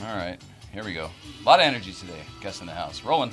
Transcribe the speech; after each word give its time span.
All 0.00 0.16
right, 0.16 0.38
here 0.72 0.84
we 0.84 0.94
go. 0.94 1.10
A 1.40 1.44
lot 1.44 1.58
of 1.58 1.66
energy 1.66 1.92
today. 1.92 2.22
Guest 2.40 2.60
in 2.60 2.68
the 2.68 2.72
house. 2.72 3.02
Rolling. 3.02 3.32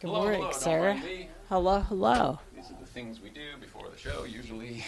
Good 0.00 0.08
Hello, 0.08 0.22
morning, 0.22 0.46
hello. 0.50 0.96
Hello, 1.50 1.80
hello. 1.80 2.38
These 2.56 2.70
are 2.70 2.80
the 2.80 2.86
things 2.86 3.20
we 3.20 3.28
do 3.28 3.42
before 3.60 3.86
the 3.90 3.98
show. 3.98 4.24
Usually, 4.24 4.82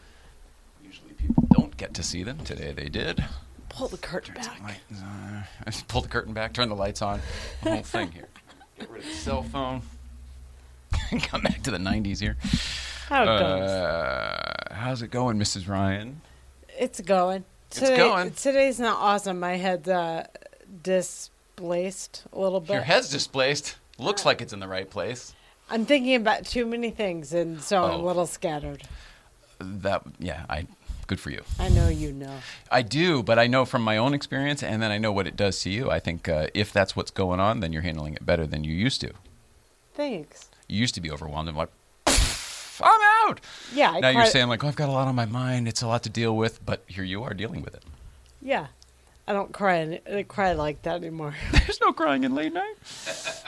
usually 0.84 1.14
people 1.14 1.48
don't 1.52 1.76
get 1.76 1.94
to 1.94 2.04
see 2.04 2.22
them. 2.22 2.38
Today 2.44 2.70
they 2.70 2.88
did. 2.88 3.24
Pull 3.70 3.88
the 3.88 3.96
curtain 3.96 4.36
Turn 4.36 4.44
back. 4.44 4.80
on. 4.92 5.44
I 5.66 5.70
just 5.70 5.88
pull 5.88 6.00
the 6.00 6.06
curtain 6.06 6.32
back, 6.32 6.52
turn 6.52 6.68
the 6.68 6.76
lights 6.76 7.02
on, 7.02 7.20
the 7.64 7.70
whole 7.72 7.82
thing 7.82 8.12
here. 8.12 8.28
Get 8.78 8.88
rid 8.88 9.02
of 9.02 9.08
the 9.08 9.14
cell 9.16 9.42
phone. 9.42 9.82
Come 11.22 11.42
back 11.42 11.64
to 11.64 11.72
the 11.72 11.78
90s 11.78 12.20
here. 12.20 12.36
How 13.08 13.24
it 13.24 13.26
goes. 13.26 13.68
Uh, 13.68 14.52
how's 14.70 15.02
it 15.02 15.10
going, 15.10 15.38
Mrs. 15.40 15.68
Ryan? 15.68 16.20
It's 16.78 17.00
going. 17.00 17.44
It's 17.72 17.80
going. 17.80 18.30
Today's 18.30 18.78
not 18.78 18.96
awesome. 19.00 19.40
My 19.40 19.56
head 19.56 19.88
uh, 19.88 20.22
displaced 20.84 22.22
a 22.32 22.38
little 22.38 22.60
bit. 22.60 22.74
Your 22.74 22.82
head's 22.82 23.08
displaced. 23.08 23.74
Looks 23.98 24.24
like 24.26 24.40
it's 24.42 24.52
in 24.52 24.60
the 24.60 24.68
right 24.68 24.88
place. 24.88 25.34
I'm 25.70 25.84
thinking 25.86 26.14
about 26.14 26.44
too 26.44 26.66
many 26.66 26.90
things, 26.90 27.32
and 27.32 27.60
so 27.60 27.84
I'm 27.84 28.00
Oh. 28.00 28.04
a 28.04 28.04
little 28.04 28.26
scattered. 28.26 28.82
That, 29.58 30.02
yeah, 30.18 30.44
I. 30.48 30.66
Good 31.06 31.20
for 31.20 31.30
you. 31.30 31.42
I 31.60 31.68
know 31.68 31.88
you 31.88 32.12
know. 32.12 32.36
I 32.68 32.82
do, 32.82 33.22
but 33.22 33.38
I 33.38 33.46
know 33.46 33.64
from 33.64 33.82
my 33.82 33.96
own 33.96 34.12
experience, 34.12 34.60
and 34.62 34.82
then 34.82 34.90
I 34.90 34.98
know 34.98 35.12
what 35.12 35.28
it 35.28 35.36
does 35.36 35.60
to 35.62 35.70
you. 35.70 35.88
I 35.88 36.00
think 36.00 36.28
uh, 36.28 36.48
if 36.52 36.72
that's 36.72 36.96
what's 36.96 37.12
going 37.12 37.38
on, 37.38 37.60
then 37.60 37.72
you're 37.72 37.82
handling 37.82 38.14
it 38.14 38.26
better 38.26 38.44
than 38.44 38.64
you 38.64 38.74
used 38.74 39.00
to. 39.02 39.12
Thanks. 39.94 40.48
You 40.66 40.80
used 40.80 40.96
to 40.96 41.00
be 41.00 41.10
overwhelmed 41.12 41.48
and 41.48 41.56
like, 41.56 41.68
I'm 42.08 43.28
out. 43.28 43.40
Yeah, 43.72 43.92
I 43.92 44.00
now 44.00 44.08
you're 44.10 44.26
saying 44.26 44.48
like, 44.48 44.64
oh, 44.64 44.68
I've 44.68 44.74
got 44.76 44.88
a 44.88 44.92
lot 44.92 45.06
on 45.06 45.14
my 45.14 45.26
mind. 45.26 45.68
It's 45.68 45.80
a 45.82 45.86
lot 45.86 46.02
to 46.02 46.10
deal 46.10 46.36
with, 46.36 46.64
but 46.66 46.82
here 46.88 47.04
you 47.04 47.22
are 47.22 47.34
dealing 47.34 47.62
with 47.62 47.74
it. 47.74 47.84
Yeah, 48.42 48.66
I 49.28 49.32
don't 49.32 49.52
cry. 49.52 49.78
any- 49.78 50.00
I 50.12 50.22
cry 50.22 50.52
like 50.52 50.82
that 50.82 50.96
anymore. 50.96 51.34
There's 51.52 51.80
no 51.80 51.92
crying 51.92 52.22
in 52.24 52.34
late 52.34 52.52
night. 52.52 52.74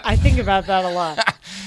I 0.04 0.16
think 0.16 0.38
about 0.38 0.66
that 0.66 0.84
a 0.84 0.90
lot. 0.90 1.18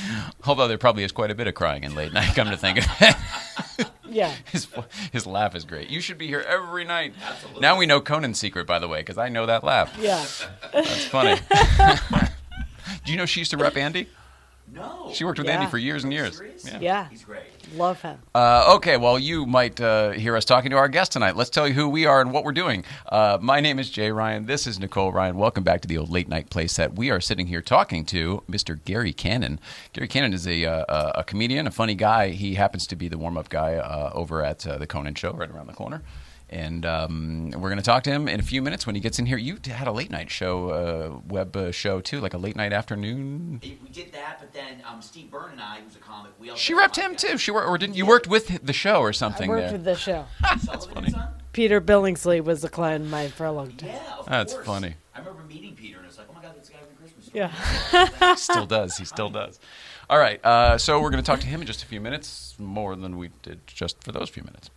Although 0.46 0.68
there 0.68 0.78
probably 0.78 1.04
is 1.04 1.12
quite 1.12 1.32
a 1.32 1.36
bit 1.36 1.48
of 1.48 1.54
crying 1.56 1.84
in 1.84 1.96
late 1.96 2.12
night. 2.12 2.36
Come 2.36 2.50
to 2.50 2.58
think 2.58 2.80
of 2.80 2.86
it, 3.00 3.88
Yeah. 4.10 4.34
his 4.52 4.68
his 5.14 5.26
laugh 5.26 5.56
is 5.56 5.64
great. 5.64 5.90
You 5.90 6.02
should 6.02 6.18
be 6.18 6.28
here 6.28 6.42
every 6.46 6.84
night. 6.84 7.14
Absolutely. 7.26 7.62
Now 7.62 7.78
we 7.78 7.86
know 7.86 8.02
Conan's 8.02 8.40
secret, 8.40 8.68
by 8.68 8.80
the 8.80 8.88
way, 8.90 9.00
because 9.00 9.18
I 9.18 9.30
know 9.30 9.46
that 9.46 9.64
laugh. 9.64 9.96
Yeah. 9.98 10.26
That's 10.74 11.06
funny. 11.06 11.40
Do 13.06 13.12
you 13.12 13.18
know 13.18 13.26
she 13.26 13.40
used 13.40 13.52
to 13.52 13.58
rep 13.58 13.78
Andy? 13.78 14.08
No. 14.74 15.12
She 15.14 15.24
worked 15.26 15.38
with 15.40 15.48
Yeah. 15.48 15.60
Andy 15.60 15.70
for 15.70 15.78
years 15.78 16.04
and 16.04 16.14
years. 16.14 16.42
Yeah. 16.66 16.80
Yeah. 16.80 17.10
He's 17.10 17.24
great. 17.26 17.44
Love 17.76 18.02
him. 18.02 18.20
Uh, 18.34 18.74
okay, 18.76 18.98
well, 18.98 19.18
you 19.20 19.46
might 19.46 19.80
uh, 19.80 20.12
hear 20.12 20.36
us 20.36 20.46
talking 20.46 20.72
to 20.72 20.78
our 20.78 20.88
guest 20.88 21.12
tonight. 21.12 21.36
Let's 21.36 21.50
tell 21.50 21.68
you 21.68 21.74
who 21.74 21.90
we 21.90 22.06
are 22.06 22.22
and 22.22 22.32
what 22.32 22.44
we're 22.44 22.52
doing. 22.54 22.84
Uh, 23.08 23.38
my 23.42 23.60
name 23.60 23.80
is 23.80 23.90
Jay 23.90 24.12
Ryan. 24.12 24.46
This 24.46 24.68
is 24.68 24.80
Nicole 24.80 25.12
Ryan. 25.12 25.38
Welcome 25.38 25.64
back 25.64 25.82
to 25.82 25.88
the 25.88 25.98
old 25.98 26.10
late 26.10 26.28
night 26.30 26.50
play 26.50 26.68
set. 26.68 26.94
We 26.96 27.10
are 27.12 27.20
sitting 27.22 27.48
here 27.48 27.62
talking 27.62 28.06
to 28.06 28.44
Mr. 28.50 28.80
Gary 28.86 29.14
Cannon. 29.14 29.60
Gary 29.94 30.08
Cannon 30.08 30.34
is 30.34 30.48
a, 30.48 30.66
uh, 30.66 31.12
a 31.16 31.24
comedian, 31.24 31.68
a 31.68 31.72
funny 31.72 31.96
guy. 31.96 32.30
He 32.30 32.56
happens 32.56 32.88
to 32.88 32.96
be 32.96 33.08
the 33.08 33.18
warm 33.18 33.38
up 33.38 33.50
guy 33.50 33.76
uh, 33.76 34.12
over 34.14 34.44
at 34.44 34.66
uh, 34.68 34.78
the 34.78 34.88
Conan 34.88 35.16
Show 35.16 35.34
right 35.34 35.50
around 35.50 35.68
the 35.68 35.74
corner. 35.74 36.02
And 36.52 36.86
um, 36.86 37.52
we're 37.52 37.70
going 37.70 37.78
to 37.78 37.82
talk 37.84 38.04
to 38.04 38.10
him 38.10 38.28
in 38.28 38.42
a 38.42 38.44
few 38.44 38.62
minutes 38.62 38.86
when 38.86 38.94
he 38.94 39.00
gets 39.00 39.20
in 39.20 39.26
here. 39.26 39.38
You 39.38 39.58
had 39.68 39.88
a 39.88 39.92
late 39.92 40.12
night 40.12 40.30
show, 40.30 40.70
uh, 40.70 41.20
web 41.26 41.56
uh, 41.56 41.72
show 41.72 42.02
too, 42.02 42.20
like 42.20 42.34
a 42.34 42.38
late 42.38 42.58
night 42.58 42.74
afternoon. 42.74 43.62
We 43.64 43.78
did 43.90 44.12
that, 44.12 44.38
but 44.42 44.52
then 44.52 44.84
um, 44.86 45.02
Steve 45.02 45.32
Byrne 45.32 45.52
and 45.54 45.62
I, 45.62 45.80
who's 45.80 45.96
a 45.96 46.00
comic, 46.00 46.34
we 46.40 46.50
also 46.50 46.60
She 46.60 46.74
did 46.74 46.80
repped 46.82 46.98
him 46.98 47.16
too. 47.16 47.38
She 47.38 47.52
worked, 47.52 47.70
or 47.70 47.78
didn't 47.78 47.96
you 47.96 48.06
worked 48.06 48.28
with 48.28 48.66
the 48.66 48.74
show 48.74 49.00
or 49.00 49.14
something? 49.14 49.50
I 49.50 49.54
worked 49.54 49.64
there? 49.68 49.72
with 49.72 49.86
the 49.86 49.96
show. 49.96 50.26
Sullivan 50.60 51.06
funny. 51.06 51.14
Peter 51.54 51.80
Billingsley 51.80 52.44
was 52.44 52.66
a 52.66 52.70
client 52.70 53.06
of 53.06 53.12
mine 53.12 53.30
for 53.30 53.46
a 53.46 53.52
long 53.54 53.72
time. 53.72 53.90
Yeah, 53.90 54.16
of 54.20 54.26
That's 54.26 54.54
course. 54.54 54.66
funny. 54.66 54.96
I 55.16 55.20
remember 55.20 55.44
meeting 55.44 55.76
Peter, 55.76 56.00
and 56.00 56.06
it's 56.08 56.18
like, 56.18 56.28
oh 56.30 56.34
my 56.34 56.42
god, 56.42 56.54
that's 56.58 56.68
the 56.68 56.74
guy 56.74 56.80
from 56.82 56.96
Christmas. 56.98 57.30
Yeah. 57.34 58.36
still 58.36 58.66
does. 58.66 58.98
He 58.98 59.06
still 59.06 59.30
does. 59.30 59.58
All 60.10 60.18
right. 60.18 60.44
Uh, 60.46 60.78
so 60.78 61.00
we're 61.02 61.12
going 61.12 61.24
to 61.24 61.26
talk 61.26 61.40
to 61.40 61.48
him 61.48 61.62
in 61.62 61.68
just 61.68 61.82
a 61.82 61.86
few 61.86 62.02
minutes, 62.02 62.56
more 62.60 62.98
than 62.98 63.18
we 63.18 63.30
did 63.42 63.66
just 63.68 64.04
for 64.04 64.12
those 64.12 64.30
few 64.30 64.44
minutes. 64.44 64.70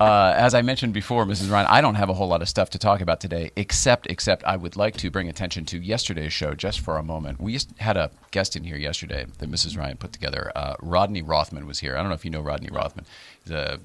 Uh, 0.00 0.34
as 0.36 0.54
I 0.54 0.62
mentioned 0.62 0.92
before, 0.92 1.24
Mrs. 1.24 1.50
Ryan, 1.50 1.66
I 1.68 1.80
don't 1.80 1.94
have 1.94 2.08
a 2.08 2.14
whole 2.14 2.28
lot 2.28 2.42
of 2.42 2.48
stuff 2.48 2.70
to 2.70 2.78
talk 2.78 3.00
about 3.00 3.20
today, 3.20 3.50
except 3.56 4.06
except 4.10 4.44
I 4.44 4.56
would 4.56 4.76
like 4.76 4.96
to 4.98 5.10
bring 5.10 5.28
attention 5.28 5.64
to 5.66 5.78
yesterday's 5.78 6.32
show 6.32 6.54
just 6.54 6.80
for 6.80 6.96
a 6.96 7.02
moment. 7.02 7.40
We 7.40 7.58
had 7.78 7.96
a 7.96 8.10
guest 8.30 8.56
in 8.56 8.64
here 8.64 8.76
yesterday 8.76 9.26
that 9.38 9.50
Mrs. 9.50 9.78
Ryan 9.78 9.96
put 9.96 10.12
together. 10.12 10.52
Uh, 10.54 10.74
Rodney 10.80 11.22
Rothman 11.22 11.66
was 11.66 11.80
here. 11.80 11.96
I 11.96 12.00
don't 12.00 12.08
know 12.08 12.14
if 12.14 12.24
you 12.24 12.30
know 12.30 12.40
Rodney 12.40 12.70
Rothman. 12.70 13.06
He's 13.42 13.52
a 13.52 13.80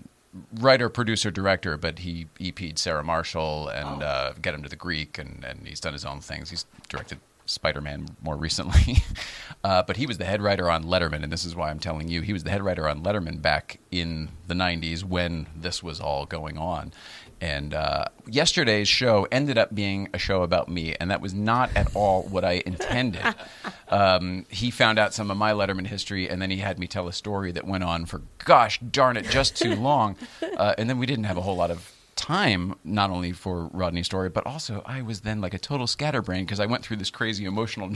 writer, 0.59 0.89
producer, 0.89 1.31
director, 1.31 1.77
but 1.77 1.99
he 1.99 2.27
EP'd 2.39 2.77
Sarah 2.77 3.03
Marshall 3.03 3.69
and 3.69 4.03
uh, 4.03 4.33
Get 4.41 4.53
Him 4.53 4.63
to 4.63 4.69
the 4.69 4.75
Greek, 4.75 5.17
and, 5.17 5.43
and 5.43 5.67
he's 5.67 5.79
done 5.79 5.93
his 5.93 6.05
own 6.05 6.21
things. 6.21 6.49
He's 6.49 6.65
directed 6.87 7.19
Spider 7.49 7.81
Man 7.81 8.07
more 8.21 8.37
recently. 8.37 9.03
uh, 9.63 9.83
but 9.83 9.97
he 9.97 10.05
was 10.05 10.17
the 10.17 10.25
head 10.25 10.41
writer 10.41 10.69
on 10.69 10.83
Letterman, 10.83 11.23
and 11.23 11.31
this 11.31 11.45
is 11.45 11.55
why 11.55 11.69
I'm 11.69 11.79
telling 11.79 12.07
you. 12.07 12.21
He 12.21 12.33
was 12.33 12.43
the 12.43 12.51
head 12.51 12.63
writer 12.63 12.87
on 12.87 13.03
Letterman 13.03 13.41
back 13.41 13.79
in 13.91 14.29
the 14.47 14.53
90s 14.53 15.03
when 15.03 15.47
this 15.55 15.81
was 15.81 15.99
all 15.99 16.25
going 16.25 16.57
on. 16.57 16.93
And 17.41 17.73
uh, 17.73 18.05
yesterday's 18.27 18.89
show 18.89 19.25
ended 19.31 19.57
up 19.57 19.73
being 19.73 20.09
a 20.13 20.17
show 20.17 20.43
about 20.43 20.67
me, 20.67 20.95
and 20.99 21.09
that 21.09 21.21
was 21.21 21.33
not 21.33 21.75
at 21.75 21.95
all 21.95 22.23
what 22.23 22.43
I 22.43 22.61
intended. 22.65 23.35
um, 23.89 24.45
he 24.49 24.71
found 24.71 24.99
out 24.99 25.13
some 25.13 25.31
of 25.31 25.37
my 25.37 25.53
Letterman 25.53 25.87
history, 25.87 26.29
and 26.29 26.41
then 26.41 26.51
he 26.51 26.57
had 26.57 26.77
me 26.77 26.87
tell 26.87 27.07
a 27.07 27.13
story 27.13 27.51
that 27.53 27.65
went 27.65 27.83
on 27.83 28.05
for, 28.05 28.21
gosh 28.43 28.79
darn 28.79 29.15
it, 29.15 29.25
just 29.29 29.55
too 29.55 29.75
long. 29.75 30.15
Uh, 30.59 30.73
and 30.77 30.89
then 30.89 30.97
we 30.97 31.05
didn't 31.05 31.23
have 31.23 31.37
a 31.37 31.41
whole 31.41 31.55
lot 31.55 31.71
of 31.71 31.93
time, 32.19 32.75
not 32.83 33.09
only 33.09 33.31
for 33.31 33.69
Rodney's 33.73 34.05
story, 34.05 34.29
but 34.29 34.45
also 34.45 34.83
I 34.85 35.01
was 35.01 35.21
then 35.21 35.41
like 35.41 35.53
a 35.53 35.59
total 35.59 35.87
scatterbrain 35.87 36.45
because 36.45 36.59
I 36.59 36.65
went 36.65 36.83
through 36.83 36.97
this 36.97 37.09
crazy 37.09 37.45
emotional 37.45 37.89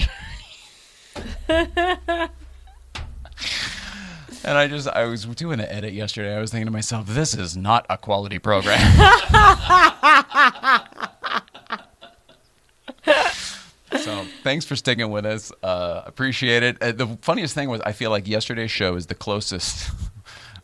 journey. 1.47 1.69
And 4.45 4.57
I 4.57 4.67
just, 4.67 4.89
I 4.89 5.05
was 5.05 5.23
doing 5.25 5.61
an 5.61 5.67
edit 5.67 5.93
yesterday. 5.93 6.35
I 6.35 6.41
was 6.41 6.51
thinking 6.51 6.65
to 6.65 6.71
myself, 6.71 7.07
this 7.07 7.33
is 7.33 7.55
not 7.55 7.85
a 7.89 7.97
quality 7.97 8.39
program. 8.39 8.77
so 13.97 14.25
thanks 14.43 14.65
for 14.65 14.75
sticking 14.75 15.11
with 15.11 15.25
us. 15.25 15.53
Uh, 15.63 16.01
appreciate 16.05 16.61
it. 16.61 16.81
Uh, 16.81 16.91
the 16.91 17.07
funniest 17.21 17.55
thing 17.55 17.69
was, 17.69 17.79
I 17.81 17.93
feel 17.93 18.11
like 18.11 18.27
yesterday's 18.27 18.71
show 18.71 18.95
is 18.95 19.05
the 19.05 19.15
closest, 19.15 19.89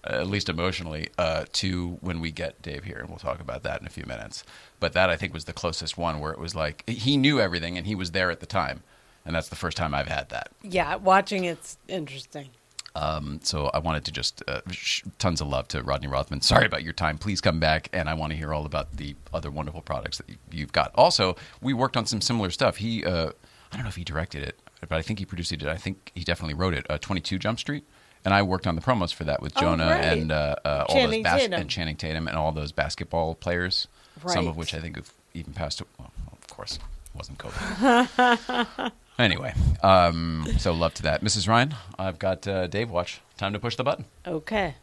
at 0.09 0.27
least 0.27 0.49
emotionally, 0.49 1.09
uh, 1.17 1.45
to 1.53 1.97
when 2.01 2.19
we 2.19 2.31
get 2.31 2.61
Dave 2.61 2.83
here. 2.83 2.97
And 2.97 3.09
we'll 3.09 3.17
talk 3.19 3.39
about 3.39 3.63
that 3.63 3.79
in 3.81 3.87
a 3.87 3.89
few 3.89 4.05
minutes. 4.05 4.43
But 4.79 4.93
that, 4.93 5.09
I 5.09 5.15
think, 5.15 5.33
was 5.33 5.45
the 5.45 5.53
closest 5.53 5.97
one 5.97 6.19
where 6.19 6.31
it 6.31 6.39
was 6.39 6.55
like, 6.55 6.87
he 6.89 7.15
knew 7.17 7.39
everything 7.39 7.77
and 7.77 7.85
he 7.87 7.95
was 7.95 8.11
there 8.11 8.31
at 8.31 8.39
the 8.39 8.45
time. 8.45 8.83
And 9.25 9.35
that's 9.35 9.49
the 9.49 9.55
first 9.55 9.77
time 9.77 9.93
I've 9.93 10.07
had 10.07 10.29
that. 10.29 10.51
Yeah, 10.63 10.95
watching 10.95 11.43
it's 11.43 11.77
interesting. 11.87 12.49
Um, 12.95 13.39
so 13.43 13.67
I 13.73 13.77
wanted 13.79 14.03
to 14.05 14.11
just 14.11 14.41
uh, 14.47 14.61
sh- 14.71 15.03
tons 15.19 15.41
of 15.41 15.47
love 15.47 15.67
to 15.69 15.83
Rodney 15.83 16.07
Rothman. 16.07 16.41
Sorry 16.41 16.65
about 16.65 16.83
your 16.83 16.93
time. 16.93 17.17
Please 17.19 17.39
come 17.39 17.59
back, 17.59 17.87
and 17.93 18.09
I 18.09 18.15
want 18.15 18.31
to 18.31 18.37
hear 18.37 18.51
all 18.53 18.65
about 18.65 18.97
the 18.97 19.15
other 19.31 19.51
wonderful 19.51 19.81
products 19.81 20.17
that 20.17 20.27
you- 20.29 20.37
you've 20.51 20.71
got. 20.71 20.91
Also, 20.95 21.35
we 21.61 21.71
worked 21.73 21.95
on 21.95 22.07
some 22.07 22.19
similar 22.19 22.49
stuff. 22.49 22.77
He, 22.77 23.05
uh, 23.05 23.31
I 23.71 23.75
don't 23.75 23.83
know 23.83 23.89
if 23.89 23.95
he 23.95 24.03
directed 24.03 24.41
it, 24.41 24.59
but 24.81 24.93
I 24.93 25.03
think 25.03 25.19
he 25.19 25.25
produced 25.25 25.51
it. 25.51 25.63
I 25.63 25.77
think 25.77 26.11
he 26.15 26.23
definitely 26.23 26.55
wrote 26.55 26.73
it. 26.73 26.85
Uh, 26.89 26.97
Twenty 26.97 27.21
Two 27.21 27.37
Jump 27.37 27.59
Street, 27.59 27.83
and 28.25 28.33
I 28.33 28.41
worked 28.41 28.67
on 28.67 28.75
the 28.75 28.81
promos 28.81 29.13
for 29.13 29.23
that 29.25 29.41
with 29.41 29.53
Oh, 29.57 29.61
Jonah 29.61 29.87
right. 29.87 30.03
and 30.03 30.31
uh, 30.31 30.55
uh, 30.65 30.85
all 30.89 31.07
those 31.07 31.23
Tatum. 31.23 31.53
and 31.53 31.69
Channing 31.69 31.95
Tatum 31.95 32.27
and 32.27 32.37
all 32.37 32.51
those 32.51 32.71
basketball 32.71 33.35
players. 33.35 33.87
Some 34.27 34.47
of 34.47 34.57
which 34.57 34.73
I 34.73 34.79
think 34.79 34.97
have 34.97 35.11
even 35.33 35.53
passed. 35.53 35.81
Well, 35.97 36.11
of 36.33 36.47
course, 36.47 36.75
it 36.75 36.81
wasn't 37.17 37.37
COVID. 37.37 38.91
Anyway, 39.19 39.53
um, 39.83 40.47
so 40.59 40.71
love 40.71 40.93
to 40.93 41.03
that. 41.03 41.21
Mrs. 41.21 41.45
Ryan, 41.45 41.75
I've 41.97 42.19
got 42.19 42.47
uh, 42.47 42.67
Dave 42.67 42.89
Watch. 42.89 43.19
Time 43.37 43.51
to 43.51 43.59
push 43.59 43.75
the 43.75 43.83
button. 43.83 44.05
Okay. 44.25 44.75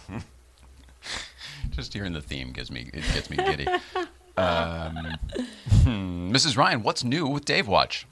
Just 1.70 1.92
hearing 1.92 2.12
the 2.12 2.20
theme 2.20 2.52
gives 2.52 2.70
me 2.70 2.90
it 2.92 3.04
gets 3.14 3.30
me 3.30 3.36
giddy. 3.36 3.66
Um, 4.36 4.96
hmm, 5.82 6.32
Mrs. 6.32 6.56
Ryan, 6.56 6.82
what's 6.82 7.04
new 7.04 7.26
with 7.26 7.44
Dave 7.44 7.68
Watch? 7.68 8.06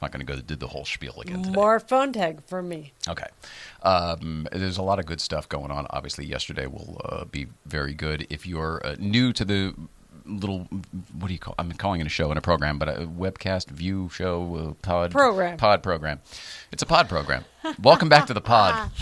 I'm 0.00 0.06
not 0.06 0.12
going 0.12 0.26
to 0.26 0.30
go 0.32 0.38
do 0.40 0.56
the 0.56 0.66
whole 0.68 0.84
spiel 0.84 1.14
again 1.22 1.42
today. 1.42 1.54
More 1.54 1.80
phone 1.80 2.12
tag 2.12 2.42
for 2.46 2.62
me. 2.62 2.92
Okay. 3.08 3.26
Um, 3.82 4.46
there's 4.52 4.76
a 4.76 4.82
lot 4.82 4.98
of 4.98 5.06
good 5.06 5.20
stuff 5.22 5.48
going 5.48 5.70
on. 5.70 5.86
Obviously, 5.88 6.26
yesterday 6.26 6.66
will 6.66 7.00
uh, 7.04 7.24
be 7.24 7.46
very 7.64 7.94
good. 7.94 8.26
If 8.28 8.46
you're 8.46 8.82
uh, 8.84 8.96
new 8.98 9.32
to 9.32 9.44
the 9.44 9.74
little, 10.26 10.68
what 11.18 11.28
do 11.28 11.32
you 11.32 11.38
call? 11.38 11.54
I'm 11.58 11.72
calling 11.72 12.02
it 12.02 12.06
a 12.06 12.10
show 12.10 12.28
and 12.30 12.36
a 12.36 12.42
program, 12.42 12.78
but 12.78 12.88
a 12.90 13.06
webcast, 13.06 13.68
view, 13.68 14.10
show, 14.12 14.56
uh, 14.56 14.74
pod 14.82 15.12
Program. 15.12 15.56
pod 15.56 15.82
program. 15.82 16.20
It's 16.72 16.82
a 16.82 16.86
pod 16.86 17.08
program. 17.08 17.44
Welcome 17.80 18.10
back 18.10 18.26
to 18.26 18.34
the 18.34 18.40
pod. 18.42 18.90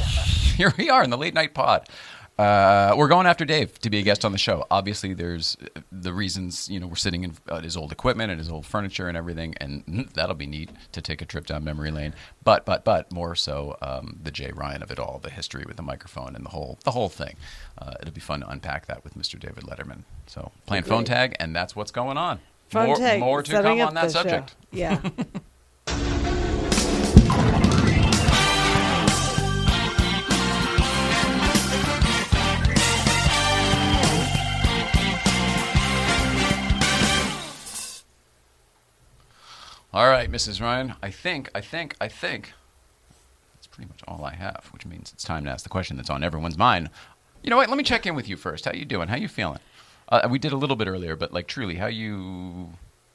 Here 0.55 0.73
we 0.79 0.91
are 0.91 1.03
in 1.03 1.11
the 1.11 1.19
late 1.19 1.35
night 1.35 1.55
pod. 1.55 1.89
Uh, 2.37 2.95
we're 2.97 3.09
going 3.09 3.27
after 3.27 3.45
Dave 3.45 3.79
to 3.79 3.89
be 3.91 3.99
a 3.99 4.03
guest 4.03 4.25
on 4.25 4.33
the 4.33 4.39
show. 4.39 4.67
Obviously, 4.71 5.15
there's 5.15 5.57
the 5.93 6.13
reasons. 6.13 6.69
You 6.69 6.81
know, 6.81 6.89
we're 6.89 6.97
sitting 6.97 7.23
in 7.23 7.37
uh, 7.49 7.61
his 7.61 7.77
old 7.77 7.93
equipment 7.93 8.31
and 8.31 8.41
his 8.41 8.51
old 8.51 8.67
furniture 8.67 9.07
and 9.07 9.17
everything, 9.17 9.55
and 9.61 10.09
that'll 10.15 10.35
be 10.35 10.47
neat 10.47 10.71
to 10.93 11.01
take 11.01 11.23
a 11.23 11.25
trip 11.25 11.47
down 11.47 11.63
memory 11.63 11.93
lane. 11.93 12.13
But, 12.43 12.65
but, 12.65 12.85
but 12.85 13.13
more 13.13 13.37
so, 13.37 13.77
um, 13.83 14.19
the 14.21 14.33
Jay 14.33 14.51
Ryan 14.53 14.83
of 14.83 14.91
it 14.91 14.99
all, 14.99 15.21
the 15.23 15.31
history 15.31 15.65
with 15.65 15.77
the 15.77 15.83
microphone 15.83 16.35
and 16.35 16.45
the 16.45 16.51
whole, 16.51 16.79
the 16.85 16.91
whole 16.91 17.09
thing. 17.09 17.37
Uh, 17.79 17.95
it'll 18.01 18.13
be 18.13 18.21
fun 18.21 18.41
to 18.41 18.49
unpack 18.49 18.87
that 18.87 19.05
with 19.05 19.15
Mr. 19.17 19.39
David 19.39 19.65
Letterman. 19.65 20.03
So, 20.27 20.51
playing 20.67 20.85
phone 20.85 21.05
tag, 21.05 21.37
and 21.39 21.55
that's 21.55 21.77
what's 21.77 21.93
going 21.93 22.17
on. 22.17 22.41
Phone 22.69 22.87
more, 22.87 22.97
tag. 22.97 23.21
more 23.21 23.43
to 23.45 23.53
come 23.53 23.81
on 23.81 23.95
that 23.95 24.09
the 24.09 24.13
show. 24.13 24.23
subject. 24.23 24.57
Yeah. 24.73 25.01
All 39.95 40.09
right, 40.09 40.29
Mrs. 40.29 40.61
Ryan. 40.61 40.95
I 41.05 41.13
think, 41.13 41.49
I 41.55 41.61
think, 41.61 41.95
I 42.01 42.09
think 42.09 42.53
that's 43.55 43.69
pretty 43.69 43.89
much 43.89 44.01
all 44.09 44.25
I 44.25 44.35
have, 44.35 44.69
which 44.73 44.85
means 44.85 45.13
it's 45.13 45.23
time 45.23 45.45
to 45.45 45.51
ask 45.53 45.63
the 45.63 45.69
question 45.69 45.97
that's 45.97 46.11
on 46.11 46.25
everyone's 46.25 46.59
mind. 46.59 46.91
You 47.45 47.51
know 47.51 47.57
what? 47.57 47.69
Let 47.69 47.79
me 47.79 47.85
check 47.85 48.05
in 48.05 48.17
with 48.17 48.29
you 48.29 48.37
first. 48.37 48.65
How 48.65 48.73
you 48.73 48.85
doing? 48.85 49.07
How 49.07 49.15
you 49.15 49.29
feeling? 49.29 49.61
Uh, 50.09 50.27
we 50.29 50.41
did 50.41 50.51
a 50.51 50.57
little 50.57 50.75
bit 50.75 50.89
earlier, 50.89 51.15
but 51.15 51.33
like 51.33 51.47
truly, 51.47 51.77
how 51.77 51.87
you? 51.87 52.71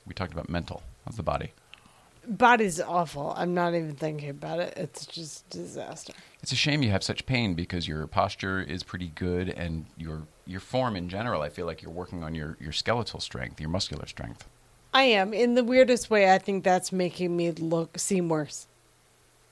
We 0.08 0.14
talked 0.14 0.32
about 0.32 0.48
mental. 0.48 0.82
How's 1.04 1.18
the 1.18 1.24
body? 1.24 1.52
Body's 2.26 2.80
awful. 2.80 3.34
I'm 3.36 3.54
not 3.54 3.76
even 3.76 3.96
thinking 3.96 4.30
about 4.30 4.62
it. 4.62 4.74
It's 4.78 5.06
just 5.06 5.50
disaster. 5.50 6.14
It's 6.42 6.54
a 6.54 6.56
shame 6.56 6.82
you 6.82 6.92
have 6.92 7.04
such 7.04 7.26
pain 7.26 7.56
because 7.56 7.90
your 7.90 8.08
posture 8.08 8.62
is 8.62 8.84
pretty 8.84 9.12
good 9.16 9.50
and 9.50 9.86
your 9.98 10.22
your 10.48 10.62
form 10.62 10.96
in 10.96 11.10
general. 11.10 11.42
I 11.42 11.50
feel 11.50 11.66
like 11.66 11.82
you're 11.82 11.92
working 11.92 12.24
on 12.24 12.36
your 12.36 12.56
your 12.62 12.72
skeletal 12.72 13.20
strength, 13.20 13.60
your 13.60 13.70
muscular 13.70 14.06
strength. 14.06 14.48
I 14.94 15.04
am. 15.04 15.34
In 15.34 15.56
the 15.56 15.64
weirdest 15.64 16.10
way, 16.10 16.34
I 16.34 16.38
think 16.40 16.64
that's 16.64 16.92
making 16.92 17.36
me 17.38 17.52
look 17.52 17.98
seem 18.00 18.30
worse. 18.30 18.68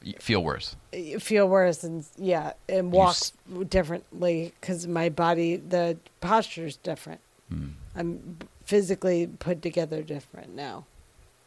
You 0.01 0.13
feel 0.19 0.43
worse. 0.43 0.75
feel 1.19 1.47
worse 1.49 1.83
and 1.83 2.05
yeah 2.17 2.53
and 2.69 2.91
walk 2.91 3.15
s- 3.17 3.33
differently 3.67 4.53
because 4.59 4.87
my 4.87 5.09
body 5.09 5.57
the 5.57 5.97
posture 6.21 6.65
is 6.67 6.77
different 6.77 7.19
Hmm. 7.49 7.69
i'm 7.95 8.37
physically 8.63 9.25
put 9.27 9.61
together 9.61 10.03
different 10.03 10.53
now 10.55 10.85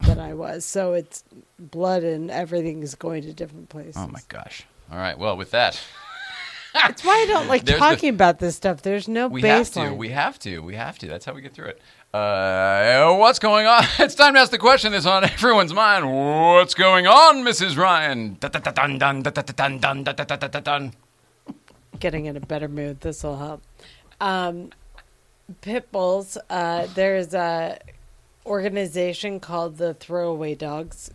than 0.00 0.18
i 0.18 0.34
was 0.34 0.64
so 0.64 0.94
it's 0.94 1.22
blood 1.58 2.02
and 2.02 2.30
everything 2.30 2.82
is 2.82 2.94
going 2.96 3.22
to 3.22 3.32
different 3.32 3.68
places 3.68 3.96
Oh 3.96 4.08
my 4.08 4.20
gosh! 4.28 4.66
All 4.90 4.98
right. 4.98 5.16
Well, 5.16 5.36
with 5.36 5.52
that. 5.52 5.80
That's 6.72 7.04
why 7.04 7.12
I 7.12 7.26
don't 7.26 7.48
like 7.48 7.64
There's 7.64 7.78
talking 7.78 8.10
the, 8.10 8.16
about 8.16 8.38
this 8.38 8.56
stuff. 8.56 8.82
There's 8.82 9.08
no 9.08 9.28
we 9.28 9.42
baseline. 9.42 9.82
Have 9.82 9.90
to, 9.90 9.94
we 9.94 10.08
have 10.10 10.38
to. 10.40 10.58
We 10.60 10.74
have 10.76 10.98
to. 10.98 11.08
That's 11.08 11.24
how 11.24 11.32
we 11.32 11.40
get 11.40 11.54
through 11.54 11.66
it. 11.66 11.80
Uh, 12.12 13.14
what's 13.16 13.38
going 13.38 13.66
on? 13.66 13.84
It's 13.98 14.14
time 14.14 14.34
to 14.34 14.40
ask 14.40 14.50
the 14.50 14.58
question 14.58 14.92
that's 14.92 15.06
on 15.06 15.24
everyone's 15.24 15.72
mind. 15.72 16.10
What's 16.10 16.74
going 16.74 17.06
on, 17.06 17.44
Mrs. 17.44 17.76
Ryan? 17.76 18.36
Getting 21.98 22.26
in 22.26 22.36
a 22.36 22.40
better 22.40 22.68
mood. 22.68 23.00
This 23.00 23.22
will 23.22 23.36
help. 23.36 23.62
Um, 24.20 24.70
pit 25.60 25.90
bulls. 25.92 26.36
Uh, 26.48 26.86
there's 26.94 27.34
a 27.34 27.78
organization 28.46 29.38
called 29.38 29.76
the 29.76 29.94
Throwaway 29.94 30.54
Dogs 30.54 31.10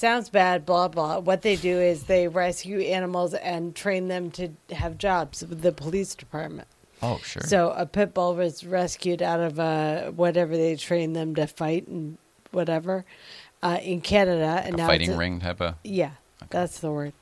sounds 0.00 0.30
bad 0.30 0.64
blah 0.64 0.88
blah 0.88 1.18
what 1.18 1.42
they 1.42 1.56
do 1.56 1.78
is 1.78 2.04
they 2.04 2.26
rescue 2.26 2.80
animals 2.80 3.34
and 3.34 3.74
train 3.76 4.08
them 4.08 4.30
to 4.30 4.48
have 4.72 4.96
jobs 4.96 5.42
with 5.46 5.60
the 5.60 5.72
police 5.72 6.14
department 6.14 6.66
Oh, 7.02 7.18
sure. 7.22 7.42
so 7.42 7.70
a 7.70 7.84
pit 7.86 8.12
bull 8.14 8.34
was 8.34 8.64
rescued 8.64 9.22
out 9.22 9.40
of 9.40 9.58
uh, 9.60 10.10
whatever 10.10 10.56
they 10.56 10.76
trained 10.76 11.14
them 11.16 11.34
to 11.34 11.46
fight 11.46 11.86
and 11.86 12.16
whatever 12.50 13.04
uh, 13.62 13.78
in 13.82 14.00
canada 14.00 14.62
and 14.64 14.74
a 14.74 14.78
now 14.78 14.86
fighting 14.86 15.10
a- 15.12 15.16
ring 15.16 15.38
type 15.40 15.60
of. 15.60 15.74
yeah 15.84 16.12
that's 16.48 16.80
the 16.80 16.90
word 16.90 17.12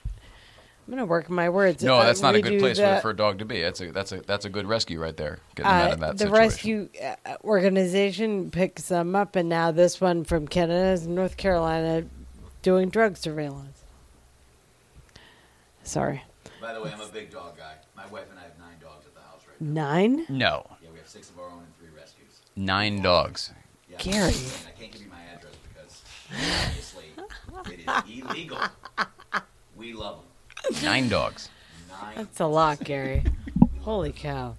i'm 0.87 0.93
gonna 0.95 1.05
work 1.05 1.29
my 1.29 1.49
words 1.49 1.83
No, 1.83 1.97
Uh, 1.97 2.05
that's 2.07 2.23
not 2.23 2.35
a 2.37 2.41
good 2.43 2.61
place 2.61 2.79
the- 2.79 3.01
for, 3.03 3.11
a 3.11 3.17
dog 3.17 3.39
to 3.41 3.45
be. 3.45 3.61
That's 3.61 3.81
a 3.81 3.91
that's 3.93 4.13
a 4.13 4.21
that's 4.23 4.45
a 4.47 4.49
good 4.51 4.67
rescue 4.67 5.01
right 5.01 5.17
there. 5.17 5.39
Getting 5.55 5.71
them 5.71 5.81
out 5.83 5.91
uh, 5.91 5.93
of 5.95 6.01
that 6.01 6.13
the 6.13 6.19
situation. 6.25 6.39
rescue 6.39 6.89
uh, 7.27 7.37
organization 7.45 8.51
picks 8.51 8.89
them 8.89 9.15
up, 9.15 9.37
and 9.37 9.49
now 9.49 9.71
this 9.71 10.01
one 10.01 10.25
from 10.25 10.49
Canada 10.49 10.87
is 10.93 11.07
North 11.07 11.37
Carolina 11.37 12.07
doing 12.69 12.91
drug 12.91 13.17
surveillance. 13.17 13.81
Sorry, 15.83 16.23
By 16.61 16.75
the 16.75 16.83
way, 16.83 16.91
I'm 16.93 17.01
a 17.01 17.07
big 17.07 17.31
dog 17.31 17.57
guy. 17.57 17.73
My 17.97 18.07
wife 18.09 18.27
and 18.29 18.39
I 18.39 18.43
have 18.43 18.59
nine 18.59 18.77
dogs 18.79 19.07
at 19.07 19.15
the 19.15 19.21
house 19.23 19.41
right 19.49 19.59
now. 19.59 19.83
nine. 19.91 20.27
No. 20.29 20.67
Yeah, 20.83 20.91
we 20.93 20.99
have 20.99 21.09
six 21.09 21.31
of 21.31 21.39
our 21.39 21.47
own 21.47 21.61
and 21.61 21.75
three 21.79 21.89
rescues. 21.99 22.41
nine 22.57 23.01
dogs. 23.01 23.53
Yeah. 23.91 23.97
Gary. 24.01 24.35
And 24.35 24.67
I 24.69 24.79
can't 24.79 24.93
give 24.93 25.01
you 25.01 25.09
my 25.09 25.23
address 25.35 25.55
because 25.67 26.03
obviously 26.67 27.05
it 27.73 27.81
is 28.21 28.23
illegal. 28.31 28.59
We 29.75 29.95
love 29.95 30.21
them. 30.71 30.85
Nine 30.85 31.09
dogs. 31.09 31.49
Nine. 31.89 32.17
That's 32.17 32.41
a 32.41 32.47
lot, 32.47 32.85
Gary. 32.85 33.25
Holy 33.81 34.13
cow! 34.13 34.57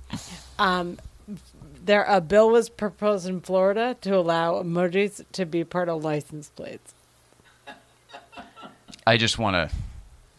Um, 0.58 0.98
there 1.86 2.06
a 2.06 2.20
bill 2.22 2.50
was 2.50 2.70
proposed 2.70 3.28
in 3.30 3.42
Florida 3.42 3.96
to 4.02 4.16
allow 4.16 4.56
emojis 4.64 5.24
to 5.34 5.46
be 5.46 5.64
part 5.64 5.90
of 5.90 6.04
license 6.04 6.50
plates. 6.50 6.96
I 9.10 9.18
just 9.18 9.40
want 9.40 9.56
to 9.56 9.76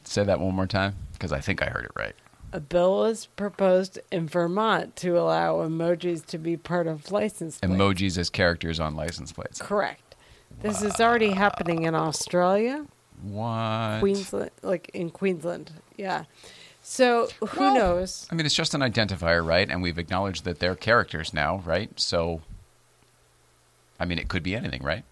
say 0.05 0.23
that 0.23 0.39
one 0.39 0.55
more 0.55 0.69
time 0.69 0.95
because 1.13 1.33
I 1.33 1.41
think 1.41 1.61
I 1.61 1.67
heard 1.67 1.87
it 1.87 1.91
right. 1.97 2.15
A 2.53 2.61
bill 2.61 2.99
was 2.99 3.27
proposed 3.27 3.99
in 4.13 4.29
Vermont 4.29 4.95
to 4.97 5.19
allow 5.19 5.57
emojis 5.57 6.25
to 6.27 6.39
be 6.39 6.57
part 6.57 6.87
of 6.87 7.11
license 7.11 7.59
plates. 7.59 7.75
Emojis 7.75 8.17
as 8.17 8.31
characters 8.31 8.79
on 8.79 8.95
license 8.95 9.33
plates. 9.33 9.61
Correct. 9.61 10.15
This 10.63 10.83
is 10.83 11.01
already 11.01 11.31
happening 11.31 11.83
in 11.83 11.97
Australia, 11.97 12.87
What? 13.23 13.99
Queensland, 13.99 14.51
like 14.63 14.89
in 14.95 15.11
Queensland. 15.11 15.73
Yeah. 15.97 16.25
So 16.81 17.29
who 17.41 17.61
Well- 17.61 17.75
knows? 17.75 18.29
I 18.31 18.37
mean, 18.37 18.47
it's 18.47 18.55
just 18.55 18.73
an 18.75 18.83
identifier, 18.83 19.45
right? 19.45 19.69
And 19.69 19.83
we've 19.83 19.99
acknowledged 19.99 20.45
that 20.45 20.61
they're 20.61 20.77
characters 20.77 21.35
now, 21.35 21.57
right? 21.67 21.99
So, 21.99 22.41
I 23.99 24.05
mean, 24.05 24.19
it 24.21 24.29
could 24.29 24.45
be 24.45 24.55
anything, 24.55 24.83
right? 24.85 25.03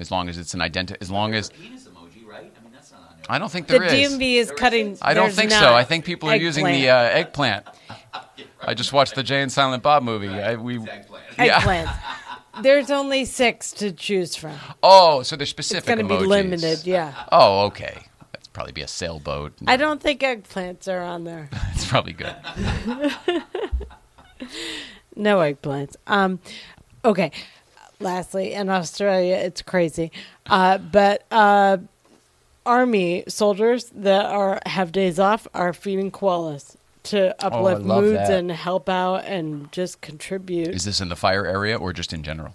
As 0.00 0.12
long 0.12 0.28
as 0.28 0.38
it's 0.38 0.54
an 0.54 0.60
identi- 0.60 0.96
as 1.00 1.10
long 1.10 1.34
as 1.34 1.50
penis 1.50 1.88
emoji, 1.88 2.24
right? 2.26 2.52
I 2.56 2.62
mean, 2.62 2.72
that's 2.72 2.92
not 2.92 3.00
on 3.00 3.16
there. 3.16 3.17
I 3.28 3.38
don't 3.38 3.50
think 3.50 3.66
The 3.66 3.78
there 3.78 3.84
is. 3.88 3.92
DMV 4.12 4.34
is 4.36 4.46
There 4.48 4.56
cutting. 4.56 4.92
isn't? 4.92 5.06
I 5.06 5.14
don't 5.14 5.32
think 5.32 5.50
so. 5.50 5.74
I 5.74 5.84
think 5.84 6.04
people 6.04 6.30
are 6.30 6.36
using 6.36 6.64
the 6.64 6.88
uh, 6.90 6.96
eggplant. 6.96 7.66
I 8.60 8.74
just 8.74 8.92
watched 8.92 9.14
the 9.14 9.22
Jay 9.22 9.42
and 9.42 9.52
Silent 9.52 9.82
Bob 9.82 10.02
movie. 10.02 10.28
I, 10.28 10.56
we 10.56 10.78
Eggplant. 10.78 11.24
yeah. 11.38 11.58
eggplant. 11.58 11.90
There's 12.62 12.90
only 12.90 13.24
six 13.24 13.70
to 13.74 13.92
choose 13.92 14.34
from. 14.34 14.56
Oh, 14.82 15.22
so 15.22 15.36
they're 15.36 15.46
specific. 15.46 15.78
It's 15.78 15.86
specific 15.86 16.08
going 16.08 16.20
to 16.20 16.24
be 16.24 16.28
limited. 16.28 16.86
Yeah. 16.86 17.14
Oh, 17.30 17.66
okay. 17.66 17.98
That's 18.32 18.48
probably 18.48 18.72
be 18.72 18.82
a 18.82 18.88
sailboat. 18.88 19.52
I 19.68 19.76
don't 19.76 20.00
think 20.02 20.22
eggplants 20.22 20.88
are 20.88 21.02
on 21.02 21.24
there. 21.24 21.50
It's 21.74 21.86
probably 21.86 22.14
good. 22.14 22.34
No 25.16 25.38
eggplants. 25.38 25.96
Um, 26.06 26.38
okay. 27.04 27.32
Lastly, 28.00 28.52
in 28.52 28.68
Australia, 28.68 29.34
it's 29.34 29.62
crazy, 29.62 30.12
uh, 30.46 30.78
but 30.78 31.24
uh, 31.32 31.78
army 32.68 33.24
soldiers 33.28 33.90
that 33.94 34.26
are 34.26 34.60
have 34.66 34.92
days 34.92 35.18
off 35.18 35.48
are 35.54 35.72
feeding 35.72 36.10
koalas 36.10 36.76
to 37.04 37.34
oh, 37.42 37.46
uplift 37.46 37.82
love 37.82 38.04
moods 38.04 38.28
that. 38.28 38.38
and 38.38 38.50
help 38.52 38.88
out 38.88 39.24
and 39.24 39.72
just 39.72 40.00
contribute 40.00 40.68
Is 40.68 40.84
this 40.84 41.00
in 41.00 41.08
the 41.08 41.16
fire 41.16 41.46
area 41.46 41.76
or 41.76 41.92
just 41.92 42.12
in 42.12 42.22
general? 42.22 42.54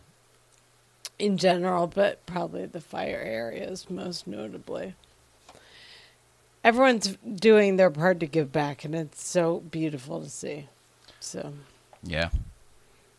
in 1.19 1.37
general, 1.37 1.87
but 1.87 2.25
probably 2.25 2.65
the 2.65 2.81
fire 2.81 3.21
areas 3.23 3.89
most 3.89 4.27
notably. 4.27 4.95
Everyone's 6.63 7.17
doing 7.35 7.75
their 7.75 7.89
part 7.89 8.19
to 8.21 8.25
give 8.25 8.51
back, 8.51 8.83
and 8.83 8.95
it's 8.95 9.23
so 9.23 9.59
beautiful 9.71 10.21
to 10.21 10.29
see. 10.29 10.67
So. 11.19 11.53
Yeah 12.03 12.29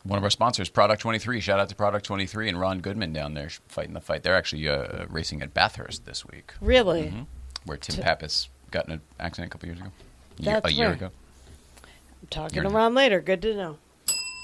one 0.04 0.18
of 0.18 0.22
our 0.22 0.30
sponsors, 0.30 0.68
Product 0.68 1.00
23. 1.00 1.40
Shout 1.40 1.58
out 1.58 1.68
to 1.70 1.74
Product 1.74 2.04
23 2.04 2.50
and 2.50 2.60
Ron 2.60 2.80
Goodman 2.80 3.12
down 3.12 3.34
there 3.34 3.48
fighting 3.68 3.94
the 3.94 4.00
fight. 4.00 4.22
They're 4.22 4.36
actually 4.36 4.68
uh, 4.68 5.06
racing 5.08 5.42
at 5.42 5.54
Bathurst 5.54 6.04
this 6.04 6.24
week. 6.26 6.52
Really? 6.60 7.04
Mm-hmm. 7.04 7.22
Where 7.64 7.78
Tim 7.78 8.02
Pappas 8.02 8.50
got 8.70 8.86
in 8.86 8.92
an 8.92 9.00
accident 9.18 9.50
a 9.50 9.52
couple 9.52 9.68
years 9.68 9.80
ago. 9.80 9.90
That's 10.38 10.66
a 10.66 10.72
year, 10.72 10.92
ago. 10.92 11.10
I'm 12.22 12.28
talking 12.28 12.62
to 12.62 12.68
Ron 12.68 12.94
later. 12.94 13.20
Good 13.20 13.40
to 13.42 13.54
know. 13.54 13.78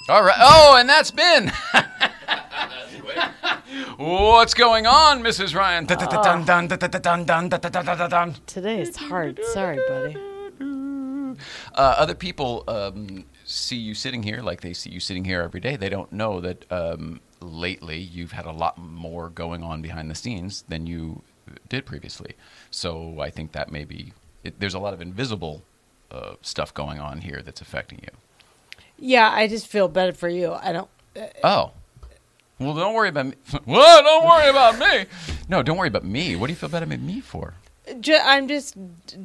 All 0.08 0.24
right. 0.24 0.36
Oh, 0.38 0.76
and 0.78 0.88
that's 0.88 1.10
been. 1.10 1.52
What's 3.98 4.54
going 4.54 4.86
on, 4.86 5.22
Mrs. 5.22 5.54
Ryan? 5.54 5.86
Today 8.46 8.80
it's 8.80 8.96
hard. 8.96 9.38
Sorry, 9.52 9.78
buddy. 9.88 10.16
Uh, 11.74 11.94
other 11.98 12.14
people 12.14 12.64
um, 12.66 13.24
see 13.50 13.76
you 13.76 13.94
sitting 13.94 14.22
here 14.22 14.42
like 14.42 14.60
they 14.60 14.72
see 14.72 14.90
you 14.90 15.00
sitting 15.00 15.24
here 15.24 15.42
every 15.42 15.60
day. 15.60 15.76
They 15.76 15.88
don't 15.88 16.12
know 16.12 16.40
that 16.40 16.70
um, 16.70 17.20
lately 17.40 17.98
you've 17.98 18.32
had 18.32 18.46
a 18.46 18.52
lot 18.52 18.78
more 18.78 19.28
going 19.28 19.62
on 19.62 19.82
behind 19.82 20.10
the 20.10 20.14
scenes 20.14 20.64
than 20.68 20.86
you 20.86 21.22
did 21.68 21.86
previously. 21.86 22.34
So 22.70 23.20
I 23.20 23.30
think 23.30 23.52
that 23.52 23.72
maybe 23.72 24.12
it, 24.44 24.60
there's 24.60 24.74
a 24.74 24.78
lot 24.78 24.94
of 24.94 25.00
invisible 25.00 25.62
uh, 26.10 26.34
stuff 26.42 26.72
going 26.72 27.00
on 27.00 27.20
here 27.20 27.42
that's 27.44 27.60
affecting 27.60 28.00
you. 28.02 28.10
Yeah, 28.98 29.30
I 29.30 29.48
just 29.48 29.66
feel 29.66 29.88
better 29.88 30.12
for 30.12 30.28
you. 30.28 30.52
I 30.52 30.72
don't. 30.72 30.88
Oh. 31.42 31.72
Well, 32.58 32.74
don't 32.74 32.94
worry 32.94 33.08
about 33.08 33.26
me. 33.26 33.34
Well, 33.66 34.02
don't 34.02 34.26
worry 34.26 34.50
about 34.50 34.78
me. 34.78 35.06
No, 35.48 35.62
don't 35.62 35.78
worry 35.78 35.88
about 35.88 36.04
me. 36.04 36.36
What 36.36 36.48
do 36.48 36.52
you 36.52 36.56
feel 36.56 36.68
bad 36.68 36.82
about 36.82 37.00
me 37.00 37.20
for? 37.20 37.54
Ju- 38.00 38.18
I'm 38.22 38.46
just 38.46 38.76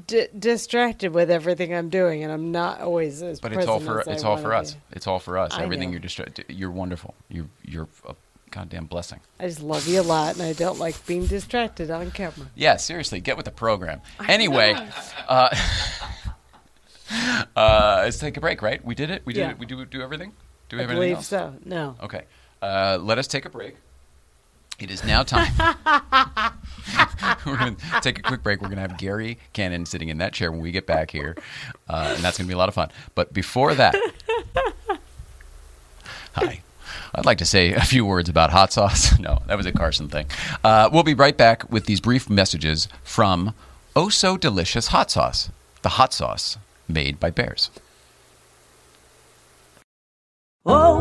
d- 0.08 0.28
distracted 0.38 1.14
with 1.14 1.30
everything 1.30 1.74
I'm 1.74 1.90
doing, 1.90 2.24
and 2.24 2.32
I'm 2.32 2.52
not 2.52 2.82
always 2.82 3.22
as. 3.22 3.40
But 3.40 3.54
it's 3.54 3.68
all 3.68 3.80
for 3.80 4.00
it's 4.08 4.24
all 4.24 4.38
for 4.38 4.54
us. 4.54 4.74
be. 4.74 4.80
It's 4.94 5.08
all 5.08 5.20
for 5.20 5.38
us. 5.38 5.52
I 5.54 5.64
Everything 5.64 5.90
know. 5.90 5.94
you're 5.94 6.00
distracted. 6.02 6.46
You're 6.50 6.72
wonderful. 6.72 7.14
You're 7.30 7.48
you're 7.64 7.88
a 8.08 8.16
goddamn 8.52 8.86
blessing. 8.86 9.20
I 9.40 9.48
just 9.48 9.62
love 9.62 9.88
you 9.88 10.00
a 10.00 10.04
lot, 10.04 10.34
and 10.36 10.42
I 10.44 10.54
don't 10.54 10.80
like 10.80 11.06
being 11.06 11.26
distracted 11.26 11.92
on 11.92 12.12
camera. 12.12 12.48
Yeah, 12.56 12.78
seriously, 12.78 13.20
get 13.20 13.36
with 13.38 13.46
the 13.46 13.52
program. 13.52 14.02
Anyway, 14.28 14.74
uh, 15.28 15.50
uh, 17.56 18.02
let's 18.04 18.18
take 18.18 18.38
a 18.38 18.42
break. 18.42 18.62
Right? 18.62 18.84
We 18.84 18.96
did 18.96 19.10
it. 19.12 19.22
We 19.26 19.34
did 19.34 19.42
Yeah. 19.42 19.52
it. 19.52 19.60
We 19.60 19.66
do 19.66 19.86
do 19.86 20.02
everything. 20.02 20.32
Do 20.70 20.78
we 20.78 20.82
I 20.82 20.84
have 20.84 20.92
anything 20.92 21.02
believe 21.02 21.18
else? 21.18 21.28
so. 21.28 21.54
No. 21.66 21.96
Okay. 22.02 22.24
Uh, 22.62 22.98
let 23.02 23.18
us 23.20 23.28
take 23.28 23.46
a 23.46 23.50
break. 23.50 23.76
It 24.80 24.92
is 24.92 25.04
now 25.06 25.24
time. 25.24 25.54
We're 27.46 27.58
going 27.58 27.76
to 27.78 28.02
take 28.02 28.20
a 28.20 28.22
quick 28.22 28.44
break. 28.44 28.62
We're 28.62 28.68
going 28.68 28.76
to 28.78 28.82
have 28.82 28.98
Gary 28.98 29.38
Cannon 29.54 29.86
sitting 29.86 30.10
in 30.10 30.18
that 30.18 30.34
chair 30.34 30.52
when 30.52 30.60
we 30.60 30.72
get 30.72 30.86
back 30.86 31.12
here, 31.12 31.38
uh, 31.88 32.14
and 32.16 32.24
that's 32.24 32.38
going 32.38 32.46
to 32.46 32.50
be 32.50 32.54
a 32.54 32.58
lot 32.58 32.68
of 32.68 32.76
fun. 32.76 32.90
But 33.16 33.32
before 33.34 33.74
that, 33.76 33.96
hi. 36.34 36.62
I'd 37.14 37.26
like 37.26 37.38
to 37.38 37.46
say 37.46 37.72
a 37.72 37.82
few 37.82 38.06
words 38.06 38.28
about 38.28 38.50
hot 38.52 38.74
sauce. 38.74 39.18
No, 39.26 39.42
that 39.48 39.56
was 39.56 39.66
a 39.66 39.72
Carson 39.72 40.10
thing. 40.10 40.28
Uh, 40.64 40.90
we'll 40.92 41.04
be 41.04 41.14
right 41.14 41.36
back 41.38 41.72
with 41.72 41.86
these 41.86 42.02
brief 42.02 42.30
messages 42.30 42.90
from 43.04 43.54
Oh 43.96 44.10
So 44.10 44.36
Delicious 44.38 44.88
Hot 44.88 45.10
Sauce, 45.10 45.50
the 45.82 45.90
hot 45.90 46.14
sauce 46.14 46.58
made 46.88 47.20
by 47.20 47.32
bears. 47.32 47.72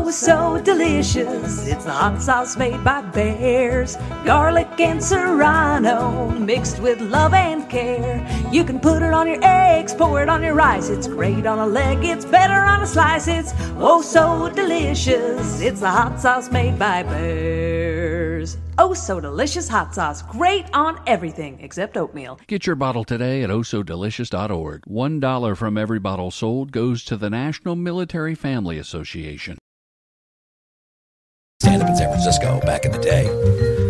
Oh, 0.07 0.11
so 0.11 0.61
delicious. 0.61 1.65
It's 1.65 1.83
the 1.83 1.91
hot 1.91 2.21
sauce 2.21 2.55
made 2.57 2.83
by 2.83 3.01
bears. 3.01 3.95
Garlic 4.23 4.79
and 4.79 5.03
serrano 5.03 6.29
mixed 6.29 6.79
with 6.79 7.01
love 7.01 7.33
and 7.33 7.67
care. 7.67 8.21
You 8.51 8.63
can 8.63 8.79
put 8.79 9.01
it 9.01 9.15
on 9.15 9.27
your 9.27 9.39
eggs, 9.41 9.95
pour 9.95 10.21
it 10.21 10.29
on 10.29 10.43
your 10.43 10.53
rice. 10.53 10.89
It's 10.89 11.07
great 11.07 11.47
on 11.47 11.57
a 11.57 11.65
leg, 11.65 12.03
it's 12.03 12.23
better 12.23 12.53
on 12.53 12.83
a 12.83 12.85
slice. 12.85 13.27
It's 13.27 13.51
oh, 13.77 14.03
so 14.03 14.47
delicious. 14.49 15.59
It's 15.59 15.79
the 15.79 15.89
hot 15.89 16.19
sauce 16.19 16.51
made 16.51 16.77
by 16.77 17.01
bears. 17.01 18.57
Oh, 18.77 18.93
so 18.93 19.19
delicious 19.19 19.67
hot 19.67 19.95
sauce. 19.95 20.21
Great 20.21 20.67
on 20.71 21.01
everything 21.07 21.59
except 21.61 21.97
oatmeal. 21.97 22.39
Get 22.45 22.67
your 22.67 22.75
bottle 22.75 23.05
today 23.05 23.41
at 23.41 23.49
oh 23.49 23.61
osodelicious.org. 23.61 24.83
One 24.85 25.19
dollar 25.19 25.55
from 25.55 25.79
every 25.79 25.99
bottle 25.99 26.29
sold 26.29 26.71
goes 26.71 27.03
to 27.05 27.17
the 27.17 27.31
National 27.31 27.75
Military 27.75 28.35
Family 28.35 28.77
Association. 28.77 29.57
Stand 31.61 31.81
up 31.81 31.89
in 31.89 31.95
San 31.95 32.09
Francisco 32.09 32.59
back 32.61 32.85
in 32.85 32.91
the 32.91 32.99
day. 32.99 33.27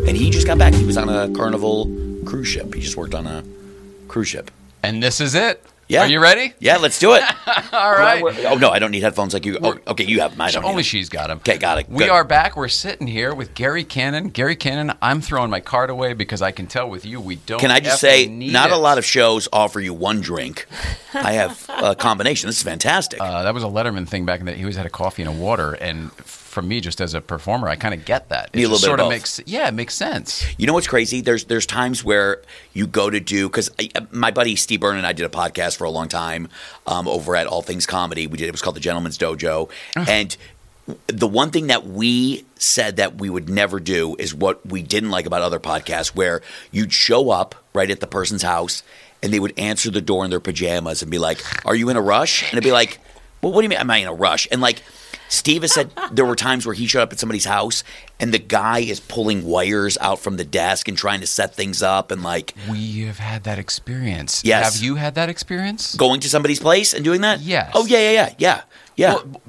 And 0.08 0.16
he 0.16 0.30
just 0.30 0.46
got 0.46 0.58
back. 0.58 0.74
He 0.74 0.86
was 0.86 0.98
on 0.98 1.10
a 1.10 1.30
Carnival 1.36 1.86
cruise 2.26 2.48
ship. 2.48 2.74
He 2.74 2.82
just 2.82 2.96
worked 2.96 3.16
on 3.16 3.26
a 3.26 3.44
cruise 4.08 4.28
ship. 4.28 4.52
And 4.84 5.02
this 5.02 5.20
is 5.20 5.34
it. 5.36 5.64
Yeah. 5.88 6.02
Are 6.02 6.08
you 6.08 6.20
ready? 6.20 6.54
Yeah, 6.60 6.78
let's 6.78 6.98
do 6.98 7.14
it. 7.14 7.22
All 7.74 7.92
right. 7.92 8.24
Oh, 8.46 8.56
no, 8.56 8.72
I 8.72 8.80
don't 8.80 8.90
need 8.90 9.04
headphones 9.04 9.36
like 9.36 9.46
you. 9.46 9.60
Oh, 9.62 9.78
okay, 9.88 10.04
you 10.04 10.22
have 10.22 10.36
don't 10.36 10.66
Only 10.66 10.82
she's 10.82 11.10
got 11.10 11.28
them. 11.28 11.38
Okay, 11.40 11.60
got 11.60 11.78
it. 11.78 11.88
We 11.88 12.06
Good. 12.06 12.10
are 12.10 12.24
back. 12.24 12.56
We're 12.56 12.70
sitting 12.70 13.06
here 13.06 13.36
with 13.36 13.54
Gary 13.54 13.84
Cannon. 13.84 14.30
Gary 14.30 14.56
Cannon, 14.56 14.98
I'm 15.00 15.22
throwing 15.22 15.52
my 15.52 15.60
card 15.60 15.92
away 15.92 16.14
because 16.14 16.42
I 16.42 16.50
can 16.50 16.66
tell 16.66 16.90
with 16.90 17.06
you 17.06 17.22
we 17.22 17.36
don't. 17.36 17.60
Can 17.60 17.70
I 17.70 17.82
just 17.82 18.02
say, 18.02 18.26
not 18.26 18.72
it. 18.72 18.74
a 18.74 18.78
lot 18.78 18.98
of 18.98 19.06
shows 19.06 19.48
offer 19.54 19.80
you 19.80 19.94
one 19.94 20.22
drink. 20.22 20.66
I 21.14 21.34
have 21.34 21.70
a 21.70 21.96
combination. 21.96 22.48
This 22.48 22.58
is 22.58 22.64
fantastic. 22.64 23.22
Uh, 23.22 23.44
that 23.44 23.54
was 23.54 23.64
a 23.64 23.68
Letterman 23.68 24.08
thing 24.08 24.26
back 24.26 24.40
in 24.40 24.48
that 24.48 24.56
he 24.56 24.64
always 24.64 24.78
had 24.78 24.88
a 24.88 24.92
coffee 24.92 25.22
and 25.22 25.30
a 25.30 25.40
water, 25.40 25.74
and 25.74 26.10
for 26.56 26.64
me, 26.64 26.80
just 26.80 27.02
as 27.02 27.14
a 27.14 27.22
performer, 27.22 27.68
I 27.68 27.76
kind 27.76 27.94
of 27.94 28.06
get 28.06 28.30
that. 28.30 28.50
It 28.54 28.56
Need 28.56 28.64
a 28.64 28.68
just 28.70 28.82
little 28.82 28.86
bit 28.86 28.88
sort 28.88 29.00
of 29.02 29.04
both. 29.06 29.10
makes 29.12 29.42
yeah, 29.46 29.68
it 29.68 29.74
makes 29.74 29.94
sense. 29.94 30.44
You 30.58 30.66
know 30.66 30.74
what's 30.74 30.88
crazy? 30.88 31.22
There's 31.22 31.44
there's 31.46 31.66
times 31.68 32.04
where 32.04 32.42
you 32.74 32.88
go 32.88 33.10
to 33.10 33.20
do 33.20 33.48
because 33.50 33.70
my 34.10 34.32
buddy 34.32 34.56
Steve 34.56 34.80
Byrne 34.80 34.98
and 34.98 35.06
I 35.06 35.14
did 35.14 35.26
a 35.26 35.30
podcast 35.30 35.78
for 35.78 35.84
a 35.84 35.90
long 35.92 36.08
time 36.08 36.48
um, 36.88 37.08
over 37.08 37.36
at 37.36 37.46
All 37.46 37.62
Things 37.62 37.86
Comedy. 37.86 38.26
We 38.26 38.38
did 38.38 38.48
it 38.48 38.52
was 38.52 38.62
called 38.62 38.78
the 38.78 38.80
Gentleman's 38.80 39.18
Dojo, 39.18 39.70
and 39.96 40.36
the 41.08 41.28
one 41.28 41.52
thing 41.52 41.68
that 41.68 41.86
we 41.86 42.46
said 42.56 42.96
that 42.98 43.16
we 43.18 43.30
would 43.30 43.50
never 43.50 43.80
do 43.80 44.16
is 44.18 44.34
what 44.34 44.66
we 44.66 44.82
didn't 44.82 45.10
like 45.12 45.26
about 45.26 45.42
other 45.42 45.60
podcasts, 45.60 46.16
where 46.16 46.42
you'd 46.72 46.94
show 46.94 47.32
up 47.32 47.56
right 47.74 47.90
at 47.92 48.00
the 48.00 48.08
person's 48.08 48.44
house 48.44 48.82
and 49.24 49.34
they 49.34 49.40
would 49.40 49.58
answer 49.58 49.90
the 49.92 50.02
door 50.02 50.24
in 50.24 50.30
their 50.30 50.40
pajamas 50.40 51.02
and 51.02 51.12
be 51.12 51.18
like, 51.18 51.44
"Are 51.66 51.76
you 51.76 51.90
in 51.90 51.98
a 51.98 52.02
rush?" 52.02 52.44
And 52.44 52.54
it'd 52.54 52.64
be 52.64 52.72
like, 52.72 53.00
"Well, 53.42 53.52
what 53.52 53.62
do 53.62 53.64
you 53.66 53.70
mean? 53.70 53.80
Am 53.80 53.90
I 53.92 53.98
in 53.98 54.08
a 54.08 54.14
rush?" 54.14 54.48
And 54.52 54.62
like. 54.62 54.82
Steve 55.30 55.64
has 55.64 55.74
said 55.74 55.92
there 56.12 56.26
were 56.26 56.36
times 56.36 56.66
where 56.66 56.76
he 56.76 56.88
showed 56.88 57.02
up 57.02 57.12
at 57.12 57.20
somebody's 57.20 57.46
house 57.46 57.84
and 58.20 58.34
the 58.34 58.40
guy 58.40 58.80
is 58.80 59.00
pulling 59.00 59.44
wires 59.46 59.98
out 60.00 60.20
from 60.20 60.38
the 60.38 60.44
desk 60.46 60.88
and 60.88 60.98
trying 60.98 61.20
to 61.22 61.28
set 61.28 61.54
things 61.56 61.82
up 61.82 62.12
and 62.12 62.24
like 62.24 62.54
We 62.70 63.02
have 63.02 63.20
had 63.20 63.44
that 63.44 63.60
experience. 63.60 64.44
Yes. 64.46 64.76
Have 64.76 64.84
you 64.84 64.96
had 64.96 65.16
that 65.16 65.30
experience? 65.30 65.96
going 65.96 66.20
to 66.22 66.30
somebody's 66.30 66.60
place 66.60 66.94
and 66.94 67.04
doing 67.04 67.22
that. 67.22 67.40
Yes. 67.42 67.72
Oh 67.74 67.86
yeah, 67.86 68.00
yeah, 68.00 68.12
yeah, 68.12 68.34
yeah, 68.38 68.62
yeah. 68.96 69.14
Well, 69.16 69.42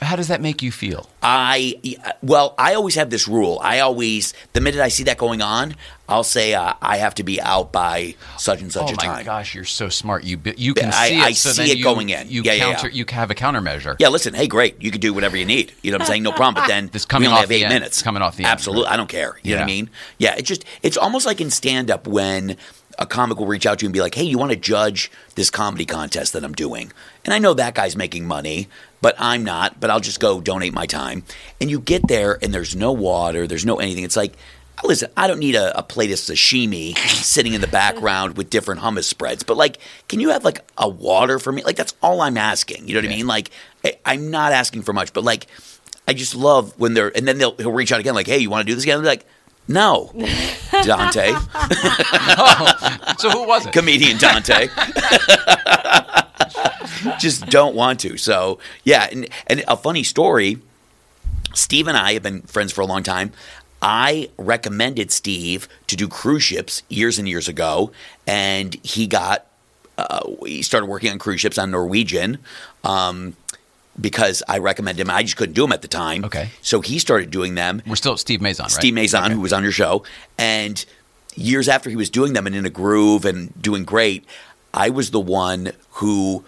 How 0.00 0.16
does 0.16 0.28
that 0.28 0.40
make 0.40 0.62
you 0.62 0.72
feel? 0.72 1.08
I 1.22 1.98
well, 2.22 2.54
I 2.56 2.74
always 2.74 2.94
have 2.94 3.10
this 3.10 3.28
rule. 3.28 3.58
I 3.62 3.80
always 3.80 4.32
the 4.54 4.60
minute 4.60 4.80
I 4.80 4.88
see 4.88 5.04
that 5.04 5.18
going 5.18 5.42
on, 5.42 5.74
I'll 6.08 6.24
say 6.24 6.54
uh, 6.54 6.72
I 6.80 6.96
have 6.96 7.14
to 7.16 7.24
be 7.24 7.40
out 7.42 7.70
by 7.70 8.14
such 8.38 8.62
and 8.62 8.72
such 8.72 8.90
oh 8.90 8.94
a 8.94 8.96
time. 8.96 9.10
Oh 9.10 9.12
my 9.14 9.22
gosh, 9.22 9.54
you're 9.54 9.64
so 9.64 9.90
smart. 9.90 10.24
You 10.24 10.40
you 10.56 10.72
can 10.72 10.88
I- 10.90 11.08
see 11.08 11.18
it. 11.18 11.22
I 11.22 11.32
so 11.32 11.50
see 11.50 11.70
it 11.70 11.76
you, 11.78 11.84
going 11.84 12.08
in. 12.08 12.30
You 12.30 12.42
Yeah, 12.42 12.56
counter. 12.56 12.88
yeah. 12.88 12.94
You 12.94 13.04
have 13.10 13.30
a 13.30 13.34
countermeasure. 13.34 13.96
Yeah, 13.98 14.08
listen, 14.08 14.32
hey, 14.32 14.46
great, 14.46 14.80
you 14.80 14.90
can 14.90 15.00
do 15.00 15.12
whatever 15.12 15.36
you 15.36 15.44
need. 15.44 15.72
You 15.82 15.90
know 15.90 15.96
what 15.96 16.02
I'm 16.02 16.08
saying? 16.08 16.22
No 16.22 16.32
problem. 16.32 16.54
But 16.62 16.68
then 16.68 16.88
This 16.92 17.04
coming 17.04 17.28
we 17.28 17.32
only 17.32 17.36
off 17.38 17.42
have 17.44 17.52
eight 17.52 17.64
end. 17.64 17.74
minutes. 17.74 18.00
Coming 18.02 18.22
off 18.22 18.36
the 18.36 18.44
end. 18.44 18.52
Absolutely, 18.52 18.86
I 18.86 18.96
don't 18.96 19.08
care. 19.10 19.38
You 19.42 19.52
know 19.56 19.60
what 19.60 19.64
I 19.64 19.66
mean? 19.66 19.90
Yeah, 20.18 20.36
it's 20.38 20.48
just 20.48 20.64
it's 20.82 20.96
almost 20.96 21.26
like 21.26 21.40
in 21.42 21.50
stand 21.50 21.90
up 21.90 22.06
when 22.06 22.56
a 22.96 23.04
comic 23.06 23.38
will 23.38 23.46
reach 23.46 23.66
out 23.66 23.80
to 23.80 23.84
you 23.84 23.88
and 23.88 23.92
be 23.92 24.00
like, 24.00 24.14
"Hey, 24.14 24.22
you 24.22 24.38
want 24.38 24.52
to 24.52 24.56
judge 24.56 25.10
this 25.34 25.50
comedy 25.50 25.84
contest 25.84 26.32
that 26.32 26.44
I'm 26.44 26.52
doing?" 26.54 26.92
And 27.24 27.34
I 27.34 27.38
know 27.40 27.52
that 27.54 27.74
guy's 27.74 27.96
making 27.96 28.24
money, 28.26 28.68
but 29.04 29.14
I'm 29.18 29.44
not. 29.44 29.80
But 29.80 29.90
I'll 29.90 30.00
just 30.00 30.18
go 30.18 30.40
donate 30.40 30.72
my 30.72 30.86
time. 30.86 31.24
And 31.60 31.70
you 31.70 31.78
get 31.78 32.08
there, 32.08 32.38
and 32.42 32.54
there's 32.54 32.74
no 32.74 32.90
water, 32.90 33.46
there's 33.46 33.66
no 33.66 33.76
anything. 33.76 34.02
It's 34.02 34.16
like. 34.16 34.34
Listen, 34.82 35.08
I 35.16 35.28
don't 35.28 35.38
need 35.38 35.54
a, 35.54 35.78
a 35.78 35.84
plate 35.84 36.10
of 36.10 36.18
sashimi 36.18 36.98
sitting 37.08 37.54
in 37.54 37.60
the 37.60 37.68
background 37.68 38.36
with 38.36 38.50
different 38.50 38.80
hummus 38.80 39.04
spreads, 39.04 39.44
but 39.44 39.56
like, 39.56 39.78
can 40.08 40.18
you 40.18 40.30
have 40.30 40.44
like 40.44 40.68
a 40.76 40.88
water 40.88 41.38
for 41.38 41.52
me? 41.52 41.62
Like, 41.62 41.76
that's 41.76 41.94
all 42.02 42.20
I'm 42.20 42.36
asking. 42.36 42.88
You 42.88 42.94
know 42.94 43.00
what 43.00 43.12
I 43.12 43.16
mean? 43.16 43.26
Like, 43.28 43.50
I, 43.84 43.96
I'm 44.04 44.32
not 44.32 44.50
asking 44.50 44.82
for 44.82 44.92
much, 44.92 45.12
but 45.12 45.22
like, 45.22 45.46
I 46.08 46.12
just 46.12 46.34
love 46.34 46.76
when 46.76 46.94
they're, 46.94 47.16
and 47.16 47.26
then 47.26 47.38
they'll 47.38 47.54
he'll 47.54 47.70
reach 47.72 47.92
out 47.92 48.00
again, 48.00 48.16
like, 48.16 48.26
hey, 48.26 48.38
you 48.38 48.50
want 48.50 48.66
to 48.66 48.70
do 48.70 48.74
this 48.74 48.82
again? 48.82 49.04
Like, 49.04 49.24
no, 49.68 50.10
Dante, 50.82 51.32
no. 51.32 51.38
So 53.18 53.30
who 53.30 53.46
was 53.46 53.66
it? 53.66 53.72
comedian 53.72 54.18
Dante. 54.18 54.68
just 57.18 57.46
don't 57.46 57.74
want 57.74 58.00
to. 58.00 58.16
So 58.16 58.58
yeah, 58.84 59.08
and, 59.10 59.28
and 59.46 59.64
a 59.66 59.76
funny 59.76 60.02
story. 60.02 60.58
Steve 61.54 61.86
and 61.86 61.96
I 61.96 62.14
have 62.14 62.22
been 62.22 62.42
friends 62.42 62.72
for 62.72 62.80
a 62.80 62.86
long 62.86 63.02
time. 63.02 63.32
I 63.80 64.30
recommended 64.38 65.12
Steve 65.12 65.68
to 65.86 65.96
do 65.96 66.08
cruise 66.08 66.42
ships 66.42 66.82
years 66.88 67.18
and 67.18 67.28
years 67.28 67.48
ago, 67.48 67.92
and 68.26 68.74
he 68.82 69.06
got 69.06 69.46
uh, 69.96 70.28
he 70.44 70.62
started 70.62 70.86
working 70.86 71.12
on 71.12 71.18
cruise 71.18 71.40
ships 71.40 71.58
on 71.58 71.70
Norwegian. 71.70 72.38
Um, 72.82 73.36
because 74.00 74.42
I 74.48 74.58
recommended 74.58 75.02
him, 75.02 75.10
I 75.10 75.22
just 75.22 75.36
couldn't 75.36 75.54
do 75.54 75.62
them 75.62 75.72
at 75.72 75.82
the 75.82 75.88
time. 75.88 76.24
Okay. 76.24 76.50
so 76.62 76.80
he 76.80 76.98
started 76.98 77.30
doing 77.30 77.54
them. 77.54 77.82
We're 77.86 77.96
still 77.96 78.16
Steve 78.16 78.40
Mazon, 78.40 78.64
right? 78.64 78.70
Steve 78.70 78.94
Mazon, 78.94 79.30
who 79.30 79.40
was 79.40 79.52
on 79.52 79.62
your 79.62 79.72
show, 79.72 80.02
and 80.38 80.84
years 81.36 81.68
after 81.68 81.90
he 81.90 81.96
was 81.96 82.10
doing 82.10 82.32
them 82.32 82.46
and 82.46 82.54
in 82.56 82.64
a 82.66 82.70
groove 82.70 83.24
and 83.24 83.60
doing 83.60 83.84
great, 83.84 84.24
I 84.72 84.90
was 84.90 85.10
the 85.10 85.20
one 85.20 85.72
who 85.92 86.44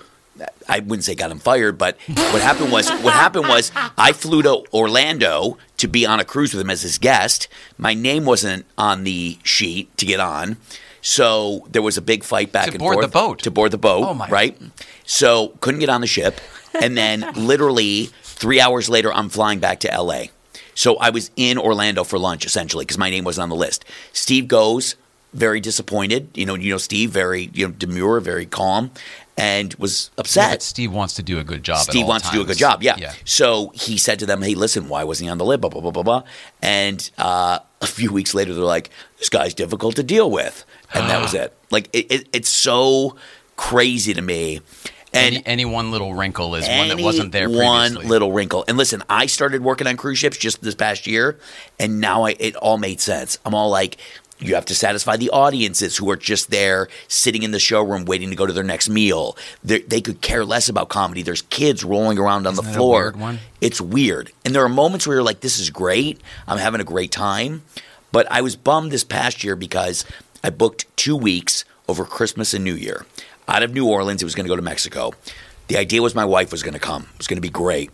I 0.68 0.80
wouldn't 0.80 1.04
say 1.04 1.14
got 1.14 1.30
him 1.30 1.38
fired, 1.38 1.78
but 1.78 1.96
what 2.08 2.42
happened 2.42 2.70
was 2.70 2.90
what 2.90 3.14
happened 3.14 3.48
was 3.48 3.72
I 3.96 4.12
flew 4.12 4.42
to 4.42 4.64
Orlando 4.74 5.56
to 5.78 5.88
be 5.88 6.04
on 6.04 6.20
a 6.20 6.24
cruise 6.24 6.52
with 6.52 6.60
him 6.60 6.68
as 6.70 6.82
his 6.82 6.98
guest. 6.98 7.48
My 7.78 7.94
name 7.94 8.24
wasn't 8.26 8.66
on 8.76 9.04
the 9.04 9.38
sheet 9.44 9.96
to 9.96 10.04
get 10.04 10.20
on. 10.20 10.56
So 11.00 11.66
there 11.70 11.82
was 11.82 11.96
a 11.96 12.02
big 12.02 12.24
fight 12.24 12.50
back 12.52 12.66
To 12.66 12.70
and 12.72 12.78
board 12.80 12.94
forth 12.94 13.06
the 13.06 13.12
boat. 13.12 13.38
to 13.44 13.50
board 13.50 13.70
the 13.70 13.78
boat, 13.78 14.04
Oh, 14.08 14.12
my- 14.14 14.28
right? 14.28 14.58
So 15.04 15.54
couldn't 15.60 15.80
get 15.80 15.88
on 15.88 16.00
the 16.00 16.06
ship, 16.06 16.40
and 16.82 16.96
then 16.96 17.32
literally 17.34 18.06
three 18.22 18.60
hours 18.60 18.88
later, 18.88 19.12
I'm 19.12 19.28
flying 19.28 19.58
back 19.58 19.80
to 19.80 19.92
L.A. 19.92 20.30
So 20.74 20.96
I 20.96 21.10
was 21.10 21.30
in 21.36 21.58
Orlando 21.58 22.04
for 22.04 22.18
lunch 22.18 22.44
essentially 22.44 22.84
because 22.84 22.98
my 22.98 23.10
name 23.10 23.24
wasn't 23.24 23.44
on 23.44 23.48
the 23.48 23.56
list. 23.56 23.84
Steve 24.12 24.46
goes, 24.46 24.94
very 25.32 25.60
disappointed. 25.60 26.30
You 26.34 26.46
know, 26.46 26.54
you 26.54 26.72
know 26.72 26.78
Steve, 26.78 27.10
very 27.10 27.50
you 27.52 27.66
know 27.66 27.72
demure, 27.72 28.20
very 28.20 28.46
calm, 28.46 28.90
and 29.36 29.74
was 29.74 30.10
upset. 30.18 30.52
But 30.52 30.62
Steve 30.62 30.92
wants 30.92 31.14
to 31.14 31.22
do 31.22 31.38
a 31.38 31.44
good 31.44 31.62
job. 31.62 31.78
at 31.78 31.82
Steve 31.84 32.06
wants 32.06 32.28
to 32.28 32.34
do 32.34 32.42
a 32.42 32.44
good 32.44 32.56
job. 32.56 32.82
Yeah. 32.82 32.96
Yeah. 32.98 33.12
So 33.24 33.70
he 33.74 33.98
said 33.98 34.18
to 34.20 34.26
them, 34.26 34.42
"Hey, 34.42 34.54
listen, 34.54 34.88
why 34.88 35.04
wasn't 35.04 35.26
he 35.26 35.30
on 35.30 35.38
the 35.38 35.44
list?" 35.44 35.60
Blah 35.60 35.70
blah 35.70 35.80
blah 35.82 35.90
blah 35.90 36.02
blah. 36.02 36.22
And 36.62 37.08
uh, 37.18 37.58
a 37.80 37.86
few 37.86 38.12
weeks 38.12 38.34
later, 38.34 38.54
they're 38.54 38.64
like, 38.64 38.90
"This 39.18 39.28
guy's 39.28 39.54
difficult 39.54 39.96
to 39.96 40.02
deal 40.02 40.30
with," 40.30 40.64
and 40.94 41.08
that 41.10 41.20
was 41.20 41.34
it. 41.34 41.54
Like 41.70 41.88
it, 41.92 42.10
it, 42.10 42.28
it's 42.32 42.48
so 42.48 43.16
crazy 43.56 44.14
to 44.14 44.22
me. 44.22 44.60
And 45.16 45.36
Any, 45.36 45.46
any 45.46 45.64
one 45.64 45.90
little 45.90 46.14
wrinkle 46.14 46.54
is 46.54 46.68
one 46.68 46.88
that 46.88 47.00
wasn't 47.00 47.32
there 47.32 47.48
One 47.48 47.94
little 47.94 48.32
wrinkle. 48.32 48.64
And 48.68 48.76
listen, 48.76 49.02
I 49.08 49.26
started 49.26 49.62
working 49.62 49.86
on 49.86 49.96
cruise 49.96 50.18
ships 50.18 50.36
just 50.36 50.62
this 50.62 50.74
past 50.74 51.06
year, 51.06 51.38
and 51.78 52.00
now 52.00 52.24
I, 52.24 52.36
it 52.38 52.56
all 52.56 52.78
made 52.78 53.00
sense. 53.00 53.38
I'm 53.44 53.54
all 53.54 53.70
like, 53.70 53.96
you 54.38 54.54
have 54.54 54.66
to 54.66 54.74
satisfy 54.74 55.16
the 55.16 55.30
audiences 55.30 55.96
who 55.96 56.10
are 56.10 56.16
just 56.16 56.50
there 56.50 56.88
sitting 57.08 57.42
in 57.42 57.52
the 57.52 57.58
showroom 57.58 58.04
waiting 58.04 58.28
to 58.28 58.36
go 58.36 58.44
to 58.46 58.52
their 58.52 58.62
next 58.64 58.88
meal. 58.88 59.36
They, 59.64 59.80
they 59.80 60.02
could 60.02 60.20
care 60.20 60.44
less 60.44 60.68
about 60.68 60.90
comedy. 60.90 61.22
There's 61.22 61.42
kids 61.42 61.84
rolling 61.84 62.18
around 62.18 62.46
on 62.46 62.52
Isn't 62.52 62.64
the 62.66 62.72
floor. 62.72 63.02
weird 63.04 63.16
one? 63.16 63.38
It's 63.62 63.80
weird. 63.80 64.32
And 64.44 64.54
there 64.54 64.62
are 64.62 64.68
moments 64.68 65.06
where 65.06 65.16
you're 65.16 65.24
like, 65.24 65.40
this 65.40 65.58
is 65.58 65.70
great. 65.70 66.20
I'm 66.46 66.58
having 66.58 66.82
a 66.82 66.84
great 66.84 67.10
time. 67.12 67.62
But 68.12 68.30
I 68.30 68.42
was 68.42 68.56
bummed 68.56 68.92
this 68.92 69.04
past 69.04 69.42
year 69.42 69.56
because 69.56 70.04
I 70.44 70.50
booked 70.50 70.84
two 70.96 71.16
weeks 71.16 71.64
over 71.88 72.04
Christmas 72.04 72.52
and 72.52 72.62
New 72.62 72.74
Year. 72.74 73.06
Out 73.48 73.62
of 73.62 73.72
New 73.72 73.86
Orleans, 73.86 74.22
it 74.22 74.24
was 74.24 74.34
going 74.34 74.46
to 74.46 74.48
go 74.48 74.56
to 74.56 74.62
Mexico. 74.62 75.12
The 75.68 75.76
idea 75.76 76.02
was 76.02 76.14
my 76.14 76.24
wife 76.24 76.52
was 76.52 76.62
going 76.62 76.74
to 76.74 76.80
come. 76.80 77.08
It 77.14 77.18
was 77.18 77.26
going 77.26 77.38
to 77.38 77.42
be 77.42 77.50
great. 77.50 77.90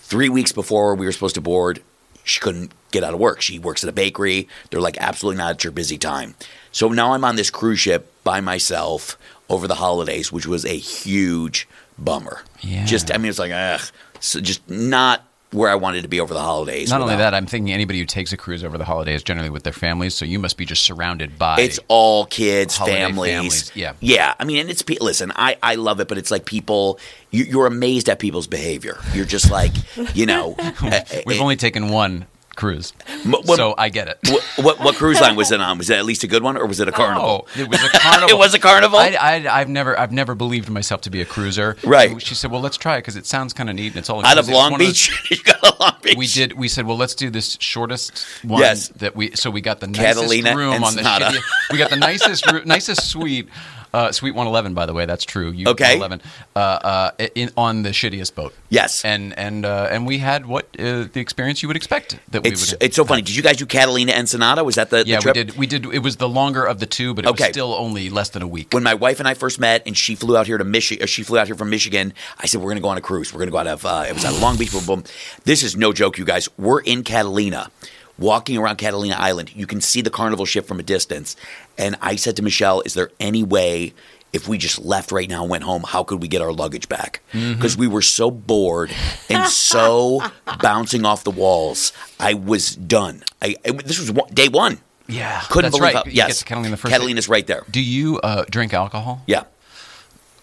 Three 0.00 0.28
weeks 0.28 0.52
before 0.52 0.94
we 0.94 1.06
were 1.06 1.12
supposed 1.12 1.34
to 1.34 1.40
board, 1.40 1.82
she 2.24 2.40
couldn't 2.40 2.72
get 2.90 3.04
out 3.04 3.14
of 3.14 3.20
work. 3.20 3.40
She 3.40 3.58
works 3.58 3.84
at 3.84 3.90
a 3.90 3.92
bakery. 3.92 4.48
They're 4.70 4.80
like, 4.80 4.96
absolutely 4.98 5.38
not. 5.38 5.56
It's 5.56 5.64
your 5.64 5.72
busy 5.72 5.98
time. 5.98 6.34
So 6.72 6.88
now 6.88 7.12
I'm 7.12 7.24
on 7.24 7.36
this 7.36 7.50
cruise 7.50 7.80
ship 7.80 8.12
by 8.24 8.40
myself 8.40 9.16
over 9.48 9.68
the 9.68 9.76
holidays, 9.76 10.32
which 10.32 10.46
was 10.46 10.64
a 10.64 10.76
huge 10.76 11.68
bummer. 11.98 12.42
Yeah. 12.60 12.84
Just, 12.84 13.12
I 13.12 13.18
mean, 13.18 13.30
it's 13.30 13.38
like, 13.38 13.52
ugh. 13.52 13.80
So 14.20 14.40
just 14.40 14.68
not 14.68 15.24
where 15.52 15.70
I 15.70 15.74
wanted 15.76 16.02
to 16.02 16.08
be 16.08 16.20
over 16.20 16.34
the 16.34 16.40
holidays. 16.40 16.90
Not 16.90 17.00
only 17.00 17.16
that, 17.16 17.34
I'm 17.34 17.46
thinking 17.46 17.72
anybody 17.72 18.00
who 18.00 18.04
takes 18.04 18.32
a 18.32 18.36
cruise 18.36 18.64
over 18.64 18.76
the 18.76 18.84
holidays 18.84 19.22
generally 19.22 19.50
with 19.50 19.62
their 19.62 19.72
families, 19.72 20.14
so 20.14 20.24
you 20.24 20.38
must 20.38 20.56
be 20.56 20.64
just 20.64 20.82
surrounded 20.82 21.38
by. 21.38 21.60
It's 21.60 21.78
all 21.88 22.26
kids, 22.26 22.76
families. 22.76 23.32
families, 23.32 23.72
yeah. 23.74 23.92
yeah. 24.00 24.34
I 24.38 24.44
mean, 24.44 24.58
and 24.58 24.70
it's 24.70 24.84
listen. 25.00 25.32
I 25.36 25.56
I 25.62 25.76
love 25.76 26.00
it, 26.00 26.08
but 26.08 26.18
it's 26.18 26.30
like 26.30 26.44
people. 26.44 26.98
You, 27.30 27.44
you're 27.44 27.66
amazed 27.66 28.08
at 28.08 28.18
people's 28.18 28.46
behavior. 28.46 28.98
You're 29.12 29.24
just 29.24 29.50
like, 29.50 29.72
you 30.14 30.26
know. 30.26 30.56
We've 31.26 31.40
uh, 31.40 31.42
only 31.42 31.56
taken 31.56 31.88
one 31.90 32.26
cruise, 32.56 32.92
what- 33.24 33.46
so 33.56 33.74
I 33.78 33.88
get 33.90 34.08
it. 34.08 34.18
what, 34.28 34.42
what 34.56 34.80
what 34.80 34.94
cruise 34.96 35.20
line 35.20 35.36
was 35.36 35.52
it 35.52 35.60
on? 35.60 35.78
Was 35.78 35.90
it 35.90 35.98
at 35.98 36.04
least 36.10 36.24
a 36.24 36.26
good 36.26 36.42
one, 36.42 36.56
or 36.56 36.66
was 36.66 36.80
it 36.80 36.88
a 36.88 36.92
carnival? 36.92 37.46
Oh, 37.48 37.60
it 37.60 37.68
was 37.68 37.82
a 37.84 37.88
carnival. 37.90 38.28
It 38.36 38.38
was 38.38 38.54
a 38.54 38.58
carnival? 38.58 38.98
I, 38.98 39.16
I, 39.20 39.60
I've 39.60 39.68
never, 39.68 39.98
I've 39.98 40.10
never 40.12 40.34
believed 40.34 40.68
myself 40.70 41.02
to 41.02 41.10
be 41.10 41.20
a 41.20 41.24
cruiser. 41.24 41.76
Right. 41.84 42.20
She 42.20 42.34
said, 42.34 42.50
"Well, 42.50 42.60
let's 42.60 42.76
try 42.76 42.96
it 42.96 43.02
because 43.02 43.16
it 43.16 43.26
sounds 43.26 43.52
kind 43.52 43.68
of 43.70 43.76
neat 43.76 43.88
and 43.88 43.96
it's 43.98 44.10
all 44.10 44.24
Out 44.24 44.38
of 44.38 44.48
inclusive." 44.48 44.48
It's 44.48 44.56
Long 44.56 44.78
those- 44.78 44.88
Beach, 44.88 45.30
you 45.30 45.42
got 45.44 45.62
a 45.62 45.82
Long 45.82 45.96
Beach. 46.02 46.16
we 46.16 46.26
did. 46.26 46.52
We 46.54 46.68
said, 46.68 46.86
well, 46.86 46.96
let's 46.96 47.14
do 47.14 47.30
this 47.30 47.56
shortest 47.60 48.24
one. 48.42 48.60
Yes. 48.62 48.88
That 48.88 49.14
we 49.14 49.32
so 49.36 49.50
we 49.50 49.60
got 49.60 49.80
the 49.80 49.86
nicest 49.86 50.22
Catalina 50.30 50.56
room 50.56 50.82
on 50.82 50.94
the 50.96 51.02
shitty, 51.02 51.40
we 51.72 51.78
got 51.78 51.90
the 51.90 51.96
nicest 51.96 52.44
nicest 52.64 53.08
suite. 53.10 53.48
Uh, 53.94 54.12
suite 54.12 54.34
111, 54.34 54.74
by 54.74 54.86
the 54.86 54.92
way, 54.92 55.06
that's 55.06 55.24
true. 55.24 55.50
You 55.50 55.68
Okay. 55.68 55.98
111, 55.98 56.20
uh, 56.54 56.58
uh, 56.58 57.10
in, 57.34 57.50
on 57.56 57.82
the 57.82 57.90
shittiest 57.90 58.34
boat. 58.34 58.54
Yes. 58.68 59.04
and 59.04 59.36
and 59.38 59.64
uh, 59.64 59.88
and 59.90 60.06
we 60.06 60.18
had 60.18 60.46
what 60.46 60.64
uh, 60.78 61.04
the 61.12 61.20
experience 61.20 61.62
you 61.62 61.68
would 61.68 61.76
expect 61.76 62.18
that 62.30 62.42
we 62.42 62.50
It's 62.50 62.72
would. 62.72 62.82
it's 62.82 62.96
so 62.96 63.04
funny. 63.04 63.22
Did 63.22 63.36
you 63.36 63.42
guys 63.42 63.56
do 63.56 63.66
Catalina 63.66 64.12
Ensenada? 64.12 64.64
Was 64.64 64.74
that 64.74 64.90
the, 64.90 64.98
the 65.04 65.06
yeah, 65.06 65.16
we 65.18 65.22
trip? 65.22 65.34
did. 65.34 65.56
We 65.56 65.66
did. 65.66 65.86
It 65.86 66.00
was 66.00 66.16
the 66.16 66.28
longer 66.28 66.64
of 66.64 66.78
the 66.80 66.86
two, 66.86 67.14
but 67.14 67.24
it 67.24 67.28
Okay. 67.28 67.44
was 67.44 67.50
still 67.52 67.74
only 67.74 68.10
less 68.10 68.30
than 68.30 68.42
a 68.42 68.46
week. 68.48 68.72
when 68.72 68.82
my 68.82 68.94
wife 68.94 69.18
and 69.20 69.28
I 69.28 69.34
first 69.34 69.58
met, 69.60 69.82
and 69.86 69.96
she 69.96 70.14
flew 70.14 70.36
out 70.36 70.46
here 70.46 70.58
to 70.58 70.64
Michigan, 70.64 71.06
she 71.06 71.22
flew 71.22 71.38
out 71.38 71.46
here 71.46 71.56
from 71.56 71.70
Michigan. 71.70 72.12
I 72.38 72.46
said 72.46 72.60
we're 72.60 72.66
going 72.70 72.76
to 72.76 72.82
go 72.82 72.88
on 72.88 72.98
a 72.98 73.00
cruise. 73.00 73.32
We're 73.32 73.38
going 73.38 73.48
to 73.48 73.52
go 73.52 73.58
out 73.58 73.66
of 73.66 73.86
uh, 73.86 74.04
it 74.08 74.14
was 74.14 74.24
out 74.24 74.34
of 74.34 74.40
Long 74.42 74.56
Beach. 74.56 74.72
Boom, 74.72 74.84
boom. 74.84 75.04
This 75.44 75.62
is 75.62 75.76
no 75.76 75.92
joke, 75.92 76.18
you 76.18 76.24
guys. 76.24 76.48
We're 76.58 76.80
in 76.80 77.02
Catalina, 77.04 77.70
walking 78.18 78.56
around 78.56 78.76
Catalina 78.76 79.14
Island. 79.16 79.54
You 79.54 79.66
can 79.66 79.80
see 79.80 80.00
the 80.02 80.10
carnival 80.10 80.44
ship 80.46 80.66
from 80.66 80.78
a 80.80 80.82
distance. 80.82 81.36
And 81.78 81.96
I 82.00 82.16
said 82.16 82.36
to 82.36 82.42
Michelle, 82.42 82.80
"Is 82.82 82.94
there 82.94 83.10
any 83.20 83.42
way?" 83.42 83.92
If 84.32 84.48
we 84.48 84.58
just 84.58 84.78
left 84.84 85.12
right 85.12 85.30
now 85.30 85.42
and 85.42 85.50
went 85.50 85.64
home, 85.64 85.84
how 85.86 86.02
could 86.04 86.20
we 86.20 86.28
get 86.28 86.42
our 86.42 86.52
luggage 86.52 86.90
back? 86.90 87.22
Mm-hmm. 87.32 87.54
Because 87.54 87.74
we 87.74 87.86
were 87.86 88.02
so 88.02 88.30
bored 88.30 88.92
and 89.30 89.48
so 89.48 90.20
bouncing 90.60 91.06
off 91.06 91.24
the 91.24 91.30
walls. 91.30 91.92
I 92.20 92.34
was 92.34 92.76
done. 92.76 93.22
I, 93.40 93.54
I- 93.64 93.70
this 93.70 93.98
was 93.98 94.12
one, 94.12 94.28
day 94.34 94.48
one. 94.48 94.78
yeah, 95.08 95.40
Couldn't 95.48 95.70
believe 95.70 95.82
right. 95.84 95.94
how. 95.94 96.02
Yes, 96.06 96.42
Catalina 96.42 96.72
the 96.72 96.76
first. 96.76 96.92
Catalina's 96.92 97.28
right 97.30 97.46
there. 97.46 97.62
Do 97.70 97.80
you 97.80 98.18
uh, 98.20 98.44
drink 98.50 98.74
alcohol? 98.74 99.22
Yeah. 99.26 99.44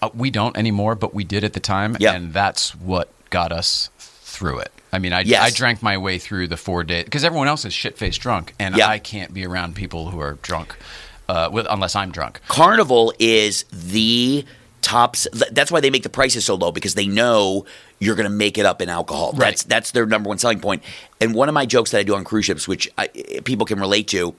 Uh, 0.02 0.10
we 0.16 0.32
don't 0.32 0.58
anymore, 0.58 0.96
but 0.96 1.14
we 1.14 1.24
did 1.24 1.44
at 1.44 1.54
the 1.54 1.60
time, 1.60 1.96
Yeah. 2.00 2.14
and 2.14 2.34
that's 2.34 2.74
what 2.74 3.10
got 3.30 3.52
us 3.52 3.90
through 4.34 4.60
it. 4.60 4.72
I 4.92 5.00
mean, 5.00 5.14
I, 5.14 5.22
Yes. 5.22 5.42
I 5.42 5.50
drank 5.56 5.82
my 5.82 5.98
way 5.98 6.18
through 6.18 6.48
the 6.48 6.58
four 6.58 6.84
days 6.84 7.06
because 7.06 7.24
everyone 7.24 7.48
else 7.48 7.66
is 7.66 7.74
shit 7.74 7.98
faced 7.98 8.22
drunk, 8.22 8.54
and 8.60 8.76
Yeah. 8.76 8.88
I 8.88 9.00
can't 9.00 9.34
be 9.34 9.46
around 9.46 9.76
people 9.76 10.10
who 10.10 10.20
are 10.20 10.34
drunk 10.42 10.76
uh, 11.30 11.50
with, 11.52 11.68
unless 11.70 11.96
I'm 11.96 12.12
drunk. 12.12 12.42
Carnival 12.48 13.14
is 13.20 13.64
the 13.72 14.46
tops. 14.82 15.28
That's 15.52 15.72
why 15.72 15.80
they 15.80 15.90
make 15.90 16.04
the 16.04 16.10
prices 16.10 16.44
so 16.46 16.56
low 16.56 16.72
because 16.72 16.94
they 16.96 17.08
know 17.08 17.66
you're 18.00 18.16
going 18.16 18.30
to 18.30 18.36
make 18.36 18.58
it 18.58 18.66
up 18.66 18.82
in 18.82 18.90
alcohol. 18.90 19.32
Right. 19.32 19.40
That's 19.52 19.64
that's 19.64 19.92
their 19.92 20.06
number 20.06 20.28
one 20.28 20.38
selling 20.40 20.60
point. 20.60 20.84
And 21.22 21.34
one 21.34 21.48
of 21.48 21.54
my 21.54 21.66
jokes 21.66 21.92
that 21.92 22.00
I 22.00 22.04
do 22.04 22.16
on 22.16 22.24
cruise 22.26 22.46
ships, 22.46 22.68
which 22.68 22.90
I, 22.98 23.08
people 23.46 23.66
can 23.66 23.80
relate 23.80 24.08
to, 24.10 24.36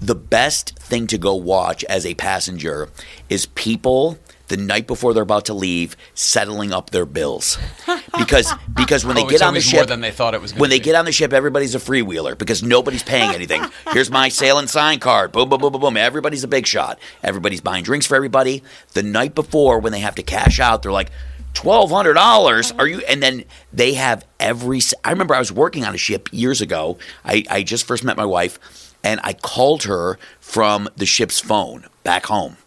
the 0.00 0.16
best 0.16 0.76
thing 0.80 1.06
to 1.08 1.18
go 1.18 1.34
watch 1.34 1.84
as 1.84 2.04
a 2.04 2.14
passenger 2.14 2.88
is 3.28 3.46
people 3.46 4.18
the 4.48 4.56
night 4.56 4.86
before 4.86 5.14
they're 5.14 5.22
about 5.22 5.44
to 5.46 5.54
leave 5.54 5.96
settling 6.14 6.72
up 6.72 6.90
their 6.90 7.06
bills 7.06 7.58
because 8.18 8.52
because 8.74 9.04
when 9.04 9.14
they 9.16 9.22
Oh, 9.22 9.26
get 9.26 9.34
it's 9.36 9.42
on 9.42 9.54
the 9.54 9.60
ship 9.60 9.76
more 9.78 9.86
than 9.86 10.00
they 10.00 10.10
thought 10.10 10.34
it 10.34 10.40
was 10.40 10.54
when 10.54 10.70
they 10.70 10.78
be. 10.78 10.84
get 10.84 10.94
on 10.94 11.04
the 11.04 11.12
ship 11.12 11.32
everybody's 11.32 11.74
a 11.74 11.78
freewheeler 11.78 12.36
because 12.36 12.62
nobody's 12.62 13.02
paying 13.02 13.34
anything 13.34 13.62
here's 13.92 14.10
my 14.10 14.28
sail 14.28 14.58
and 14.58 14.68
sign 14.68 14.98
card 14.98 15.32
boom 15.32 15.48
boom 15.48 15.60
boom 15.60 15.72
boom 15.72 15.80
boom 15.80 15.96
everybody's 15.96 16.44
a 16.44 16.48
big 16.48 16.66
shot 16.66 16.98
everybody's 17.22 17.60
buying 17.60 17.84
drinks 17.84 18.06
for 18.06 18.14
everybody 18.16 18.62
the 18.94 19.02
night 19.02 19.34
before 19.34 19.78
when 19.78 19.92
they 19.92 20.00
have 20.00 20.14
to 20.14 20.22
cash 20.22 20.58
out 20.60 20.82
they're 20.82 20.92
like 20.92 21.10
Twelve 21.54 21.90
hundred 21.90 22.12
dollars? 22.12 22.70
Are 22.72 22.86
you? 22.86 22.98
And 23.08 23.20
then 23.22 23.42
they 23.72 23.94
have 23.94 24.24
every. 24.38 24.80
I 25.02 25.10
remember 25.10 25.34
I 25.34 25.38
was 25.40 25.50
working 25.50 25.82
on 25.84 25.92
a 25.94 25.98
ship 25.98 26.28
years 26.30 26.60
ago. 26.60 26.98
I, 27.24 27.42
I 27.50 27.62
just 27.64 27.84
first 27.86 28.04
met 28.04 28.16
my 28.18 28.26
wife, 28.26 28.94
and 29.02 29.18
I 29.24 29.32
called 29.32 29.84
her 29.84 30.18
from 30.40 30.88
the 30.96 31.06
ship's 31.06 31.40
phone 31.40 31.86
back 32.04 32.26
home. 32.26 32.58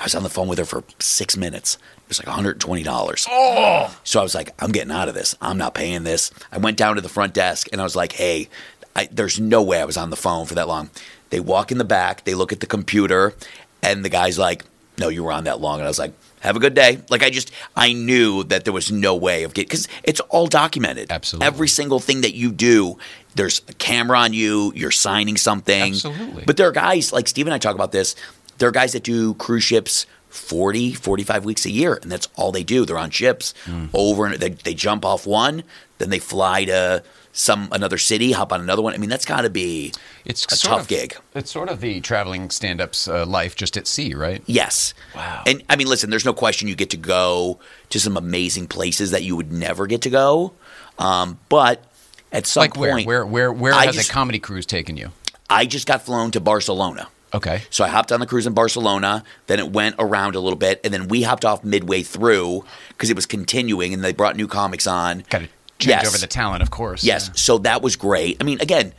I 0.00 0.04
was 0.04 0.14
on 0.14 0.22
the 0.22 0.30
phone 0.30 0.48
with 0.48 0.58
her 0.58 0.64
for 0.64 0.82
six 0.98 1.36
minutes. 1.36 1.76
It 1.76 2.08
was 2.08 2.24
like 2.24 2.34
$120. 2.34 3.26
Oh. 3.30 3.96
So 4.02 4.18
I 4.18 4.22
was 4.22 4.34
like, 4.34 4.50
I'm 4.58 4.72
getting 4.72 4.90
out 4.90 5.08
of 5.08 5.14
this. 5.14 5.36
I'm 5.40 5.58
not 5.58 5.74
paying 5.74 6.04
this. 6.04 6.32
I 6.50 6.58
went 6.58 6.76
down 6.76 6.96
to 6.96 7.02
the 7.02 7.08
front 7.08 7.34
desk 7.34 7.68
and 7.70 7.80
I 7.80 7.84
was 7.84 7.94
like, 7.94 8.12
hey, 8.12 8.48
I, 8.96 9.08
there's 9.12 9.38
no 9.38 9.62
way 9.62 9.80
I 9.80 9.84
was 9.84 9.96
on 9.96 10.10
the 10.10 10.16
phone 10.16 10.46
for 10.46 10.54
that 10.54 10.66
long. 10.66 10.90
They 11.28 11.38
walk 11.38 11.70
in 11.70 11.78
the 11.78 11.84
back, 11.84 12.24
they 12.24 12.34
look 12.34 12.52
at 12.52 12.58
the 12.58 12.66
computer, 12.66 13.34
and 13.82 14.04
the 14.04 14.08
guy's 14.08 14.38
like, 14.38 14.64
no, 14.98 15.08
you 15.08 15.22
were 15.22 15.32
on 15.32 15.44
that 15.44 15.60
long. 15.60 15.78
And 15.78 15.84
I 15.84 15.88
was 15.88 15.98
like, 15.98 16.12
have 16.40 16.56
a 16.56 16.58
good 16.58 16.74
day. 16.74 17.00
Like, 17.08 17.22
I 17.22 17.30
just, 17.30 17.52
I 17.76 17.92
knew 17.92 18.44
that 18.44 18.64
there 18.64 18.72
was 18.72 18.90
no 18.90 19.14
way 19.14 19.44
of 19.44 19.54
getting, 19.54 19.68
because 19.68 19.88
it's 20.02 20.20
all 20.20 20.46
documented. 20.46 21.10
Absolutely. 21.10 21.46
Every 21.46 21.68
single 21.68 22.00
thing 22.00 22.22
that 22.22 22.34
you 22.34 22.50
do, 22.50 22.98
there's 23.34 23.62
a 23.68 23.74
camera 23.74 24.18
on 24.18 24.32
you, 24.32 24.72
you're 24.74 24.90
signing 24.90 25.36
something. 25.36 25.92
Absolutely. 25.92 26.44
But 26.46 26.56
there 26.56 26.68
are 26.68 26.72
guys, 26.72 27.12
like 27.12 27.28
Steve 27.28 27.46
and 27.46 27.54
I 27.54 27.58
talk 27.58 27.74
about 27.74 27.92
this, 27.92 28.16
there 28.60 28.68
are 28.68 28.72
guys 28.72 28.92
that 28.92 29.02
do 29.02 29.34
cruise 29.34 29.64
ships 29.64 30.06
40, 30.28 30.94
45 30.94 31.44
weeks 31.44 31.66
a 31.66 31.70
year, 31.70 31.98
and 32.00 32.10
that's 32.12 32.28
all 32.36 32.52
they 32.52 32.62
do. 32.62 32.86
They're 32.86 32.96
on 32.98 33.10
ships 33.10 33.52
Hmm. 33.64 33.86
over 33.92 34.26
and 34.26 34.36
they, 34.36 34.50
they 34.50 34.74
jump 34.74 35.04
off 35.04 35.26
one, 35.26 35.64
then 35.98 36.10
they 36.10 36.20
fly 36.20 36.64
to 36.66 37.02
some 37.32 37.68
another 37.72 37.98
city, 37.98 38.32
hop 38.32 38.52
on 38.52 38.60
another 38.60 38.82
one. 38.82 38.92
I 38.94 38.96
mean, 38.98 39.10
that's 39.10 39.24
got 39.24 39.42
to 39.42 39.50
be 39.50 39.92
It's 40.24 40.44
a 40.44 40.56
tough 40.66 40.82
of- 40.82 40.88
gig. 40.88 41.16
It's 41.34 41.50
sort 41.50 41.68
of 41.68 41.80
the 41.80 42.00
traveling 42.00 42.50
stand-up's 42.50 43.08
uh, 43.08 43.26
life, 43.26 43.54
just 43.56 43.76
at 43.76 43.86
sea, 43.88 44.14
right? 44.14 44.42
Yes. 44.46 44.94
Wow. 45.16 45.42
And 45.46 45.62
I 45.68 45.76
mean, 45.76 45.88
listen, 45.88 46.10
there's 46.10 46.24
no 46.24 46.32
question 46.32 46.68
you 46.68 46.74
get 46.76 46.90
to 46.90 46.96
go 46.96 47.58
to 47.90 47.98
some 48.00 48.16
amazing 48.16 48.66
places 48.68 49.10
that 49.12 49.22
you 49.24 49.34
would 49.36 49.52
never 49.52 49.86
get 49.86 50.02
to 50.02 50.10
go. 50.10 50.52
Um, 50.98 51.38
but 51.48 51.84
at 52.32 52.46
some 52.46 52.62
like 52.62 52.74
point, 52.74 53.06
Where? 53.06 53.24
Where? 53.26 53.52
Where 53.52 53.72
I 53.74 53.86
has 53.86 53.96
just- 53.96 54.10
a 54.10 54.12
comedy 54.12 54.38
cruise 54.38 54.66
taken 54.66 54.96
you? 54.96 55.10
I 55.48 55.66
just 55.66 55.86
got 55.88 56.02
flown 56.02 56.30
to 56.32 56.40
Barcelona. 56.40 57.08
Okay. 57.32 57.62
So 57.70 57.84
I 57.84 57.88
hopped 57.88 58.10
on 58.12 58.20
the 58.20 58.26
cruise 58.26 58.46
in 58.46 58.54
Barcelona. 58.54 59.24
Then 59.46 59.58
it 59.58 59.70
went 59.72 59.96
around 59.98 60.34
a 60.34 60.40
little 60.40 60.58
bit, 60.58 60.80
and 60.84 60.92
then 60.92 61.08
we 61.08 61.22
hopped 61.22 61.44
off 61.44 61.62
midway 61.64 62.02
through 62.02 62.64
because 62.88 63.10
it 63.10 63.16
was 63.16 63.26
continuing, 63.26 63.94
and 63.94 64.02
they 64.04 64.12
brought 64.12 64.36
new 64.36 64.48
comics 64.48 64.86
on. 64.86 65.24
Got 65.30 65.38
to 65.42 65.48
change 65.78 66.02
Yes. 66.02 66.06
over 66.08 66.18
the 66.18 66.26
talent, 66.26 66.62
of 66.62 66.70
course. 66.70 67.04
Yes, 67.04 67.26
Yeah. 67.28 67.32
so 67.36 67.58
that 67.58 67.82
was 67.82 67.96
great. 67.96 68.36
I 68.40 68.44
mean, 68.44 68.60
again, 68.60 68.92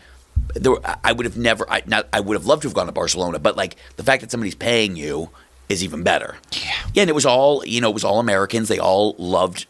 there 0.55 0.73
I 1.03 1.11
would 1.11 1.25
have 1.25 1.37
never, 1.37 1.69
I, 1.69 1.83
not, 1.85 2.07
I 2.13 2.19
would 2.21 2.35
have 2.35 2.45
loved 2.45 2.61
to 2.63 2.67
have 2.69 2.75
gone 2.75 2.85
to 2.87 2.91
Barcelona, 2.91 3.37
but 3.39 3.55
like 3.57 3.75
the 3.97 4.03
fact 4.03 4.21
that 4.21 4.31
somebody's 4.31 4.55
paying 4.55 4.95
you 4.95 5.29
is 5.69 5.83
even 5.83 6.01
better. 6.03 6.35
Yeah. 6.53 6.71
Yeah, 6.93 7.01
and 7.03 7.09
it 7.09 7.13
was 7.15 7.25
all, 7.25 7.63
you 7.65 7.79
know, 7.81 7.89
it 7.89 7.93
was 7.93 8.03
all 8.03 8.19
Americans. 8.19 8.67
They 8.67 8.79
all 8.79 9.15
loved 9.17 9.65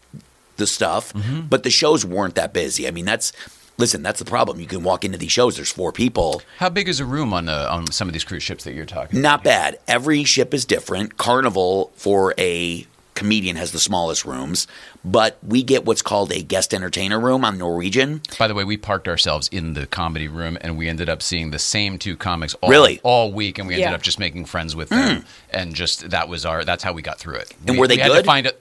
the 0.57 0.65
stuff, 0.67 1.13
Mm-hmm. 1.13 1.41
but 1.49 1.63
the 1.63 1.69
shows 1.71 2.05
weren't 2.05 2.35
that 2.35 2.53
busy. 2.53 2.87
I 2.87 2.91
mean, 2.91 3.05
that's 3.05 3.33
listen, 3.77 4.03
that's 4.03 4.19
the 4.19 4.25
problem. 4.25 4.59
You 4.59 4.67
can 4.67 4.83
walk 4.83 5.03
into 5.05 5.17
these 5.17 5.31
shows. 5.31 5.55
There's 5.55 5.71
four 5.71 5.91
people. 5.91 6.41
How 6.59 6.69
big 6.69 6.87
is 6.89 6.99
a 6.99 7.05
room 7.05 7.33
on 7.33 7.49
uh, 7.49 7.67
on 7.71 7.87
some 7.91 8.07
of 8.07 8.13
these 8.13 8.23
cruise 8.23 8.43
ships 8.43 8.63
that 8.65 8.73
you're 8.73 8.85
talking? 8.85 9.21
Not 9.21 9.43
bad. 9.43 9.79
Every 9.87 10.23
ship 10.23 10.53
is 10.53 10.65
different. 10.65 11.17
Carnival 11.17 11.91
for 11.95 12.33
a 12.37 12.85
comedian 13.13 13.55
has 13.57 13.71
the 13.71 13.79
smallest 13.79 14.25
rooms, 14.25 14.65
but 15.05 15.37
we 15.45 15.61
get 15.61 15.85
what's 15.85 16.01
called 16.01 16.31
a 16.31 16.41
guest 16.41 16.73
entertainer 16.73 17.19
room 17.19 17.43
on 17.45 17.57
Norwegian. 17.57 18.21
By 18.39 18.47
the 18.47 18.55
way, 18.55 18.63
we 18.63 18.77
parked 18.77 19.07
ourselves 19.07 19.47
in 19.49 19.73
the 19.73 19.85
comedy 19.85 20.27
room, 20.27 20.57
and 20.61 20.75
we 20.77 20.87
ended 20.87 21.07
up 21.09 21.21
seeing 21.21 21.51
the 21.51 21.59
same 21.59 21.99
two 21.99 22.15
comics 22.15 22.55
all, 22.55 22.69
Really? 22.69 22.99
All 23.03 23.31
week, 23.31 23.59
and 23.59 23.67
we 23.67 23.75
ended 23.75 23.89
Yeah. 23.89 23.95
up 23.95 24.01
just 24.01 24.17
making 24.17 24.45
friends 24.45 24.75
with 24.75 24.89
them, 24.89 25.25
and 25.51 25.75
just 25.75 26.09
that 26.09 26.29
was 26.29 26.45
our 26.45 26.63
that's 26.63 26.83
how 26.83 26.93
we 26.93 27.01
got 27.03 27.19
through 27.19 27.35
it. 27.35 27.53
And 27.67 27.75
we, 27.75 27.79
were 27.79 27.87
they 27.87 27.95
we 27.97 28.01
had 28.01 28.07
to 28.07 28.13
good? 28.15 28.25
find 28.25 28.47
it. 28.47 28.59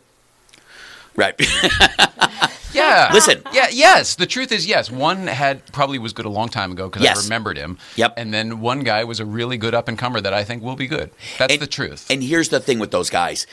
Right. 1.17 1.35
Yeah. 2.81 3.11
Listen. 3.13 3.43
Yeah. 3.53 3.69
Yes. 3.71 4.15
The 4.15 4.27
truth 4.27 4.51
is, 4.53 4.67
yes. 4.67 4.91
One 4.91 5.27
had 5.27 5.65
probably 5.73 5.99
was 5.99 6.13
good 6.13 6.27
a 6.27 6.31
long 6.31 6.49
time 6.49 6.73
ago 6.73 6.89
because 6.89 7.03
Yes. 7.03 7.19
I 7.19 7.23
remembered 7.25 7.57
him. 7.57 7.79
Yep. 7.97 8.15
And 8.17 8.33
then 8.35 8.61
one 8.61 8.81
guy 8.81 9.05
was 9.05 9.21
a 9.21 9.25
really 9.25 9.57
good 9.57 9.75
up 9.75 9.89
and 9.89 9.99
comer 9.99 10.21
that 10.21 10.33
I 10.35 10.45
think 10.45 10.63
will 10.63 10.77
be 10.77 10.87
good. 10.87 11.11
That's 11.39 11.53
And- 11.53 11.63
the 11.63 11.67
truth. 11.67 12.07
And 12.11 12.23
here's 12.23 12.49
the 12.49 12.61
thing 12.61 12.79
with 12.79 12.91
those 12.91 13.11
guys 13.11 13.47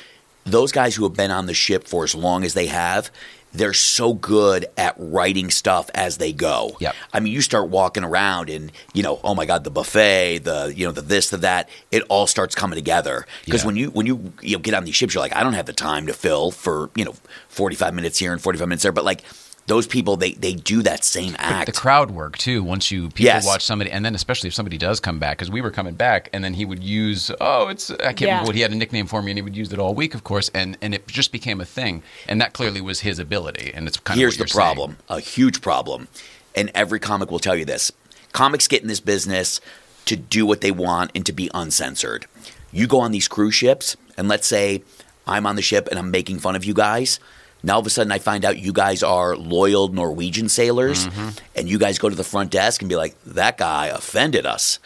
those 0.45 0.71
guys 0.71 0.95
who 0.95 1.03
have 1.03 1.13
been 1.13 1.29
on 1.29 1.45
the 1.45 1.53
ship 1.53 1.85
for 1.89 2.05
as 2.05 2.15
long 2.15 2.45
as 2.45 2.53
they 2.53 2.67
have, 2.67 3.11
they're 3.53 3.73
so 3.73 4.13
good 4.13 4.67
at 4.77 4.93
writing 4.97 5.49
stuff 5.49 5.89
as 5.95 6.17
they 6.17 6.31
go. 6.33 6.77
Yep. 6.79 6.95
I 7.13 7.19
mean, 7.19 7.33
you 7.33 7.41
start 7.41 7.69
walking 7.69 8.03
around 8.03 8.49
and, 8.49 8.71
you 8.93 9.01
know, 9.03 9.19
oh 9.23 9.33
my 9.33 9.45
God, 9.45 9.63
the 9.63 9.71
buffet, 9.71 10.39
the, 10.39 10.71
you 10.75 10.85
know, 10.85 10.91
the 10.91 11.01
this, 11.01 11.29
the 11.29 11.37
that, 11.37 11.69
it 11.91 12.03
all 12.09 12.27
starts 12.27 12.53
coming 12.55 12.75
together. 12.75 13.25
Because 13.45 13.61
Yeah. 13.61 13.67
when 13.67 13.75
you, 13.77 13.89
when 13.91 14.05
you, 14.05 14.33
you 14.41 14.57
know, 14.57 14.61
get 14.61 14.73
on 14.73 14.83
these 14.83 14.95
ships, 14.95 15.13
you're 15.13 15.23
like, 15.23 15.35
I 15.35 15.43
don't 15.43 15.53
have 15.53 15.65
the 15.65 15.73
time 15.73 16.05
to 16.07 16.13
fill 16.13 16.51
for, 16.51 16.89
you 16.95 17.05
know, 17.05 17.15
45 17.49 17.93
minutes 17.93 18.19
here 18.19 18.31
and 18.31 18.41
45 18.41 18.67
minutes 18.67 18.83
there. 18.83 18.91
But 18.91 19.05
like, 19.05 19.23
those 19.67 19.85
people, 19.85 20.15
they, 20.17 20.31
they 20.31 20.53
do 20.53 20.81
that 20.83 21.03
same 21.03 21.35
act. 21.37 21.65
the 21.67 21.71
crowd 21.73 22.09
work 22.11 22.37
too. 22.37 22.63
Once 22.63 22.89
you 22.89 23.09
people 23.09 23.25
Yes. 23.25 23.45
watch 23.45 23.63
somebody, 23.63 23.91
and 23.91 24.03
then 24.03 24.15
especially 24.15 24.47
if 24.47 24.53
somebody 24.53 24.77
does 24.77 24.99
come 24.99 25.19
back, 25.19 25.37
because 25.37 25.51
we 25.51 25.61
were 25.61 25.71
coming 25.71 25.93
back, 25.93 26.29
and 26.33 26.43
then 26.43 26.53
he 26.53 26.63
would 26.65 26.81
use 26.83 27.29
oh, 27.41 27.67
it's 27.67 27.91
I 27.91 27.97
can't 28.13 28.21
Yeah. 28.21 28.27
remember 28.29 28.47
what 28.47 28.55
he 28.55 28.61
had 28.61 28.71
a 28.71 28.75
nickname 28.75 29.05
for 29.07 29.21
me, 29.21 29.31
and 29.31 29.37
he 29.37 29.41
would 29.41 29.55
use 29.57 29.71
it 29.73 29.77
all 29.79 29.93
week, 29.93 30.15
of 30.15 30.23
course, 30.23 30.49
and 30.53 30.77
and 30.81 30.93
it 30.95 31.05
just 31.07 31.31
became 31.31 31.59
a 31.61 31.65
thing, 31.65 32.01
and 32.27 32.39
that 32.41 32.53
clearly 32.53 32.81
was 32.81 33.01
his 33.01 33.19
ability, 33.19 33.71
and 33.75 33.87
it's 33.87 33.97
kind 33.97 34.19
Here's 34.19 34.35
of 34.35 34.39
the 34.39 34.43
what 34.43 34.53
you're 34.53 34.61
saying. 34.63 34.75
problem, 34.75 34.97
a 35.09 35.19
huge 35.19 35.61
problem, 35.61 36.07
and 36.55 36.71
every 36.73 36.99
comic 36.99 37.29
will 37.29 37.39
tell 37.39 37.55
you 37.55 37.65
this. 37.65 37.91
Comics 38.31 38.67
get 38.67 38.81
in 38.81 38.87
this 38.87 38.99
business 39.01 39.59
to 40.05 40.15
do 40.15 40.45
what 40.45 40.61
they 40.61 40.71
want 40.71 41.11
and 41.13 41.25
to 41.25 41.33
be 41.33 41.49
uncensored. 41.53 42.25
You 42.71 42.87
go 42.87 42.99
on 43.01 43.11
these 43.11 43.27
cruise 43.27 43.55
ships, 43.55 43.97
and 44.17 44.27
let's 44.29 44.47
say 44.47 44.83
I'm 45.25 45.45
on 45.45 45.57
the 45.57 45.61
ship 45.61 45.89
and 45.89 45.99
I'm 45.99 46.09
making 46.11 46.39
fun 46.39 46.55
of 46.55 46.63
you 46.63 46.73
guys. 46.73 47.19
Now 47.67 47.73
all 47.75 47.79
of 47.81 47.85
a 47.85 47.89
sudden 47.89 48.11
I 48.11 48.19
find 48.19 48.45
out 48.45 48.57
you 48.57 48.71
guys 48.73 49.03
are 49.03 49.35
loyal 49.35 49.89
Norwegian 49.89 50.47
sailors, 50.49 51.05
Mm-hmm. 51.07 51.29
and 51.57 51.69
you 51.69 51.77
guys 51.77 51.99
go 51.99 52.09
to 52.09 52.15
the 52.15 52.23
front 52.23 52.49
desk 52.49 52.81
and 52.81 52.87
be 52.89 52.95
like, 52.95 53.15
"That 53.25 53.57
guy 53.57 53.87
offended 53.87 54.45
us." 54.45 54.79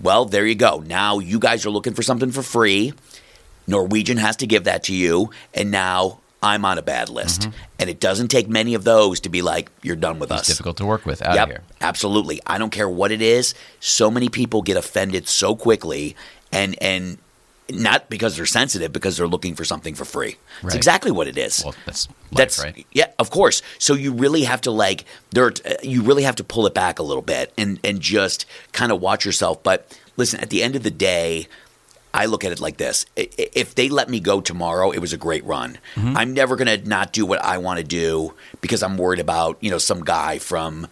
Well, 0.00 0.26
there 0.26 0.46
you 0.46 0.54
go. 0.54 0.78
Now 0.86 1.18
you 1.18 1.38
guys 1.40 1.64
are 1.66 1.70
looking 1.70 1.94
for 1.94 2.02
something 2.02 2.30
for 2.30 2.42
free. 2.42 2.92
Norwegian 3.66 4.16
has 4.18 4.36
to 4.36 4.46
give 4.46 4.64
that 4.64 4.84
to 4.84 4.94
you, 4.94 5.30
and 5.54 5.70
now 5.70 6.20
I'm 6.42 6.64
on 6.64 6.78
a 6.78 6.82
bad 6.82 7.08
list. 7.08 7.40
Mm-hmm. 7.42 7.50
And 7.80 7.90
it 7.90 7.98
doesn't 8.00 8.28
take 8.28 8.48
many 8.48 8.74
of 8.74 8.84
those 8.84 9.20
to 9.20 9.28
be 9.28 9.42
like, 9.42 9.70
you're 9.82 9.96
done 9.96 10.18
with 10.18 10.30
It's 10.30 10.42
us. 10.42 10.46
difficult 10.48 10.76
to 10.78 10.86
work 10.86 11.04
with 11.04 11.20
out 11.22 11.34
yep, 11.34 11.48
here. 11.48 11.62
absolutely. 11.80 12.40
I 12.46 12.58
don't 12.58 12.70
care 12.70 12.88
what 12.88 13.10
it 13.10 13.20
is. 13.22 13.54
So 13.80 14.10
many 14.10 14.28
people 14.28 14.62
get 14.62 14.76
offended 14.76 15.26
so 15.28 15.56
quickly, 15.56 16.14
and 16.52 16.76
and 16.80 17.18
not 17.70 18.08
because 18.08 18.36
they're 18.36 18.46
sensitive, 18.46 18.92
because 18.92 19.16
they're 19.16 19.28
looking 19.28 19.54
for 19.54 19.64
something 19.64 19.94
for 19.94 20.04
free. 20.04 20.36
Right. 20.62 20.74
exactly 20.74 21.10
what 21.10 21.28
it 21.28 21.36
is. 21.36 21.62
Well, 21.64 21.74
that's 21.84 22.08
life, 22.08 22.16
That's 22.32 22.58
right. 22.62 22.86
yeah, 22.92 23.10
of 23.18 23.30
course. 23.30 23.62
So 23.78 23.94
you 23.94 24.12
really 24.12 24.44
have 24.44 24.60
to 24.62 24.70
like 24.70 25.04
there. 25.30 25.48
uh, 25.64 25.74
You 25.82 26.02
really 26.02 26.22
have 26.22 26.36
to 26.36 26.44
pull 26.44 26.66
it 26.66 26.74
back 26.74 26.98
a 26.98 27.02
little 27.02 27.22
bit 27.22 27.52
and 27.58 27.78
and 27.84 28.00
just 28.00 28.46
kind 28.72 28.90
of 28.92 29.00
watch 29.00 29.24
yourself. 29.26 29.62
But 29.62 29.98
listen, 30.16 30.40
at 30.40 30.50
the 30.50 30.62
end 30.62 30.76
of 30.76 30.82
the 30.82 30.90
day, 30.90 31.46
I 32.14 32.24
look 32.24 32.42
at 32.44 32.52
it 32.52 32.60
like 32.60 32.78
this: 32.78 33.04
if 33.16 33.74
they 33.74 33.88
let 33.90 34.08
me 34.08 34.18
go 34.20 34.40
tomorrow, 34.40 34.90
it 34.90 34.98
was 34.98 35.12
a 35.12 35.18
great 35.18 35.44
run. 35.44 35.78
Mm-hmm. 35.94 36.16
I'm 36.16 36.32
never 36.32 36.56
gonna 36.56 36.78
not 36.78 37.12
do 37.12 37.26
what 37.26 37.42
I 37.44 37.58
want 37.58 37.78
to 37.80 37.84
do 37.84 38.34
because 38.62 38.82
I'm 38.82 38.96
worried 38.96 39.20
about 39.20 39.58
you 39.60 39.70
know 39.70 39.78
some 39.78 40.02
guy 40.04 40.38
from 40.38 40.86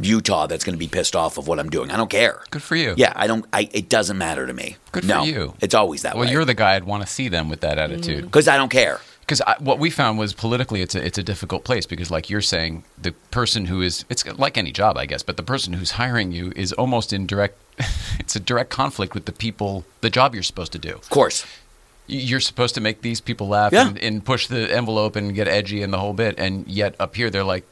Utah 0.00 0.46
that's 0.46 0.64
going 0.64 0.74
to 0.74 0.78
be 0.78 0.88
pissed 0.88 1.16
off 1.16 1.38
of 1.38 1.48
what 1.48 1.58
I'm 1.58 1.68
doing. 1.70 1.90
I 1.90 1.96
don't 1.96 2.10
care. 2.10 2.42
Good 2.50 2.62
for 2.62 2.76
you. 2.76 2.94
Yeah, 2.96 3.12
I 3.16 3.26
don't. 3.26 3.44
I 3.52 3.68
it 3.72 3.88
doesn't 3.88 4.16
matter 4.18 4.46
to 4.46 4.52
me. 4.52 4.76
Good 4.92 5.04
for 5.04 5.20
you. 5.24 5.54
It's 5.60 5.74
always 5.74 6.02
that 6.02 6.14
Well, 6.16 6.26
way. 6.26 6.32
you're 6.32 6.44
the 6.44 6.54
guy 6.54 6.74
I'd 6.76 6.84
want 6.84 7.04
to 7.04 7.08
see 7.12 7.28
them 7.28 7.48
with 7.48 7.60
that 7.60 7.78
attitude. 7.78 8.24
Mm. 8.24 8.26
because 8.26 8.48
I 8.48 8.56
don't 8.56 8.70
care. 8.70 9.00
because 9.20 9.42
what 9.60 9.78
we 9.78 9.90
found 9.90 10.18
was 10.18 10.32
politically 10.32 10.80
it's 10.82 10.94
a, 10.94 11.04
it's 11.04 11.18
a 11.18 11.22
difficult 11.22 11.62
place 11.64 11.84
because 11.84 12.10
like 12.10 12.30
you're 12.30 12.40
saying 12.40 12.84
the 13.00 13.12
person 13.30 13.66
who 13.66 13.82
is 13.82 14.04
it's 14.08 14.24
like 14.38 14.56
any 14.56 14.72
job 14.72 14.96
i 14.96 15.04
guess 15.04 15.22
but 15.22 15.36
the 15.36 15.42
person 15.42 15.74
who's 15.74 15.90
hiring 15.92 16.32
you 16.32 16.50
is 16.56 16.72
almost 16.72 17.12
in 17.12 17.26
direct 17.26 17.54
it's 18.18 18.34
a 18.34 18.40
direct 18.40 18.70
conflict 18.70 19.12
with 19.14 19.26
the 19.26 19.32
people 19.32 19.84
the 20.00 20.08
job 20.08 20.32
you're 20.32 20.42
supposed 20.42 20.72
to 20.72 20.78
do 20.78 20.94
Of 20.94 21.10
course. 21.10 21.44
You're 22.06 22.40
supposed 22.40 22.74
to 22.76 22.80
make 22.80 23.02
these 23.02 23.20
people 23.20 23.48
laugh 23.48 23.70
Yeah. 23.70 23.88
and, 23.88 23.98
and 23.98 24.24
push 24.24 24.46
the 24.46 24.74
envelope 24.74 25.14
and 25.14 25.34
get 25.34 25.46
edgy 25.46 25.82
and 25.82 25.92
the 25.92 25.98
whole 25.98 26.14
bit 26.14 26.38
and 26.38 26.66
yet 26.66 26.94
up 26.98 27.14
here 27.14 27.28
they're 27.28 27.44
like 27.44 27.64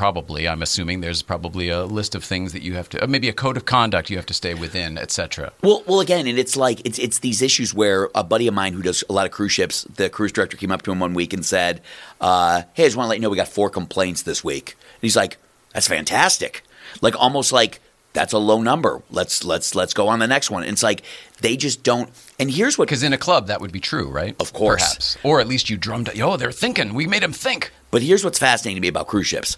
probably 0.00 0.48
i'm 0.48 0.62
assuming 0.62 1.02
there's 1.02 1.20
probably 1.22 1.68
a 1.68 1.84
list 1.84 2.14
of 2.14 2.24
things 2.24 2.54
that 2.54 2.62
you 2.62 2.72
have 2.74 2.88
to 2.88 2.96
uh, 3.04 3.06
maybe 3.06 3.28
a 3.28 3.32
code 3.34 3.56
of 3.58 3.64
conduct 3.66 4.08
you 4.08 4.16
have 4.16 4.24
to 4.24 4.32
stay 4.42 4.54
within 4.54 4.96
etc 4.96 5.52
Well, 5.62 5.82
well, 5.86 6.00
again, 6.00 6.26
and 6.26 6.38
it's 6.38 6.56
like 6.56 6.78
it's 6.88 6.98
it's 6.98 7.18
these 7.18 7.42
issues 7.42 7.74
where 7.74 8.08
a 8.14 8.24
buddy 8.24 8.46
of 8.50 8.54
mine 8.54 8.72
who 8.72 8.82
does 8.82 9.04
a 9.10 9.12
lot 9.12 9.26
of 9.26 9.32
cruise 9.32 9.52
ships, 9.52 9.76
the 10.00 10.08
cruise 10.08 10.32
director 10.32 10.56
came 10.56 10.72
up 10.72 10.80
to 10.82 10.90
him 10.92 11.00
one 11.00 11.12
week 11.12 11.32
and 11.34 11.44
said, 11.44 11.82
uh, 12.20 12.62
"Hey, 12.72 12.84
I 12.84 12.86
just 12.86 12.96
want 12.96 13.06
to 13.06 13.10
let 13.10 13.16
you 13.18 13.22
know 13.22 13.28
we 13.30 13.36
got 13.36 13.48
four 13.48 13.68
complaints 13.68 14.22
this 14.22 14.42
week." 14.42 14.66
And 14.94 15.02
he's 15.02 15.16
like, 15.16 15.36
"That's 15.74 15.86
fantastic!" 15.88 16.62
Like 17.02 17.14
almost 17.20 17.52
like 17.52 17.80
that's 18.14 18.32
a 18.32 18.38
low 18.38 18.62
number. 18.62 19.02
Let's 19.10 19.44
let's 19.44 19.74
let's 19.74 19.92
go 19.92 20.08
on 20.08 20.18
the 20.18 20.26
next 20.26 20.50
one. 20.50 20.62
And 20.62 20.72
it's 20.72 20.82
like 20.90 21.02
they 21.42 21.56
just 21.56 21.82
don't. 21.82 22.08
And 22.38 22.50
here's 22.50 22.78
what 22.78 22.88
because 22.88 23.02
in 23.02 23.12
a 23.12 23.18
club 23.18 23.46
that 23.48 23.60
would 23.60 23.72
be 23.72 23.80
true 23.80 24.08
right 24.08 24.34
Of 24.40 24.52
course. 24.52 24.80
perhaps 24.82 25.18
or 25.22 25.40
at 25.42 25.48
least 25.48 25.68
you 25.70 25.76
drummed 25.76 26.08
oh 26.20 26.36
they're 26.38 26.52
thinking 26.64 26.94
we 26.94 27.06
made 27.06 27.22
them 27.22 27.34
think 27.34 27.70
But 27.90 28.00
here's 28.02 28.24
what's 28.24 28.38
fascinating 28.38 28.76
to 28.76 28.80
me 28.80 28.88
about 28.88 29.06
cruise 29.08 29.26
ships. 29.26 29.56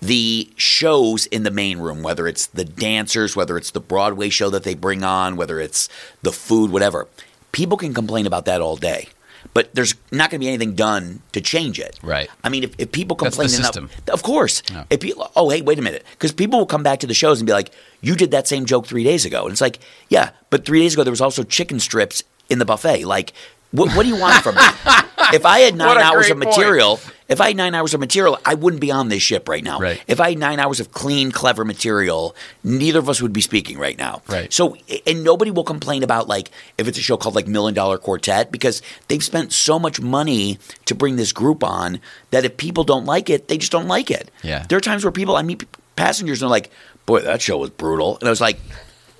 The 0.00 0.50
shows 0.56 1.26
in 1.26 1.42
the 1.42 1.50
main 1.50 1.78
room, 1.78 2.02
whether 2.02 2.28
it's 2.28 2.46
the 2.46 2.64
dancers, 2.64 3.34
whether 3.34 3.56
it's 3.56 3.72
the 3.72 3.80
Broadway 3.80 4.28
show 4.28 4.48
that 4.50 4.62
they 4.62 4.74
bring 4.74 5.02
on, 5.02 5.36
whether 5.36 5.58
it's 5.58 5.88
the 6.22 6.32
food, 6.32 6.70
whatever, 6.70 7.08
people 7.52 7.76
can 7.76 7.92
complain 7.94 8.26
about 8.26 8.44
that 8.44 8.60
all 8.60 8.76
day. 8.76 9.08
But 9.54 9.74
there's 9.74 9.94
not 10.12 10.30
going 10.30 10.40
to 10.40 10.44
be 10.44 10.48
anything 10.48 10.74
done 10.74 11.22
to 11.32 11.40
change 11.40 11.78
it. 11.78 11.98
Right. 12.02 12.28
I 12.44 12.48
mean, 12.48 12.64
if, 12.64 12.74
if 12.78 12.92
people 12.92 13.16
That's 13.16 13.36
the 13.36 13.42
complain 13.44 13.60
enough, 13.60 13.74
system. 13.74 13.90
of 14.12 14.22
course. 14.22 14.62
Yeah. 14.70 14.84
If 14.90 15.00
people, 15.00 15.30
oh, 15.36 15.48
hey, 15.48 15.62
wait 15.62 15.78
a 15.78 15.82
minute. 15.82 16.04
Because 16.12 16.32
people 16.32 16.58
will 16.58 16.66
come 16.66 16.82
back 16.82 17.00
to 17.00 17.06
the 17.06 17.14
shows 17.14 17.40
and 17.40 17.46
be 17.46 17.52
like, 17.52 17.70
you 18.00 18.14
did 18.14 18.30
that 18.32 18.46
same 18.46 18.66
joke 18.66 18.86
three 18.86 19.04
days 19.04 19.24
ago. 19.24 19.44
And 19.44 19.52
it's 19.52 19.60
like, 19.60 19.78
yeah, 20.08 20.30
but 20.50 20.64
three 20.64 20.80
days 20.80 20.94
ago 20.94 21.04
there 21.04 21.12
was 21.12 21.20
also 21.20 21.42
chicken 21.44 21.80
strips 21.80 22.22
in 22.48 22.58
the 22.58 22.64
buffet. 22.64 23.04
Like, 23.04 23.32
what, 23.70 23.94
what 23.94 24.02
do 24.02 24.08
you 24.08 24.20
want 24.20 24.42
from 24.42 24.56
me? 24.56 24.62
if 25.32 25.44
I 25.44 25.60
had 25.60 25.76
nine 25.76 25.88
What 25.88 25.96
a 25.98 26.00
hours 26.02 26.30
of 26.30 26.38
material, 26.38 27.00
if 27.28 27.42
I 27.42 27.48
had 27.48 27.56
nine 27.56 27.74
hours 27.74 27.92
of 27.92 28.00
material, 28.00 28.38
I 28.44 28.54
wouldn't 28.54 28.80
be 28.80 28.90
on 28.90 29.08
this 29.10 29.22
ship 29.22 29.48
right 29.48 29.62
now. 29.62 29.78
Right. 29.78 30.02
If 30.06 30.18
I 30.18 30.30
had 30.30 30.38
nine 30.38 30.58
hours 30.58 30.80
of 30.80 30.92
clean, 30.92 31.30
clever 31.30 31.64
material, 31.64 32.34
neither 32.64 32.98
of 32.98 33.08
us 33.08 33.20
would 33.20 33.34
be 33.34 33.42
speaking 33.42 33.78
right 33.78 33.98
now. 33.98 34.22
Right. 34.28 34.50
So, 34.52 34.76
and 35.06 35.22
nobody 35.22 35.50
will 35.50 35.64
complain 35.64 36.02
about 36.02 36.26
like 36.26 36.50
if 36.78 36.88
it's 36.88 36.98
a 36.98 37.02
show 37.02 37.18
called 37.18 37.34
like 37.34 37.46
Million 37.46 37.74
Dollar 37.74 37.98
Quartet 37.98 38.50
because 38.50 38.80
they've 39.08 39.22
spent 39.22 39.52
so 39.52 39.78
much 39.78 40.00
money 40.00 40.58
to 40.86 40.94
bring 40.94 41.16
this 41.16 41.32
group 41.32 41.62
on 41.62 42.00
that 42.30 42.46
if 42.46 42.56
people 42.56 42.82
don't 42.82 43.04
like 43.04 43.28
it, 43.28 43.48
they 43.48 43.58
just 43.58 43.72
don't 43.72 43.88
like 43.88 44.10
it. 44.10 44.30
Yeah. 44.42 44.64
There 44.68 44.78
are 44.78 44.80
times 44.80 45.04
where 45.04 45.12
people, 45.12 45.36
I 45.36 45.42
meet 45.42 45.64
passengers 45.96 46.40
and 46.40 46.46
they're 46.46 46.50
like, 46.50 46.70
"Boy, 47.04 47.20
that 47.20 47.42
show 47.42 47.58
was 47.58 47.70
brutal," 47.70 48.18
and 48.18 48.26
I 48.26 48.30
was 48.30 48.40
like. 48.40 48.58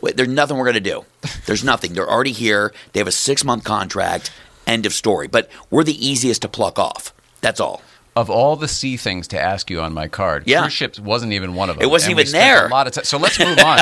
Wait, 0.00 0.16
there's 0.16 0.28
nothing 0.28 0.56
we're 0.56 0.64
going 0.64 0.74
to 0.74 0.80
do. 0.80 1.04
There's 1.46 1.64
nothing. 1.64 1.92
They're 1.92 2.08
already 2.08 2.30
here. 2.30 2.72
They 2.92 3.00
have 3.00 3.08
a 3.08 3.10
six 3.10 3.44
month 3.44 3.64
contract. 3.64 4.30
End 4.64 4.86
of 4.86 4.92
story. 4.92 5.26
But 5.26 5.50
we're 5.70 5.82
the 5.82 6.06
easiest 6.06 6.42
to 6.42 6.48
pluck 6.48 6.78
off. 6.78 7.12
That's 7.40 7.58
all. 7.58 7.82
Of 8.18 8.28
all 8.30 8.56
the 8.56 8.66
C 8.66 8.96
things 8.96 9.28
to 9.28 9.40
ask 9.40 9.70
you 9.70 9.80
on 9.80 9.94
my 9.94 10.08
card, 10.08 10.42
Yeah. 10.46 10.60
cruise 10.62 10.72
ships 10.72 10.98
wasn't 10.98 11.32
even 11.32 11.54
one 11.54 11.70
of 11.70 11.76
them. 11.76 11.84
It 11.84 11.90
wasn't 11.90 12.12
And 12.12 12.20
even 12.20 12.32
there. 12.32 12.66
A 12.66 12.70
lot 12.70 12.86
of 12.88 12.92
time. 12.94 13.04
So 13.04 13.16
let's 13.16 13.38
move 13.38 13.58
on. 13.60 13.80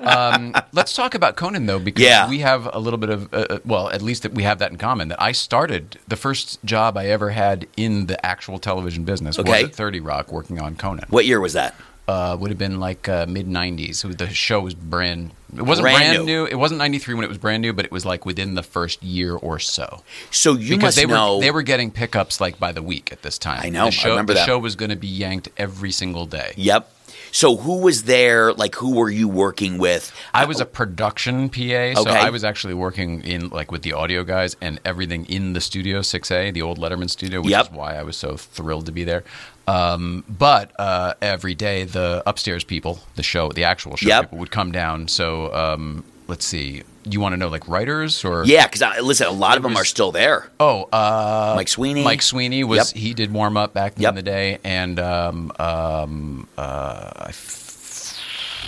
um, 0.00 0.54
let's 0.72 0.94
talk 0.94 1.14
about 1.14 1.36
Conan 1.36 1.64
though, 1.66 1.78
because 1.78 2.04
Yeah. 2.04 2.28
we 2.28 2.40
have 2.40 2.68
a 2.72 2.78
little 2.78 2.98
bit 2.98 3.08
of, 3.10 3.32
uh, 3.32 3.46
uh, 3.50 3.58
well, 3.64 3.88
at 3.90 4.02
least 4.02 4.22
that 4.24 4.34
we 4.34 4.42
have 4.42 4.58
that 4.58 4.70
in 4.70 4.76
common. 4.76 5.08
That 5.08 5.22
I 5.22 5.32
started 5.32 5.98
the 6.06 6.16
first 6.16 6.62
job 6.64 6.98
I 6.98 7.06
ever 7.06 7.30
had 7.30 7.66
in 7.76 8.06
the 8.06 8.24
actual 8.24 8.58
television 8.58 9.04
business 9.04 9.38
Okay. 9.38 9.62
was 9.62 9.70
at 9.70 9.74
Thirty 9.74 10.00
Rock, 10.00 10.30
working 10.30 10.60
on 10.60 10.76
Conan. 10.76 11.06
What 11.08 11.24
year 11.24 11.40
was 11.40 11.54
that? 11.54 11.74
Uh, 12.08 12.34
would 12.40 12.48
have 12.50 12.56
been 12.58 12.80
like 12.80 13.06
uh, 13.06 13.26
mid 13.28 13.46
'90s. 13.46 14.16
The 14.16 14.30
show 14.30 14.60
was 14.60 14.72
brand. 14.74 15.30
It 15.54 15.60
wasn't 15.62 15.84
Brand 15.84 15.98
brand, 15.98 16.26
new. 16.26 16.44
new. 16.44 16.44
It 16.46 16.54
wasn't 16.54 16.78
'93 16.78 17.14
when 17.14 17.24
it 17.24 17.28
was 17.28 17.36
brand 17.36 17.60
new, 17.60 17.74
but 17.74 17.84
it 17.84 17.92
was 17.92 18.06
like 18.06 18.24
within 18.24 18.54
the 18.54 18.62
first 18.62 19.02
year 19.02 19.34
or 19.34 19.58
so. 19.58 20.02
So 20.30 20.54
you 20.54 20.76
because 20.76 20.82
must 20.82 20.96
they 20.96 21.04
know. 21.06 21.36
were 21.36 21.40
they 21.42 21.50
were 21.50 21.60
getting 21.62 21.90
pickups 21.90 22.40
like 22.40 22.58
by 22.58 22.72
the 22.72 22.82
week 22.82 23.12
at 23.12 23.20
this 23.20 23.36
time. 23.38 23.60
I 23.62 23.68
know, 23.68 23.84
The 23.86 23.90
show, 23.90 24.08
remember 24.10 24.32
the 24.32 24.38
that. 24.40 24.46
show 24.46 24.58
was 24.58 24.74
going 24.74 24.90
to 24.90 24.96
be 24.96 25.06
yanked 25.06 25.50
every 25.58 25.90
single 25.92 26.24
day. 26.24 26.54
Yep. 26.56 26.90
So 27.30 27.56
who 27.56 27.80
was 27.82 28.04
there? 28.04 28.54
Like 28.54 28.74
who 28.76 28.94
were 28.96 29.10
you 29.10 29.28
working 29.28 29.76
with? 29.76 30.10
I 30.32 30.46
was 30.46 30.60
a 30.60 30.66
production 30.66 31.50
PA, 31.50 31.92
so 31.94 32.00
Okay. 32.08 32.10
I 32.18 32.30
was 32.30 32.42
actually 32.42 32.72
working 32.74 33.20
in 33.22 33.50
like 33.50 33.70
with 33.70 33.82
the 33.82 33.92
audio 33.92 34.24
guys 34.24 34.56
and 34.62 34.80
everything 34.84 35.26
in 35.26 35.52
the 35.52 35.60
studio 35.60 36.00
6A, 36.00 36.54
the 36.54 36.62
old 36.62 36.78
Letterman 36.78 37.10
studio, 37.10 37.40
which 37.42 37.50
Yep. 37.50 37.66
is 37.66 37.72
why 37.72 37.96
I 37.96 38.02
was 38.02 38.16
so 38.16 38.36
thrilled 38.38 38.86
to 38.86 38.92
be 38.92 39.04
there. 39.04 39.24
Um, 39.68 40.24
but 40.28 40.72
uh, 40.78 41.14
every 41.20 41.54
day, 41.54 41.84
the 41.84 42.22
upstairs 42.26 42.64
people, 42.64 43.00
the 43.16 43.22
show, 43.22 43.50
the 43.50 43.64
actual 43.64 43.96
show 43.96 44.08
Yep. 44.08 44.22
people 44.24 44.38
would 44.38 44.50
come 44.50 44.72
down. 44.72 45.08
So 45.08 45.52
um, 45.54 46.04
let's 46.26 46.44
see, 46.44 46.82
you 47.04 47.20
want 47.20 47.32
to 47.34 47.36
know 47.36 47.48
like 47.48 47.66
writers 47.68 48.24
or 48.24 48.44
Yeah, 48.44 48.66
because 48.66 48.82
listen, 49.02 49.26
a 49.26 49.30
lot 49.30 49.56
of 49.56 49.62
them 49.62 49.76
are 49.76 49.84
still 49.84 50.10
there. 50.12 50.48
Oh, 50.60 50.84
uh, 50.92 51.52
Mike 51.56 51.68
Sweeney. 51.68 52.02
Mike 52.04 52.22
Sweeney 52.22 52.64
was 52.64 52.92
Yep. 52.92 53.02
he 53.02 53.14
did 53.14 53.32
warm 53.32 53.56
up 53.56 53.74
back 53.74 53.94
Yep. 53.96 54.08
in 54.10 54.14
the 54.16 54.22
day, 54.22 54.58
and 54.64 54.98
um, 54.98 55.52
um, 55.58 56.48
uh, 56.56 57.30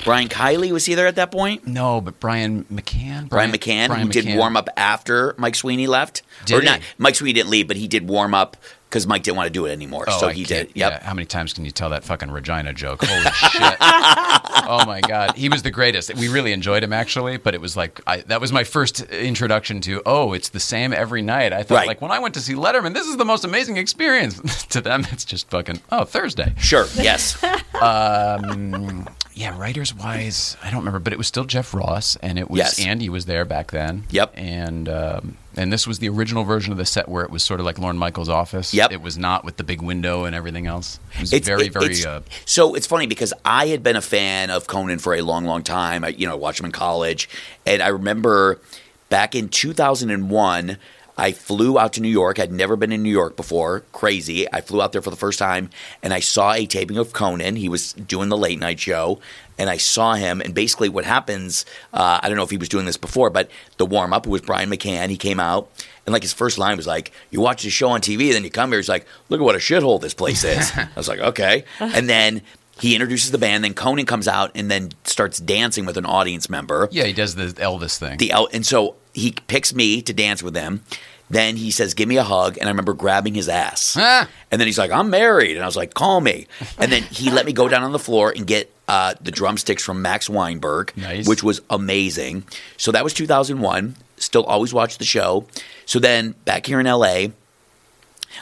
Brian 0.02 0.28
Kiley 0.28 0.72
was 0.72 0.86
he 0.86 0.94
there 0.94 1.06
at 1.06 1.16
that 1.16 1.30
point? 1.30 1.66
no, 1.66 2.00
but 2.00 2.18
Brian 2.20 2.64
McCann, 2.72 3.28
Brian, 3.28 3.52
McCann, 3.52 3.88
Brian 3.88 4.06
who 4.06 4.12
did 4.12 4.34
warm 4.34 4.56
up 4.56 4.68
after 4.76 5.34
Mike 5.36 5.54
Sweeney 5.54 5.86
left, 5.86 6.22
Did 6.46 6.56
or 6.56 6.60
he? 6.60 6.66
not? 6.66 6.80
Mike 6.96 7.14
Sweeney 7.16 7.34
didn't 7.34 7.50
leave, 7.50 7.68
but 7.68 7.76
he 7.76 7.86
did 7.86 8.08
warm 8.08 8.32
up 8.32 8.56
because 8.90 9.06
Mike 9.06 9.22
didn't 9.22 9.36
want 9.36 9.46
to 9.46 9.52
do 9.52 9.66
it 9.66 9.70
anymore. 9.70 10.04
Oh, 10.08 10.18
so 10.18 10.28
I 10.28 10.32
he 10.32 10.42
did. 10.42 10.72
Yep. 10.74 10.92
Yeah. 10.92 11.02
How 11.04 11.14
many 11.14 11.24
times 11.24 11.52
can 11.52 11.64
you 11.64 11.70
tell 11.70 11.90
that 11.90 12.02
fucking 12.02 12.28
Regina 12.30 12.72
joke? 12.72 13.04
Holy 13.04 13.22
shit! 13.32 13.76
oh 13.80 14.82
my 14.84 15.00
god, 15.00 15.36
he 15.36 15.48
was 15.48 15.62
the 15.62 15.70
greatest. 15.70 16.12
We 16.16 16.28
really 16.28 16.52
enjoyed 16.52 16.82
him 16.82 16.92
actually, 16.92 17.36
but 17.36 17.54
it 17.54 17.60
was 17.60 17.76
like 17.76 18.00
I, 18.06 18.18
that 18.22 18.40
was 18.40 18.50
my 18.52 18.64
first 18.64 19.02
introduction 19.02 19.80
to. 19.82 20.02
Oh, 20.04 20.32
it's 20.32 20.48
the 20.48 20.58
same 20.60 20.92
every 20.92 21.22
night. 21.22 21.52
I 21.52 21.62
thought 21.62 21.76
Right. 21.76 21.86
like 21.86 22.00
when 22.02 22.10
I 22.10 22.18
went 22.18 22.34
to 22.34 22.40
see 22.40 22.54
Letterman, 22.54 22.92
this 22.94 23.06
is 23.06 23.16
the 23.16 23.24
most 23.24 23.44
amazing 23.44 23.76
experience. 23.76 24.64
to 24.70 24.80
them, 24.80 25.06
it's 25.12 25.24
just 25.24 25.48
fucking 25.50 25.80
oh 25.92 26.04
Thursday. 26.04 26.52
Sure. 26.58 26.86
Yes. 26.96 27.42
Um, 27.80 29.08
yeah, 29.40 29.58
writers 29.58 29.94
wise, 29.94 30.56
I 30.62 30.70
don't 30.70 30.80
remember, 30.80 30.98
but 30.98 31.12
it 31.12 31.16
was 31.16 31.26
still 31.26 31.44
Jeff 31.44 31.72
Ross, 31.72 32.16
and 32.16 32.38
it 32.38 32.50
was 32.50 32.58
Yes. 32.58 32.78
Andy 32.84 33.08
was 33.08 33.24
there 33.24 33.44
back 33.44 33.70
then. 33.70 34.04
Yep. 34.10 34.32
and 34.36 34.88
um, 34.88 35.36
and 35.56 35.72
this 35.72 35.86
was 35.86 35.98
the 35.98 36.08
original 36.10 36.44
version 36.44 36.72
of 36.72 36.78
the 36.78 36.84
set 36.84 37.08
where 37.08 37.24
it 37.24 37.30
was 37.30 37.42
sort 37.42 37.58
of 37.58 37.66
like 37.66 37.78
Lorne 37.78 37.96
Michaels' 37.98 38.28
office. 38.28 38.72
Yep. 38.74 38.92
it 38.92 39.00
was 39.02 39.16
not 39.18 39.44
with 39.44 39.56
the 39.56 39.64
big 39.64 39.80
window 39.82 40.24
and 40.24 40.36
everything 40.36 40.66
else. 40.66 41.00
It 41.14 41.20
was 41.20 41.32
It's 41.32 41.48
very, 41.48 41.66
it- 41.66 41.72
very. 41.72 41.86
it's- 41.86 42.04
uh, 42.06 42.20
so 42.44 42.74
it's 42.74 42.86
funny 42.86 43.06
because 43.06 43.32
I 43.44 43.68
had 43.68 43.82
been 43.82 43.96
a 43.96 44.02
fan 44.02 44.50
of 44.50 44.66
Conan 44.66 44.98
for 44.98 45.14
a 45.14 45.22
long, 45.22 45.44
long 45.46 45.62
time. 45.62 46.04
I, 46.04 46.08
you 46.08 46.26
know, 46.26 46.36
watched 46.36 46.60
him 46.60 46.66
in 46.66 46.72
college, 46.72 47.28
and 47.66 47.82
I 47.82 47.88
remember 47.88 48.60
back 49.08 49.34
in 49.34 49.48
2001. 49.48 50.76
I 51.20 51.32
flew 51.32 51.78
out 51.78 51.92
to 51.92 52.00
New 52.00 52.08
York. 52.08 52.38
I'd 52.38 52.50
never 52.50 52.76
been 52.76 52.92
in 52.92 53.02
New 53.02 53.10
York 53.10 53.36
before. 53.36 53.80
Crazy. 53.92 54.50
I 54.52 54.62
flew 54.62 54.80
out 54.80 54.92
there 54.92 55.02
for 55.02 55.10
the 55.10 55.16
first 55.16 55.38
time 55.38 55.68
and 56.02 56.14
I 56.14 56.20
saw 56.20 56.52
a 56.54 56.64
taping 56.64 56.96
of 56.96 57.12
Conan. 57.12 57.56
He 57.56 57.68
was 57.68 57.92
doing 57.92 58.30
the 58.30 58.38
late 58.38 58.58
night 58.58 58.80
show 58.80 59.20
and 59.58 59.68
I 59.68 59.76
saw 59.76 60.14
him. 60.14 60.40
And 60.40 60.54
basically, 60.54 60.88
what 60.88 61.04
happens, 61.04 61.66
uh, 61.92 62.20
I 62.22 62.28
don't 62.28 62.38
know 62.38 62.42
if 62.42 62.50
he 62.50 62.56
was 62.56 62.70
doing 62.70 62.86
this 62.86 62.96
before, 62.96 63.28
but 63.28 63.50
the 63.76 63.84
warm 63.84 64.14
up 64.14 64.26
was 64.26 64.40
Brian 64.40 64.70
McCann. 64.70 65.10
He 65.10 65.18
came 65.18 65.38
out 65.38 65.70
and 66.06 66.14
like 66.14 66.22
his 66.22 66.32
first 66.32 66.56
line 66.56 66.78
was 66.78 66.86
like, 66.86 67.12
"You 67.30 67.42
watch 67.42 67.62
the 67.64 67.70
show 67.70 67.90
on 67.90 68.00
TV, 68.00 68.32
then 68.32 68.42
you 68.42 68.50
come 68.50 68.70
here." 68.70 68.78
He's 68.78 68.88
like, 68.88 69.06
"Look 69.28 69.40
at 69.40 69.44
what 69.44 69.54
a 69.54 69.58
shithole 69.58 70.00
this 70.00 70.14
place 70.14 70.42
is." 70.42 70.72
I 70.76 70.88
was 70.96 71.08
like, 71.08 71.20
"Okay," 71.20 71.64
and 71.78 72.08
then. 72.08 72.42
He 72.80 72.94
introduces 72.94 73.30
the 73.30 73.36
band, 73.36 73.62
then 73.62 73.74
Conan 73.74 74.06
comes 74.06 74.26
out 74.26 74.52
and 74.54 74.70
then 74.70 74.92
starts 75.04 75.38
dancing 75.38 75.84
with 75.84 75.98
an 75.98 76.06
audience 76.06 76.48
member. 76.48 76.88
yeah, 76.90 77.04
he 77.04 77.12
does 77.12 77.34
the 77.34 77.48
Elvis 77.48 77.98
thing. 77.98 78.16
The 78.16 78.30
El- 78.30 78.48
and 78.54 78.64
so 78.64 78.96
he 79.12 79.32
picks 79.48 79.74
me 79.74 80.00
to 80.00 80.14
dance 80.14 80.42
with 80.42 80.56
him. 80.56 80.82
Then 81.30 81.56
he 81.56 81.70
says, 81.70 81.94
"Give 81.94 82.08
me 82.08 82.16
a 82.16 82.24
hug," 82.24 82.58
and 82.58 82.66
I 82.68 82.70
remember 82.70 82.92
grabbing 82.92 83.34
his 83.34 83.48
ass. 83.48 83.96
Ah. 84.00 84.28
And 84.50 84.60
then 84.60 84.66
he's 84.66 84.78
like, 84.78 84.90
"I'm 84.90 85.10
married," 85.10 85.52
and 85.56 85.62
I 85.62 85.66
was 85.66 85.76
like, 85.76 85.94
"Call 85.94 86.20
me." 86.20 86.46
And 86.78 86.90
then 86.90 87.02
he 87.04 87.30
let 87.30 87.46
me 87.46 87.52
go 87.52 87.68
down 87.68 87.82
on 87.84 87.92
the 87.92 87.98
floor 88.00 88.32
and 88.34 88.46
get 88.46 88.72
uh, 88.88 89.14
the 89.20 89.30
drumsticks 89.30 89.82
from 89.84 90.02
Max 90.02 90.28
Weinberg, 90.28 90.92
Nice. 90.96 91.28
which 91.28 91.42
was 91.44 91.60
amazing. 91.70 92.42
So 92.76 92.90
that 92.92 93.04
was 93.04 93.14
2001. 93.14 93.94
Still 94.16 94.42
always 94.44 94.74
watch 94.74 94.98
the 94.98 95.04
show. 95.04 95.46
So 95.86 95.98
then 96.00 96.34
back 96.44 96.66
here 96.66 96.80
in 96.80 96.86
LA, 96.86 97.28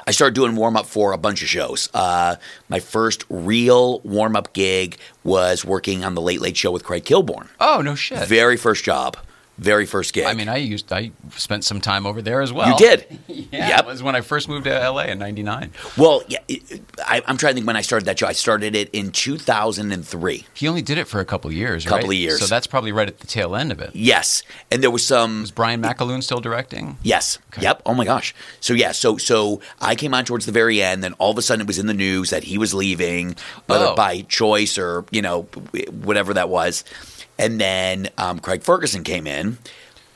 I 0.06 0.10
started 0.10 0.34
doing 0.34 0.56
warm 0.56 0.76
up 0.76 0.86
for 0.86 1.12
a 1.12 1.18
bunch 1.18 1.42
of 1.42 1.48
shows. 1.48 1.88
Uh, 1.94 2.36
my 2.68 2.80
first 2.80 3.24
real 3.28 4.00
warm 4.00 4.34
up 4.36 4.52
gig 4.54 4.96
was 5.24 5.64
working 5.64 6.04
on 6.04 6.14
the 6.14 6.20
Late 6.22 6.40
Late 6.40 6.56
Show 6.56 6.70
with 6.70 6.84
Craig 6.84 7.04
Kilborn. 7.04 7.48
oh 7.60 7.80
no 7.82 7.94
shit. 7.94 8.26
Very 8.28 8.56
first 8.56 8.84
job, 8.84 9.16
very 9.58 9.86
first 9.86 10.12
gig. 10.14 10.24
I 10.24 10.34
mean, 10.34 10.48
I 10.48 10.56
used 10.56 10.92
I 10.92 11.10
spent 11.36 11.64
some 11.64 11.80
time 11.80 12.06
over 12.06 12.22
there 12.22 12.40
as 12.42 12.52
well. 12.52 12.68
you 12.70 12.76
did. 12.76 13.18
Yeah, 13.50 13.68
Yep. 13.68 13.80
it 13.80 13.86
was 13.86 14.02
when 14.02 14.14
I 14.14 14.20
first 14.20 14.46
moved 14.48 14.64
to 14.64 14.70
LA 14.90 15.04
in 15.04 15.18
'99. 15.18 15.72
Well, 15.96 16.22
yeah, 16.28 16.38
it- 16.48 16.82
I, 17.04 17.22
I'm 17.26 17.36
trying 17.38 17.52
to 17.52 17.54
think 17.54 17.66
when 17.66 17.76
I 17.76 17.80
started 17.80 18.04
that 18.06 18.18
show. 18.18 18.26
I 18.26 18.32
started 18.32 18.74
it 18.74 18.90
in 18.92 19.10
2003. 19.10 20.46
He 20.54 20.68
only 20.68 20.82
did 20.82 20.98
it 20.98 21.06
for 21.08 21.20
a 21.20 21.24
couple 21.24 21.48
of 21.48 21.54
years, 21.56 21.86
right? 21.86 21.90
Couple 21.96 22.10
of 22.10 22.16
years. 22.16 22.40
So 22.40 22.46
that's 22.46 22.66
probably 22.66 22.92
right 22.92 23.08
at 23.08 23.20
the 23.20 23.26
tail 23.26 23.56
end 23.56 23.72
of 23.72 23.80
it. 23.80 23.90
Yes, 23.94 24.42
and 24.70 24.82
there 24.82 24.90
was 24.90 25.04
some. 25.06 25.40
Was 25.42 25.50
Brian 25.50 25.80
McAloon 25.82 26.22
still 26.22 26.40
directing? 26.40 26.98
Yes. 27.02 27.38
Yep. 27.60 27.82
Oh 27.86 27.94
my 27.94 28.04
gosh. 28.04 28.34
So 28.60 28.74
yeah. 28.74 28.92
So 28.92 29.16
so 29.16 29.60
I 29.80 29.94
came 29.94 30.12
on 30.14 30.24
towards 30.24 30.46
the 30.46 30.52
very 30.52 30.82
end. 30.82 31.02
Then 31.02 31.14
all 31.14 31.30
of 31.30 31.38
a 31.38 31.42
sudden 31.42 31.62
it 31.62 31.66
was 31.66 31.78
in 31.78 31.86
the 31.86 31.94
news 31.94 32.30
that 32.30 32.44
he 32.44 32.58
was 32.58 32.74
leaving, 32.74 33.34
whether 33.66 33.86
Oh. 33.86 33.94
by 33.96 34.22
choice 34.22 34.76
or 34.78 35.04
you 35.10 35.22
know 35.22 35.42
whatever 35.90 36.34
that 36.34 36.48
was. 36.48 36.84
And 37.38 37.60
then 37.60 38.08
um, 38.18 38.38
Craig 38.40 38.62
Ferguson 38.62 39.04
came 39.04 39.26
in, 39.26 39.58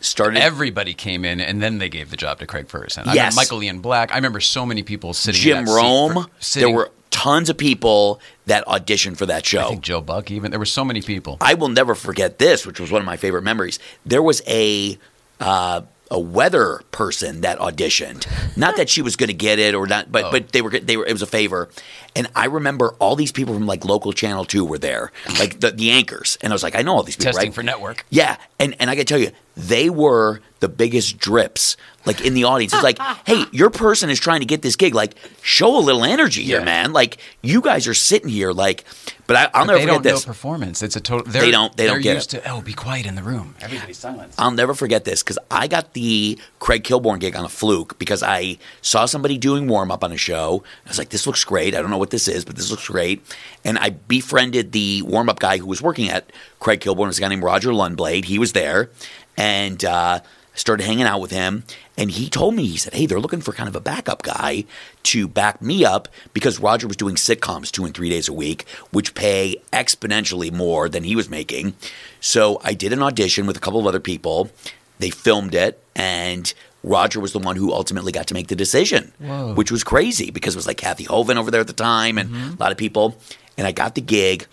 started. 0.00 0.40
Everybody 0.42 0.94
came 0.94 1.24
in, 1.24 1.40
and 1.40 1.62
then 1.62 1.78
they 1.78 1.88
gave 1.88 2.11
the 2.11 2.16
job 2.16 2.38
to 2.40 2.46
Craig 2.46 2.68
Ferguson. 2.68 3.08
I 3.08 3.14
Yes. 3.14 3.37
Michael 3.37 3.62
Ian 3.62 3.80
Black. 3.80 4.11
I 4.12 4.16
remember 4.16 4.40
so 4.40 4.66
many 4.66 4.82
people 4.82 5.12
sitting. 5.14 5.38
in 5.40 5.64
Jim 5.66 5.74
Rome. 5.74 6.26
for- 6.40 6.58
there 6.58 6.70
were 6.70 6.90
tons 7.11 7.48
of 7.50 7.56
people 7.58 8.20
that 8.46 8.66
auditioned 8.66 9.16
for 9.18 9.26
that 9.26 9.46
show. 9.46 9.66
I 9.66 9.68
think 9.68 9.82
Joe 9.82 10.00
Buck. 10.00 10.30
Even 10.30 10.50
there 10.50 10.58
were 10.58 10.64
so 10.66 10.85
many 10.85 11.02
people. 11.02 11.37
I 11.40 11.54
will 11.54 11.68
never 11.68 11.94
forget 11.94 12.38
this, 12.38 12.66
which 12.66 12.80
was 12.80 12.90
one 12.90 13.00
of 13.00 13.06
my 13.06 13.16
favorite 13.16 13.42
memories. 13.42 13.78
There 14.04 14.22
was 14.22 14.42
a 14.48 14.98
uh, 15.38 15.82
a 16.12 16.18
weather 16.20 16.83
person 16.92 17.40
that 17.40 17.59
auditioned. 17.59 18.27
Not 18.57 18.77
that 18.77 18.88
she 18.90 19.03
was 19.03 19.16
going 19.16 19.29
to 19.29 19.35
get 19.35 19.59
it 19.59 19.75
or 19.75 19.87
not, 19.87 20.12
but 20.12 20.25
Oh. 20.27 20.31
but 20.31 20.53
they 20.53 20.61
were 20.62 20.70
they 20.70 20.96
were 20.96 21.07
it 21.07 21.12
was 21.12 21.22
a 21.22 21.27
favor. 21.27 21.68
And 22.14 22.29
I 22.37 22.44
remember 22.44 22.94
all 22.98 23.16
these 23.16 23.33
people 23.33 23.55
from 23.55 23.66
like 23.66 23.85
local 23.85 24.12
channel 24.12 24.44
two 24.44 24.64
were 24.64 24.79
there, 24.79 25.11
like 25.38 25.61
the 25.61 25.70
the 25.70 25.90
anchors, 25.90 26.37
and 26.42 26.53
I 26.53 26.55
was 26.55 26.62
like, 26.62 26.77
I 26.77 26.83
know 26.83 26.94
all 26.94 27.03
these 27.03 27.16
people, 27.16 27.33
Testing 27.33 27.48
right? 27.48 27.55
for 27.55 27.62
network. 27.62 28.05
Yeah, 28.11 28.37
and 28.61 28.77
and 28.79 28.90
I 28.90 28.94
can 28.96 29.07
tell 29.07 29.18
you, 29.18 29.31
they 29.56 29.90
were 29.90 30.40
the 30.60 30.68
biggest 30.68 31.18
drips. 31.18 31.76
Like 32.04 32.20
in 32.24 32.34
the 32.34 32.44
audience, 32.44 32.72
it's 32.72 32.82
like, 32.82 32.98
hey, 33.26 33.44
your 33.52 33.70
person 33.70 34.10
is 34.10 34.18
trying 34.18 34.40
to 34.40 34.46
get 34.46 34.60
this 34.62 34.74
gig. 34.74 34.92
Like, 34.94 35.14
show 35.42 35.76
a 35.76 35.80
little 35.80 36.04
energy 36.04 36.42
here, 36.42 36.58
Yeah. 36.58 36.64
man. 36.64 36.92
Like, 36.92 37.18
you 37.42 37.60
guys 37.60 37.86
are 37.86 37.94
sitting 37.94 38.28
here, 38.28 38.50
like, 38.52 38.84
but 39.28 39.36
I, 39.36 39.44
I'll 39.44 39.50
But 39.52 39.58
never 39.66 39.72
they 39.78 39.80
forget 39.84 39.94
don't 39.94 40.02
this. 40.02 40.26
know 40.26 40.30
performance. 40.32 40.82
It's 40.82 40.96
a 40.96 41.00
total. 41.00 41.30
They're, 41.30 41.50
don't- 41.52 41.76
they 41.76 41.86
don't 41.86 42.02
get 42.02 42.16
used 42.16 42.30
to. 42.30 42.50
Oh, 42.50 42.60
be 42.60 42.72
quiet 42.72 43.06
in 43.06 43.14
the 43.14 43.22
room. 43.22 43.54
Everybody's 43.60 43.98
silent. 43.98 44.32
I'll 44.36 44.50
never 44.50 44.74
forget 44.74 45.04
this 45.04 45.22
because 45.22 45.38
I 45.48 45.68
got 45.68 45.92
the 45.92 46.38
Craig 46.58 46.82
Kilborn 46.82 47.20
gig 47.20 47.36
on 47.36 47.44
a 47.44 47.48
fluke 47.48 47.98
because 48.00 48.22
I 48.24 48.58
saw 48.80 49.04
somebody 49.06 49.38
doing 49.38 49.68
warm 49.68 49.92
up 49.92 50.02
on 50.02 50.10
a 50.10 50.16
show. 50.16 50.64
I 50.84 50.88
was 50.88 50.98
like, 50.98 51.10
this 51.10 51.24
looks 51.26 51.44
great. 51.44 51.74
I 51.76 51.80
don't 51.80 51.90
know 51.90 51.98
what 51.98 52.10
this 52.10 52.26
is, 52.26 52.44
but 52.44 52.56
this 52.56 52.70
looks 52.70 52.88
great. 52.88 53.22
And 53.64 53.78
I 53.78 53.90
befriended 53.90 54.72
the 54.72 55.02
warm 55.02 55.28
up 55.28 55.38
guy 55.38 55.58
who 55.58 55.66
was 55.66 55.80
working 55.80 56.10
at 56.10 56.30
Craig 56.58 56.80
Kilborn. 56.80 57.04
It 57.04 57.06
was 57.06 57.18
a 57.18 57.20
guy 57.20 57.28
named 57.28 57.44
Roger 57.44 57.70
Lundblade. 57.70 58.24
He 58.24 58.40
was 58.40 58.52
there. 58.54 58.90
And 59.37 59.85
uh, 59.85 60.21
started 60.55 60.85
hanging 60.85 61.05
out 61.05 61.21
with 61.21 61.31
him. 61.31 61.64
And 61.97 62.11
he 62.11 62.29
told 62.29 62.55
me, 62.55 62.66
he 62.66 62.77
said, 62.77 62.95
hey, 62.95 63.07
they're 63.07 63.21
looking 63.21 63.40
for 63.40 63.53
kind 63.53 63.68
of 63.68 63.77
a 63.77 63.81
backup 63.81 64.23
guy 64.23 64.64
to 65.05 65.29
back 65.29 65.62
me 65.62 65.85
up 65.85 66.09
because 66.33 66.61
Roger 66.61 66.87
was 66.87 66.97
doing 66.97 67.16
sitcoms 67.16 67.71
two 67.71 67.85
and 67.85 67.95
three 67.95 68.09
days 68.09 68.29
a 68.29 68.33
week, 68.33 68.66
which 68.90 69.14
pay 69.14 69.57
exponentially 69.73 70.53
more 70.53 70.88
than 70.88 71.05
he 71.05 71.16
was 71.16 71.29
making. 71.29 71.75
So 72.21 72.61
I 72.64 72.75
did 72.75 72.92
an 72.92 73.03
audition 73.03 73.47
with 73.47 73.57
a 73.57 73.61
couple 73.61 73.81
of 73.81 73.87
other 73.87 74.01
people. 74.01 74.51
They 74.99 75.11
filmed 75.11 75.55
it, 75.55 75.83
and 75.97 76.53
Roger 76.85 77.18
was 77.21 77.33
the 77.33 77.38
one 77.38 77.57
who 77.57 77.73
ultimately 77.73 78.12
got 78.12 78.27
to 78.29 78.35
make 78.35 78.49
the 78.49 78.57
decision, 78.57 79.12
which 79.55 79.73
was 79.73 79.83
crazy 79.85 80.31
because 80.31 80.55
it 80.55 80.59
was 80.59 80.66
like 80.66 80.77
Kathy 80.77 81.05
Hovind 81.05 81.37
over 81.37 81.51
there 81.51 81.61
at 81.61 81.66
the 81.66 81.73
time 81.73 82.18
and 82.18 82.35
a 82.35 82.57
lot 82.61 82.73
of 82.73 82.79
people. 82.79 83.16
And 83.59 83.66
I 83.66 83.73
got 83.73 83.95
the 83.95 84.01
gig. 84.01 84.47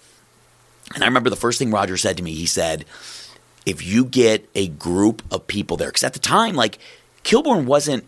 And 0.96 1.04
I 1.04 1.08
remember 1.08 1.30
the 1.30 1.36
first 1.36 1.60
thing 1.60 1.72
Roger 1.72 1.98
said 1.98 2.18
to 2.18 2.24
me, 2.24 2.34
he 2.34 2.46
said, 2.46 2.86
if 3.70 3.86
you 3.86 4.04
get 4.04 4.50
a 4.56 4.68
group 4.68 5.22
of 5.32 5.46
people 5.46 5.78
there, 5.78 5.90
because 5.90 6.04
at 6.04 6.14
the 6.14 6.20
time, 6.20 6.56
like 6.56 6.80
Kilborn 7.24 7.66
wasn't 7.66 8.04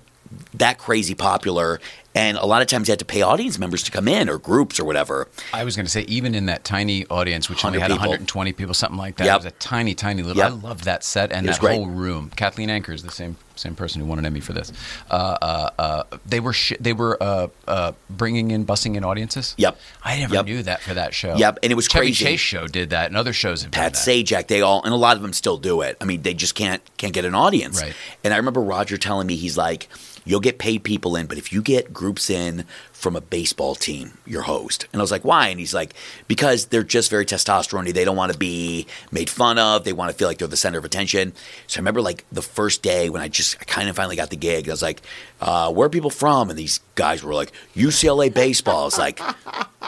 that 0.56 0.80
crazy 0.80 1.13
popular, 1.13 1.80
and 2.15 2.38
a 2.38 2.45
lot 2.45 2.62
of 2.62 2.67
times 2.67 2.88
you 2.88 2.91
had 2.91 3.00
to 3.00 3.06
pay 3.06 3.21
audience 3.21 3.58
members 3.60 3.84
to 3.84 3.91
come 3.91 4.08
in 4.08 4.30
or 4.30 4.38
groups 4.38 4.80
or 4.80 4.86
whatever. 4.86 5.28
I 5.54 5.63
was 5.63 5.76
going 5.76 5.86
to 5.86 5.91
say, 5.91 6.02
even 6.04 6.36
in 6.36 6.47
that 6.47 6.63
tiny 6.63 7.06
audience, 7.08 7.50
which 7.50 7.63
only 7.63 7.80
had 7.80 7.88
people. 7.91 8.00
120 8.08 8.54
people, 8.54 8.74
something 8.74 8.97
like 8.97 9.15
that, 9.17 9.26
Yep. 9.26 9.34
it 9.34 9.38
was 9.38 9.45
a 9.45 9.52
tiny, 9.52 9.93
tiny 9.95 10.24
little. 10.24 10.38
Yep. 10.41 10.52
I 10.52 10.56
loved 10.56 10.84
that 10.86 11.04
set 11.04 11.32
and 11.32 11.47
that 11.47 11.60
great. 11.60 11.76
whole 11.76 11.88
room. 11.88 12.32
Kathleen 12.36 12.69
Anchor 12.69 12.91
is 12.93 13.04
the 13.04 13.12
same 13.12 13.38
same 13.58 13.76
person 13.76 14.02
who 14.02 14.08
won 14.08 14.17
an 14.17 14.26
Emmy 14.26 14.39
for 14.39 14.54
this. 14.54 14.71
Uh, 15.12 15.38
uh, 15.39 15.69
uh, 15.78 16.04
they 16.26 16.39
were 16.39 16.54
sh- 16.54 16.74
they 16.80 16.93
were 16.93 17.21
uh, 17.21 17.47
uh, 17.67 17.91
bringing 18.10 18.50
in, 18.50 18.65
bussing 18.65 18.95
in 18.95 19.04
audiences. 19.04 19.54
Yep. 19.58 19.78
I 20.04 20.17
never 20.17 20.34
Yep. 20.36 20.45
knew 20.45 20.63
that 20.63 20.82
for 20.82 20.95
that 20.95 21.13
show. 21.13 21.36
Yep, 21.36 21.60
and 21.62 21.71
it 21.71 21.76
was 21.76 21.86
Chevy 21.86 22.08
crazy. 22.08 22.26
Chase 22.26 22.39
show 22.39 22.65
did 22.65 22.89
that, 22.89 23.08
and 23.08 23.17
other 23.17 23.34
shows 23.34 23.62
have 23.62 23.71
Pat. 23.71 23.93
Sajak, 23.93 24.47
they 24.47 24.62
all, 24.62 24.82
and 24.84 24.93
a 24.93 24.97
lot 24.97 25.15
of 25.15 25.21
them 25.21 25.32
still 25.34 25.58
do 25.58 25.82
it. 25.82 25.95
I 26.02 26.06
mean, 26.06 26.24
they 26.24 26.34
just 26.34 26.56
can't 26.56 26.82
can't 26.97 27.13
get 27.13 27.24
an 27.26 27.36
audience. 27.36 27.80
Right. 27.82 27.93
And 28.24 28.34
I 28.34 28.38
remember 28.38 28.62
Roger 28.62 28.97
telling 28.97 29.28
me, 29.28 29.36
he's 29.36 29.58
like, 29.58 29.89
"You'll 30.26 30.39
get 30.39 30.58
paid 30.58 30.84
people 30.84 31.15
in, 31.15 31.28
but 31.28 31.38
if 31.38 31.54
you 31.54 31.62
get 31.62 31.93
groups 32.02 32.32
in 32.32 32.66
from 33.02 33.16
a 33.16 33.22
baseball 33.22 33.74
team, 33.74 34.18
your 34.26 34.44
host. 34.44 34.88
And 34.94 35.02
I 35.02 35.04
was 35.04 35.12
like, 35.12 35.26
why? 35.26 35.48
And 35.48 35.60
he's 35.60 35.74
like, 35.74 35.94
because 36.28 36.68
they're 36.68 36.84
just 36.84 37.10
very 37.10 37.26
testosterone 37.26 37.92
They 37.92 38.06
don't 38.06 38.16
want 38.16 38.32
to 38.32 38.38
be 38.38 38.86
made 39.12 39.30
fun 39.30 39.58
of. 39.58 39.84
They 39.84 39.94
want 39.94 40.12
to 40.12 40.18
feel 40.18 40.28
like 40.28 40.38
they're 40.38 40.48
the 40.48 40.56
center 40.56 40.78
of 40.78 40.86
attention. 40.86 41.34
So 41.68 41.80
I 41.80 41.82
remember 41.82 42.02
like 42.02 42.26
the 42.32 42.44
first 42.44 42.84
day 42.84 43.10
when 43.10 43.22
I 43.22 43.28
just 43.28 43.58
I 43.60 43.64
kind 43.64 43.90
of 43.90 43.96
finally 43.96 44.16
got 44.16 44.30
the 44.30 44.36
gig, 44.38 44.70
I 44.70 44.72
was 44.72 44.84
like, 44.84 45.02
uh, 45.42 45.74
where 45.74 45.88
are 45.88 45.90
people 45.90 46.12
from? 46.12 46.50
And 46.50 46.60
these 46.60 46.80
guys 46.94 47.24
were 47.24 47.34
like, 47.34 47.52
UCLA 47.76 48.32
baseball. 48.32 48.82
I 48.82 48.86
was 48.86 49.00
like, 49.00 49.20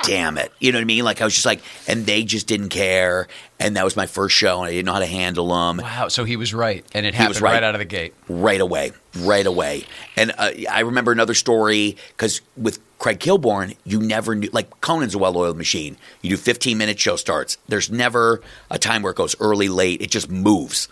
damn 0.04 0.38
it. 0.38 0.52
You 0.60 0.72
know 0.72 0.80
what 0.80 0.84
I 0.84 0.86
mean? 0.86 1.06
Like 1.06 1.22
I 1.22 1.26
was 1.26 1.34
just 1.34 1.46
like, 1.46 1.62
and 1.88 2.06
they 2.08 2.24
just 2.24 2.48
didn't 2.48 2.70
care. 2.70 3.28
And 3.60 3.78
that 3.78 3.86
was 3.86 3.96
my 3.96 4.08
first 4.08 4.36
show 4.36 4.60
and 4.60 4.68
I 4.68 4.72
didn't 4.72 4.88
know 4.88 4.94
how 4.94 5.00
to 5.00 5.06
handle 5.06 5.48
them 5.48 5.78
Wow. 5.78 6.08
So 6.08 6.24
he 6.24 6.36
was 6.36 6.54
right, 6.54 6.86
and 6.94 7.06
it 7.06 7.14
happened 7.14 7.42
right. 7.42 7.54
right 7.54 7.64
out 7.64 7.76
of 7.76 7.80
the 7.80 7.86
gate. 7.86 8.14
right 8.28 8.60
away, 8.60 8.92
right 9.20 9.46
away. 9.46 9.86
And 10.18 10.32
uh, 10.38 10.52
I 10.70 10.82
remember 10.82 11.12
another 11.12 11.34
story 11.34 11.98
because 12.10 12.42
with 12.58 12.80
Craig 13.04 13.20
Kilborn, 13.20 13.76
you 13.84 14.00
never 14.00 14.34
knew. 14.34 14.48
Like 14.54 14.80
Conan's 14.80 15.14
a 15.14 15.18
well-oiled 15.18 15.58
machine. 15.58 15.98
You 16.22 16.38
do 16.38 16.42
15-minute 16.42 16.98
show 16.98 17.18
starts. 17.18 17.58
There's 17.68 17.92
never 17.92 18.42
a 18.72 18.80
time 18.80 19.02
where 19.02 19.12
it 19.12 19.18
goes 19.18 19.36
early, 19.42 19.68
late. 19.68 20.02
It 20.02 20.10
just 20.10 20.32
moves. 20.32 20.88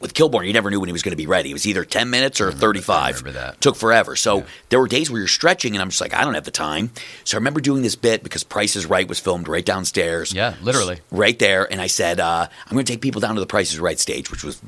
With 0.00 0.14
Kilborn, 0.14 0.46
you 0.46 0.54
never 0.54 0.70
knew 0.70 0.80
when 0.80 0.88
he 0.88 0.94
was 0.94 1.02
going 1.02 1.12
to 1.12 1.18
be 1.18 1.26
ready. 1.26 1.50
It 1.50 1.52
was 1.52 1.66
either 1.66 1.84
10 1.84 2.08
minutes 2.08 2.40
or 2.40 2.50
35. 2.50 3.16
remember 3.16 3.38
that. 3.38 3.60
Took 3.60 3.76
forever. 3.76 4.16
So 4.16 4.46
there 4.70 4.80
were 4.80 4.88
days 4.88 5.10
where 5.10 5.18
you're 5.18 5.28
stretching, 5.28 5.74
and 5.74 5.82
I'm 5.82 5.90
just 5.90 6.00
like, 6.00 6.14
I 6.14 6.24
don't 6.24 6.32
have 6.32 6.46
the 6.46 6.50
time. 6.50 6.90
So 7.24 7.36
I 7.36 7.38
remember 7.38 7.60
doing 7.60 7.82
this 7.82 7.96
bit 7.96 8.22
because 8.22 8.42
Price 8.42 8.74
is 8.74 8.86
Right 8.86 9.06
was 9.06 9.20
filmed 9.20 9.46
right 9.46 9.66
downstairs. 9.66 10.32
Yeah, 10.32 10.54
literally. 10.62 11.00
Right 11.10 11.38
there. 11.38 11.70
And 11.70 11.82
I 11.82 11.88
said, 11.88 12.18
uh, 12.18 12.48
I'm 12.64 12.72
going 12.72 12.86
to 12.86 12.90
take 12.90 13.02
people 13.02 13.20
down 13.20 13.34
to 13.34 13.42
the 13.42 13.46
Price 13.46 13.74
is 13.74 13.78
Right 13.78 13.98
stage, 13.98 14.30
which 14.30 14.42
was 14.42 14.62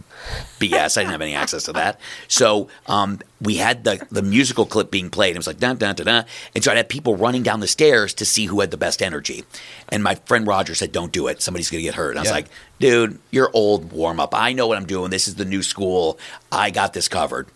BS. 0.61 0.99
I 0.99 1.01
didn't 1.01 1.13
have 1.13 1.23
any 1.23 1.35
access 1.35 1.65
to 1.65 1.73
that. 1.73 1.99
So 2.29 2.69
um, 2.87 3.21
we 3.43 3.57
had 3.57 3.85
the, 3.85 4.07
the 4.11 4.23
musical 4.23 4.65
clip 4.67 4.91
being 4.91 5.11
played. 5.11 5.35
It 5.35 5.39
was 5.39 5.47
like, 5.47 5.59
da, 5.59 5.75
da, 5.75 5.93
da, 5.93 6.05
da. 6.05 6.23
And 6.55 6.63
so 6.63 6.71
I 6.71 6.77
had 6.77 6.89
people 6.89 7.17
running 7.17 7.43
down 7.43 7.61
the 7.61 7.67
stairs 7.67 8.15
to 8.15 8.25
see 8.25 8.47
who 8.47 8.61
had 8.61 8.71
the 8.71 8.77
best 8.77 9.03
energy. 9.03 9.45
And 9.89 10.05
my 10.05 10.15
friend 10.15 10.47
Roger 10.47 10.75
said, 10.75 10.93
don't 10.93 11.13
do 11.13 11.27
it. 11.27 11.43
Somebody's 11.43 11.71
going 11.71 11.81
to 11.81 11.85
get 11.85 11.95
hurt. 11.95 12.11
And 12.11 12.19
I 12.19 12.23
was 12.23 12.29
Yeah. 12.29 12.35
like, 12.35 12.47
dude, 12.79 13.19
you're 13.31 13.51
old 13.53 13.93
warm 13.93 14.21
up. 14.21 14.35
I 14.35 14.53
know 14.53 14.67
what 14.69 14.79
I'm 14.79 14.87
doing. 14.87 15.11
This 15.11 15.27
is 15.27 15.35
the 15.35 15.45
new 15.45 15.63
school. 15.63 16.19
I 16.53 16.71
got 16.71 16.93
this 16.93 17.09
covered. 17.09 17.49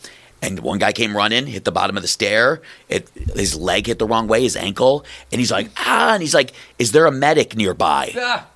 And 0.43 0.61
one 0.61 0.79
guy 0.79 0.93
came 0.93 1.17
running, 1.17 1.47
hit 1.47 1.65
the 1.65 1.73
bottom 1.73 1.97
of 1.97 2.03
the 2.03 2.09
stair. 2.09 2.61
It, 2.89 3.09
his 3.35 3.57
leg 3.57 3.87
hit 3.87 3.99
the 3.99 4.07
wrong 4.07 4.29
way, 4.29 4.43
his 4.43 4.55
ankle. 4.55 5.05
And 5.33 5.39
he's 5.39 5.51
like, 5.51 5.71
ah. 5.79 6.13
And 6.13 6.23
he's 6.23 6.35
like, 6.35 6.53
is 6.79 6.93
there 6.93 7.07
a 7.07 7.11
medic 7.11 7.57
nearby? 7.57 8.13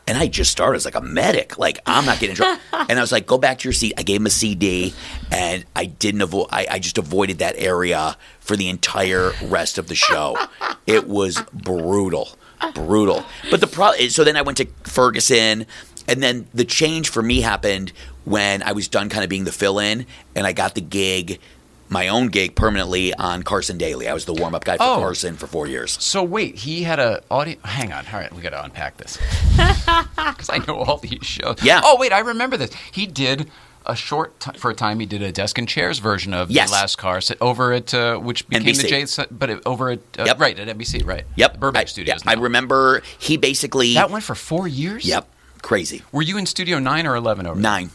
And 0.07 0.19
I 0.19 0.27
just 0.27 0.51
started 0.53 0.77
as 0.77 0.85
like 0.85 0.95
a 0.95 1.01
medic. 1.01 1.59
Like, 1.59 1.81
I'm 1.87 2.05
not 2.05 2.21
getting 2.21 2.37
drunk. 2.37 2.61
and 2.73 2.99
I 2.99 3.01
was 3.01 3.13
like, 3.13 3.27
go 3.27 3.39
back 3.39 3.59
to 3.61 3.69
your 3.69 3.73
seat. 3.73 3.95
I 3.97 4.03
gave 4.03 4.21
him 4.21 4.27
a 4.27 4.31
CD 4.31 4.93
and 5.33 5.65
I 5.75 5.87
didn't 5.87 6.21
avoid, 6.21 6.49
I, 6.51 6.67
I 6.71 6.79
just 6.79 6.99
avoided 6.99 7.39
that 7.39 7.55
area 7.57 8.17
for 8.41 8.57
the 8.57 8.69
entire 8.69 9.33
rest 9.45 9.79
of 9.79 9.89
the 9.89 9.95
show. 9.95 10.37
It 10.87 11.07
was 11.07 11.41
brutal, 11.53 12.31
brutal. 12.75 13.25
But 13.49 13.61
the 13.61 13.69
problem, 13.69 14.09
so 14.11 14.25
then 14.25 14.37
I 14.37 14.43
went 14.43 14.59
to 14.59 14.67
Ferguson 14.83 15.67
and 16.09 16.21
then 16.21 16.49
the 16.53 16.65
change 16.65 17.11
for 17.11 17.23
me 17.23 17.43
happened 17.43 17.93
when 18.25 18.63
I 18.65 18.73
was 18.73 18.89
done 18.89 19.09
kind 19.09 19.23
of 19.23 19.31
being 19.31 19.45
the 19.45 19.53
fill 19.53 19.79
in 19.79 20.05
and 20.35 20.47
I 20.49 20.53
got 20.53 20.75
the 20.75 20.81
gig. 20.81 21.39
My 21.91 22.07
own 22.09 22.29
gig 22.29 22.55
permanently 22.55 23.13
on 23.15 23.43
Carson 23.43 23.77
Daly. 23.77 24.09
I 24.09 24.15
was 24.15 24.25
the 24.25 24.33
warm 24.33 24.55
up 24.55 24.65
guy 24.65 24.77
for 24.77 24.83
Oh. 24.85 24.97
Carson 25.01 25.37
for 25.37 25.47
four 25.49 25.67
years. 25.67 25.99
So 26.01 26.23
wait, 26.23 26.55
he 26.59 26.85
had 26.85 26.99
a 27.01 27.23
audio. 27.31 27.57
Hang 27.65 27.93
on, 27.93 28.07
all 28.13 28.21
right, 28.21 28.33
we 28.33 28.41
got 28.43 28.51
to 28.51 28.63
unpack 28.63 28.97
this 28.97 29.19
because 30.17 30.49
I 30.49 30.59
know 30.67 30.77
all 30.77 30.99
these 30.99 31.19
shows. 31.27 31.57
Yeah. 31.63 31.81
Oh 31.83 31.97
wait, 31.99 32.13
I 32.13 32.21
remember 32.21 32.57
this. 32.57 32.73
He 32.93 33.07
did 33.07 33.51
a 33.87 33.97
short 33.97 34.39
t- 34.39 34.57
for 34.59 34.71
a 34.71 34.75
time. 34.75 35.01
He 35.01 35.07
did 35.07 35.21
a 35.23 35.33
desk 35.33 35.59
and 35.59 35.67
chairs 35.69 35.99
version 35.99 36.33
of 36.33 36.51
Yes. 36.51 36.69
the 36.69 36.75
last 36.75 36.97
car 36.97 37.21
sit 37.21 37.39
over 37.41 37.73
at 37.73 37.93
uh, 37.93 38.19
which 38.19 38.47
became 38.49 38.67
NBC. 38.75 38.83
the 38.83 39.25
J, 39.25 39.25
but 39.33 39.51
it, 39.51 39.63
over 39.67 39.91
at 39.91 39.99
uh, 40.19 40.25
Yep. 40.27 40.39
right 40.39 40.59
at 40.59 40.69
NBC, 40.79 41.05
right? 41.05 41.25
Yep. 41.37 41.59
Burbank 41.59 41.83
I, 41.83 41.87
Studios. 41.87 42.21
yeah, 42.25 42.31
I 42.31 42.35
remember 42.35 43.03
he 43.19 43.37
basically. 43.37 43.95
that 43.95 44.11
went 44.11 44.23
for 44.23 44.35
four 44.37 44.69
years. 44.69 45.05
Yep. 45.05 45.27
Crazy. 45.63 46.03
Were 46.13 46.23
you 46.23 46.37
in 46.39 46.47
Studio 46.47 46.79
Nine 46.79 47.07
or 47.07 47.17
Eleven 47.17 47.47
over? 47.47 47.55
there? 47.55 47.63
Nine. 47.63 47.91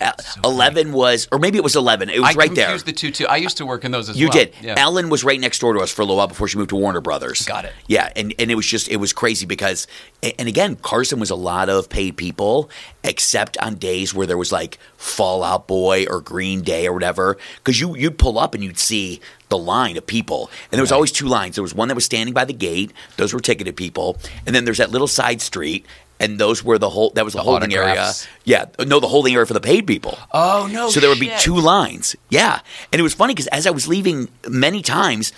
So 0.00 0.40
11 0.44 0.92
was, 0.92 1.28
or 1.30 1.38
maybe 1.38 1.58
it 1.58 1.64
was 1.64 1.76
11. 1.76 2.08
It 2.08 2.20
was 2.20 2.34
I 2.34 2.38
right 2.38 2.54
there. 2.54 2.66
I 2.66 2.70
confused 2.70 2.86
the 2.86 2.92
two 2.92 3.10
too. 3.10 3.26
I 3.26 3.36
used 3.36 3.58
to 3.58 3.66
work 3.66 3.84
in 3.84 3.90
those 3.90 4.08
as 4.08 4.18
You 4.18 4.28
well. 4.28 4.38
You 4.38 4.44
did. 4.46 4.54
Yeah. 4.62 4.74
Ellen 4.78 5.10
was 5.10 5.24
right 5.24 5.38
next 5.38 5.58
door 5.58 5.74
to 5.74 5.80
us 5.80 5.90
for 5.90 6.02
a 6.02 6.04
little 6.04 6.16
while 6.16 6.28
before 6.28 6.48
she 6.48 6.56
moved 6.58 6.70
to 6.70 6.76
Warner 6.76 7.00
Brothers. 7.00 7.44
Got 7.44 7.66
it. 7.66 7.72
Yeah, 7.86 8.10
and, 8.16 8.34
and 8.38 8.50
it 8.50 8.54
was 8.54 8.66
just 8.66 8.88
it 8.88 8.96
was 8.96 9.12
crazy 9.12 9.46
because 9.46 9.86
and 10.22 10.48
again, 10.48 10.76
Carson 10.76 11.20
was 11.20 11.30
a 11.30 11.34
lot 11.34 11.68
of 11.68 11.88
paid 11.88 12.16
people, 12.16 12.70
except 13.04 13.56
on 13.58 13.76
days 13.76 14.14
where 14.14 14.26
there 14.26 14.38
was 14.38 14.52
like 14.52 14.78
Fall 14.96 15.42
Out 15.42 15.66
Boy 15.66 16.06
or 16.08 16.20
Green 16.20 16.62
Day 16.62 16.86
or 16.86 16.92
whatever. 16.92 17.36
Because 17.56 17.80
you 17.80 17.96
you'd 17.96 18.18
pull 18.18 18.38
up 18.38 18.54
and 18.54 18.62
you'd 18.62 18.78
see 18.78 19.20
the 19.48 19.58
line 19.58 19.96
of 19.96 20.06
people, 20.06 20.50
and 20.70 20.78
there 20.78 20.82
was 20.82 20.92
always 20.92 21.10
two 21.12 21.26
lines. 21.26 21.56
There 21.56 21.62
was 21.62 21.74
one 21.74 21.88
that 21.88 21.94
was 21.94 22.04
standing 22.04 22.32
by 22.34 22.44
the 22.44 22.52
gate; 22.52 22.92
those 23.16 23.34
were 23.34 23.40
ticketed 23.40 23.76
people, 23.76 24.18
and 24.46 24.54
then 24.54 24.64
there's 24.64 24.78
that 24.78 24.90
little 24.90 25.08
side 25.08 25.40
street. 25.40 25.84
And 26.20 26.38
those 26.38 26.62
were 26.62 26.78
the 26.78 26.90
whole. 26.90 27.10
That 27.10 27.24
was 27.24 27.32
the, 27.32 27.38
The 27.38 27.44
holding 27.44 27.74
area. 27.74 28.12
Yeah, 28.44 28.66
no, 28.78 29.00
the 29.00 29.08
holding 29.08 29.34
area 29.34 29.46
for 29.46 29.54
the 29.54 29.60
paid 29.60 29.86
people. 29.86 30.18
Oh 30.32 30.68
no! 30.70 30.90
So 30.90 31.00
there 31.00 31.08
would 31.08 31.18
be 31.18 31.32
two 31.38 31.56
lines. 31.56 32.14
Yeah. 32.28 32.60
And 32.92 33.00
it 33.00 33.02
was 33.02 33.14
funny 33.14 33.34
because 33.34 33.48
as 33.48 33.66
I 33.66 33.70
was 33.70 33.88
leaving 33.88 34.28
many 34.48 34.82
times, 34.82 35.32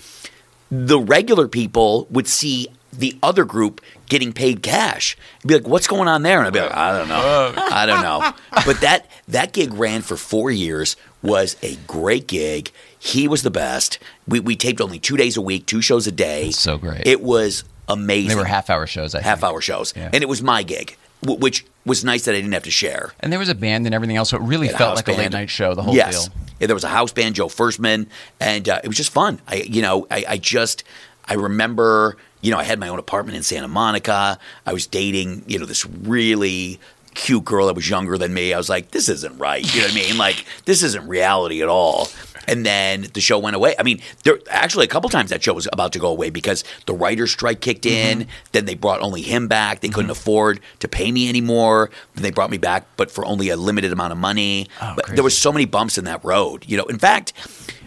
the 0.69 0.99
regular 0.99 1.47
people 1.47 2.05
would 2.11 2.27
see 2.27 2.67
the 2.91 3.17
other 3.23 3.45
group 3.45 3.81
getting 4.07 4.33
paid 4.33 4.61
cash. 4.61 5.17
And 5.41 5.47
be 5.47 5.55
like, 5.55 5.67
what's 5.67 5.87
going 5.87 6.07
on 6.07 6.21
there? 6.21 6.37
And 6.39 6.47
I'd 6.47 6.53
be 6.53 6.59
like, 6.59 6.75
I 6.75 6.95
don't 6.97 7.07
know. 7.07 7.53
I 7.57 7.85
don't 7.85 8.01
know. 8.03 8.33
But 8.65 8.81
that 8.81 9.07
that 9.29 9.51
gig 9.53 9.73
ran 9.73 10.03
for 10.03 10.15
four 10.15 10.51
years, 10.51 10.95
was 11.23 11.55
a 11.63 11.75
great 11.87 12.27
gig. 12.27 12.71
He 12.99 13.27
was 13.27 13.41
the 13.41 13.49
best. 13.49 13.97
We, 14.27 14.39
we 14.39 14.55
taped 14.55 14.79
only 14.79 14.99
two 14.99 15.17
days 15.17 15.37
a 15.37 15.41
week, 15.41 15.65
two 15.65 15.81
shows 15.81 16.05
a 16.05 16.11
day. 16.11 16.45
That's 16.45 16.59
so 16.59 16.77
great. 16.77 17.07
It 17.07 17.21
was 17.21 17.63
amazing. 17.87 18.29
They 18.29 18.35
were 18.35 18.45
half-hour 18.45 18.87
shows. 18.87 19.15
I 19.15 19.19
think. 19.19 19.25
half 19.25 19.43
hour 19.43 19.61
shows. 19.61 19.93
Yeah. 19.95 20.09
And 20.13 20.23
it 20.23 20.29
was 20.29 20.41
my 20.41 20.63
gig, 20.63 20.97
w- 21.21 21.39
which 21.39 21.65
was 21.85 22.03
nice 22.03 22.25
that 22.25 22.31
I 22.33 22.37
didn't 22.37 22.53
have 22.53 22.63
to 22.63 22.71
share. 22.71 23.13
And 23.19 23.31
there 23.31 23.39
was 23.39 23.49
a 23.49 23.55
band 23.55 23.85
and 23.85 23.93
everything 23.93 24.15
else, 24.15 24.29
so 24.29 24.37
it 24.37 24.43
really 24.43 24.69
felt 24.69 24.95
like 24.95 25.07
a 25.07 25.11
late 25.13 25.31
night 25.31 25.49
show. 25.49 25.75
The 25.75 25.83
whole 25.83 25.95
yes. 25.95 26.27
deal. 26.27 26.35
Yeah, 26.59 26.67
there 26.67 26.75
was 26.75 26.83
a 26.83 26.89
house 26.89 27.11
band, 27.11 27.35
Joe 27.35 27.47
Firstman, 27.47 28.07
and 28.39 28.69
uh, 28.69 28.79
it 28.83 28.87
was 28.87 28.95
just 28.95 29.11
fun. 29.11 29.41
I, 29.47 29.55
you 29.55 29.81
know, 29.81 30.07
I, 30.09 30.23
I 30.29 30.37
just, 30.37 30.83
I 31.25 31.33
remember, 31.33 32.15
you 32.41 32.51
know, 32.51 32.57
I 32.57 32.63
had 32.63 32.79
my 32.79 32.87
own 32.87 32.99
apartment 32.99 33.35
in 33.35 33.43
Santa 33.43 33.67
Monica. 33.67 34.37
I 34.65 34.73
was 34.73 34.87
dating, 34.87 35.43
you 35.47 35.59
know, 35.59 35.65
this 35.65 35.85
really 35.85 36.79
cute 37.15 37.43
girl 37.43 37.67
that 37.67 37.75
was 37.75 37.89
younger 37.89 38.17
than 38.17 38.33
me. 38.33 38.53
I 38.53 38.57
was 38.57 38.69
like, 38.69 38.91
this 38.91 39.09
isn't 39.09 39.37
right. 39.37 39.63
You 39.75 39.81
know 39.81 39.87
what 39.87 39.93
I 39.93 39.95
mean? 39.95 40.17
Like, 40.17 40.45
this 40.65 40.83
isn't 40.83 41.07
reality 41.07 41.61
at 41.61 41.67
all. 41.67 42.07
And 42.47 42.65
then 42.65 43.07
the 43.13 43.21
show 43.21 43.39
went 43.39 43.55
away. 43.55 43.75
I 43.77 43.83
mean, 43.83 44.01
there 44.23 44.39
actually 44.49 44.85
a 44.85 44.89
couple 44.89 45.09
times 45.09 45.29
that 45.29 45.43
show 45.43 45.53
was 45.53 45.67
about 45.71 45.93
to 45.93 45.99
go 45.99 46.07
away 46.07 46.29
because 46.29 46.63
the 46.85 46.93
writer's 46.93 47.31
strike 47.31 47.61
kicked 47.61 47.85
in. 47.85 48.19
Mm-hmm. 48.19 48.29
Then 48.51 48.65
they 48.65 48.75
brought 48.75 49.01
only 49.01 49.21
him 49.21 49.47
back. 49.47 49.81
They 49.81 49.89
couldn't 49.89 50.11
afford 50.11 50.59
to 50.79 50.87
pay 50.87 51.11
me 51.11 51.29
anymore. 51.29 51.89
Then 52.15 52.23
they 52.23 52.31
brought 52.31 52.49
me 52.49 52.57
back, 52.57 52.85
but 52.97 53.11
for 53.11 53.25
only 53.25 53.49
a 53.49 53.57
limited 53.57 53.91
amount 53.91 54.11
of 54.11 54.17
money. 54.17 54.67
Oh, 54.81 54.93
but 54.95 55.05
crazy. 55.05 55.15
there 55.15 55.23
was 55.23 55.37
so 55.37 55.51
many 55.51 55.65
bumps 55.65 55.97
in 55.97 56.05
that 56.05 56.23
road. 56.23 56.65
You 56.67 56.77
know, 56.77 56.85
in 56.85 56.99
fact, 56.99 57.33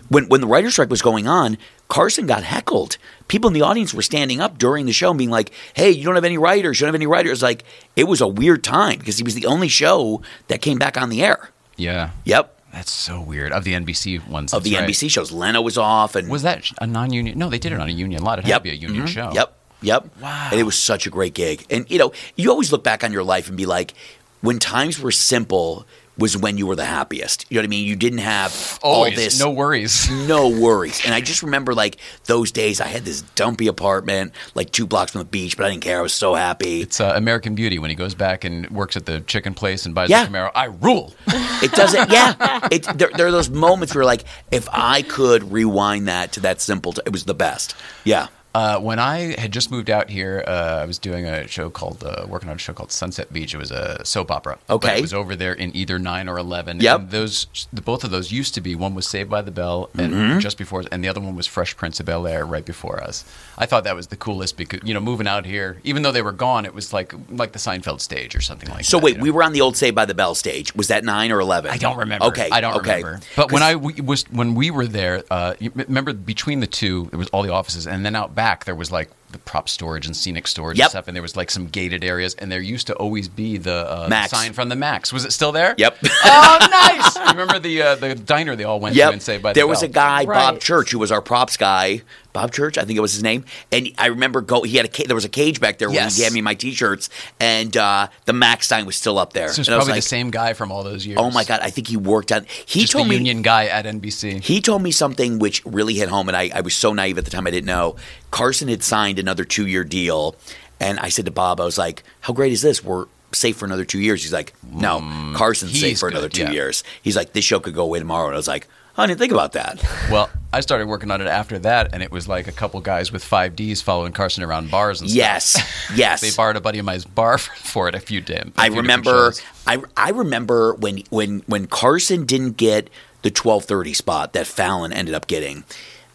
when 0.08 0.28
when 0.28 0.40
the 0.40 0.46
writer's 0.46 0.72
strike 0.72 0.90
was 0.90 1.02
going 1.02 1.26
on, 1.26 1.58
Carson 1.88 2.26
got 2.26 2.42
heckled. 2.42 2.98
People 3.28 3.48
in 3.48 3.54
the 3.54 3.62
audience 3.62 3.92
were 3.92 4.02
standing 4.02 4.40
up 4.40 4.58
during 4.58 4.86
the 4.86 4.92
show 4.92 5.10
and 5.10 5.18
being 5.18 5.30
like, 5.30 5.50
"Hey, 5.74 5.90
you 5.90 6.04
don't 6.04 6.14
have 6.14 6.24
any 6.24 6.38
writers. 6.38 6.80
You 6.80 6.84
don't 6.84 6.88
have 6.88 6.94
any 6.94 7.06
writers." 7.06 7.42
Like 7.42 7.64
it 7.96 8.04
was 8.04 8.20
a 8.20 8.28
weird 8.28 8.62
time 8.62 8.98
because 8.98 9.18
he 9.18 9.24
was 9.24 9.34
the 9.34 9.46
only 9.46 9.68
show 9.68 10.22
that 10.48 10.62
came 10.62 10.78
back 10.78 10.96
on 11.00 11.08
the 11.08 11.22
air. 11.22 11.50
Yeah. 11.76 12.10
Yep, 12.24 12.55
That's 12.76 12.90
so 12.92 13.22
weird. 13.22 13.52
Of 13.52 13.64
the 13.64 13.72
NBC 13.72 14.28
ones. 14.28 14.52
of 14.52 14.62
the 14.62 14.74
right. 14.74 14.86
NBC 14.86 15.10
shows, 15.10 15.32
Leno 15.32 15.62
was 15.62 15.78
off, 15.78 16.14
and 16.14 16.28
Was 16.28 16.42
that 16.42 16.70
a 16.78 16.86
non-union? 16.86 17.38
No, 17.38 17.48
they 17.48 17.58
did 17.58 17.72
it 17.72 17.80
on 17.80 17.88
a 17.88 17.92
union 17.92 18.22
lot. 18.22 18.38
It 18.38 18.44
had 18.44 18.58
to 18.58 18.60
be 18.60 18.70
a 18.70 18.74
union 18.74 19.06
Mhm. 19.06 19.08
show. 19.08 19.30
Yep. 19.32 19.56
Yep. 19.80 20.08
Wow. 20.20 20.48
And 20.52 20.60
it 20.60 20.64
was 20.64 20.76
such 20.76 21.06
a 21.06 21.10
great 21.10 21.32
gig. 21.32 21.64
And 21.70 21.86
you 21.90 21.98
know, 21.98 22.12
you 22.36 22.50
always 22.50 22.72
look 22.72 22.84
back 22.84 23.02
on 23.02 23.12
your 23.12 23.24
life 23.24 23.48
and 23.48 23.56
be 23.56 23.64
like, 23.64 23.94
when 24.42 24.58
times 24.58 25.00
were 25.00 25.10
simple 25.10 25.86
was 26.18 26.36
when 26.36 26.56
you 26.56 26.66
were 26.66 26.76
the 26.76 26.84
happiest. 26.84 27.44
You 27.50 27.56
know 27.56 27.60
what 27.60 27.64
I 27.66 27.68
mean? 27.68 27.86
You 27.86 27.94
didn't 27.96 28.20
have 28.20 28.78
Always. 28.82 29.12
all 29.12 29.16
this 29.16 29.38
No 29.38 29.50
worries. 29.50 30.10
no 30.28 30.48
worries. 30.48 31.04
And 31.04 31.12
I 31.14 31.20
just 31.20 31.42
remember 31.42 31.74
like 31.74 31.98
those 32.24 32.50
days 32.52 32.80
I 32.80 32.86
had 32.86 33.04
this 33.04 33.20
dumpy 33.22 33.66
apartment, 33.66 34.32
like 34.54 34.70
two 34.72 34.86
blocks 34.86 35.12
from 35.12 35.20
the 35.20 35.24
beach, 35.26 35.56
but 35.56 35.66
I 35.66 35.70
didn't 35.70 35.82
care. 35.82 35.98
I 35.98 36.02
was 36.02 36.14
so 36.14 36.34
happy. 36.34 36.80
It's 36.80 37.00
uh, 37.00 37.12
American 37.16 37.54
Beauty 37.54 37.78
when 37.78 37.90
he 37.90 37.96
goes 37.96 38.14
back 38.14 38.44
and 38.44 38.68
works 38.70 38.96
at 38.96 39.04
the 39.06 39.20
chicken 39.20 39.52
place 39.54 39.84
and 39.84 39.94
buys 39.94 40.08
Yeah. 40.08 40.24
a 40.24 40.28
Camaro. 40.28 40.50
I 40.54 40.64
rule. 40.66 41.14
It 41.62 41.72
doesn't. 41.72 42.10
Yeah, 42.10 42.68
it, 42.70 42.82
there, 42.98 43.08
there 43.16 43.26
are 43.26 43.30
those 43.32 43.48
moments 43.48 43.94
where 43.94 44.04
like, 44.04 44.24
if 44.50 44.68
I 44.70 45.00
could 45.02 45.50
rewind 45.50 46.06
that 46.08 46.32
to 46.32 46.40
that 46.40 46.60
simple, 46.60 46.92
t- 46.92 47.00
it 47.06 47.12
was 47.12 47.24
the 47.24 47.34
best. 47.34 47.74
Yeah, 48.04 48.26
Uh, 48.56 48.80
when 48.80 48.98
I 48.98 49.38
had 49.38 49.52
just 49.52 49.70
moved 49.70 49.90
out 49.90 50.08
here, 50.08 50.42
uh, 50.46 50.80
I 50.82 50.86
was 50.86 50.98
doing 50.98 51.26
a 51.26 51.46
show 51.46 51.68
called, 51.68 52.02
uh, 52.02 52.24
working 52.26 52.48
on 52.48 52.56
a 52.56 52.58
show 52.58 52.72
called 52.72 52.90
Sunset 52.90 53.30
Beach. 53.30 53.52
It 53.52 53.58
was 53.58 53.70
a 53.70 54.02
soap 54.02 54.30
opera. 54.30 54.56
But 54.66 54.74
Okay. 54.76 54.98
it 54.98 55.02
was 55.02 55.12
over 55.12 55.36
there 55.36 55.52
in 55.52 55.76
either 55.76 55.98
nine 55.98 56.26
or 56.26 56.38
eleven. 56.38 56.80
Yep. 56.80 57.00
And 57.00 57.10
those, 57.10 57.48
the, 57.70 57.82
both 57.82 58.02
of 58.02 58.10
those 58.10 58.32
used 58.32 58.54
to 58.54 58.62
be. 58.62 58.74
One 58.74 58.94
was 58.94 59.06
Saved 59.06 59.28
by 59.28 59.42
the 59.42 59.50
Bell, 59.50 59.90
and 59.98 60.14
Mm-hmm. 60.14 60.38
just 60.38 60.56
before, 60.56 60.84
and 60.90 61.04
the 61.04 61.08
other 61.08 61.20
one 61.20 61.36
was 61.36 61.46
Fresh 61.46 61.76
Prince 61.76 62.00
of 62.00 62.06
Bel 62.06 62.26
Air, 62.26 62.46
right 62.46 62.64
before 62.64 63.02
us. 63.02 63.26
I 63.58 63.66
thought 63.66 63.84
that 63.84 63.94
was 63.94 64.06
the 64.06 64.16
coolest 64.16 64.56
because 64.56 64.80
you 64.84 64.94
know, 64.94 65.00
moving 65.00 65.28
out 65.28 65.44
here, 65.44 65.78
even 65.84 66.02
though 66.02 66.12
they 66.12 66.22
were 66.22 66.32
gone, 66.32 66.64
it 66.64 66.72
was 66.72 66.94
like 66.94 67.12
like 67.28 67.52
the 67.52 67.58
Seinfeld 67.58 68.00
stage 68.00 68.34
or 68.34 68.40
something 68.40 68.70
like 68.70 68.86
So 68.86 68.96
that. 68.96 69.00
So 69.02 69.04
wait, 69.04 69.10
you 69.12 69.18
know? 69.18 69.22
we 69.24 69.30
were 69.32 69.42
on 69.42 69.52
the 69.52 69.60
old 69.60 69.76
Saved 69.76 69.94
by 69.94 70.06
the 70.06 70.14
Bell 70.14 70.34
stage. 70.34 70.74
Was 70.74 70.88
that 70.88 71.04
nine 71.04 71.30
or 71.30 71.40
eleven? 71.40 71.70
I 71.70 71.76
don't 71.76 71.98
remember. 71.98 72.24
Okay, 72.28 72.48
I 72.50 72.62
don't 72.62 72.76
okay. 72.76 73.02
remember. 73.02 73.20
But 73.36 73.52
when 73.52 73.62
I 73.62 73.76
we, 73.76 74.00
was 74.00 74.22
when 74.30 74.54
we 74.54 74.70
were 74.70 74.86
there, 74.86 75.22
uh, 75.30 75.52
you 75.58 75.70
m- 75.76 75.84
remember 75.88 76.14
between 76.14 76.60
the 76.60 76.66
two, 76.80 77.10
it 77.12 77.16
was 77.16 77.28
all 77.34 77.42
the 77.42 77.52
offices, 77.52 77.86
and 77.86 78.02
then 78.06 78.16
out 78.16 78.34
back 78.34 78.45
there 78.64 78.74
was 78.74 78.90
like 78.92 79.10
the 79.32 79.38
prop 79.38 79.68
storage 79.68 80.06
and 80.06 80.16
scenic 80.16 80.46
storage 80.46 80.78
Yep. 80.78 80.84
and 80.86 80.90
stuff, 80.90 81.08
and 81.08 81.16
there 81.16 81.22
was 81.22 81.36
like 81.36 81.50
some 81.50 81.66
gated 81.66 82.04
areas, 82.04 82.34
and 82.34 82.50
there 82.50 82.60
used 82.60 82.86
to 82.86 82.94
always 82.94 83.28
be 83.28 83.56
the 83.58 83.74
uh, 84.04 84.06
Max. 84.08 84.30
sign 84.30 84.52
from 84.52 84.68
the 84.68 84.76
Max. 84.76 85.12
Was 85.12 85.24
it 85.24 85.32
still 85.32 85.50
there? 85.52 85.74
Yep. 85.76 85.96
Oh, 86.24 86.58
nice! 86.70 87.30
Remember 87.32 87.58
the 87.58 87.82
uh, 87.82 87.94
the 87.96 88.14
diner 88.14 88.54
they 88.56 88.64
all 88.64 88.78
went 88.80 88.94
to 88.94 89.08
and 89.08 89.20
say 89.22 89.38
by 89.38 89.52
the 89.52 89.58
there 89.58 89.66
was 89.66 89.80
Bell? 89.80 89.90
a 89.90 89.92
guy, 89.92 90.24
Bob 90.26 90.60
Church, 90.60 90.90
who 90.92 90.98
was 90.98 91.10
our 91.12 91.20
props 91.22 91.56
guy. 91.56 92.02
Bob 92.36 92.52
Church, 92.52 92.76
I 92.76 92.84
think 92.84 92.98
it 92.98 93.00
was 93.00 93.14
his 93.14 93.22
name. 93.22 93.46
And 93.72 93.88
I 93.96 94.08
remember 94.08 94.42
go. 94.42 94.60
He 94.62 94.76
had 94.76 94.84
a 94.86 95.06
there 95.06 95.14
was 95.14 95.24
a 95.24 95.30
cage 95.30 95.58
back 95.58 95.78
there 95.78 95.88
where 95.88 96.06
he 96.06 96.20
gave 96.20 96.34
me 96.34 96.42
my 96.42 96.52
T-shirts, 96.52 97.08
and 97.40 97.74
uh, 97.74 98.08
the 98.26 98.34
Max 98.34 98.66
sign 98.66 98.84
was 98.84 98.94
still 98.94 99.18
up 99.18 99.32
there. 99.32 99.48
So 99.48 99.60
it's 99.60 99.68
and 99.68 99.74
I 99.74 99.78
was 99.78 99.86
probably 99.86 99.92
like, 99.98 100.02
the 100.04 100.08
same 100.08 100.30
guy 100.30 100.52
from 100.52 100.70
all 100.70 100.82
those 100.84 101.06
years. 101.06 101.18
Oh 101.18 101.30
my 101.30 101.44
god! 101.44 101.60
I 101.62 101.70
think 101.70 101.88
he 101.88 101.96
worked 101.96 102.32
on. 102.32 102.44
He 102.66 102.80
Just 102.80 102.92
told 102.92 103.06
the 103.06 103.10
me 103.10 103.16
union 103.16 103.40
guy 103.40 103.66
at 103.68 103.86
NBC. 103.86 104.42
He 104.42 104.60
told 104.60 104.82
me 104.82 104.90
something 104.90 105.38
which 105.38 105.64
really 105.64 105.94
hit 105.94 106.10
home, 106.10 106.28
and 106.28 106.36
I, 106.36 106.50
I 106.54 106.60
was 106.60 106.74
so 106.76 106.92
naive 106.92 107.16
at 107.16 107.24
the 107.24 107.30
time 107.30 107.46
I 107.46 107.50
didn't 107.50 107.66
know. 107.66 107.96
Carson 108.30 108.68
had 108.68 108.82
signed 108.82 109.18
another 109.18 109.44
two 109.44 109.66
year 109.66 109.82
deal, 109.82 110.36
and 110.78 110.98
I 111.00 111.08
said 111.08 111.24
to 111.24 111.30
Bob, 111.30 111.58
I 111.58 111.64
was 111.64 111.78
like, 111.78 112.02
How 112.20 112.34
great 112.34 112.52
is 112.52 112.60
this? 112.60 112.84
We're 112.84 113.06
safe 113.32 113.56
for 113.56 113.64
another 113.64 113.86
two 113.86 113.98
years. 114.00 114.22
He's 114.22 114.32
like, 114.34 114.52
No, 114.70 115.00
Carson's 115.34 115.72
safe 115.72 115.82
Mm, 115.82 115.88
he's 115.88 116.00
for 116.00 116.08
another 116.08 116.28
two 116.28 116.42
yeah. 116.42 116.50
years. 116.50 116.84
He's 117.02 117.16
like, 117.16 117.32
This 117.32 117.44
show 117.46 117.60
could 117.60 117.74
go 117.74 117.84
away 117.84 117.98
tomorrow. 117.98 118.26
And 118.26 118.34
I 118.34 118.36
was 118.36 118.48
like, 118.48 118.66
I 118.98 119.06
didn't 119.06 119.18
think 119.18 119.32
about 119.32 119.52
that. 119.52 119.82
Well, 120.10 120.30
I 120.52 120.60
started 120.60 120.88
working 120.88 121.10
on 121.10 121.20
it 121.20 121.26
after 121.26 121.58
that, 121.60 121.92
and 121.92 122.02
it 122.02 122.10
was 122.10 122.28
like 122.28 122.48
a 122.48 122.52
couple 122.52 122.80
guys 122.80 123.12
with 123.12 123.22
five 123.22 123.54
Ds 123.54 123.82
following 123.82 124.12
Carson 124.12 124.42
around 124.42 124.70
bars 124.70 125.00
and 125.00 125.10
stuff. 125.10 125.16
yes, 125.16 125.90
yes. 125.94 126.20
They 126.22 126.30
borrowed 126.34 126.56
a 126.56 126.60
buddy 126.60 126.78
of 126.78 126.84
mine's 126.86 127.04
bar 127.04 127.36
for 127.38 127.88
it 127.88 127.94
a 127.94 128.00
few 128.00 128.20
days. 128.20 128.50
I 128.56 128.68
remember 128.68 129.32
I, 129.66 129.82
I 129.96 130.10
remember 130.10 130.74
when 130.74 131.02
when 131.10 131.40
when 131.46 131.66
Carson 131.66 132.24
didn't 132.24 132.56
get 132.56 132.88
the 133.22 133.30
12:30 133.30 133.94
spot 133.94 134.32
that 134.32 134.46
Fallon 134.46 134.92
ended 134.92 135.14
up 135.14 135.26
getting. 135.26 135.64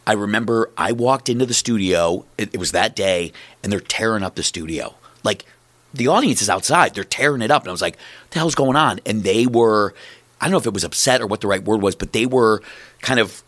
I 0.08 0.14
remember 0.14 0.72
I 0.78 0.92
walked 0.94 1.30
into 1.30 1.46
the 1.46 1.54
studio. 1.54 2.26
It, 2.38 2.56
it 2.56 2.58
was 2.58 2.72
that 2.72 2.96
day, 2.96 3.32
and 3.62 3.72
they're 3.72 3.80
tearing 3.80 4.24
up 4.24 4.36
the 4.36 4.44
studio. 4.44 4.96
Like 5.24 5.46
the 5.94 6.08
audience 6.08 6.42
is 6.42 6.50
outside, 6.50 6.96
they're 6.96 7.04
tearing 7.04 7.42
it 7.44 7.52
up, 7.52 7.62
and 7.64 7.70
I 7.70 7.72
was 7.72 7.82
like, 7.82 7.98
the 8.32 8.40
hell's 8.40 8.56
going 8.56 8.76
on?" 8.76 9.00
And 9.06 9.24
they 9.24 9.46
were, 9.46 9.94
I 10.42 10.46
don't 10.46 10.52
know 10.52 10.58
if 10.58 10.66
it 10.66 10.74
was 10.74 10.84
upset 10.84 11.22
or 11.22 11.28
what 11.28 11.40
the 11.42 11.48
right 11.48 11.64
word 11.64 11.82
was, 11.82 11.96
but 11.96 12.12
they 12.12 12.26
were 12.26 12.62
kind 13.02 13.20
of 13.20 13.44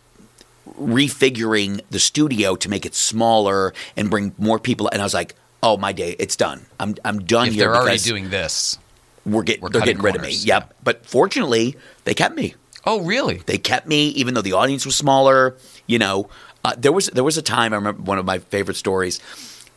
refiguring 0.78 1.80
the 1.90 1.98
studio 1.98 2.56
to 2.56 2.68
make 2.68 2.86
it 2.86 2.94
smaller 2.94 3.74
and 3.96 4.08
bring 4.08 4.34
more 4.38 4.58
people. 4.58 4.88
And 4.92 5.00
I 5.02 5.04
was 5.04 5.14
like, 5.14 5.34
"Oh 5.62 5.76
my 5.76 5.92
day, 5.92 6.16
it's 6.18 6.36
done. 6.36 6.66
I'm 6.80 6.94
I'm 7.04 7.20
done 7.24 7.48
If 7.48 7.54
here." 7.54 7.64
they're 7.64 7.76
already 7.76 7.98
doing 7.98 8.30
this. 8.30 8.78
we're 9.26 9.42
getting 9.42 9.62
We're 9.62 9.70
they're 9.70 9.82
getting 9.82 10.02
rid 10.02 10.16
of 10.16 10.22
me. 10.22 10.30
Yep. 10.30 10.44
yeah. 10.46 10.72
But 10.82 11.04
fortunately, 11.06 11.76
they 12.04 12.14
kept 12.14 12.34
me. 12.34 12.54
Oh, 12.86 13.00
really? 13.00 13.38
They 13.46 13.56
kept 13.56 13.86
me, 13.86 14.08
even 14.08 14.34
though 14.34 14.42
the 14.42 14.52
audience 14.52 14.84
was 14.84 14.94
smaller. 14.94 15.56
You 15.86 15.98
know, 15.98 16.28
uh, 16.64 16.74
there 16.76 16.92
was 16.92 17.06
there 17.08 17.24
was 17.24 17.36
a 17.36 17.42
time 17.42 17.72
I 17.72 17.76
remember 17.76 18.02
one 18.02 18.18
of 18.18 18.24
my 18.24 18.38
favorite 18.38 18.76
stories. 18.76 19.20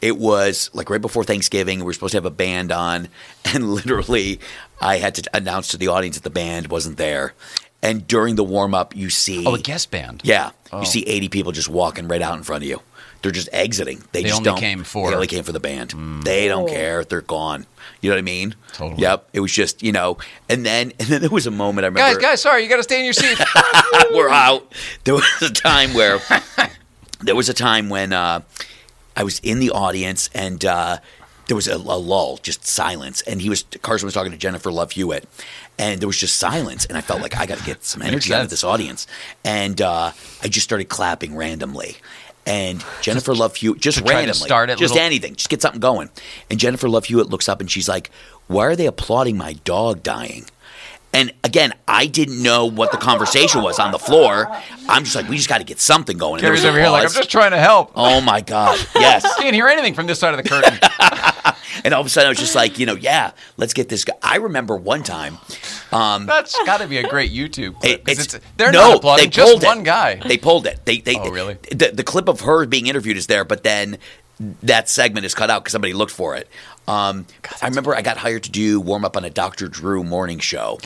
It 0.02 0.18
was 0.18 0.70
like 0.74 0.90
right 0.90 1.02
before 1.02 1.24
Thanksgiving. 1.24 1.80
We 1.80 1.86
were 1.86 1.94
supposed 1.94 2.12
to 2.12 2.18
have 2.18 2.26
a 2.26 2.30
band 2.32 2.72
on, 2.72 3.08
and 3.46 3.74
literally, 3.74 4.40
I 4.82 4.98
had 4.98 5.16
to 5.16 5.24
announce 5.34 5.70
to 5.70 5.78
the 5.78 5.88
audience 5.88 6.18
that 6.18 6.24
the 6.24 6.30
band 6.30 6.68
wasn't 6.68 6.98
there. 6.98 7.34
And 7.82 8.08
during 8.08 8.36
the 8.36 8.44
warm 8.44 8.74
up, 8.74 8.96
you 8.96 9.10
see 9.12 9.46
Oh, 9.46 9.54
a 9.56 9.60
guest 9.60 9.92
band. 9.92 10.22
yeah, 10.24 10.50
Oh. 10.72 10.80
you 10.80 10.86
see 10.86 11.02
eighty 11.04 11.30
people 11.30 11.52
just 11.52 11.70
walking 11.70 12.08
right 12.08 12.22
out 12.22 12.36
in 12.38 12.44
front 12.44 12.64
of 12.64 12.70
you. 12.70 12.82
They're 13.22 13.32
just 13.32 13.50
exiting. 13.52 14.04
They, 14.12 14.22
They 14.22 14.30
just 14.30 14.40
only 14.42 14.46
don't. 14.52 14.60
came 14.60 14.84
for- 14.84 15.10
They 15.10 15.16
only 15.16 15.28
came 15.28 15.44
for 15.44 15.52
the 15.52 15.60
band. 15.60 15.92
They 16.24 16.48
don't 16.48 16.70
Oh. 16.70 16.72
care. 16.72 17.04
They're 17.04 17.22
gone. 17.22 17.66
You 18.02 18.10
know 18.12 18.16
what 18.16 18.20
I 18.20 18.24
mean? 18.24 18.56
Totally. 18.74 19.02
Yep. 19.02 19.30
It 19.34 19.40
was 19.40 19.52
just 19.52 19.82
you 19.82 19.92
know, 19.92 20.18
and 20.50 20.64
then 20.66 20.92
and 21.00 21.08
then 21.08 21.22
there 21.22 21.30
was 21.32 21.48
a 21.48 21.52
moment 21.52 21.86
I 21.86 21.88
remember. 21.88 22.14
Guys, 22.14 22.22
guys, 22.22 22.42
sorry, 22.42 22.64
you 22.64 22.70
got 22.70 22.78
to 22.78 22.84
stay 22.84 23.00
in 23.00 23.06
your 23.06 23.14
seat. 23.14 23.40
we're 24.12 24.30
out. 24.30 24.72
There 25.04 25.16
was 25.16 25.24
a 25.42 25.50
time 25.52 25.94
where 25.96 26.20
there 27.22 27.36
was 27.36 27.50
a 27.50 27.54
time 27.54 27.90
when 27.90 28.14
uh, 28.14 28.42
I 29.18 29.24
was 29.24 29.40
in 29.40 29.60
the 29.60 29.72
audience 29.72 30.30
and 30.34 30.64
uh, 30.64 31.00
there 31.48 31.56
was 31.56 31.68
a, 31.68 31.76
a 31.76 31.98
lull, 31.98 32.38
just 32.38 32.66
silence, 32.66 33.22
and 33.24 33.42
he 33.42 33.50
was 33.50 33.66
Carson 33.82 34.06
was 34.06 34.14
talking 34.14 34.32
to 34.32 34.38
Jennifer 34.38 34.72
Love 34.72 34.92
Hewitt, 34.92 35.28
and 35.80 36.00
there 36.00 36.08
was 36.08 36.18
just 36.18 36.38
silence, 36.38 36.86
and 36.86 36.98
I 36.98 37.02
felt 37.02 37.22
like 37.22 37.36
I 37.36 37.46
got 37.46 37.58
to 37.58 37.64
get 37.66 37.84
some 37.84 38.02
energy 38.02 38.34
out 38.34 38.44
of 38.44 38.50
this 38.50 38.64
audience, 38.64 39.08
and 39.44 39.82
uh, 39.82 40.12
I 40.44 40.48
just 40.48 40.66
started 40.66 40.86
clapping 40.90 41.36
randomly. 41.36 41.98
And 42.46 42.82
Jennifer 43.02 43.36
Love 43.36 43.56
Hewitt 43.58 43.82
just 43.82 43.98
to 43.98 44.04
try 44.04 44.14
to 44.14 44.18
randomly, 44.20 44.48
just 44.78 44.94
little- 44.94 45.06
anything, 45.06 45.36
just 45.36 45.50
get 45.50 45.62
something 45.62 45.82
going. 45.82 46.10
And 46.50 46.58
Jennifer 46.60 46.88
Love 46.88 47.06
Hewitt 47.06 47.30
looks 47.30 47.50
up 47.50 47.60
and 47.60 47.70
she's 47.70 47.90
like, 47.90 48.10
"Why 48.48 48.66
are 48.68 48.76
they 48.76 48.86
applauding 48.86 49.38
my 49.38 49.54
dog 49.66 50.02
dying?" 50.04 50.46
And 51.14 51.34
again, 51.44 51.74
I 51.88 52.06
didn't 52.06 52.44
know 52.44 52.66
what 52.66 52.92
the 52.92 52.98
conversation 52.98 53.64
was 53.64 53.80
on 53.80 53.92
the 53.92 53.98
floor. 54.00 54.48
I'm 54.88 55.04
just 55.04 55.16
like, 55.16 55.28
we 55.30 55.38
just 55.38 55.50
got 55.50 55.60
to 55.60 55.64
get 55.64 55.80
something 55.80 56.18
going. 56.18 56.36
And 56.36 56.44
there 56.44 56.50
Gary's 56.52 56.64
was 56.64 56.70
over 56.70 56.80
here 56.80 56.90
like, 56.90 57.06
I'm 57.06 57.12
just 57.14 57.32
trying 57.32 57.52
to 57.52 57.58
help. 57.60 57.92
Oh 57.96 58.22
my 58.22 58.42
god, 58.42 58.78
yes. 58.96 59.24
Can't 59.38 59.56
hear 59.56 59.68
anything 59.68 59.94
from 59.94 60.06
this 60.06 60.20
side 60.20 60.34
of 60.38 60.44
the 60.44 60.50
curtain. 60.50 60.78
And 61.86 61.94
all 61.94 62.02
of 62.02 62.08
a 62.08 62.10
sudden, 62.10 62.26
I 62.28 62.30
was 62.30 62.40
just 62.40 62.56
like, 62.56 62.80
you 62.80 62.86
know, 62.88 62.96
yeah, 62.96 63.32
let's 63.56 63.74
get 63.74 63.88
this 63.88 64.04
guy. 64.04 64.16
I 64.22 64.38
remember 64.38 64.76
one 64.76 65.04
time. 65.04 65.38
Um, 65.92 66.26
That's 66.26 66.58
got 66.66 66.82
to 66.82 66.88
be 66.88 66.98
a 66.98 67.08
great 67.08 67.32
YouTube 67.32 67.80
clip. 67.80 68.02
It- 68.02 68.04
it's, 68.08 68.34
it's, 68.34 68.46
they're 68.58 68.72
no, 68.72 68.90
not 68.90 68.98
applauding, 68.98 69.26
they 69.26 69.30
just 69.30 69.52
pulled 69.52 69.64
it. 69.64 69.68
one 69.68 69.84
guy. 69.84 70.16
They 70.16 70.38
pulled 70.38 70.66
it. 70.66 70.80
They, 70.86 71.00
they, 71.00 71.18
Oh, 71.18 71.30
really? 71.30 71.54
The, 71.72 71.92
the 71.94 72.04
clip 72.04 72.28
of 72.28 72.42
her 72.42 72.66
being 72.66 72.88
interviewed 72.88 73.16
is 73.16 73.28
there, 73.28 73.46
but 73.46 73.64
then 73.64 74.00
that 74.64 74.90
segment 74.90 75.26
is 75.28 75.36
cut 75.36 75.50
out 75.50 75.64
because 75.64 75.72
somebody 75.72 75.94
looked 75.94 76.12
for 76.12 76.36
it. 76.36 76.50
Um, 76.88 77.26
I 77.62 77.68
remember 77.68 77.96
I 77.96 78.02
got 78.02 78.18
hired 78.18 78.44
to 78.44 78.52
do 78.52 78.80
warm 78.80 79.04
up 79.04 79.18
on 79.18 79.26
a 79.26 79.30
Dr. 79.30 79.68
Drew 79.68 80.04
morning 80.04 80.40
show. 80.40 80.80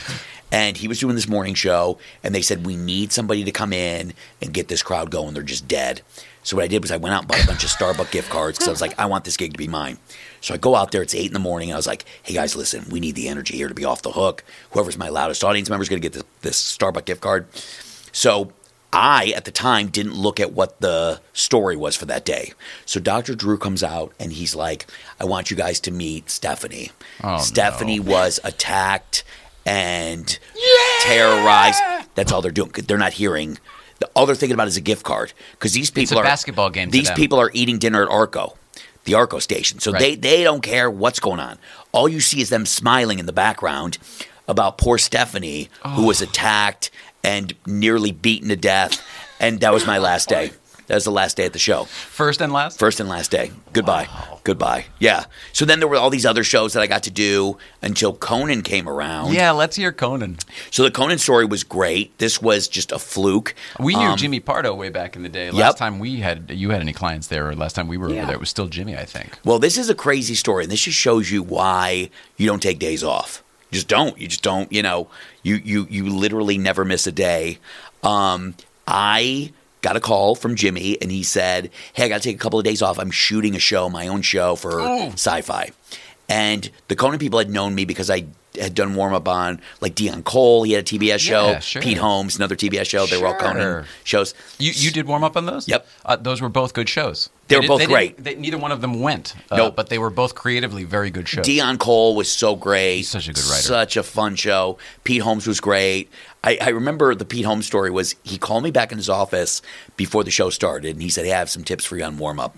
And 0.54 0.76
he 0.76 0.90
was 0.90 1.00
doing 1.00 1.16
this 1.16 1.30
morning 1.30 1.54
show, 1.54 1.98
and 2.24 2.36
they 2.36 2.42
said, 2.42 2.66
We 2.66 2.76
need 2.76 3.14
somebody 3.14 3.46
to 3.46 3.52
come 3.52 3.72
in 3.72 4.14
and 4.42 4.54
get 4.54 4.68
this 4.68 4.84
crowd 4.84 5.10
going. 5.10 5.34
They're 5.34 5.44
just 5.44 5.66
dead. 5.66 6.02
So 6.44 6.58
what 6.58 6.66
I 6.66 6.68
did 6.68 6.82
was 6.82 6.92
I 6.92 6.98
went 6.98 7.16
out 7.16 7.22
and 7.22 7.28
bought 7.30 7.44
a 7.44 7.48
bunch 7.48 7.64
of 7.64 7.70
Starbucks 7.70 8.12
gift 8.12 8.30
cards 8.30 8.58
because 8.58 8.68
I 8.68 8.72
was 8.72 8.82
like, 8.82 9.00
I 9.00 9.06
want 9.06 9.24
this 9.24 9.38
gig 9.38 9.54
to 9.54 9.58
be 9.58 9.68
mine. 9.68 9.98
So 10.42 10.54
I 10.54 10.58
go 10.58 10.76
out 10.76 10.92
there, 10.92 11.02
it's 11.02 11.16
eight 11.16 11.28
in 11.28 11.34
the 11.34 11.40
morning, 11.40 11.70
and 11.70 11.76
I 11.76 11.78
was 11.78 11.88
like, 11.88 12.04
hey 12.24 12.34
guys, 12.34 12.56
listen, 12.56 12.86
we 12.90 13.00
need 13.00 13.16
the 13.16 13.28
energy 13.28 13.56
here 13.56 13.68
to 13.68 13.74
be 13.74 13.86
off 13.86 14.02
the 14.02 14.12
hook. 14.12 14.44
Whoever's 14.72 14.98
my 14.98 15.08
loudest 15.08 15.44
audience 15.44 15.70
member 15.70 15.84
is 15.84 15.90
going 15.90 16.02
to 16.02 16.10
get 16.10 16.14
this, 16.14 16.24
this 16.42 16.78
Starbucks 16.78 17.06
gift 17.06 17.22
card. 17.22 17.48
So 18.12 18.52
I, 18.94 19.34
at 19.36 19.46
the 19.46 19.52
time, 19.52 19.88
didn't 19.88 20.16
look 20.16 20.40
at 20.40 20.52
what 20.52 20.82
the 20.82 21.22
story 21.34 21.78
was 21.78 21.96
for 21.96 22.06
that 22.08 22.26
day. 22.26 22.54
So 22.86 23.00
Dr. 23.00 23.36
Drew 23.36 23.58
comes 23.58 23.84
out 23.84 24.12
and 24.20 24.34
he's 24.34 24.54
like, 24.54 24.86
I 25.20 25.26
want 25.26 25.50
you 25.50 25.56
guys 25.58 25.80
to 25.82 25.92
meet 25.92 26.30
Stephanie. 26.30 26.92
Oh, 27.24 27.38
Stephanie 27.38 28.00
was 28.02 28.40
attacked 28.44 29.24
and 29.66 30.38
terrorized. 31.04 31.82
That's 32.16 32.32
all 32.32 32.42
they're 32.42 32.52
doing. 32.52 32.72
They're 32.72 32.98
not 32.98 33.14
hearing. 33.14 33.58
The, 34.00 34.08
all 34.16 34.26
they're 34.26 34.36
thinking 34.36 34.56
about 34.56 34.68
is 34.68 34.78
a 34.78 34.82
gift 34.82 35.04
card 35.04 35.34
because 35.52 35.74
these 35.74 35.92
people 35.92 36.18
a 36.18 36.22
are 36.22 36.24
basketball 36.24 36.70
game 36.70 36.90
These 36.90 37.08
them. 37.08 37.16
people 37.16 37.40
are 37.40 37.52
eating 37.54 37.78
dinner 37.78 38.04
at 38.04 38.10
Arco, 38.10 38.58
the 39.06 39.14
Arco 39.14 39.40
station. 39.40 39.80
So 39.80 39.92
Right. 39.92 40.00
they 40.00 40.16
they 40.16 40.44
don't 40.44 40.62
care 40.62 40.90
what's 40.90 41.20
going 41.20 41.40
on. 41.40 41.58
All 41.92 42.10
you 42.10 42.20
see 42.20 42.42
is 42.42 42.50
them 42.50 42.66
smiling 42.66 43.20
in 43.20 43.26
the 43.26 43.34
background 43.34 43.98
about 44.48 44.78
poor 44.78 44.98
Stephanie 44.98 45.70
who 45.86 46.04
Oh. 46.04 46.08
was 46.08 46.22
attacked 46.22 46.90
and 47.24 47.54
nearly 47.66 48.12
beaten 48.12 48.50
to 48.50 48.56
death. 48.56 49.02
And 49.40 49.60
that 49.62 49.74
was 49.74 49.86
my 49.88 49.98
last 49.98 50.30
day. 50.30 50.52
That 50.88 50.96
was 50.96 51.06
the 51.06 51.12
last 51.12 51.38
day 51.38 51.46
at 51.46 51.54
the 51.54 51.60
show. 51.60 51.86
First 51.86 52.42
and 52.42 52.52
last? 52.52 52.78
First 52.78 53.00
and 53.00 53.08
last 53.08 53.32
day. 53.32 53.52
Goodbye. 53.72 54.10
Goodbye. 54.44 54.88
Yeah. 55.00 55.24
So 55.54 55.64
then 55.64 55.80
there 55.80 55.88
were 55.88 55.96
all 55.96 56.10
these 56.10 56.26
other 56.26 56.44
shows 56.44 56.74
that 56.74 56.82
I 56.82 56.88
got 56.88 57.04
to 57.04 57.12
do 57.12 57.58
until 57.82 58.14
Conan 58.14 58.62
came 58.62 58.90
around. 58.90 59.32
Yeah, 59.34 59.52
let's 59.52 59.78
hear 59.78 59.94
Conan. 59.94 60.40
So 60.70 60.84
the 60.84 60.92
Conan 60.92 61.18
story 61.18 61.46
was 61.46 61.64
great. 61.64 62.18
This 62.18 62.42
was 62.42 62.68
just 62.68 62.92
a 62.92 63.00
fluke. 63.00 63.56
We 63.80 63.96
knew 63.96 64.02
Um, 64.02 64.18
Jimmy 64.18 64.42
Pardo 64.42 64.76
way 64.76 64.90
back 64.90 65.16
in 65.16 65.24
the 65.24 65.30
day. 65.30 65.50
Last 65.50 65.58
Yep. 65.60 65.76
time 65.78 66.00
we 66.00 66.20
had 66.20 66.52
you 66.52 66.72
had 66.72 66.82
any 66.82 66.94
clients 66.94 67.28
there, 67.28 67.48
or 67.48 67.56
last 67.56 67.74
time 67.74 67.88
we 67.88 67.96
were 67.98 68.10
Yeah. 68.10 68.18
over 68.18 68.26
there, 68.26 68.36
it 68.36 68.42
was 68.42 68.50
still 68.50 68.68
Jimmy, 68.68 68.98
I 68.98 69.06
think. 69.06 69.40
Well, 69.46 69.60
this 69.60 69.78
is 69.78 69.90
a 69.90 69.96
crazy 69.96 70.36
story, 70.36 70.64
and 70.64 70.72
this 70.72 70.82
just 70.82 70.98
shows 70.98 71.32
you 71.32 71.42
why 71.42 72.10
you 72.36 72.48
don't 72.48 72.62
take 72.62 72.80
days 72.80 73.02
off. 73.04 73.44
You 73.72 73.76
just 73.76 73.88
don't. 73.88 74.18
You 74.20 74.28
just 74.28 74.44
don't. 74.44 74.72
You 74.72 74.84
know, 74.84 75.08
you 75.44 75.56
you 75.56 75.88
you 75.90 76.10
literally 76.10 76.58
never 76.58 76.84
miss 76.86 77.08
a 77.08 77.12
day. 77.12 77.58
Um, 78.04 78.56
I 78.86 79.54
got 79.82 79.96
a 79.96 80.00
call 80.02 80.36
from 80.36 80.56
Jimmy, 80.56 80.98
and 81.02 81.10
he 81.10 81.24
said, 81.24 81.72
"Hey, 81.94 82.06
I 82.06 82.08
got 82.10 82.18
to 82.18 82.24
take 82.24 82.36
a 82.36 82.40
couple 82.40 82.60
of 82.60 82.66
days 82.66 82.82
off. 82.82 83.00
I'm 83.00 83.12
shooting 83.12 83.56
a 83.56 83.60
show, 83.60 83.90
my 83.90 84.08
own 84.08 84.22
show 84.22 84.56
for 84.56 84.82
Sci-Fi." 85.14 85.72
And 86.28 86.70
the 86.88 86.96
Conan 86.96 87.20
people 87.20 87.40
had 87.40 87.50
known 87.50 87.74
me 87.76 87.86
because 87.86 88.10
I 88.10 88.26
had 88.60 88.76
done 88.76 88.96
warm 88.96 89.14
up 89.14 89.28
on 89.28 89.62
like 89.80 89.96
Deon 89.96 90.24
Cole. 90.24 90.64
He 90.64 90.74
had 90.74 90.84
a 90.84 90.98
TBS 90.98 91.20
show. 91.20 91.48
Yeah, 91.52 91.60
sure. 91.60 91.82
Pete 91.82 91.98
Holmes, 91.98 92.36
another 92.36 92.56
TBS 92.56 92.86
show. 92.90 93.06
They 93.06 93.20
were 93.22 93.28
all 93.28 93.36
Conan 93.36 93.86
shows. 94.04 94.34
You 94.60 94.72
you 94.76 94.92
did 94.92 95.08
warm 95.08 95.24
up 95.24 95.38
on 95.38 95.46
those? 95.46 95.68
Yep. 95.68 95.88
Uh, 96.06 96.16
those 96.18 96.42
were 96.42 96.50
both 96.50 96.74
good 96.74 96.90
shows. 96.90 97.30
They 97.48 97.56
were 97.58 97.62
did- 97.62 97.68
both 97.68 97.80
didn't- 97.80 97.92
great. 97.92 98.24
They, 98.24 98.36
neither 98.36 98.58
one 98.58 98.72
of 98.72 98.82
them 98.82 99.02
went. 99.02 99.36
Uh, 99.50 99.58
Nope. 99.58 99.76
But 99.76 99.90
they 99.90 99.98
were 99.98 100.10
both 100.10 100.36
creatively 100.36 100.84
very 100.86 101.10
good 101.12 101.28
shows. 101.28 101.46
Deon 101.46 101.80
Cole 101.80 102.16
was 102.16 102.32
so 102.32 102.56
great. 102.56 102.98
He's 102.98 103.10
such 103.10 103.28
a 103.28 103.34
good 103.34 103.44
writer. 103.46 103.62
Such 103.62 103.98
a 103.98 104.04
fun 104.04 104.36
show. 104.36 104.78
Pete 105.04 105.22
Holmes 105.22 105.48
was 105.48 105.60
great. 105.60 106.10
I, 106.44 106.58
I 106.62 106.70
remember 106.70 107.14
the 107.14 107.26
Pete 107.26 107.46
Holmes 107.46 107.66
story 107.68 107.92
was 107.92 108.16
he 108.24 108.38
called 108.38 108.64
me 108.64 108.72
back 108.72 108.92
in 108.92 108.98
his 108.98 109.10
office 109.10 109.62
before 109.98 110.24
the 110.24 110.32
show 110.32 110.50
started 110.50 110.92
and 110.96 111.02
he 111.02 111.10
said, 111.10 111.26
Hey, 111.26 111.34
I 111.34 111.40
have 111.40 111.50
some 111.50 111.64
tips 111.64 111.86
for 111.86 111.98
you 111.98 112.04
on 112.04 112.18
warm 112.18 112.40
up. 112.40 112.58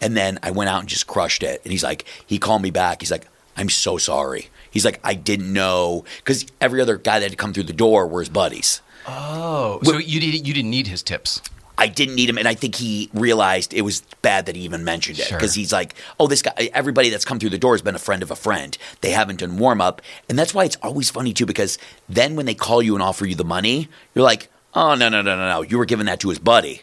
And 0.00 0.16
then 0.16 0.38
I 0.42 0.50
went 0.50 0.68
out 0.70 0.80
and 0.80 0.88
just 0.88 1.06
crushed 1.06 1.42
it. 1.42 1.60
And 1.64 1.72
he's 1.72 1.82
like, 1.84 2.04
he 2.26 2.38
called 2.38 2.62
me 2.62 2.70
back. 2.70 3.00
He's 3.00 3.10
like, 3.10 3.26
I'm 3.56 3.68
so 3.68 3.96
sorry. 3.98 4.48
He's 4.74 4.84
like, 4.84 5.00
I 5.02 5.14
didn't 5.14 5.50
know 5.50 6.04
because 6.18 6.44
every 6.60 6.82
other 6.82 6.98
guy 6.98 7.20
that 7.20 7.30
had 7.30 7.38
come 7.38 7.54
through 7.54 7.62
the 7.62 7.72
door 7.72 8.06
were 8.06 8.20
his 8.20 8.28
buddies. 8.28 8.82
oh, 9.06 9.80
so 9.82 9.96
you 9.98 10.20
did, 10.20 10.46
you 10.46 10.52
didn't 10.52 10.70
need 10.70 10.86
his 10.88 11.02
tips. 11.02 11.40
I 11.76 11.88
didn't 11.88 12.14
need 12.14 12.28
him, 12.28 12.38
and 12.38 12.46
I 12.46 12.54
think 12.54 12.76
he 12.76 13.10
realized 13.12 13.74
it 13.74 13.82
was 13.82 14.02
bad 14.22 14.46
that 14.46 14.54
he 14.54 14.62
even 14.62 14.84
mentioned 14.84 15.18
it 15.18 15.26
Sure. 15.26 15.36
because 15.38 15.54
he's 15.54 15.72
like, 15.72 15.94
"Oh, 16.20 16.28
this 16.28 16.40
guy. 16.40 16.70
Everybody 16.72 17.10
that's 17.10 17.24
come 17.24 17.40
through 17.40 17.50
the 17.50 17.58
door 17.58 17.74
has 17.74 17.82
been 17.82 17.96
a 17.96 17.98
friend 17.98 18.22
of 18.22 18.30
a 18.30 18.36
friend. 18.36 18.78
They 19.00 19.10
haven't 19.10 19.40
done 19.40 19.58
warm 19.58 19.80
up, 19.80 20.00
and 20.28 20.38
that's 20.38 20.54
why 20.54 20.64
it's 20.66 20.76
always 20.84 21.10
funny 21.10 21.32
too. 21.32 21.46
Because 21.46 21.76
then 22.08 22.36
when 22.36 22.46
they 22.46 22.54
call 22.54 22.80
you 22.80 22.94
and 22.94 23.02
offer 23.02 23.26
you 23.26 23.34
the 23.34 23.44
money, 23.44 23.88
you're 24.14 24.22
like, 24.24 24.48
"Oh 24.74 24.94
no, 24.94 25.08
no, 25.08 25.20
no, 25.20 25.36
no, 25.36 25.48
no! 25.48 25.62
You 25.62 25.78
were 25.78 25.84
giving 25.84 26.06
that 26.06 26.20
to 26.20 26.28
his 26.28 26.38
buddy. 26.38 26.82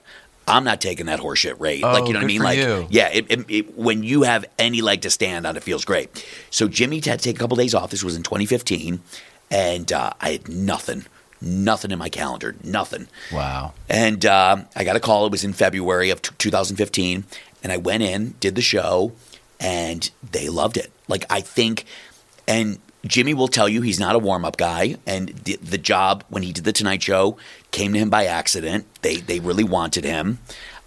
I'm 0.52 0.64
not 0.64 0.82
taking 0.82 1.06
that 1.08 1.20
horseshit 1.20 1.60
rate. 1.60 1.82
like 1.82 2.04
Oh, 2.04 2.08
you 2.08 2.14
know 2.14 2.20
what 2.20 2.24
I 2.24 2.28
mean? 2.28 2.42
Like, 2.42 2.58
you. 2.60 2.88
yeah, 2.90 3.10
it, 3.12 3.26
it, 3.30 3.46
it, 3.50 3.78
when 3.78 4.04
you 4.04 4.24
have 4.24 4.46
any 4.60 4.82
leg 4.82 5.02
to 5.02 5.10
stand 5.10 5.48
on, 5.48 5.56
it 5.58 5.64
feels 5.64 5.86
great. 5.86 6.26
So 6.50 6.68
Jimmy 6.68 6.98
had 6.98 7.20
to 7.20 7.24
take 7.24 7.36
a 7.36 7.40
couple 7.40 7.58
days 7.58 7.74
off. 7.74 7.92
This 7.92 8.04
was 8.04 8.16
in 8.16 8.24
2015, 8.24 9.02
and 9.50 9.92
uh, 9.92 10.12
I 10.22 10.32
had 10.32 10.50
nothing, 10.50 11.06
nothing 11.42 11.92
in 11.92 12.00
my 12.00 12.10
calendar, 12.10 12.56
nothing. 12.64 13.08
Wow. 13.32 13.74
And 13.90 14.26
uh, 14.26 14.64
I 14.76 14.84
got 14.84 14.96
a 14.96 15.00
call. 15.00 15.26
It 15.26 15.32
was 15.32 15.44
in 15.44 15.54
February 15.54 16.10
of 16.10 16.22
t- 16.22 16.34
2015. 16.38 17.24
And 17.64 17.72
I 17.72 17.78
went 17.78 18.02
in, 18.04 18.34
did 18.40 18.56
the 18.56 18.62
show, 18.62 19.12
and 19.60 20.10
they 20.32 20.50
loved 20.50 20.78
it. 20.78 20.92
Like, 21.08 21.26
I 21.30 21.42
think, 21.42 21.86
and 22.48 22.80
Jimmy 23.06 23.34
will 23.34 23.48
tell 23.48 23.68
you 23.68 23.82
he's 23.82 24.00
not 24.00 24.16
a 24.16 24.20
warm 24.20 24.46
up 24.46 24.58
guy. 24.58 24.96
And 25.08 25.30
the, 25.30 25.56
the 25.58 25.78
job, 25.78 26.24
when 26.30 26.44
he 26.44 26.52
did 26.54 26.64
the 26.66 26.72
Tonight 26.74 27.02
Show, 27.04 27.38
came 27.72 27.94
to 27.94 28.00
him 28.00 28.10
by 28.10 28.26
accident. 28.26 28.86
They, 29.02 29.18
they 29.18 29.40
really 29.40 29.64
wanted 29.64 30.04
him. 30.04 30.40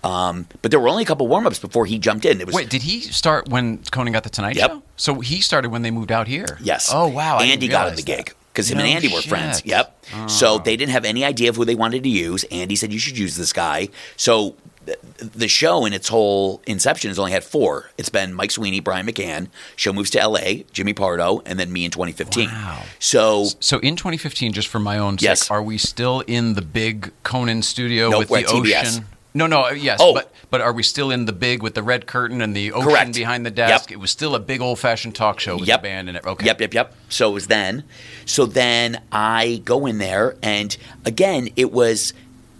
Um, 0.05 0.47
but 0.61 0.71
there 0.71 0.79
were 0.79 0.89
only 0.89 1.03
a 1.03 1.07
couple 1.07 1.27
warm 1.29 1.47
ups 1.47 1.59
before 1.59 1.87
he 1.87 1.99
jumped 1.99 2.25
in. 2.27 2.39
It 2.41 2.47
was 2.47 2.55
Wait, 2.55 2.69
did 2.69 2.83
he 2.83 3.01
start 3.01 3.49
when 3.49 3.79
Conan 3.91 4.13
got 4.13 4.23
the 4.23 4.29
Tonight 4.31 4.55
Yep. 4.57 4.71
Show? 4.71 4.83
So 4.97 5.21
he 5.21 5.41
started 5.41 5.71
when 5.71 5.83
they 5.83 5.91
moved 5.91 6.13
out 6.13 6.27
here. 6.29 6.59
Yes. 6.61 6.91
Oh 6.93 7.09
wow. 7.09 7.39
I 7.39 7.45
Andy 7.47 7.69
got 7.69 7.89
him 7.89 7.97
the 7.97 8.03
that. 8.03 8.07
gig 8.27 8.35
because 8.53 8.71
him 8.71 8.79
and 8.79 8.87
No 8.89 8.95
Andy 8.95 9.09
were 9.09 9.23
friends. 9.23 9.57
shit. 9.59 9.67
Yep. 9.67 10.05
So 10.29 10.59
they 10.59 10.77
didn't 10.77 10.93
have 10.93 11.07
any 11.07 11.25
idea 11.25 11.49
of 11.49 11.57
who 11.57 11.65
they 11.65 11.75
wanted 11.75 12.03
to 12.03 12.09
use. 12.11 12.45
Andy 12.53 12.77
said 12.77 12.93
you 12.93 12.99
should 12.99 13.17
use 13.19 13.37
this 13.37 13.53
guy. 13.55 13.89
So 14.17 14.55
the 15.19 15.49
show 15.49 15.85
in 15.87 15.93
its 15.93 16.09
whole 16.09 16.61
inception 16.67 17.09
has 17.09 17.19
only 17.19 17.33
had 17.33 17.45
four. 17.45 17.91
It's 17.97 18.09
been 18.09 18.35
Mike 18.35 18.51
Sweeney, 18.51 18.81
Brian 18.81 19.07
McCann. 19.07 19.49
Show 19.77 19.93
moves 19.93 20.11
to 20.11 20.21
L.A. 20.21 20.65
Jimmy 20.73 20.93
Pardo, 20.93 21.41
and 21.47 21.59
then 21.59 21.73
me 21.73 21.85
in 21.85 21.91
2015. 21.91 22.49
Wow. 22.49 22.83
So 22.99 23.47
So 23.61 23.79
in 23.79 23.97
2015, 23.97 24.53
just 24.53 24.69
for 24.69 24.79
my 24.79 24.99
own 24.99 25.17
Yes. 25.21 25.41
sake, 25.43 25.51
are 25.51 25.63
we 25.63 25.79
still 25.79 26.21
in 26.27 26.55
the 26.55 26.63
big 26.63 27.13
Conan 27.23 27.63
studio 27.63 28.11
Nope, 28.11 28.21
with 28.21 28.29
the 28.29 28.35
at 28.37 28.47
TBS. 28.47 28.81
ocean? 28.95 29.07
No, 29.37 29.49
no, 29.49 29.63
uh, 29.65 29.71
yes, 29.71 29.99
Oh. 30.01 30.15
but 30.15 30.31
but 30.51 30.61
are 30.61 30.73
we 30.73 30.85
still 30.85 31.11
in 31.11 31.25
the 31.25 31.33
big 31.33 31.61
with 31.61 31.75
the 31.75 31.83
red 31.83 32.07
curtain 32.07 32.41
and 32.41 32.55
the 32.55 32.71
ocean 32.71 32.89
Correct. 32.91 33.15
behind 33.15 33.45
the 33.45 33.51
desk? 33.51 33.91
Yep. 33.91 33.97
It 33.97 34.01
was 34.01 34.13
still 34.13 34.37
a 34.37 34.39
big 34.39 34.61
old 34.61 34.79
fashioned 34.79 35.17
talk 35.17 35.41
show 35.41 35.57
with 35.57 35.67
Yep. 35.67 35.83
the 35.83 35.89
band 35.89 36.09
and 36.09 36.17
it. 36.19 36.25
Okay. 36.25 36.47
Yep, 36.47 36.61
yep, 36.61 36.75
yep. 36.75 36.95
So 37.09 37.31
it 37.31 37.35
was 37.35 37.47
then. 37.49 37.83
So 38.27 38.47
then 38.47 39.01
I 39.11 39.61
go 39.65 39.87
in 39.87 39.99
there, 39.99 40.37
and 40.41 40.77
again, 41.05 41.49
it 41.57 41.73
was 41.73 42.13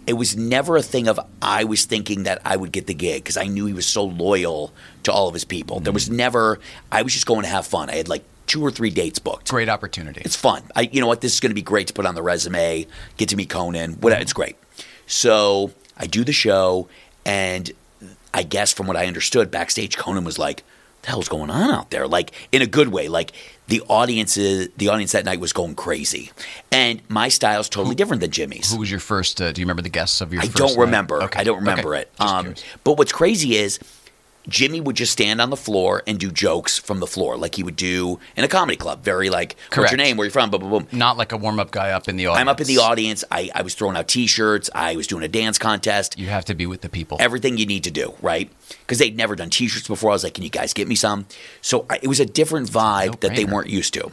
it 0.07 0.13
was 0.13 0.37
never 0.37 0.77
a 0.77 0.81
thing 0.81 1.07
of 1.07 1.19
I 1.41 1.63
was 1.63 1.85
thinking 1.85 2.23
that 2.23 2.41
I 2.45 2.55
would 2.55 2.71
get 2.71 2.87
the 2.87 2.93
gig 2.93 3.23
because 3.23 3.37
I 3.37 3.45
knew 3.45 3.65
he 3.65 3.73
was 3.73 3.85
so 3.85 4.03
loyal 4.05 4.73
to 5.03 5.11
all 5.11 5.27
of 5.27 5.33
his 5.33 5.45
people. 5.45 5.79
There 5.79 5.93
was 5.93 6.05
mm-hmm. 6.05 6.17
never. 6.17 6.59
I 6.91 7.01
was 7.01 7.13
just 7.13 7.25
going 7.25 7.41
to 7.41 7.47
have 7.47 7.65
fun. 7.65 7.89
I 7.89 7.95
had 7.95 8.07
like 8.07 8.23
two 8.47 8.63
or 8.63 8.71
three 8.71 8.89
dates 8.91 9.19
booked. 9.19 9.49
Great 9.49 9.69
opportunity. 9.69 10.21
It's 10.23 10.35
fun. 10.35 10.63
I, 10.75 10.81
you 10.81 11.01
know 11.01 11.07
what? 11.07 11.21
This 11.21 11.33
is 11.33 11.39
going 11.39 11.49
to 11.49 11.55
be 11.55 11.61
great 11.61 11.87
to 11.87 11.93
put 11.93 12.05
on 12.05 12.15
the 12.15 12.21
resume. 12.21 12.85
Get 13.17 13.29
to 13.29 13.35
meet 13.35 13.49
Conan. 13.49 13.93
Whatever. 13.93 14.17
Mm-hmm. 14.17 14.21
It's 14.21 14.33
great. 14.33 14.55
So 15.07 15.71
I 15.97 16.07
do 16.07 16.23
the 16.23 16.33
show, 16.33 16.87
and 17.25 17.71
I 18.33 18.43
guess 18.43 18.73
from 18.73 18.87
what 18.87 18.97
I 18.97 19.07
understood 19.07 19.51
backstage, 19.51 19.97
Conan 19.97 20.23
was 20.23 20.37
like, 20.37 20.63
"The 21.01 21.09
hell's 21.09 21.29
going 21.29 21.49
on 21.49 21.71
out 21.71 21.89
there?" 21.89 22.07
Like 22.07 22.31
in 22.51 22.61
a 22.61 22.67
good 22.67 22.89
way. 22.89 23.07
Like 23.07 23.31
the 23.67 23.81
audience, 23.87 24.37
is, 24.37 24.69
the 24.77 24.89
audience 24.89 25.11
that 25.13 25.25
night 25.25 25.39
was 25.39 25.53
going 25.53 25.75
crazy, 25.75 26.31
and 26.71 27.01
my 27.09 27.29
style 27.29 27.59
is 27.61 27.69
totally 27.69 27.95
different 27.95 28.21
than 28.21 28.31
Jimmy's. 28.31 28.71
Who 28.71 28.79
was 28.79 28.91
your 28.91 28.99
first? 28.99 29.41
Uh, 29.41 29.51
do 29.51 29.61
you 29.61 29.65
remember 29.65 29.81
the 29.81 29.89
guests 29.89 30.21
of 30.21 30.31
your? 30.33 30.41
I 30.41 30.45
first 30.45 30.57
don't 30.57 30.75
night? 30.75 30.81
remember. 30.81 31.23
Okay. 31.23 31.39
I 31.39 31.43
don't 31.43 31.57
remember 31.59 31.95
Okay. 31.95 32.01
it. 32.03 32.11
Um, 32.21 32.53
but 32.83 32.97
what's 32.97 33.11
crazy 33.11 33.55
is 33.55 33.79
Jimmy 34.47 34.81
would 34.81 34.95
just 34.95 35.11
stand 35.11 35.41
on 35.41 35.49
the 35.49 35.57
floor 35.57 36.03
and 36.07 36.19
do 36.19 36.31
jokes 36.31 36.77
from 36.77 36.99
the 36.99 37.07
floor, 37.07 37.37
like 37.37 37.55
he 37.55 37.63
would 37.63 37.75
do 37.75 38.19
in 38.35 38.43
a 38.43 38.47
comedy 38.47 38.77
club. 38.77 39.03
Very 39.03 39.29
like, 39.29 39.55
what's 39.73 39.91
your 39.91 39.97
name? 39.97 40.17
Where 40.17 40.25
you 40.25 40.31
from? 40.31 40.49
Boom, 40.49 40.61
boom, 40.61 40.69
boom. 40.69 40.87
Not 40.91 41.17
like 41.17 41.31
a 41.31 41.37
warm 41.37 41.59
up 41.59 41.71
guy 41.71 41.91
up 41.91 42.07
in 42.07 42.15
the 42.15 42.27
audience. 42.27 42.41
I'm 42.41 42.49
up 42.49 42.61
in 42.61 42.67
the 42.67 42.77
audience. 42.77 43.23
I, 43.31 43.49
I 43.53 43.61
was 43.61 43.73
throwing 43.75 43.95
out 43.97 44.07
T-shirts. 44.07 44.69
I 44.73 44.95
was 44.95 45.07
doing 45.07 45.23
a 45.23 45.27
dance 45.27 45.57
contest. 45.57 46.17
You 46.17 46.27
have 46.27 46.45
to 46.45 46.55
be 46.55 46.65
with 46.65 46.81
the 46.81 46.89
people. 46.89 47.17
Everything 47.19 47.57
you 47.57 47.65
need 47.65 47.83
to 47.85 47.91
do, 47.91 48.13
right? 48.21 48.51
Because 48.79 48.99
they'd 48.99 49.15
never 49.15 49.35
done 49.35 49.49
T-shirts 49.49 49.87
before. 49.87 50.11
I 50.11 50.13
was 50.13 50.23
like, 50.23 50.33
"Can 50.33 50.43
you 50.43 50.49
guys 50.49 50.73
get 50.73 50.87
me 50.87 50.95
some?" 50.95 51.25
So 51.61 51.85
I, 51.89 51.99
it 52.01 52.07
was 52.07 52.19
a 52.19 52.25
different 52.25 52.69
vibe 52.69 53.19
that 53.21 53.35
they 53.35 53.45
weren't 53.45 53.69
used 53.69 53.93
to. 53.95 54.11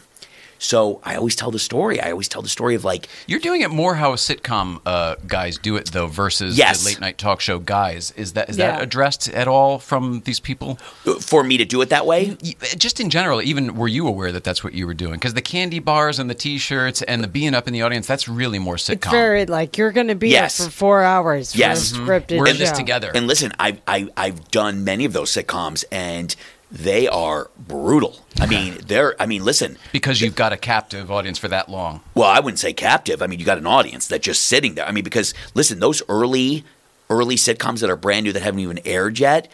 So 0.63 1.01
I 1.03 1.17
always 1.17 1.35
tell 1.35 1.51
the 1.51 1.59
story. 1.59 2.01
I 2.01 2.13
always 2.13 2.29
tell 2.29 2.41
the 2.41 2.49
story 2.49 2.77
of 2.77 2.85
like, 2.85 3.09
You're 3.27 3.41
doing 3.41 3.63
it 3.63 3.71
more 3.71 3.97
how 3.97 4.13
sitcom 4.15 4.81
uh, 4.87 5.17
guys 5.27 5.59
do 5.59 5.75
it 5.75 5.91
though, 5.91 6.07
versus 6.07 6.57
Yes. 6.57 6.83
the 6.85 6.91
late 6.91 7.01
night 7.01 7.19
talk 7.19 7.41
show 7.41 7.59
guys. 7.59 8.13
Is 8.17 8.35
that 8.35 8.49
is 8.49 8.57
Yeah. 8.59 8.73
that 8.73 8.83
addressed 8.83 9.29
at 9.31 9.49
all 9.49 9.79
from 9.81 10.23
these 10.25 10.39
people? 10.39 10.79
for 11.21 11.43
me 11.43 11.57
to 11.57 11.65
do 11.65 11.81
it 11.83 11.89
that 11.89 12.07
way. 12.07 12.37
Just 12.79 13.01
in 13.01 13.11
general, 13.11 13.43
even 13.43 13.75
were 13.75 13.89
you 13.89 14.07
aware 14.07 14.31
that 14.31 14.45
that's 14.45 14.63
what 14.63 14.73
you 14.73 14.87
were 14.87 14.95
doing? 14.95 15.15
Because 15.15 15.35
the 15.35 15.43
candy 15.43 15.81
bars 15.81 16.19
and 16.21 16.31
the 16.31 16.35
T-shirts 16.35 17.03
and 17.03 17.25
the 17.25 17.29
being 17.29 17.55
up 17.55 17.67
in 17.67 17.73
the 17.73 17.83
audience, 17.83 18.07
that's 18.07 18.29
really 18.29 18.61
more 18.61 18.77
sitcom. 18.77 18.93
It's 18.95 19.09
very 19.11 19.47
like 19.47 19.77
you're 19.77 19.91
going 19.93 20.09
to 20.09 20.15
be 20.15 20.29
Yes. 20.29 20.59
there 20.59 20.67
for 20.69 20.73
four 20.73 21.03
hours. 21.03 21.57
Yes. 21.57 21.91
for 21.91 21.97
Mhm. 21.99 22.03
a 22.03 22.21
scripted 22.21 22.39
we're 22.39 22.47
in 22.49 22.59
this 22.59 22.71
together. 22.71 23.11
And 23.15 23.27
listen, 23.27 23.53
I, 23.59 23.79
I 23.89 24.09
I've 24.17 24.51
done 24.53 24.85
many 24.85 25.05
of 25.05 25.13
those 25.13 25.31
sitcoms, 25.33 25.85
and 25.91 26.35
they 26.73 27.07
are 27.07 27.51
brutal. 27.59 28.19
I 28.41 28.47
mean, 28.47 28.79
they're. 28.87 29.15
I 29.21 29.27
mean, 29.27 29.45
listen. 29.45 29.77
because 29.93 30.23
you've 30.23 30.35
got 30.35 30.55
a 30.55 30.57
captive 30.57 31.11
audience 31.11 31.39
for 31.39 31.49
that 31.49 31.69
long. 31.69 32.01
Well, 32.15 32.29
I 32.29 32.41
wouldn't 32.41 32.59
say 32.59 32.73
captive. 32.73 33.21
I 33.21 33.27
mean, 33.27 33.39
you 33.39 33.45
got 33.45 33.59
an 33.59 33.67
audience 33.67 34.07
that's 34.09 34.25
just 34.25 34.43
sitting 34.43 34.75
there. 34.75 34.87
I 34.87 34.91
mean, 34.91 35.05
because 35.05 35.35
listen, 35.55 35.81
those 35.81 36.03
early, 36.09 36.65
early 37.11 37.37
sitcoms 37.37 37.81
that 37.81 37.91
are 37.91 37.97
brand 37.97 38.25
new 38.25 38.33
that 38.33 38.43
haven't 38.43 38.61
even 38.61 38.81
aired 38.87 39.19
yet, 39.19 39.49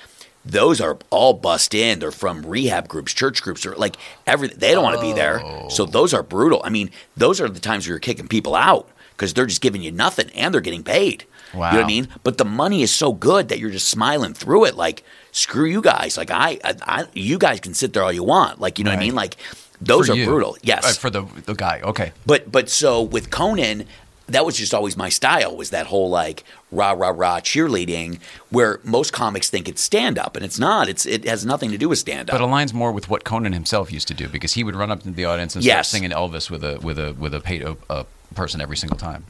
those 0.44 0.80
are 0.80 0.96
all 1.10 1.34
bust 1.34 1.74
in. 1.74 1.98
They're 1.98 2.12
from 2.12 2.46
rehab 2.46 2.86
groups, 2.86 3.12
church 3.12 3.42
groups, 3.42 3.66
or 3.66 3.74
like 3.74 3.96
every. 4.24 4.46
They 4.46 4.72
don't 4.72 4.84
want 4.84 4.94
to 4.94 5.02
be 5.02 5.12
there, 5.12 5.40
so 5.70 5.82
oh. 5.82 5.86
those 5.86 6.14
are 6.14 6.22
brutal. 6.22 6.60
I 6.64 6.70
mean, 6.70 6.92
those 7.16 7.40
are 7.40 7.48
the 7.48 7.60
times 7.60 7.86
where 7.86 7.94
you're 7.94 8.00
kicking 8.00 8.28
people 8.28 8.54
out 8.54 8.88
because 9.10 9.34
they're 9.34 9.46
just 9.46 9.60
giving 9.60 9.82
you 9.82 9.90
nothing 9.90 10.30
and 10.36 10.54
they're 10.54 10.60
getting 10.60 10.84
paid. 10.84 11.24
You 11.54 11.58
know 11.60 11.66
what 11.66 11.74
I 11.74 11.86
mean? 11.86 12.08
But 12.24 12.38
the 12.38 12.44
money 12.44 12.82
is 12.82 12.94
so 12.94 13.12
good 13.12 13.48
that 13.48 13.58
you're 13.58 13.70
just 13.70 13.88
smiling 13.88 14.34
through 14.34 14.66
it. 14.66 14.74
Like, 14.76 15.02
screw 15.32 15.64
you 15.66 15.80
guys. 15.80 16.16
Like, 16.16 16.30
I, 16.30 16.58
I, 16.62 16.74
I 16.82 17.06
you 17.14 17.38
guys 17.38 17.60
can 17.60 17.74
sit 17.74 17.92
there 17.92 18.02
all 18.02 18.12
you 18.12 18.24
want. 18.24 18.60
Like, 18.60 18.78
you 18.78 18.84
know 18.84 18.90
what 18.90 18.98
I 18.98 19.00
mean? 19.00 19.14
Like, 19.14 19.36
those 19.80 20.06
For 20.06 20.12
are 20.12 20.16
you. 20.16 20.26
brutal. 20.26 20.56
Yes. 20.62 20.84
Uh, 20.84 20.92
for 21.00 21.08
the 21.10 21.22
the 21.46 21.54
guy. 21.54 21.80
Okay. 21.82 22.12
But 22.26 22.50
but 22.52 22.68
so 22.68 23.00
with 23.00 23.30
Conan, 23.30 23.86
that 24.26 24.44
was 24.44 24.58
just 24.58 24.74
always 24.74 24.96
my 24.96 25.08
style 25.08 25.56
was 25.56 25.70
that 25.70 25.86
whole 25.86 26.10
like 26.10 26.44
rah 26.70 26.90
rah 26.92 27.08
rah 27.16 27.40
cheerleading 27.40 28.18
where 28.50 28.78
most 28.84 29.12
comics 29.14 29.48
think 29.48 29.68
it's 29.68 29.80
stand 29.80 30.18
up 30.18 30.36
and 30.36 30.44
it's 30.44 30.58
not. 30.58 30.88
It's 30.88 31.06
it 31.06 31.24
has 31.24 31.46
nothing 31.46 31.70
to 31.70 31.78
do 31.78 31.88
with 31.88 31.98
stand 31.98 32.28
up 32.28 32.38
But 32.38 32.44
aligns 32.46 32.74
more 32.74 32.92
with 32.92 33.08
what 33.08 33.24
Conan 33.24 33.52
himself 33.54 33.90
used 33.90 34.08
to 34.08 34.14
do 34.14 34.28
because 34.28 34.52
he 34.54 34.64
would 34.64 34.74
run 34.76 34.90
up 34.90 35.02
to 35.04 35.10
the 35.10 35.24
audience 35.24 35.54
and 35.54 35.64
Yes. 35.64 35.88
start 35.88 36.02
singing 36.02 36.10
Elvis 36.10 36.50
with 36.50 36.62
a 36.62 36.78
with 36.80 36.98
a 36.98 37.14
with 37.14 37.32
a 37.32 37.40
paid 37.40 37.64
uh, 37.88 38.02
person 38.34 38.60
every 38.60 38.76
single 38.76 38.98
time. 38.98 39.24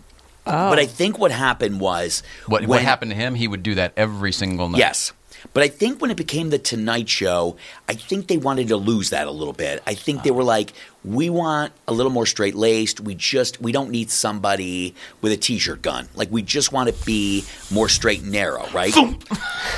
But 0.49 0.79
I 0.79 0.85
oh. 0.85 0.87
think 0.87 1.19
what 1.19 1.31
happened 1.31 1.81
was 1.81 2.23
What 2.47 2.67
what 2.67 2.81
happened 2.83 3.11
to 3.11 3.17
him? 3.17 3.35
He 3.35 3.47
would 3.47 3.63
do 3.63 3.75
that 3.75 3.93
every 3.97 4.33
single 4.33 4.69
night. 4.69 4.79
Yes. 4.79 5.13
But 5.55 5.63
I 5.63 5.69
think 5.69 6.01
when 6.01 6.11
it 6.11 6.17
became 6.17 6.51
the 6.51 6.59
Tonight 6.59 7.09
Show, 7.09 7.57
I 7.89 7.95
think 7.95 8.27
they 8.27 8.37
wanted 8.37 8.69
to 8.69 8.77
lose 8.77 9.11
that 9.11 9.27
a 9.27 9.31
little 9.31 9.53
bit. 9.53 9.83
I 9.87 9.95
think 9.95 10.23
they 10.23 10.31
were 10.31 10.43
like, 10.43 10.73
we 11.05 11.31
want 11.31 11.73
a 11.87 11.93
little 11.93 12.11
more 12.11 12.27
straight 12.27 12.55
laced. 12.55 13.01
We 13.01 13.15
just 13.15 13.61
we 13.61 13.73
don't 13.73 13.91
need 13.91 14.11
somebody 14.11 14.95
with 15.21 15.33
a 15.33 15.37
t-shirt 15.37 15.83
gun. 15.83 16.09
Like 16.15 16.31
we 16.31 16.43
just 16.43 16.73
want 16.73 16.89
to 16.95 17.05
be 17.05 17.45
more 17.71 17.89
straight 17.89 18.23
and 18.23 18.33
narrow, 18.33 18.67
right? 18.71 18.95
Well, 18.95 19.17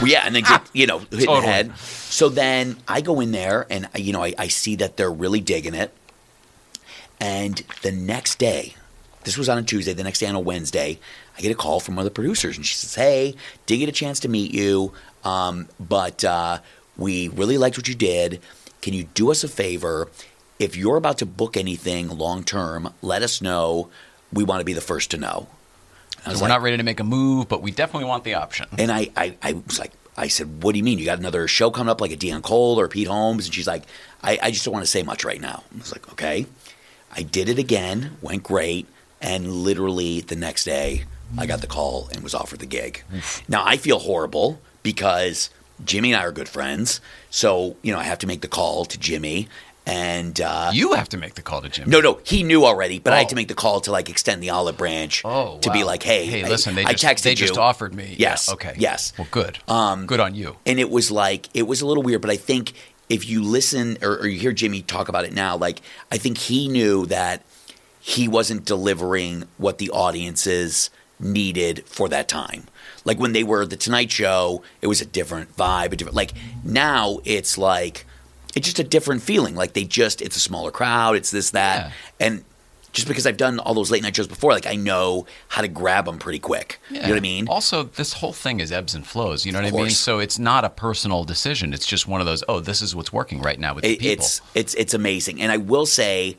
yeah, 0.04 0.22
and 0.24 0.34
then 0.34 0.44
get, 0.44 0.68
you 0.72 0.86
know 0.86 1.00
hit 1.00 1.26
Totally. 1.26 1.40
the 1.40 1.46
head. 1.46 1.78
So 1.78 2.28
then 2.28 2.76
I 2.88 3.00
go 3.00 3.20
in 3.20 3.32
there 3.32 3.66
and 3.70 3.88
you 3.96 4.12
know 4.12 4.22
I, 4.24 4.34
I 4.38 4.48
see 4.48 4.76
that 4.76 4.96
they're 4.96 5.12
really 5.12 5.40
digging 5.40 5.74
it. 5.74 5.92
And 7.20 7.62
the 7.82 7.92
next 7.92 8.38
day, 8.38 8.74
this 9.24 9.36
was 9.36 9.48
on 9.48 9.58
a 9.58 9.62
Tuesday. 9.62 9.92
The 9.92 10.04
next 10.04 10.18
day 10.20 10.26
on 10.26 10.34
a 10.34 10.40
Wednesday, 10.40 10.98
I 11.36 11.40
get 11.40 11.52
a 11.52 11.54
call 11.54 11.80
from 11.80 11.96
one 11.96 12.04
of 12.06 12.10
the 12.10 12.14
producers, 12.14 12.56
and 12.56 12.64
she 12.64 12.74
says, 12.74 12.94
"Hey, 12.94 13.34
did 13.66 13.78
get 13.78 13.88
a 13.88 13.92
chance 13.92 14.20
to 14.20 14.28
meet 14.28 14.52
you, 14.52 14.92
um, 15.24 15.68
but 15.78 16.24
uh, 16.24 16.58
we 16.96 17.28
really 17.28 17.58
liked 17.58 17.76
what 17.76 17.88
you 17.88 17.94
did, 17.94 18.40
can 18.82 18.94
you 18.94 19.04
do 19.14 19.30
us 19.30 19.44
a 19.44 19.48
favor? 19.48 20.08
If 20.58 20.76
you're 20.76 20.96
about 20.96 21.18
to 21.18 21.26
book 21.26 21.56
anything 21.56 22.08
long 22.08 22.44
term, 22.44 22.92
let 23.02 23.22
us 23.22 23.40
know. 23.40 23.88
We 24.32 24.44
want 24.44 24.60
to 24.60 24.64
be 24.64 24.74
the 24.74 24.80
first 24.80 25.10
to 25.12 25.16
know. 25.16 25.48
We're 26.26 26.34
like- 26.34 26.48
not 26.48 26.62
ready 26.62 26.76
to 26.76 26.82
make 26.82 27.00
a 27.00 27.04
move, 27.04 27.48
but 27.48 27.62
we 27.62 27.70
definitely 27.70 28.08
want 28.08 28.24
the 28.24 28.34
option. 28.34 28.66
and 28.78 28.92
I, 28.92 29.08
I, 29.16 29.36
I 29.42 29.52
was 29.54 29.78
like, 29.78 29.92
I 30.16 30.28
said, 30.28 30.62
what 30.62 30.72
do 30.72 30.78
you 30.78 30.84
mean? 30.84 30.98
You 30.98 31.06
got 31.06 31.18
another 31.18 31.48
show 31.48 31.70
coming 31.70 31.90
up 31.90 32.00
like 32.00 32.12
a 32.12 32.16
Deon 32.16 32.42
Cole 32.42 32.78
or 32.78 32.88
Pete 32.88 33.06
Holmes? 33.08 33.46
And 33.46 33.54
she's 33.54 33.66
like, 33.66 33.84
I, 34.22 34.38
I 34.42 34.50
just 34.50 34.64
don't 34.66 34.74
want 34.74 34.84
to 34.84 34.90
say 34.90 35.02
much 35.02 35.24
right 35.24 35.40
now. 35.40 35.64
I 35.74 35.78
was 35.78 35.92
like, 35.92 36.10
okay. 36.12 36.44
I 37.10 37.22
did 37.22 37.48
it 37.48 37.58
again, 37.58 38.18
went 38.20 38.42
great. 38.42 38.86
And 39.20 39.52
literally 39.52 40.20
the 40.20 40.36
next 40.36 40.64
day, 40.64 41.04
I 41.38 41.46
got 41.46 41.60
the 41.60 41.66
call 41.66 42.08
and 42.12 42.22
was 42.22 42.34
offered 42.34 42.58
the 42.60 42.66
gig. 42.66 43.02
Now 43.48 43.62
I 43.64 43.76
feel 43.76 43.98
horrible 43.98 44.60
because 44.82 45.50
Jimmy 45.84 46.12
and 46.12 46.20
I 46.20 46.24
are 46.24 46.32
good 46.32 46.48
friends. 46.48 47.00
So, 47.30 47.76
you 47.82 47.92
know, 47.92 47.98
I 47.98 48.04
have 48.04 48.18
to 48.20 48.26
make 48.26 48.40
the 48.40 48.48
call 48.48 48.84
to 48.86 48.98
Jimmy. 48.98 49.48
And 49.86 50.40
uh, 50.40 50.70
You 50.72 50.92
have 50.92 51.08
to 51.08 51.16
make 51.16 51.34
the 51.34 51.42
call 51.42 51.62
to 51.62 51.68
Jimmy. 51.68 51.90
no, 51.90 52.00
no, 52.00 52.20
he 52.22 52.42
knew 52.42 52.64
already, 52.64 52.98
but 52.98 53.12
I 53.12 53.16
had 53.18 53.26
Oh. 53.26 53.28
to 53.30 53.34
make 53.34 53.48
the 53.48 53.54
call 53.54 53.80
to 53.80 53.90
like 53.90 54.08
extend 54.10 54.42
the 54.42 54.50
olive 54.50 54.76
branch 54.76 55.22
Oh, 55.24 55.58
to 55.62 55.70
be 55.72 55.84
like, 55.84 56.02
hey, 56.02 56.26
hey, 56.26 56.44
I- 56.44 56.48
listen, 56.48 56.74
they 56.74 56.84
I 56.84 56.92
just 56.92 57.04
texted 57.04 57.22
they 57.22 57.30
you. 57.30 57.36
just 57.36 57.58
offered 57.58 57.94
me. 57.94 58.14
Yes, 58.18 58.46
Yeah, 58.48 58.54
okay. 58.54 58.74
yes. 58.78 59.12
Well, 59.18 59.26
good. 59.30 59.58
Um, 59.68 60.06
good 60.06 60.20
on 60.20 60.34
you. 60.34 60.56
and 60.66 60.78
it 60.78 60.90
was 60.90 61.10
like 61.10 61.48
it 61.54 61.62
was 61.66 61.80
a 61.80 61.86
little 61.86 62.02
weird 62.02 62.20
but 62.20 62.30
i 62.30 62.36
think 62.36 62.72
if 63.08 63.28
you 63.28 63.42
listen 63.42 63.96
or, 64.02 64.18
or 64.18 64.26
you 64.28 64.38
hear 64.38 64.52
jimmy 64.52 64.82
talk 64.82 65.08
about 65.08 65.24
it 65.24 65.32
now 65.32 65.56
like 65.56 65.80
i 66.12 66.18
think 66.18 66.38
he 66.38 66.68
knew 66.68 67.06
that 67.06 67.42
he 68.00 68.26
wasn't 68.28 68.64
delivering 68.64 69.44
what 69.58 69.78
the 69.78 69.90
audiences 69.90 70.90
needed 71.18 71.84
for 71.86 72.08
that 72.08 72.26
time 72.28 72.64
like 73.04 73.18
when 73.18 73.32
they 73.32 73.44
were 73.44 73.66
the 73.66 73.76
tonight 73.76 74.10
show 74.10 74.62
it 74.80 74.86
was 74.86 75.00
a 75.02 75.04
different 75.06 75.54
vibe 75.56 75.92
a 75.92 75.96
different 75.96 76.16
like 76.16 76.32
now 76.64 77.18
it's 77.24 77.58
like 77.58 78.06
it's 78.54 78.66
just 78.66 78.78
a 78.78 78.84
different 78.84 79.22
feeling 79.22 79.54
like 79.54 79.74
they 79.74 79.84
just 79.84 80.22
it's 80.22 80.36
a 80.36 80.40
smaller 80.40 80.70
crowd 80.70 81.14
it's 81.14 81.30
this 81.30 81.50
that 81.50 81.86
Yeah. 81.86 81.92
and 82.26 82.44
just 82.92 83.06
because 83.06 83.24
I've 83.24 83.36
done 83.36 83.60
all 83.60 83.72
those 83.74 83.92
late 83.92 84.02
night 84.02 84.16
shows 84.16 84.26
before, 84.26 84.50
like 84.50 84.66
I 84.66 84.74
know 84.74 85.24
how 85.46 85.62
to 85.62 85.68
grab 85.68 86.06
them 86.06 86.18
pretty 86.18 86.40
quick. 86.40 86.80
You 86.90 87.00
know 87.00 87.10
what 87.10 87.18
I 87.18 87.20
mean? 87.20 87.46
Also, 87.46 87.84
this 87.84 88.14
whole 88.14 88.32
thing 88.32 88.58
is 88.58 88.72
ebbs 88.72 88.96
and 88.96 89.06
flows. 89.06 89.46
You 89.46 89.52
know 89.52 89.60
what 89.60 89.68
Of 89.68 89.74
I 89.74 89.82
mean? 89.82 89.90
So 89.90 90.18
it's 90.18 90.40
not 90.40 90.64
a 90.64 90.70
personal 90.70 91.22
decision. 91.22 91.72
It's 91.72 91.86
just 91.86 92.08
one 92.08 92.20
of 92.20 92.26
those. 92.26 92.42
Oh, 92.48 92.58
this 92.58 92.82
is 92.82 92.96
what's 92.96 93.12
working 93.12 93.40
right 93.42 93.60
now 93.60 93.74
with 93.74 93.84
the 93.84 93.92
It- 93.92 94.00
people. 94.00 94.24
it's 94.24 94.40
it's 94.56 94.74
it's 94.74 94.92
amazing, 94.92 95.40
and 95.40 95.52
I 95.52 95.56
will 95.58 95.86
say, 95.86 96.36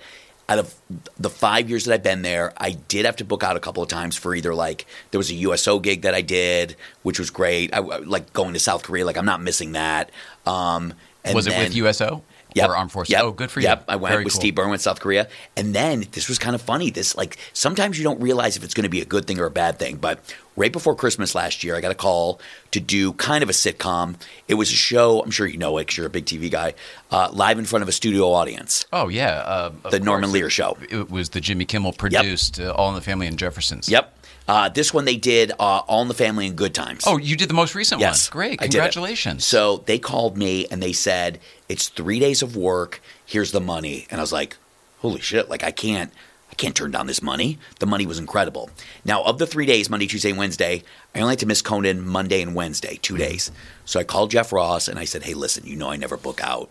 out 0.49 0.59
of 0.59 0.75
the 1.17 1.29
five 1.29 1.69
years 1.69 1.85
that 1.85 1.93
I've 1.93 2.03
been 2.03 2.23
there, 2.23 2.53
I 2.57 2.71
did 2.71 3.05
have 3.05 3.15
to 3.17 3.25
book 3.25 3.43
out 3.43 3.55
a 3.55 3.59
couple 3.59 3.81
of 3.81 3.89
times 3.89 4.15
for 4.17 4.35
either 4.35 4.53
like 4.53 4.85
there 5.11 5.17
was 5.17 5.31
a 5.31 5.35
USO 5.35 5.79
gig 5.79 6.01
that 6.01 6.13
I 6.13 6.21
did, 6.21 6.75
which 7.03 7.19
was 7.19 7.29
great. 7.29 7.73
I 7.73 7.79
like 7.79 8.33
going 8.33 8.53
to 8.53 8.59
South 8.59 8.83
Korea, 8.83 9.05
like 9.05 9.17
I'm 9.17 9.25
not 9.25 9.41
missing 9.41 9.73
that. 9.73 10.11
Um, 10.45 10.93
and 11.23 11.35
was 11.35 11.47
it 11.47 11.51
then- 11.51 11.63
with 11.63 11.75
USO 11.75 12.23
Yep. 12.53 12.69
or 12.69 12.75
Armed 12.77 12.91
Forces? 12.91 13.11
Yep. 13.11 13.21
Oh, 13.23 13.31
good 13.31 13.51
for 13.51 13.59
you. 13.59 13.67
Yep. 13.67 13.85
I 13.87 13.95
went 13.95 14.11
Very 14.11 14.23
with 14.23 14.33
cool. 14.33 14.39
Steve 14.41 14.55
Byrne 14.55 14.69
with 14.71 14.81
South 14.81 14.99
Korea. 14.99 15.27
And 15.55 15.73
then 15.73 16.05
this 16.11 16.27
was 16.27 16.37
kind 16.37 16.55
of 16.55 16.61
funny. 16.61 16.89
This 16.89 17.15
like 17.15 17.37
sometimes 17.53 17.97
you 17.97 18.03
don't 18.03 18.21
realize 18.21 18.57
if 18.57 18.63
it's 18.63 18.73
going 18.73 18.83
to 18.83 18.89
be 18.89 19.01
a 19.01 19.05
good 19.05 19.25
thing 19.25 19.39
or 19.39 19.45
a 19.45 19.51
bad 19.51 19.79
thing. 19.79 19.97
But 19.97 20.19
right 20.55 20.71
before 20.71 20.95
Christmas 20.95 21.33
last 21.33 21.63
year, 21.63 21.75
I 21.75 21.81
got 21.81 21.91
a 21.91 21.95
call 21.95 22.39
to 22.71 22.79
do 22.79 23.13
kind 23.13 23.43
of 23.43 23.49
a 23.49 23.53
sitcom. 23.53 24.15
It 24.47 24.55
was 24.55 24.71
a 24.71 24.75
show. 24.75 25.21
I'm 25.21 25.31
sure 25.31 25.47
you 25.47 25.57
know 25.57 25.77
it 25.77 25.83
because 25.83 25.97
you're 25.97 26.07
a 26.07 26.09
big 26.09 26.25
TV 26.25 26.49
guy. 26.51 26.73
Uh, 27.09 27.29
live 27.31 27.57
in 27.59 27.65
front 27.65 27.83
of 27.83 27.89
a 27.89 27.91
studio 27.93 28.31
audience. 28.31 28.85
Oh 28.91 29.07
yeah, 29.07 29.31
uh, 29.45 29.71
The 29.89 29.99
Norman. 29.99 30.31
Lear 30.31 30.49
show. 30.49 30.77
It 30.89 31.09
was 31.09 31.29
the 31.29 31.41
Jimmy 31.41 31.65
Kimmel 31.65 31.93
produced 31.93 32.59
uh, 32.59 32.71
All 32.71 32.89
in 32.89 32.95
the 32.95 33.01
Family 33.01 33.27
and 33.27 33.37
Jeffersons. 33.37 33.89
Yep. 33.89 34.17
Uh, 34.51 34.67
this 34.67 34.93
one 34.93 35.05
they 35.05 35.15
did 35.15 35.51
uh, 35.53 35.79
All 35.87 36.01
in 36.01 36.09
the 36.09 36.13
Family 36.13 36.45
and 36.45 36.57
Good 36.57 36.73
Times. 36.73 37.05
Oh, 37.07 37.15
you 37.17 37.37
did 37.37 37.47
the 37.47 37.53
most 37.53 37.73
recent 37.73 38.01
Yes, 38.01 38.29
one. 38.29 38.33
Great, 38.33 38.59
congratulations. 38.59 39.45
So 39.45 39.77
they 39.85 39.97
called 39.97 40.37
me 40.37 40.67
and 40.69 40.83
they 40.83 40.91
said, 40.91 41.39
It's 41.69 41.87
three 41.87 42.19
days 42.19 42.41
of 42.41 42.57
work. 42.57 43.01
Here's 43.25 43.53
the 43.53 43.61
money. 43.61 44.07
And 44.11 44.19
I 44.19 44.23
was 44.23 44.33
like, 44.33 44.57
Holy 44.99 45.21
shit, 45.21 45.49
like 45.49 45.63
I 45.63 45.71
can't 45.71 46.11
I 46.51 46.53
can't 46.55 46.75
turn 46.75 46.91
down 46.91 47.07
this 47.07 47.21
money. 47.21 47.59
The 47.79 47.85
money 47.85 48.05
was 48.05 48.19
incredible. 48.19 48.69
Now, 49.05 49.23
of 49.23 49.37
the 49.37 49.47
three 49.47 49.65
days, 49.65 49.89
Monday, 49.89 50.05
Tuesday, 50.05 50.31
and 50.31 50.37
Wednesday, 50.37 50.83
I 51.15 51.21
only 51.21 51.31
had 51.31 51.39
to 51.39 51.45
miss 51.45 51.61
Conan 51.61 52.05
Monday 52.05 52.41
and 52.41 52.53
Wednesday, 52.53 52.99
two 53.01 53.13
Mm-hmm. 53.13 53.23
days. 53.23 53.51
So 53.85 54.01
I 54.01 54.03
called 54.03 54.31
Jeff 54.31 54.51
Ross 54.51 54.89
and 54.89 54.99
I 54.99 55.05
said, 55.05 55.23
Hey, 55.23 55.33
listen, 55.33 55.65
you 55.65 55.77
know 55.77 55.89
I 55.91 55.95
never 55.95 56.17
book 56.17 56.41
out. 56.43 56.69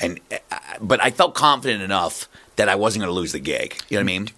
And 0.00 0.18
uh, 0.50 0.58
but 0.80 1.00
I 1.00 1.12
felt 1.12 1.36
confident 1.36 1.80
enough 1.80 2.28
that 2.56 2.68
I 2.68 2.74
wasn't 2.74 3.02
going 3.04 3.14
to 3.14 3.20
lose 3.20 3.30
the 3.30 3.38
gig. 3.38 3.80
You 3.88 3.98
know 3.98 4.00
what 4.00 4.10
I 4.10 4.18
mean? 4.18 4.28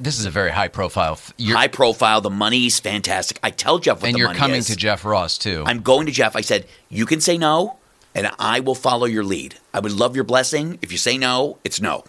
This 0.00 0.18
is 0.18 0.26
a 0.26 0.30
very 0.30 0.50
high 0.50 0.68
profile. 0.68 1.18
You're, 1.36 1.56
High 1.56 1.68
profile. 1.68 2.20
The 2.20 2.30
money's 2.30 2.78
fantastic. 2.80 3.38
I 3.42 3.50
tell 3.50 3.78
Jeff 3.78 4.02
what 4.02 4.08
and 4.08 4.18
you're 4.18 4.34
coming 4.34 4.58
is. 4.58 4.66
to 4.66 4.76
Jeff 4.76 5.04
Ross 5.04 5.38
too. 5.38 5.64
I'm 5.66 5.82
going 5.82 6.06
to 6.06 6.12
Jeff. 6.12 6.36
I 6.36 6.40
said, 6.40 6.66
you 6.88 7.06
can 7.06 7.20
say 7.20 7.38
no, 7.38 7.76
and 8.14 8.30
I 8.38 8.60
will 8.60 8.74
follow 8.74 9.06
your 9.06 9.24
lead. 9.24 9.56
I 9.72 9.80
would 9.80 9.92
love 9.92 10.14
your 10.14 10.24
blessing. 10.24 10.78
If 10.82 10.92
you 10.92 10.98
say 10.98 11.18
no, 11.18 11.58
it's 11.64 11.80
no. 11.80 12.04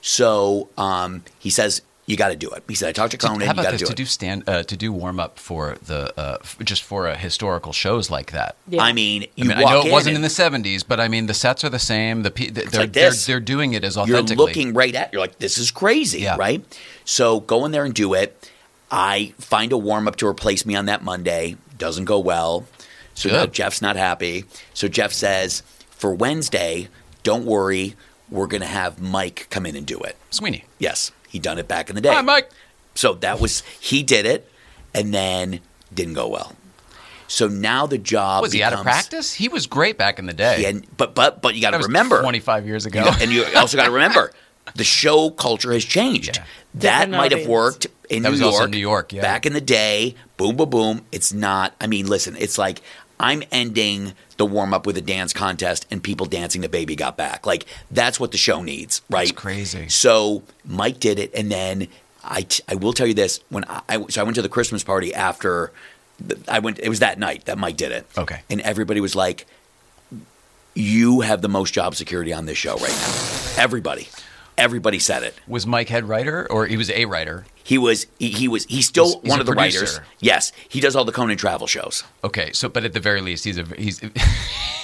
So 0.00 0.68
um, 0.76 1.24
he 1.38 1.50
says, 1.50 1.82
you 2.06 2.16
got 2.16 2.28
to 2.28 2.36
do 2.36 2.48
it. 2.50 2.62
He 2.68 2.74
said, 2.76 2.88
I 2.88 2.92
talked 2.92 3.10
to 3.12 3.16
To- 3.18 3.26
Conan. 3.26 3.40
how 3.40 3.46
You 3.46 3.50
about 3.52 3.62
got 3.64 3.70
to 3.70 3.78
this? 3.78 3.80
do 3.80 3.86
To 3.86 3.92
it. 3.92 3.96
do 3.96 4.04
stand, 4.06 4.48
uh, 4.48 4.62
to 4.62 4.76
do 4.76 4.92
warm 4.92 5.18
up 5.20 5.38
for 5.38 5.76
the 5.82 6.12
uh, 6.18 6.38
f- 6.40 6.56
just 6.64 6.82
for 6.84 7.06
a 7.08 7.16
historical 7.16 7.72
shows 7.72 8.10
like 8.10 8.30
that. 8.32 8.56
Yeah. 8.68 8.82
I 8.82 8.92
mean, 8.92 9.24
I 9.24 9.28
you 9.36 9.44
mean, 9.46 9.58
I 9.58 9.62
know 9.62 9.82
it 9.84 9.90
wasn't 9.92 10.14
in 10.16 10.22
the 10.22 10.28
'70s, 10.28 10.84
but 10.86 11.00
I 11.00 11.08
mean, 11.08 11.26
the 11.26 11.34
sets 11.34 11.64
are 11.64 11.68
the 11.68 11.78
same. 11.80 12.22
The 12.22 12.30
pe- 12.30 12.50
they're, 12.50 12.64
like 12.82 12.92
they're 12.92 13.10
they're 13.12 13.40
doing 13.40 13.72
it 13.74 13.82
as 13.84 13.96
You're 13.96 14.22
looking 14.22 14.72
right 14.72 14.94
at. 14.94 15.12
You're 15.12 15.20
like, 15.20 15.38
this 15.38 15.58
is 15.58 15.70
crazy, 15.70 16.20
Yeah. 16.20 16.36
right? 16.36 16.64
So 17.04 17.40
go 17.40 17.64
in 17.64 17.72
there 17.72 17.84
and 17.84 17.92
do 17.94 18.14
it. 18.14 18.50
I 18.90 19.34
find 19.38 19.72
a 19.72 19.78
warm 19.78 20.06
up 20.06 20.16
to 20.16 20.26
replace 20.28 20.64
me 20.64 20.76
on 20.76 20.86
that 20.86 21.02
Monday. 21.02 21.56
Doesn't 21.76 22.04
go 22.04 22.20
well. 22.20 22.66
So 23.14 23.28
now 23.30 23.46
Good. 23.46 23.54
Jeff's 23.54 23.82
not 23.82 23.96
happy. 23.96 24.44
So 24.74 24.86
Jeff 24.88 25.12
says, 25.12 25.62
for 25.90 26.14
Wednesday, 26.14 26.88
don't 27.24 27.44
worry. 27.46 27.96
We're 28.30 28.46
going 28.46 28.60
to 28.60 28.66
have 28.68 29.00
Mike 29.00 29.46
come 29.50 29.66
in 29.66 29.74
and 29.74 29.86
do 29.86 29.98
it. 30.00 30.16
Sweeney. 30.30 30.64
Yes, 30.78 31.10
he 31.36 31.40
done 31.40 31.58
it 31.58 31.68
back 31.68 31.90
in 31.90 31.94
the 31.94 32.00
day. 32.00 32.14
Hi, 32.14 32.22
Mike. 32.22 32.50
So 32.94 33.12
that 33.14 33.38
was 33.40 33.60
he 33.78 34.02
did 34.02 34.24
it, 34.24 34.50
and 34.94 35.12
then 35.12 35.60
didn't 35.92 36.14
go 36.14 36.28
well. 36.28 36.54
So 37.28 37.46
now 37.46 37.86
the 37.86 37.98
job 37.98 38.40
Was 38.42 38.52
he 38.52 38.62
out 38.62 38.72
of 38.72 38.80
practice? 38.80 39.34
He 39.34 39.48
was 39.48 39.66
great 39.66 39.98
back 39.98 40.18
in 40.18 40.24
the 40.24 40.32
day. 40.32 40.62
Yeah, 40.62 40.80
but 40.96 41.14
but 41.14 41.42
but 41.42 41.54
you 41.54 41.60
got 41.60 41.72
to 41.72 41.78
remember, 41.78 42.22
25 42.22 42.66
years 42.66 42.86
ago. 42.86 43.00
you 43.00 43.04
know, 43.04 43.16
and 43.20 43.30
you 43.30 43.44
also 43.54 43.76
got 43.76 43.84
to 43.84 43.90
remember, 43.90 44.32
the 44.76 44.84
show 44.84 45.28
culture 45.30 45.72
has 45.72 45.84
changed. 45.84 46.36
Yeah. 46.38 46.44
That 46.76 47.10
might 47.10 47.32
have 47.32 47.46
worked 47.46 47.86
in 48.08 48.22
That 48.22 48.28
New 48.28 48.32
was 48.32 48.40
York. 48.40 48.52
also 48.52 48.66
New 48.66 48.78
York, 48.78 49.12
yeah. 49.12 49.20
Back 49.22 49.44
in 49.44 49.52
the 49.52 49.60
day, 49.60 50.14
boom, 50.38 50.56
boom, 50.56 50.70
boom. 50.70 51.06
It's 51.12 51.32
not. 51.34 51.74
I 51.80 51.86
mean, 51.86 52.06
listen, 52.06 52.34
it's 52.38 52.56
like 52.56 52.80
I'm 53.18 53.42
ending 53.50 54.12
the 54.36 54.44
warm 54.46 54.74
up 54.74 54.84
with 54.86 54.96
a 54.98 55.00
dance 55.00 55.32
contest 55.32 55.86
and 55.90 56.02
people 56.02 56.26
dancing 56.26 56.60
the 56.60 56.68
baby 56.68 56.94
got 56.96 57.16
back. 57.16 57.46
Like 57.46 57.64
that's 57.90 58.20
what 58.20 58.32
the 58.32 58.38
show 58.38 58.62
needs, 58.62 59.00
right? 59.08 59.34
crazy. 59.34 59.88
So 59.88 60.42
Mike 60.64 61.00
did 61.00 61.18
it, 61.18 61.30
and 61.34 61.50
then 61.50 61.88
I, 62.22 62.42
t- 62.42 62.62
I 62.68 62.74
will 62.74 62.92
tell 62.92 63.06
you 63.06 63.14
this: 63.14 63.40
when 63.48 63.64
I, 63.64 63.80
I 63.88 64.06
so 64.08 64.20
I 64.20 64.24
went 64.24 64.34
to 64.36 64.42
the 64.42 64.48
Christmas 64.48 64.84
party 64.84 65.14
after 65.14 65.72
th- 66.26 66.40
I 66.48 66.58
went, 66.58 66.78
it 66.78 66.88
was 66.90 66.98
that 67.00 67.18
night 67.18 67.46
that 67.46 67.56
Mike 67.56 67.76
did 67.76 67.92
it. 67.92 68.06
Okay. 68.18 68.40
and 68.50 68.60
everybody 68.60 69.00
was 69.00 69.14
like, 69.16 69.46
"You 70.74 71.20
have 71.22 71.40
the 71.42 71.48
most 71.48 71.72
job 71.72 71.94
security 71.94 72.32
on 72.32 72.46
this 72.46 72.58
show 72.58 72.76
right 72.76 72.90
now." 72.90 73.62
Everybody, 73.62 74.08
everybody 74.58 74.98
said 74.98 75.22
it. 75.22 75.34
was 75.48 75.66
Mike 75.66 75.88
head 75.88 76.04
writer 76.04 76.46
or 76.50 76.66
he 76.66 76.76
was 76.76 76.90
a 76.90 77.06
writer? 77.06 77.46
He 77.66 77.78
was 77.78 78.06
he, 78.20 78.28
he 78.30 78.46
was 78.46 78.64
he's 78.66 78.86
still 78.86 79.06
He's- 79.06 79.20
he's 79.22 79.30
one 79.30 79.40
of 79.40 79.46
the 79.46 79.52
producer. 79.52 79.80
writers. 79.80 80.00
Yes, 80.20 80.52
he 80.68 80.78
does 80.80 80.94
all 80.94 81.04
the 81.04 81.10
Conan 81.10 81.36
travel 81.36 81.66
shows. 81.66 82.04
Okay, 82.22 82.52
so 82.52 82.68
but 82.68 82.84
at 82.84 82.92
the 82.92 83.00
very 83.00 83.20
least, 83.20 83.44
he's 83.44 83.58
a 83.58 83.64
he's. 83.76 84.00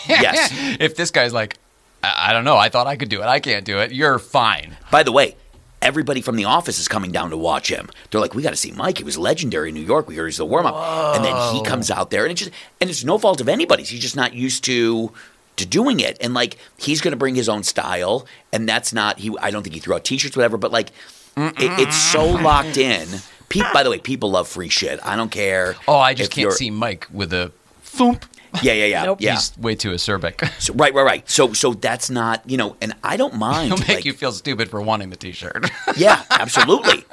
Yes. 0.09 0.51
if 0.81 0.97
this 0.97 1.13
guy's 1.13 1.33
like, 1.33 1.57
I, 2.03 2.31
I 2.31 2.33
don't 2.33 2.45
know, 2.45 2.57
I 2.57 2.69
thought 2.71 2.89
I 2.89 2.97
could 2.97 3.09
do 3.09 3.23
it, 3.23 3.27
I 3.27 3.39
can't 3.39 3.65
do 3.65 3.79
it. 3.79 3.93
You're 3.93 4.19
fine. 4.19 4.77
By 4.91 5.05
the 5.05 5.13
way, 5.13 5.37
everybody 5.81 6.21
from 6.21 6.35
the 6.35 6.45
office 6.47 6.81
is 6.81 6.89
coming 6.89 7.13
down 7.13 7.31
to 7.31 7.37
watch 7.37 7.69
him. 7.69 7.89
They're 8.11 8.21
like, 8.21 8.35
"We 8.35 8.43
got 8.43 8.51
to 8.51 8.57
see 8.57 8.73
Mike. 8.73 8.99
He 8.99 9.05
was 9.05 9.17
legendary 9.17 9.69
in 9.69 9.77
New 9.77 9.87
York. 9.87 10.09
We 10.09 10.17
heard 10.17 10.27
he's 10.27 10.39
the 10.39 10.45
warm 10.45 10.67
up." 10.67 10.75
And 11.17 11.25
then 11.25 11.37
he 11.55 11.63
comes 11.63 11.89
out 11.89 12.11
there, 12.11 12.25
and 12.25 12.33
it's 12.33 12.41
just 12.41 12.51
and 12.81 12.91
it's 12.91 13.05
no 13.05 13.17
fault 13.17 13.41
of 13.41 13.49
anybody's. 13.49 13.91
He's 13.91 14.01
just 14.03 14.17
not 14.17 14.35
used 14.35 14.65
to 14.65 15.13
to 15.55 15.65
doing 15.67 16.01
it, 16.01 16.17
and 16.21 16.35
like 16.35 16.57
he's 16.79 17.01
going 17.01 17.13
to 17.13 17.17
bring 17.17 17.37
his 17.37 17.49
own 17.49 17.63
style, 17.63 18.27
and 18.53 18.69
that's 18.69 18.93
not 18.93 19.21
he. 19.21 19.33
I 19.41 19.53
don't 19.53 19.63
think 19.63 19.75
he 19.75 19.81
threw 19.81 19.95
out 19.95 20.05
t-shirts, 20.05 20.37
whatever. 20.37 20.57
But 20.57 20.73
like, 20.73 20.91
it, 21.37 21.55
it's 21.81 21.97
so 21.97 22.25
locked 22.27 22.77
in. 22.77 23.09
Pe- 23.49 23.61
by 23.73 23.83
the 23.83 23.91
way, 23.91 23.99
people 23.99 24.31
love 24.31 24.49
free 24.49 24.69
shit. 24.69 24.99
I 25.05 25.17
don't 25.17 25.31
care. 25.31 25.77
Oh, 25.87 25.99
I 25.99 26.15
just 26.15 26.31
if 26.31 26.35
can't 26.35 26.43
you're- 26.43 26.55
see 26.55 26.71
Mike 26.71 27.07
with 27.13 27.33
a 27.33 27.53
thump. 27.83 28.25
Yeah, 28.63 28.75
yeah, 28.75 28.85
yeah, 28.85 29.05
Nope. 29.07 29.21
yeah. 29.23 29.33
He's 29.35 29.57
way 29.57 29.75
too 29.75 29.93
acerbic. 29.93 30.47
So, 30.61 30.75
right, 30.75 30.93
right, 30.93 31.03
right. 31.05 31.31
So, 31.31 31.53
so 31.55 31.73
that's 31.73 32.11
not 32.11 32.43
you 32.49 32.57
know, 32.59 32.77
and 32.83 32.95
I 33.03 33.17
don't 33.17 33.35
mind. 33.37 33.69
He'll 33.69 33.79
make 33.79 33.89
like- 33.89 34.05
you 34.05 34.13
feel 34.13 34.33
stupid 34.33 34.69
for 34.71 34.81
wanting 34.83 35.09
the 35.11 35.17
T-shirt. 35.17 35.71
Yeah, 35.97 36.23
absolutely. 36.31 37.05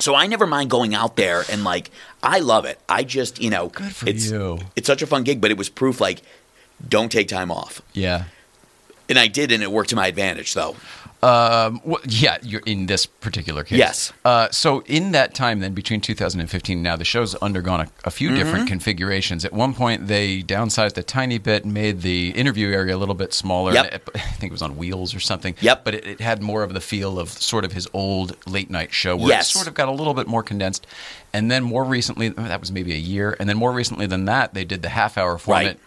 so 0.00 0.14
I 0.14 0.26
never 0.26 0.46
mind 0.46 0.68
going 0.70 0.94
out 0.94 1.16
there 1.16 1.44
and 1.50 1.64
like 1.64 1.90
I 2.22 2.38
love 2.40 2.64
it. 2.66 2.78
I 2.88 3.02
just 3.04 3.40
you 3.40 3.48
know 3.50 3.68
Good 3.68 3.94
for 3.94 4.08
it's 4.08 4.30
you. 4.30 4.58
it's 4.76 4.86
such 4.86 5.00
a 5.02 5.06
fun 5.06 5.22
gig, 5.22 5.40
but 5.40 5.50
it 5.50 5.56
was 5.58 5.68
proof 5.68 6.00
like 6.00 6.20
don't 6.86 7.10
take 7.12 7.28
time 7.28 7.50
off. 7.50 7.80
yeah. 7.92 8.24
And 9.08 9.18
I 9.18 9.26
did, 9.28 9.52
and 9.52 9.62
it 9.62 9.70
worked 9.70 9.90
to 9.90 9.96
my 9.96 10.06
advantage, 10.06 10.54
though. 10.54 10.76
Um, 11.24 11.80
well, 11.84 12.00
yeah, 12.08 12.38
you're 12.42 12.62
in 12.66 12.86
this 12.86 13.06
particular 13.06 13.62
case. 13.62 13.78
Yes. 13.78 14.12
Uh, 14.24 14.48
so 14.50 14.80
in 14.86 15.12
that 15.12 15.34
time, 15.34 15.60
then 15.60 15.72
between 15.72 16.00
2015 16.00 16.74
and 16.78 16.82
now, 16.82 16.96
the 16.96 17.04
show's 17.04 17.36
undergone 17.36 17.82
a, 17.82 17.88
a 18.04 18.10
few 18.10 18.30
Mm-hmm. 18.30 18.36
different 18.38 18.68
configurations. 18.68 19.44
At 19.44 19.52
one 19.52 19.72
point, 19.72 20.08
they 20.08 20.42
downsized 20.42 20.98
a 20.98 21.02
tiny 21.04 21.38
bit, 21.38 21.64
made 21.64 22.02
the 22.02 22.30
interview 22.30 22.72
area 22.72 22.96
a 22.96 22.98
little 22.98 23.14
bit 23.14 23.32
smaller. 23.32 23.72
Yep. 23.72 23.94
It- 23.94 24.08
I 24.16 24.18
think 24.18 24.50
it 24.50 24.52
was 24.52 24.62
on 24.62 24.76
wheels 24.76 25.14
or 25.14 25.20
something. 25.20 25.54
Yep. 25.60 25.84
But 25.84 25.94
it, 25.94 26.06
it 26.06 26.20
had 26.20 26.42
more 26.42 26.64
of 26.64 26.74
the 26.74 26.80
feel 26.80 27.20
of 27.20 27.28
sort 27.28 27.64
of 27.64 27.70
his 27.72 27.86
old 27.92 28.36
late 28.48 28.68
night 28.70 28.92
show, 28.92 29.16
where 29.16 29.28
Yes. 29.28 29.50
it 29.50 29.52
sort 29.52 29.68
of 29.68 29.74
got 29.74 29.86
a 29.86 29.92
little 29.92 30.14
bit 30.14 30.26
more 30.26 30.42
condensed. 30.42 30.88
And 31.32 31.52
then 31.52 31.62
more 31.62 31.84
recently, 31.84 32.30
that 32.30 32.58
was 32.58 32.72
maybe 32.72 32.94
a 32.94 32.98
year, 32.98 33.36
and 33.38 33.48
then 33.48 33.56
more 33.58 33.70
recently 33.70 34.06
than 34.06 34.24
that, 34.24 34.54
they 34.54 34.64
did 34.64 34.82
the 34.82 34.88
half 34.88 35.16
hour 35.16 35.38
format. 35.38 35.78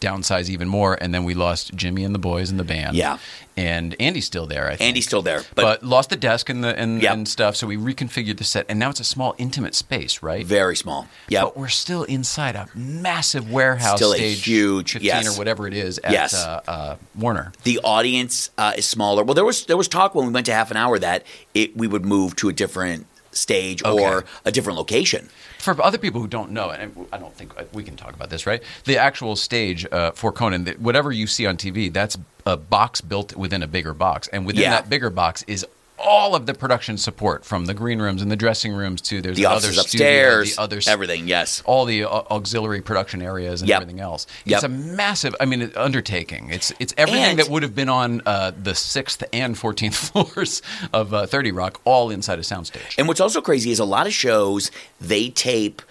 Downsize 0.00 0.48
even 0.48 0.66
more, 0.66 0.94
and 1.00 1.12
then 1.14 1.24
we 1.24 1.34
lost 1.34 1.74
Jimmy 1.74 2.04
and 2.04 2.14
the 2.14 2.18
boys 2.18 2.50
and 2.50 2.58
the 2.58 2.64
band. 2.64 2.96
Yeah. 2.96 3.18
and 3.56 3.94
Andy's 4.00 4.24
still 4.24 4.46
there. 4.46 4.66
I 4.68 4.76
think. 4.76 4.88
Andy's 4.88 5.04
still 5.04 5.20
there, 5.20 5.42
but, 5.54 5.62
but, 5.80 5.82
lost 5.84 6.08
the 6.08 6.16
desk 6.16 6.48
and 6.48 6.64
the 6.64 6.74
and, 6.78 7.02
Yep. 7.02 7.12
and 7.12 7.28
stuff. 7.28 7.56
So 7.56 7.66
we 7.66 7.76
reconfigured 7.76 8.38
the 8.38 8.44
set, 8.44 8.64
and 8.70 8.78
now 8.78 8.88
it's 8.88 9.00
a 9.00 9.04
small, 9.04 9.34
intimate 9.36 9.74
space, 9.74 10.22
right? 10.22 10.46
very 10.46 10.74
small. 10.76 11.06
Yeah. 11.28 11.42
But 11.44 11.58
we're 11.58 11.68
still 11.68 12.04
inside 12.04 12.56
a 12.56 12.68
massive 12.74 13.50
warehouse 13.50 13.96
Still 13.98 14.12
a 14.12 14.16
stage, 14.16 14.44
huge- 14.46 14.92
15 14.92 15.06
yes. 15.06 15.34
or 15.34 15.38
whatever 15.38 15.66
it 15.66 15.74
is 15.74 15.98
at 15.98 16.12
Yes. 16.12 16.32
uh, 16.34 16.60
uh, 16.66 16.96
Warner. 17.14 17.52
the 17.64 17.78
audience 17.84 18.48
uh, 18.56 18.72
is 18.78 18.86
smaller. 18.86 19.22
Well, 19.22 19.34
there 19.34 19.44
was 19.44 19.66
there 19.66 19.76
was 19.76 19.88
talk 19.88 20.14
when 20.14 20.26
we 20.26 20.32
went 20.32 20.46
to 20.46 20.52
half 20.54 20.70
an 20.70 20.78
hour 20.78 20.98
that 20.98 21.24
it 21.52 21.76
we 21.76 21.86
would 21.86 22.06
move 22.06 22.36
to 22.36 22.48
a 22.48 22.52
different 22.54 23.06
stage 23.32 23.82
or 23.84 24.24
a 24.44 24.52
different 24.52 24.76
location. 24.78 25.28
For 25.58 25.80
other 25.82 25.98
people 25.98 26.20
who 26.20 26.26
don't 26.26 26.50
know, 26.52 26.70
and 26.70 27.06
I 27.12 27.18
don't 27.18 27.34
think 27.34 27.56
uh, 27.58 27.64
we 27.72 27.82
can 27.84 27.96
talk 27.96 28.14
about 28.14 28.30
this, 28.30 28.46
right? 28.46 28.62
The 28.84 28.96
actual 28.96 29.36
stage 29.36 29.86
uh, 29.92 30.12
for 30.12 30.32
Conan, 30.32 30.66
whatever 30.78 31.12
you 31.12 31.26
see 31.26 31.46
on 31.46 31.56
TV, 31.56 31.92
that's 31.92 32.16
a 32.46 32.56
box 32.56 33.00
built 33.02 33.36
within 33.36 33.62
a 33.62 33.66
bigger 33.66 33.92
box, 33.94 34.26
and 34.28 34.46
within 34.46 34.62
Yeah. 34.62 34.70
that 34.70 34.88
bigger 34.88 35.10
box 35.10 35.44
is 35.46 35.66
all 36.02 36.34
of 36.34 36.46
the 36.46 36.54
production 36.54 36.96
support 36.98 37.44
from 37.44 37.66
the 37.66 37.74
green 37.74 38.00
rooms 38.00 38.22
and 38.22 38.30
the 38.30 38.36
dressing 38.36 38.72
rooms 38.72 39.00
to 39.02 39.20
there's 39.20 39.36
The 39.36 39.44
another 39.44 39.68
offices 39.68 39.86
studio, 39.88 40.06
upstairs, 40.06 40.56
the 40.56 40.62
other 40.62 40.80
everything. 40.88 41.28
Yes. 41.28 41.62
all 41.66 41.84
the 41.84 42.04
uh, 42.04 42.08
auxiliary 42.30 42.80
production 42.80 43.22
areas 43.22 43.60
and 43.62 43.68
Yep. 43.68 43.82
everything 43.82 44.00
else. 44.00 44.26
Yep. 44.44 44.56
It's 44.56 44.64
a 44.64 44.68
massive, 44.68 45.34
I 45.40 45.44
mean, 45.44 45.70
undertaking. 45.76 46.50
It's 46.50 46.72
it's 46.80 46.94
everything 46.96 47.22
And- 47.24 47.38
that 47.38 47.48
would 47.48 47.62
have 47.62 47.74
been 47.74 47.88
on 47.88 48.22
uh, 48.26 48.52
the 48.60 48.74
sixth 48.74 49.22
and 49.32 49.56
fourteenth 49.58 49.94
floors 50.12 50.62
of 50.92 51.12
uh, 51.14 51.26
Thirty 51.26 51.52
Rock, 51.52 51.80
all 51.84 52.10
inside 52.10 52.38
a 52.38 52.42
soundstage. 52.42 52.94
And 52.98 53.06
what's 53.08 53.20
also 53.20 53.40
crazy 53.40 53.70
is 53.70 53.78
a 53.78 53.84
lot 53.84 54.06
of 54.06 54.12
shows 54.12 54.70
they 55.00 55.28
tape 55.28 55.82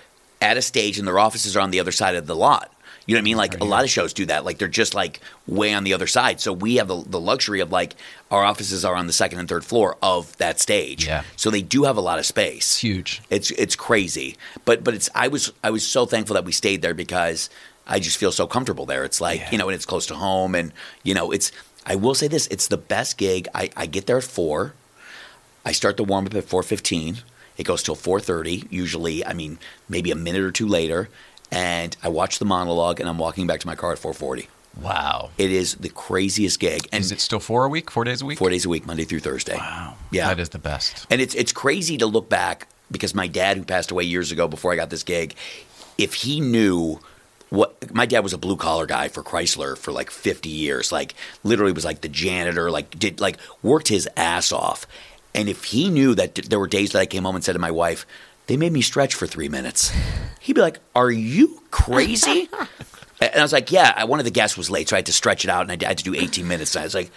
at 0.42 0.58
a 0.58 0.62
stage 0.62 0.98
and 0.98 1.08
their 1.08 1.20
offices 1.20 1.56
are 1.56 1.60
on 1.60 1.72
the 1.72 1.80
other 1.80 1.92
side 1.92 2.16
of 2.16 2.26
the 2.26 2.36
lot. 2.36 2.74
You 3.10 3.16
know 3.16 3.18
what 3.18 3.22
I 3.22 3.24
mean? 3.24 3.38
Like 3.38 3.60
a 3.60 3.64
lot 3.64 3.84
of 3.84 3.90
shows 3.90 4.14
do 4.14 4.28
that. 4.28 4.46
Like 4.46 4.60
they're 4.60 4.68
just 4.68 4.94
like 4.94 5.20
way 5.48 5.74
on 5.74 5.84
the 5.84 5.96
other 5.96 6.06
side. 6.06 6.40
So 6.40 6.54
we 6.54 6.76
have 6.76 6.88
the, 6.88 7.04
the 7.08 7.20
luxury 7.20 7.60
of 7.60 7.72
like 7.72 7.96
our 8.30 8.44
offices 8.44 8.86
are 8.86 8.94
on 8.94 9.08
the 9.08 9.14
second 9.14 9.40
and 9.40 9.50
third 9.50 9.66
floor 9.66 9.98
of 10.04 10.38
that 10.38 10.60
stage. 10.60 11.08
Yeah. 11.08 11.24
So 11.36 11.50
they 11.50 11.64
do 11.64 11.86
have 11.86 11.98
a 11.98 12.02
lot 12.02 12.20
of 12.20 12.28
space. 12.28 12.58
It's 12.70 12.78
huge. 12.78 13.22
It's 13.32 13.50
it's 13.50 13.76
crazy, 13.76 14.38
but 14.64 14.84
but 14.84 14.94
it's 14.94 15.10
I 15.16 15.28
was 15.28 15.52
I 15.64 15.72
was 15.72 15.84
so 15.88 16.06
thankful 16.06 16.36
that 16.36 16.46
we 16.46 16.52
stayed 16.52 16.84
there 16.84 16.94
because 16.94 17.50
I 17.88 17.98
just 18.00 18.18
feel 18.18 18.32
so 18.32 18.46
comfortable 18.46 18.86
there. 18.86 19.04
It's 19.04 19.20
like 19.20 19.40
Yeah. 19.40 19.52
you 19.54 19.58
know, 19.58 19.68
and 19.70 19.74
it's 19.76 19.88
close 19.88 20.06
to 20.06 20.16
home, 20.16 20.54
and 20.54 20.72
you 21.02 21.16
know, 21.16 21.32
it's. 21.32 21.52
I 21.88 21.96
will 21.96 22.14
say 22.14 22.28
this: 22.28 22.46
it's 22.52 22.68
the 22.68 22.78
best 22.78 23.18
gig. 23.18 23.48
I, 23.56 23.72
I 23.76 23.88
get 23.88 24.06
there 24.06 24.18
at 24.18 24.24
four. 24.24 24.74
I 25.66 25.72
start 25.72 25.98
the 25.98 26.04
warm 26.04 26.28
up 26.28 26.36
at 26.36 26.44
four 26.44 26.62
fifteen. 26.62 27.18
It 27.58 27.64
goes 27.64 27.82
till 27.82 27.96
four 27.96 28.20
thirty. 28.20 28.66
Usually, 28.70 29.26
I 29.26 29.34
mean, 29.34 29.58
maybe 29.90 30.12
a 30.12 30.16
minute 30.16 30.44
or 30.44 30.52
two 30.52 30.68
later, 30.68 31.10
and 31.52 31.96
I 32.04 32.10
watch 32.10 32.40
the 32.40 32.46
monologue, 32.46 33.00
and 33.00 33.10
I'm 33.10 33.18
walking 33.18 33.48
back 33.48 33.60
to 33.62 33.68
my 33.68 33.76
car 33.76 33.92
at 33.94 34.00
four 34.00 34.14
forty. 34.14 34.48
Wow. 34.80 35.32
It 35.38 35.52
is 35.52 35.76
the 35.76 35.90
craziest 35.90 36.60
gig, 36.60 36.88
and 36.94 37.02
Is 37.02 37.12
it 37.12 37.20
still 37.20 37.40
four 37.40 37.66
a 37.66 37.70
week, 37.70 37.90
four 37.92 38.04
days 38.04 38.22
a 38.22 38.26
week? 38.26 38.38
four 38.38 38.50
days 38.50 38.66
a 38.66 38.70
week, 38.70 38.86
Monday 38.86 39.04
through 39.04 39.20
Thursday. 39.20 39.58
Wow. 39.58 39.96
Yeah. 40.12 40.28
That 40.28 40.40
is 40.40 40.50
the 40.50 40.60
best. 40.60 41.06
And 41.10 41.20
it's 41.20 41.36
it's 41.36 41.52
crazy 41.52 41.98
to 41.98 42.06
look 42.06 42.30
back 42.30 42.68
because 42.92 43.14
my 43.16 43.28
dad, 43.28 43.58
who 43.58 43.64
passed 43.64 43.92
away 43.92 44.04
years 44.04 44.32
ago 44.32 44.48
before 44.48 44.72
I 44.72 44.76
got 44.76 44.90
this 44.90 45.04
gig, 45.04 45.36
if 45.98 46.14
he 46.14 46.40
knew 46.40 47.00
what 47.50 47.94
my 47.94 48.06
dad 48.06 48.20
was 48.20 48.32
a 48.32 48.38
blue 48.38 48.56
collar 48.56 48.86
guy 48.86 49.08
for 49.08 49.24
Chrysler 49.24 49.76
for 49.76 49.92
like 49.92 50.12
50 50.12 50.50
years, 50.50 50.92
like 50.92 51.16
literally 51.44 51.74
was 51.74 51.84
like 51.84 52.02
the 52.02 52.08
janitor, 52.10 52.70
like 52.70 52.98
did 52.98 53.20
like 53.20 53.38
worked 53.64 53.88
his 53.88 54.08
ass 54.16 54.52
off. 54.52 54.86
And 55.34 55.50
if 55.50 55.66
he 55.66 55.90
knew 55.90 56.14
that 56.16 56.36
th- 56.36 56.50
there 56.50 56.60
were 56.60 56.68
days 56.68 56.92
that 56.92 57.00
I 57.00 57.06
came 57.08 57.24
home 57.24 57.36
and 57.36 57.44
said 57.44 57.54
to 57.54 57.60
my 57.60 57.72
wife, 57.72 58.06
they 58.50 58.58
made 58.58 58.74
me 58.74 58.82
stretch 58.82 59.14
for 59.14 59.28
three 59.28 59.48
minutes, 59.48 59.94
he'd 60.42 60.54
be 60.54 60.62
like, 60.62 60.80
"Are 60.96 61.12
you 61.12 61.62
crazy?" 61.72 62.50
And 63.22 63.36
I 63.36 63.42
was 63.42 63.52
like, 63.52 63.70
yeah, 63.70 63.94
I- 63.98 64.06
one 64.06 64.20
of 64.20 64.24
the 64.26 64.32
guests 64.32 64.58
was 64.58 64.70
late, 64.72 64.88
so 64.88 64.96
I 64.96 65.00
had 65.00 65.06
to 65.08 65.12
stretch 65.14 65.44
it 65.44 65.50
out 65.52 65.70
and 65.70 65.84
I 65.84 65.88
had 65.88 65.98
to 65.98 66.04
do 66.06 66.16
18 66.16 66.48
minutes. 66.48 66.74
And 66.74 66.84
I 66.84 66.86
was 66.86 66.96
like, 66.96 67.12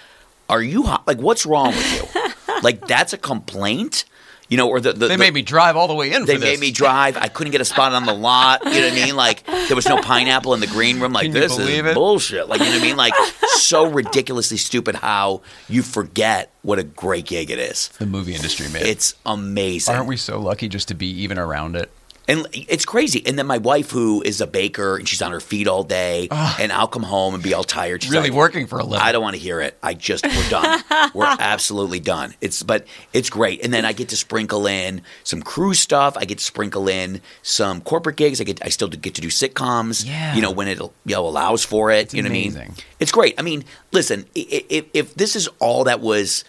are 0.51 0.61
you 0.61 0.83
hot? 0.83 1.07
Like, 1.07 1.19
what's 1.19 1.47
wrong 1.47 1.69
with 1.69 2.15
you? 2.49 2.59
like, 2.65 2.89
that's 2.89 3.13
a 3.13 3.17
complaint? 3.19 4.05
You 4.53 4.59
know, 4.59 4.69
or 4.69 4.81
the. 4.81 4.93
the 4.93 5.09
They 5.09 5.15
the- 5.15 5.19
made 5.19 5.33
me 5.33 5.41
drive 5.41 5.77
all 5.77 5.89
the 5.89 5.95
way 5.95 6.13
in. 6.13 6.27
They 6.27 6.35
for 6.35 6.41
this. 6.41 6.51
made 6.51 6.61
me 6.61 6.73
drive. 6.73 7.17
I 7.17 7.29
couldn't 7.29 7.53
get 7.53 7.63
a 7.63 7.65
spot 7.65 7.95
on 7.95 8.05
the 8.05 8.13
lot. 8.13 8.61
You 8.67 8.71
know 8.83 8.89
what 8.91 8.93
I 8.93 9.05
mean? 9.07 9.17
Like 9.17 9.47
there 9.47 9.75
was 9.75 9.87
no 9.89 9.97
pineapple 10.03 10.53
in 10.53 10.61
the 10.61 10.67
green 10.67 11.01
room. 11.01 11.15
Like 11.15 11.25
Can 11.25 11.33
this 11.33 11.59
is 11.59 11.67
it? 11.69 11.95
bullshit. 11.95 12.49
Like 12.51 12.61
you 12.61 12.67
know 12.67 12.73
what 12.73 12.81
I 12.83 12.85
mean? 12.85 12.97
Like 12.99 13.15
so 13.55 13.87
ridiculously 13.91 14.59
stupid 14.59 14.95
how 14.97 15.41
you 15.71 15.83
forget 15.83 16.53
what 16.61 16.79
a 16.79 16.83
great 16.85 17.25
gig 17.27 17.51
it 17.51 17.59
is. 17.59 17.89
The 17.99 18.05
movie 18.07 18.35
industry, 18.35 18.69
man. 18.69 18.85
It's 18.85 19.15
amazing. 19.25 19.95
Aren't 19.95 20.07
we 20.07 20.19
so 20.19 20.39
lucky 20.39 20.69
just 20.69 20.89
to 20.89 20.95
be 20.95 21.07
even 21.23 21.39
around 21.39 21.75
it? 21.75 21.91
And 22.29 22.47
it's 22.53 22.85
crazy. 22.85 23.21
And 23.27 23.37
then 23.37 23.47
my 23.49 23.59
wife, 23.59 23.91
who 23.91 24.23
is 24.23 24.41
a 24.41 24.47
baker, 24.47 24.97
and 24.97 25.09
she's 25.09 25.21
on 25.23 25.33
her 25.33 25.41
feet 25.41 25.67
all 25.67 25.83
day, 25.83 26.29
and 26.31 26.71
I'll 26.73 26.87
come 26.87 27.03
home 27.03 27.35
and 27.35 27.43
be 27.43 27.53
all 27.53 27.65
tired. 27.65 28.03
She's 28.03 28.13
Really 28.13 28.31
like, 28.31 28.37
working 28.37 28.67
for 28.69 28.79
a 28.79 28.85
living. 28.85 29.05
I 29.05 29.11
don't 29.11 29.23
want 29.23 29.35
to 29.35 29.43
hear 29.43 29.61
it. 29.61 29.77
I 29.83 29.95
just 29.95 30.25
we're 30.25 30.49
done. 30.49 30.83
we're 31.15 31.25
absolutely 31.41 31.99
done. 31.99 32.35
It's 32.41 32.63
but 32.63 32.87
it's 33.13 33.29
great. 33.29 33.65
And 33.65 33.75
then 33.75 33.85
I 33.85 33.93
get 33.93 34.09
to 34.11 34.17
sprinkle 34.17 34.67
in 34.69 35.03
some 35.25 35.43
crew 35.43 35.75
stuff. 35.75 36.17
I 36.17 36.25
get 36.25 36.39
to 36.39 36.45
sprinkle 36.45 36.89
in 36.89 37.21
some 37.43 37.81
corporate 37.81 38.17
gigs. 38.17 38.41
I 38.41 38.45
get 38.45 38.65
I 38.65 38.69
still 38.69 38.89
get 38.89 39.17
to 39.17 39.21
do 39.21 39.29
sitcoms. 39.29 40.07
Yeah. 40.07 40.35
You 40.37 40.43
know 40.43 40.53
when 40.53 40.69
it 40.69 40.79
you 40.79 40.91
know 41.07 41.27
allows 41.27 41.65
for 41.65 41.91
it. 41.91 42.03
It's 42.03 42.15
you 42.15 42.23
know 42.23 42.29
what 42.29 42.37
I 42.37 42.39
amazing. 42.39 42.61
mean? 42.69 42.77
It's 43.01 43.11
great. 43.13 43.35
I 43.39 43.43
mean, 43.43 43.65
listen, 43.91 44.27
if 44.37 44.85
if 44.95 45.15
this 45.15 45.35
is 45.35 45.49
all 45.59 45.85
that 45.85 46.01
was 46.01 46.45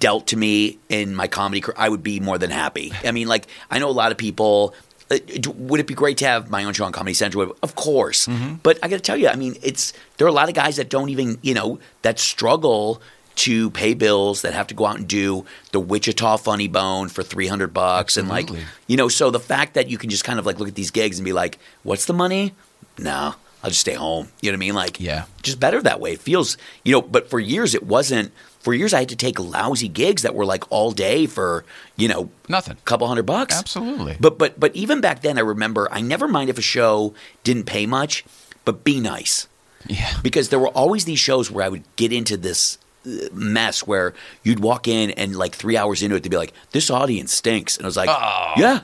dealt 0.00 0.26
to 0.26 0.36
me 0.36 0.78
in 0.90 1.14
my 1.14 1.26
comedy 1.28 1.62
career, 1.62 1.74
I 1.78 1.88
would 1.88 2.02
be 2.02 2.20
more 2.20 2.36
than 2.36 2.50
happy. 2.50 2.92
I 3.04 3.10
mean, 3.12 3.26
like 3.26 3.46
I 3.70 3.78
know 3.78 3.88
a 3.88 3.90
lot 3.90 4.12
of 4.12 4.18
people. 4.18 4.74
Uh, 5.10 5.18
Would 5.56 5.80
it 5.80 5.86
be 5.86 5.94
great 5.94 6.18
to 6.18 6.26
have 6.26 6.50
my 6.50 6.64
own 6.64 6.72
show 6.74 6.84
on 6.84 6.92
Comedy 6.92 7.14
Central? 7.14 7.56
Of 7.62 7.74
course, 7.74 8.26
Mm-hmm. 8.26 8.54
but 8.62 8.78
I 8.82 8.88
got 8.88 8.96
to 8.96 9.02
tell 9.02 9.16
you, 9.16 9.28
I 9.28 9.36
mean, 9.36 9.56
it's 9.62 9.92
there 10.16 10.26
are 10.26 10.30
a 10.30 10.32
lot 10.34 10.48
of 10.48 10.54
guys 10.54 10.76
that 10.76 10.88
don't 10.90 11.08
even 11.08 11.38
you 11.42 11.54
know 11.54 11.78
that 12.02 12.18
struggle 12.18 13.00
to 13.36 13.70
pay 13.70 13.94
bills 13.94 14.42
that 14.42 14.52
have 14.52 14.66
to 14.66 14.74
go 14.74 14.84
out 14.84 14.96
and 14.98 15.06
do 15.06 15.44
the 15.70 15.78
Wichita 15.78 16.38
Funny 16.38 16.66
Bone 16.68 17.08
for 17.08 17.22
three 17.22 17.46
hundred 17.46 17.72
bucks 17.72 18.16
and 18.16 18.28
like 18.28 18.50
you 18.86 18.96
know. 18.96 19.08
So 19.08 19.30
the 19.30 19.40
fact 19.40 19.74
that 19.74 19.88
you 19.88 19.96
can 19.98 20.10
just 20.10 20.24
kind 20.24 20.38
of 20.38 20.46
like 20.46 20.58
look 20.58 20.68
at 20.68 20.74
these 20.74 20.90
gigs 20.90 21.18
and 21.18 21.24
be 21.24 21.32
like, 21.32 21.58
"What's 21.84 22.04
the 22.06 22.14
money?" 22.14 22.54
No, 22.98 23.34
I'll 23.62 23.70
just 23.70 23.80
stay 23.80 23.94
home. 23.94 24.28
You 24.40 24.50
know 24.50 24.56
what 24.56 24.58
I 24.58 24.66
mean? 24.66 24.74
Like, 24.74 25.00
Yeah. 25.00 25.24
just 25.42 25.60
better 25.60 25.80
that 25.82 26.00
way. 26.00 26.12
It 26.14 26.20
feels, 26.20 26.56
you 26.84 26.90
know, 26.92 27.00
but 27.00 27.30
for 27.30 27.38
years 27.38 27.74
it 27.76 27.84
wasn't. 27.84 28.32
For 28.60 28.74
years 28.74 28.92
I 28.92 29.00
had 29.00 29.08
to 29.10 29.16
take 29.16 29.38
lousy 29.38 29.88
gigs 29.88 30.22
that 30.22 30.34
were 30.34 30.44
like 30.44 30.64
all 30.70 30.90
day 30.92 31.26
for, 31.26 31.64
you 31.96 32.08
know, 32.08 32.30
Nothing. 32.48 32.76
a 32.78 32.84
couple 32.84 33.06
hundred 33.06 33.24
bucks. 33.26 33.56
Absolutely. 33.56 34.16
But 34.20 34.36
but 34.38 34.58
but 34.58 34.74
even 34.74 35.00
back 35.00 35.22
then 35.22 35.38
I 35.38 35.42
remember 35.42 35.88
I 35.92 36.00
never 36.00 36.26
mind 36.28 36.50
if 36.50 36.58
a 36.58 36.62
show 36.62 37.14
didn't 37.44 37.64
pay 37.64 37.86
much, 37.86 38.24
but 38.64 38.82
be 38.84 39.00
nice. 39.00 39.46
Yeah. 39.86 40.12
Because 40.22 40.48
there 40.48 40.58
were 40.58 40.68
always 40.68 41.04
these 41.04 41.20
shows 41.20 41.50
where 41.50 41.64
I 41.64 41.68
would 41.68 41.84
get 41.96 42.12
into 42.12 42.36
this 42.36 42.78
uh, 43.06 43.10
mess 43.32 43.86
where 43.86 44.12
you'd 44.42 44.58
walk 44.60 44.88
in 44.88 45.12
and 45.12 45.36
like 45.36 45.54
3 45.54 45.76
hours 45.76 46.02
into 46.02 46.16
it 46.16 46.24
they'd 46.24 46.28
be 46.28 46.36
like 46.36 46.52
this 46.72 46.90
audience 46.90 47.32
stinks 47.32 47.76
and 47.76 47.86
I 47.86 47.88
was 47.88 47.96
like, 47.96 48.10
Oh. 48.10 48.52
"Yeah. 48.56 48.80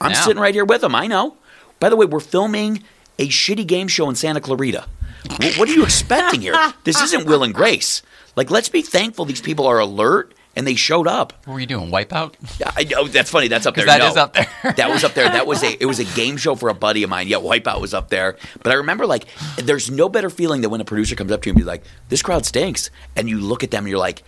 I'm 0.00 0.12
Yeah. 0.12 0.20
sitting 0.22 0.40
right 0.40 0.54
here 0.54 0.64
with 0.64 0.82
them. 0.82 0.94
I 0.94 1.08
know." 1.08 1.36
By 1.80 1.88
the 1.90 1.96
way, 1.96 2.06
we're 2.06 2.20
filming 2.20 2.84
a 3.18 3.28
shitty 3.28 3.66
game 3.66 3.88
show 3.88 4.08
in 4.08 4.14
Santa 4.14 4.40
Clarita. 4.40 4.86
Wh- 5.30 5.58
what 5.58 5.68
are 5.68 5.72
you 5.72 5.82
expecting 5.82 6.40
here? 6.42 6.54
This 6.84 7.02
isn't 7.02 7.26
Will 7.26 7.42
and 7.42 7.52
Grace. 7.52 8.02
Like, 8.36 8.50
let's 8.50 8.68
be 8.68 8.82
thankful 8.82 9.24
these 9.24 9.40
people 9.40 9.66
are 9.66 9.78
alert 9.80 10.34
and 10.54 10.66
they 10.66 10.74
showed 10.74 11.06
up. 11.06 11.32
What 11.44 11.54
were 11.54 11.60
you 11.60 11.66
doing? 11.66 11.90
Wipeout? 11.90 12.34
Yeah, 12.58 12.70
I 12.76 12.84
know 12.84 13.06
that's 13.08 13.30
funny. 13.30 13.48
That's 13.48 13.66
up 13.66 13.74
there. 13.76 13.86
that 13.86 13.98
no. 13.98 14.08
is 14.08 14.16
up 14.16 14.32
there. 14.34 14.46
that 14.76 14.90
was 14.90 15.04
up 15.04 15.14
there. 15.14 15.28
That 15.28 15.46
was 15.46 15.62
a 15.62 15.76
it 15.82 15.86
was 15.86 15.98
a 15.98 16.04
game 16.04 16.36
show 16.36 16.54
for 16.54 16.68
a 16.68 16.74
buddy 16.74 17.02
of 17.02 17.10
mine. 17.10 17.28
Yeah, 17.28 17.38
Wipeout 17.38 17.80
was 17.80 17.94
up 17.94 18.08
there. 18.08 18.36
But 18.62 18.72
I 18.72 18.76
remember 18.76 19.06
like 19.06 19.26
there's 19.58 19.90
no 19.90 20.08
better 20.08 20.30
feeling 20.30 20.60
than 20.62 20.70
when 20.70 20.80
a 20.80 20.84
producer 20.84 21.14
comes 21.16 21.32
up 21.32 21.42
to 21.42 21.48
you 21.48 21.52
and 21.52 21.58
be 21.58 21.64
like, 21.64 21.82
"This 22.08 22.22
crowd 22.22 22.46
stinks," 22.46 22.90
and 23.16 23.28
you 23.28 23.38
look 23.38 23.62
at 23.64 23.70
them 23.70 23.84
and 23.84 23.90
you're 23.90 23.98
like. 23.98 24.22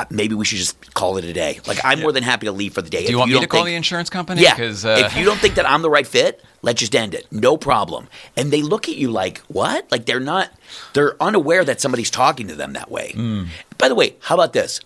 "Uh, 0.00 0.04
Maybe 0.10 0.34
we 0.34 0.44
should 0.44 0.58
just 0.58 0.94
call 0.94 1.16
it 1.16 1.24
a 1.24 1.32
day. 1.32 1.60
Like 1.66 1.78
I'm 1.84 2.00
more 2.00 2.12
than 2.12 2.22
happy 2.22 2.46
to 2.46 2.52
leave 2.52 2.74
for 2.74 2.82
the 2.82 2.90
day. 2.90 3.04
Do 3.04 3.12
you 3.12 3.18
want 3.18 3.30
me 3.30 3.40
to 3.40 3.46
call 3.46 3.64
the 3.64 3.74
insurance 3.74 4.10
company? 4.10 4.42
Yeah. 4.42 4.54
Because 4.54 4.84
uh, 4.84 5.02
if 5.04 5.16
you 5.16 5.24
don't 5.24 5.38
think 5.38 5.54
that 5.54 5.68
I'm 5.68 5.82
the 5.82 5.90
right 5.90 6.06
fit, 6.06 6.42
let's 6.62 6.80
just 6.80 6.94
end 6.94 7.14
it. 7.14 7.26
No 7.30 7.56
problem. 7.56 8.08
And 8.36 8.52
they 8.52 8.62
look 8.62 8.88
at 8.88 8.96
you 8.96 9.10
like, 9.10 9.38
what? 9.48 9.90
Like 9.90 10.06
they're 10.06 10.20
not, 10.20 10.50
they're 10.94 11.20
unaware 11.22 11.64
that 11.64 11.80
somebody's 11.80 12.10
talking 12.10 12.48
to 12.48 12.54
them 12.54 12.72
that 12.74 12.90
way. 12.90 13.12
Hmm. 13.12 13.44
By 13.78 13.88
the 13.88 13.94
way, 13.94 14.16
how 14.20 14.34
about 14.34 14.52
this? 14.52 14.80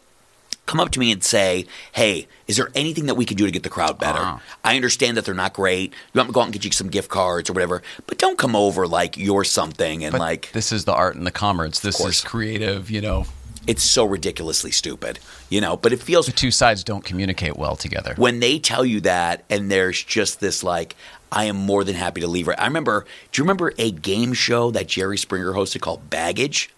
come 0.67 0.81
up 0.81 0.91
to 0.91 1.01
me 1.01 1.13
and 1.13 1.23
say, 1.23 1.67
"Hey, 1.93 2.27
is 2.47 2.57
there 2.57 2.71
anything 2.75 3.07
that 3.07 3.15
we 3.15 3.25
can 3.25 3.37
do 3.37 3.47
to 3.47 3.53
get 3.53 3.63
the 3.63 3.69
crowd 3.69 3.99
better?" 3.99 4.19
Uh-huh. 4.19 4.39
I 4.63 4.77
understand 4.77 5.17
that 5.17 5.25
they're 5.25 5.35
not 5.35 5.53
great. 5.53 5.93
You 6.13 6.19
want 6.19 6.29
me 6.29 6.33
to 6.33 6.35
go 6.35 6.41
out 6.41 6.45
and 6.45 6.53
get 6.53 6.65
you 6.65 6.73
some 6.73 6.89
gift 6.89 7.11
cards 7.11 7.51
or 7.51 7.53
whatever, 7.53 7.83
but 8.07 8.19
don't 8.19 8.39
come 8.39 8.57
over 8.57 8.87
like 8.87 9.17
you're 9.17 9.45
something 9.45 10.05
and 10.05 10.13
But 10.13 10.21
like 10.21 10.53
this 10.53 10.73
is 10.73 10.85
the 10.85 10.95
art 10.95 11.17
and 11.17 11.27
the 11.27 11.31
commerce. 11.31 11.81
This 11.81 12.01
is 12.01 12.23
creative. 12.23 12.91
You 12.91 13.01
know, 13.01 13.27
it's 13.67 13.83
so 13.83 14.05
ridiculously 14.05 14.71
stupid, 14.71 15.19
you 15.49 15.61
know. 15.61 15.77
But 15.77 15.93
it 15.93 16.01
feels 16.03 16.27
the 16.27 16.33
two 16.33 16.51
sides 16.51 16.85
don't 16.85 17.05
communicate 17.05 17.57
well 17.57 17.77
together. 17.77 18.15
when 18.17 18.41
they 18.41 18.59
tell 18.59 18.85
you 18.85 19.01
that 19.03 19.45
and 19.51 19.71
there's 19.71 20.03
just 20.03 20.41
this 20.41 20.63
like 20.63 20.97
I 21.33 21.45
am 21.47 21.57
more 21.57 21.83
than 21.85 21.95
happy 21.97 22.21
to 22.21 22.29
leave. 22.29 22.47
Right. 22.49 22.61
I 22.61 22.67
remember. 22.67 23.05
Do 23.33 23.41
you 23.41 23.45
remember 23.45 23.73
a 23.79 23.91
game 23.91 24.33
show 24.35 24.71
that 24.71 24.87
Jerry 24.89 25.19
Springer 25.19 25.53
hosted 25.53 25.81
called 25.81 26.09
Baggage? 26.11 26.71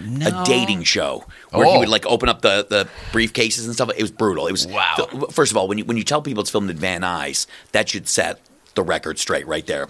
No. 0.00 0.26
A 0.42 0.44
dating 0.44 0.84
show 0.84 1.24
where 1.50 1.66
he 1.66 1.72
Oh. 1.72 1.78
would 1.80 1.88
like 1.88 2.06
open 2.06 2.28
up 2.28 2.40
the, 2.40 2.64
the 2.70 2.88
briefcases 3.10 3.64
and 3.64 3.74
stuff. 3.74 3.90
It 3.96 4.02
was 4.02 4.12
brutal. 4.12 4.46
It 4.46 4.52
was 4.52 4.64
Wow. 4.66 4.94
th- 5.10 5.32
first 5.32 5.50
of 5.50 5.56
all, 5.56 5.66
when 5.66 5.78
you 5.78 5.84
when 5.84 5.96
you 5.96 6.04
tell 6.04 6.22
people 6.22 6.40
it's 6.40 6.50
filmed 6.50 6.70
at 6.70 6.76
Van 6.76 7.00
Nuys, 7.00 7.46
that 7.72 7.88
should 7.88 8.06
set 8.06 8.40
the 8.76 8.82
record 8.84 9.18
straight 9.18 9.44
right 9.48 9.66
there. 9.66 9.88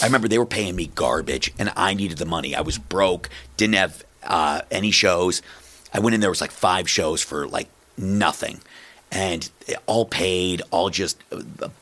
I 0.00 0.06
remember 0.06 0.28
they 0.28 0.38
were 0.38 0.46
paying 0.46 0.76
me 0.76 0.92
garbage, 0.94 1.52
and 1.58 1.72
I 1.74 1.94
needed 1.94 2.18
the 2.18 2.24
money. 2.24 2.54
I 2.54 2.60
was 2.60 2.78
broke, 2.78 3.28
didn't 3.56 3.74
have 3.74 4.04
uh, 4.22 4.60
any 4.70 4.92
shows. 4.92 5.42
I 5.92 6.00
went 6.00 6.14
in 6.14 6.20
there 6.20 6.30
was 6.30 6.40
like 6.40 6.50
five 6.50 6.88
shows 6.88 7.22
for 7.22 7.46
like 7.46 7.68
nothing, 7.96 8.60
and 9.10 9.50
all 9.86 10.04
paid, 10.04 10.62
all 10.70 10.90
just 10.90 11.22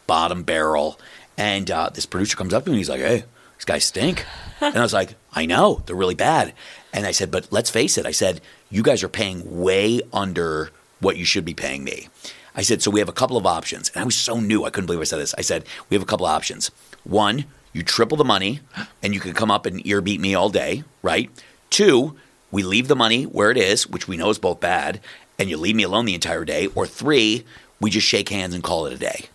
bottom 0.06 0.42
barrel. 0.42 0.98
And 1.38 1.70
uh, 1.70 1.90
this 1.92 2.06
producer 2.06 2.36
comes 2.36 2.54
up 2.54 2.64
to 2.64 2.70
me, 2.70 2.74
and 2.74 2.78
he's 2.78 2.88
like, 2.88 3.00
"Hey, 3.00 3.24
these 3.58 3.64
guys 3.64 3.84
stink," 3.84 4.24
and 4.60 4.76
I 4.76 4.82
was 4.82 4.92
like, 4.92 5.14
"I 5.32 5.46
know, 5.46 5.82
they're 5.86 5.96
really 5.96 6.14
bad." 6.14 6.52
And 6.92 7.06
I 7.06 7.10
said, 7.10 7.30
"But 7.30 7.48
let's 7.50 7.70
face 7.70 7.98
it," 7.98 8.06
I 8.06 8.12
said, 8.12 8.40
"You 8.70 8.82
guys 8.82 9.02
are 9.02 9.08
paying 9.08 9.60
way 9.60 10.00
under 10.12 10.70
what 11.00 11.16
you 11.16 11.24
should 11.24 11.44
be 11.44 11.54
paying 11.54 11.84
me." 11.84 12.08
I 12.54 12.62
said, 12.62 12.80
"So 12.82 12.90
we 12.90 13.00
have 13.00 13.08
a 13.08 13.12
couple 13.12 13.36
of 13.36 13.46
options," 13.46 13.90
and 13.90 14.02
I 14.02 14.04
was 14.04 14.16
so 14.16 14.40
new, 14.40 14.64
I 14.64 14.70
couldn't 14.70 14.86
believe 14.86 15.00
I 15.00 15.04
said 15.04 15.20
this. 15.20 15.34
I 15.36 15.42
said, 15.42 15.64
"We 15.90 15.94
have 15.94 16.02
a 16.02 16.06
couple 16.06 16.26
of 16.26 16.32
options. 16.32 16.70
One, 17.04 17.44
you 17.72 17.82
triple 17.82 18.16
the 18.16 18.24
money, 18.24 18.60
and 19.02 19.12
you 19.12 19.20
can 19.20 19.34
come 19.34 19.50
up 19.50 19.66
and 19.66 19.86
ear 19.86 20.00
beat 20.00 20.20
me 20.20 20.34
all 20.34 20.48
day, 20.48 20.84
right? 21.02 21.30
Two, 21.68 22.16
we 22.50 22.62
leave 22.62 22.88
the 22.88 22.96
money 22.96 23.24
where 23.24 23.50
it 23.50 23.56
is, 23.56 23.88
which 23.88 24.08
we 24.08 24.16
know 24.16 24.30
is 24.30 24.38
both 24.38 24.60
bad, 24.60 25.00
and 25.38 25.50
you 25.50 25.56
leave 25.56 25.76
me 25.76 25.82
alone 25.82 26.04
the 26.06 26.14
entire 26.14 26.44
day. 26.44 26.68
Or 26.74 26.86
three, 26.86 27.44
we 27.80 27.90
just 27.90 28.06
shake 28.06 28.28
hands 28.28 28.54
and 28.54 28.62
call 28.62 28.86
it 28.86 28.92
a 28.92 28.98
day." 28.98 29.26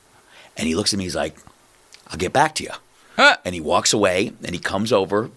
And 0.58 0.68
he 0.68 0.76
looks 0.76 0.94
at 0.94 0.98
me, 0.98 1.06
he's 1.06 1.16
like, 1.16 1.38
"I'll 2.08 2.18
get 2.18 2.34
back 2.34 2.56
to 2.56 2.64
you." 2.64 2.72
Huh. 3.16 3.38
And 3.46 3.54
he 3.54 3.62
walks 3.62 3.94
away 3.94 4.34
and 4.44 4.56
he 4.56 4.60
comes 4.60 4.92
over 4.92 5.30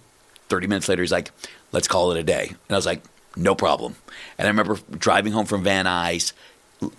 30 0.48 0.66
minutes 0.66 0.88
later. 0.88 1.02
He's 1.02 1.12
like, 1.12 1.30
let's 1.72 1.88
call 1.88 2.12
it 2.12 2.18
a 2.18 2.22
day. 2.22 2.48
And 2.48 2.70
I 2.70 2.76
was 2.76 2.86
like, 2.86 3.02
no 3.36 3.54
problem. 3.54 3.96
And 4.38 4.46
I 4.46 4.50
remember 4.50 4.78
driving 4.92 5.32
home 5.32 5.46
from 5.46 5.64
Van 5.64 5.86
Nuys 5.86 6.32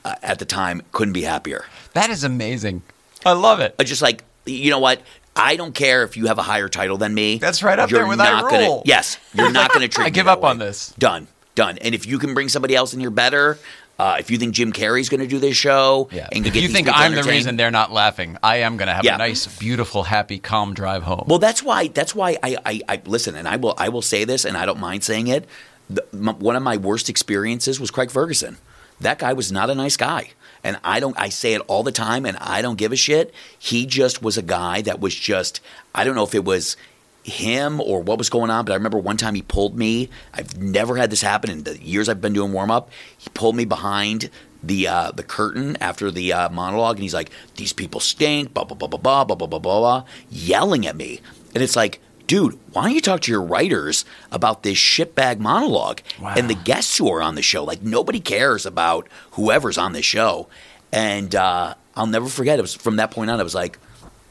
uh, 0.04 0.16
at 0.22 0.40
the 0.40 0.46
time, 0.46 0.82
couldn't 0.92 1.14
be 1.14 1.22
happier. 1.24 1.66
That 1.94 2.10
is 2.10 2.24
amazing. 2.24 2.84
I 3.26 3.32
love 3.32 3.62
it. 3.62 3.74
I 3.80 3.84
just 3.84 4.02
like, 4.02 4.24
you 4.46 4.70
know 4.70 4.80
what? 4.80 5.02
I 5.36 5.56
don't 5.58 5.76
care 5.76 6.04
if 6.04 6.16
you 6.18 6.28
have 6.28 6.38
a 6.38 6.44
higher 6.44 6.70
title 6.70 6.98
than 6.98 7.14
me. 7.14 7.38
That's 7.38 7.62
right 7.62 7.78
up 7.78 7.92
You're 7.92 8.02
there 8.02 8.08
with 8.08 8.20
I 8.20 8.32
not 8.42 8.50
gonna- 8.50 8.64
rule. 8.66 8.84
yes, 8.86 9.18
you're 9.34 9.52
not 9.52 9.70
going 9.74 9.82
to 9.88 9.88
treat 9.88 10.06
I 10.06 10.10
give 10.10 10.28
up 10.28 10.44
on 10.44 10.60
this. 10.60 10.94
Done, 10.98 11.28
done. 11.56 11.78
And 11.80 11.94
if 11.94 12.06
you 12.06 12.20
can 12.20 12.34
bring 12.34 12.48
somebody 12.50 12.76
else 12.76 12.94
in 12.94 13.00
here 13.02 13.10
better, 13.10 13.58
uh, 14.00 14.18
if 14.20 14.30
you 14.32 14.38
think 14.38 14.54
Jim 14.54 14.72
Carrey's 14.74 15.10
going 15.10 15.20
to 15.22 15.28
do 15.28 15.40
this 15.40 15.56
show, 15.58 16.10
Yeah. 16.12 16.28
and 16.32 16.46
you 16.46 16.68
think 16.70 16.88
I'm 16.92 17.16
the 17.16 17.24
reason 17.24 17.56
they're 17.58 17.72
not 17.72 17.92
laughing, 17.92 18.38
I 18.44 18.58
am 18.58 18.78
going 18.78 18.88
to 18.88 18.94
have 18.94 19.04
Yeah. 19.06 19.16
a 19.16 19.18
nice, 19.18 19.46
beautiful, 19.58 20.04
happy, 20.04 20.38
calm 20.40 20.74
drive 20.74 21.04
home. 21.04 21.26
Well, 21.28 21.40
that's 21.40 21.62
why. 21.64 21.88
That's 21.88 22.14
why 22.16 22.38
I, 22.44 22.58
I, 22.66 22.82
I 22.90 23.02
listen, 23.06 23.36
and 23.36 23.48
I 23.48 23.56
will. 23.58 23.74
I 23.78 23.90
will 23.90 24.02
say 24.02 24.24
this, 24.26 24.44
and 24.46 24.56
I 24.58 24.66
don't 24.66 24.80
mind 24.80 25.04
saying 25.04 25.28
it. 25.28 25.48
The, 25.90 26.04
m- 26.14 26.40
one 26.40 26.56
of 26.56 26.64
my 26.64 26.78
worst 26.78 27.10
experiences 27.10 27.80
was 27.80 27.92
Craig 27.92 28.10
Ferguson. 28.12 28.58
That 29.02 29.20
guy 29.20 29.34
was 29.34 29.52
not 29.52 29.70
a 29.70 29.76
nice 29.76 29.98
guy, 29.98 30.30
and 30.66 30.80
I 30.84 31.00
don't. 31.00 31.18
I 31.18 31.30
say 31.30 31.54
it 31.54 31.62
all 31.68 31.84
the 31.84 31.92
time, 31.92 32.26
and 32.26 32.36
I 32.42 32.62
don't 32.62 32.76
give 32.76 32.92
a 32.92 32.96
shit. 32.96 33.34
He 33.58 33.86
just 33.86 34.24
was 34.24 34.38
a 34.38 34.42
guy 34.42 34.82
that 34.82 35.00
was 35.00 35.16
just. 35.16 35.62
I 35.94 36.04
don't 36.04 36.16
know 36.16 36.24
if 36.24 36.34
it 36.34 36.44
was 36.44 36.76
him 37.24 37.80
or 37.80 38.02
what 38.02 38.18
was 38.18 38.30
going 38.30 38.50
on, 38.50 38.66
but 38.66 38.74
I 38.74 38.76
remember 38.76 38.98
one 38.98 39.16
time 39.16 39.36
he 39.36 39.44
pulled 39.44 39.78
me. 39.78 40.10
I've 40.34 40.58
never 40.58 40.98
had 40.98 41.12
this 41.12 41.22
happen 41.22 41.52
in 41.52 41.64
the 41.64 41.82
years 41.82 42.10
I've 42.10 42.20
been 42.20 42.34
doing 42.34 42.52
warm 42.52 42.72
up. 42.72 42.90
He 43.16 43.30
pulled 43.30 43.56
me 43.56 43.66
behind 43.66 44.32
the 44.64 44.88
uh, 44.88 45.12
the 45.12 45.24
curtain 45.24 45.78
after 45.80 46.10
the 46.10 46.34
uh, 46.34 46.50
monologue, 46.50 46.96
and 46.96 47.04
he's 47.04 47.14
like, 47.14 47.30
"These 47.56 47.74
people 47.74 48.00
stink," 48.00 48.54
blah 48.56 48.64
blah 48.64 48.76
blah 48.76 48.88
blah 48.88 48.98
blah 48.98 49.24
blah 49.24 49.36
blah 49.36 49.48
blah 49.48 49.60
blah, 49.60 50.06
yelling 50.32 50.86
at 50.88 50.96
me, 50.96 51.22
and 51.54 51.64
it's 51.64 51.76
like. 51.76 52.02
Dude, 52.28 52.58
why 52.72 52.84
don't 52.84 52.94
you 52.96 53.02
talk 53.02 53.22
to 53.22 53.32
your 53.32 53.42
writers 53.44 54.04
about 54.32 54.64
this 54.64 54.78
shitbag 54.78 55.40
monologue 55.40 56.02
and 56.38 56.50
the 56.50 56.56
guests 56.56 56.98
who 56.98 57.12
are 57.12 57.22
on 57.22 57.36
the 57.36 57.42
show? 57.44 57.64
Like 57.64 57.82
nobody 57.84 58.20
cares 58.20 58.66
about 58.66 59.08
whoever's 59.32 59.78
on 59.78 59.94
the 59.94 60.02
show, 60.02 60.48
and 60.92 61.36
uh, 61.36 61.76
I'll 61.96 62.08
never 62.08 62.28
forget. 62.28 62.58
It 62.58 62.64
was 62.64 62.74
from 62.74 62.96
that 62.96 63.12
point 63.12 63.30
on. 63.30 63.40
I 63.40 63.44
was 63.44 63.54
like, 63.56 63.78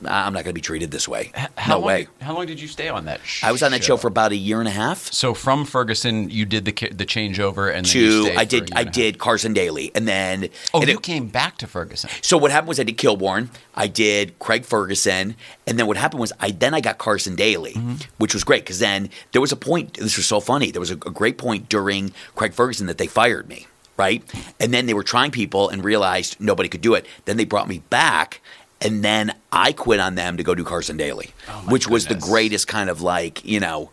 I'm 0.07 0.32
not 0.32 0.44
going 0.44 0.52
to 0.52 0.52
be 0.52 0.61
treated 0.61 0.90
this 0.90 1.07
way. 1.09 1.32
how 1.57 1.74
no 1.74 1.78
long 1.80 1.86
way. 1.86 1.98
Did, 2.05 2.09
how 2.26 2.34
long 2.34 2.46
did 2.46 2.61
you 2.61 2.68
stay 2.68 2.88
on 2.88 3.05
that? 3.07 3.20
Show? 3.24 3.46
I 3.46 3.52
was 3.52 3.62
on 3.62 3.72
that 3.72 3.82
show 3.84 3.96
for 3.96 4.09
about 4.09 4.32
a 4.32 4.36
year 4.36 4.59
and 4.61 4.68
a 4.68 4.72
half. 4.72 5.12
So 5.12 5.34
from 5.34 5.64
Ferguson, 5.64 6.30
you 6.30 6.44
did 6.44 6.64
the 6.64 6.72
the 6.88 7.07
changeover, 7.07 7.72
and 7.74 7.86
then 7.86 7.96
you 8.02 8.28
To 8.30 8.38
I 8.38 8.44
did 8.44 8.62
I 8.74 8.80
and 8.80 8.88
a 8.88 8.90
half. 8.90 8.92
did 8.94 9.18
Carson 9.18 9.52
Daly, 9.52 9.90
and 9.94 10.07
then 10.09 10.48
Oh, 10.72 10.80
and 10.80 10.88
you 10.88 10.96
it- 10.96 11.02
came 11.02 11.28
back 11.28 11.59
to 11.59 11.66
Ferguson. 11.66 12.11
so 12.22 12.36
what 12.36 12.50
happened 12.50 12.68
was 12.68 12.80
I 12.80 12.84
did 12.84 12.96
Kilborn, 12.98 13.48
I 13.74 13.86
did 13.86 14.38
Craig 14.38 14.64
Ferguson, 14.64 15.36
and 15.66 15.78
then 15.78 15.86
what 15.86 15.96
happened 15.96 16.20
was 16.20 16.32
I 16.40 16.50
then 16.50 16.74
I 16.74 16.80
got 16.80 16.98
Carson 16.98 17.34
Daly, 17.36 17.72
Mm-hmm. 17.74 17.94
which 18.18 18.34
was 18.34 18.44
great 18.44 18.62
because 18.64 18.78
then 18.78 19.11
there 19.32 19.40
was 19.40 19.52
a 19.52 19.57
point. 19.57 19.94
This 19.94 20.16
was 20.16 20.26
so 20.26 20.40
funny. 20.40 20.70
There 20.70 20.80
was 20.80 20.90
a, 20.90 20.94
a 20.94 21.11
great 21.11 21.38
point 21.38 21.68
during 21.68 22.12
Craig 22.34 22.52
Ferguson 22.55 22.86
that 22.86 22.98
they 22.98 23.07
fired 23.07 23.48
me, 23.48 23.66
right? 23.96 24.22
And 24.61 24.72
then 24.74 24.86
they 24.86 24.94
were 24.94 25.02
trying 25.02 25.30
people 25.30 25.68
and 25.68 25.84
realized 25.84 26.36
nobody 26.40 26.68
could 26.68 26.80
do 26.80 26.94
it. 26.94 27.07
Then 27.24 27.36
they 27.36 27.44
brought 27.44 27.68
me 27.68 27.82
back. 27.90 28.40
And 28.81 29.03
then 29.05 29.35
I 29.51 29.72
quit 29.72 30.01
on 30.01 30.14
them 30.14 30.37
to 30.37 30.43
go 30.43 30.55
do 30.55 30.64
Carson 30.64 30.97
Daly, 30.97 31.33
Oh, 31.49 31.53
which 31.68 31.89
was 31.89 32.07
the 32.07 32.14
greatest 32.14 32.68
kind 32.68 32.91
of 32.91 33.01
like, 33.01 33.45
you 33.45 33.61
know, 33.61 33.91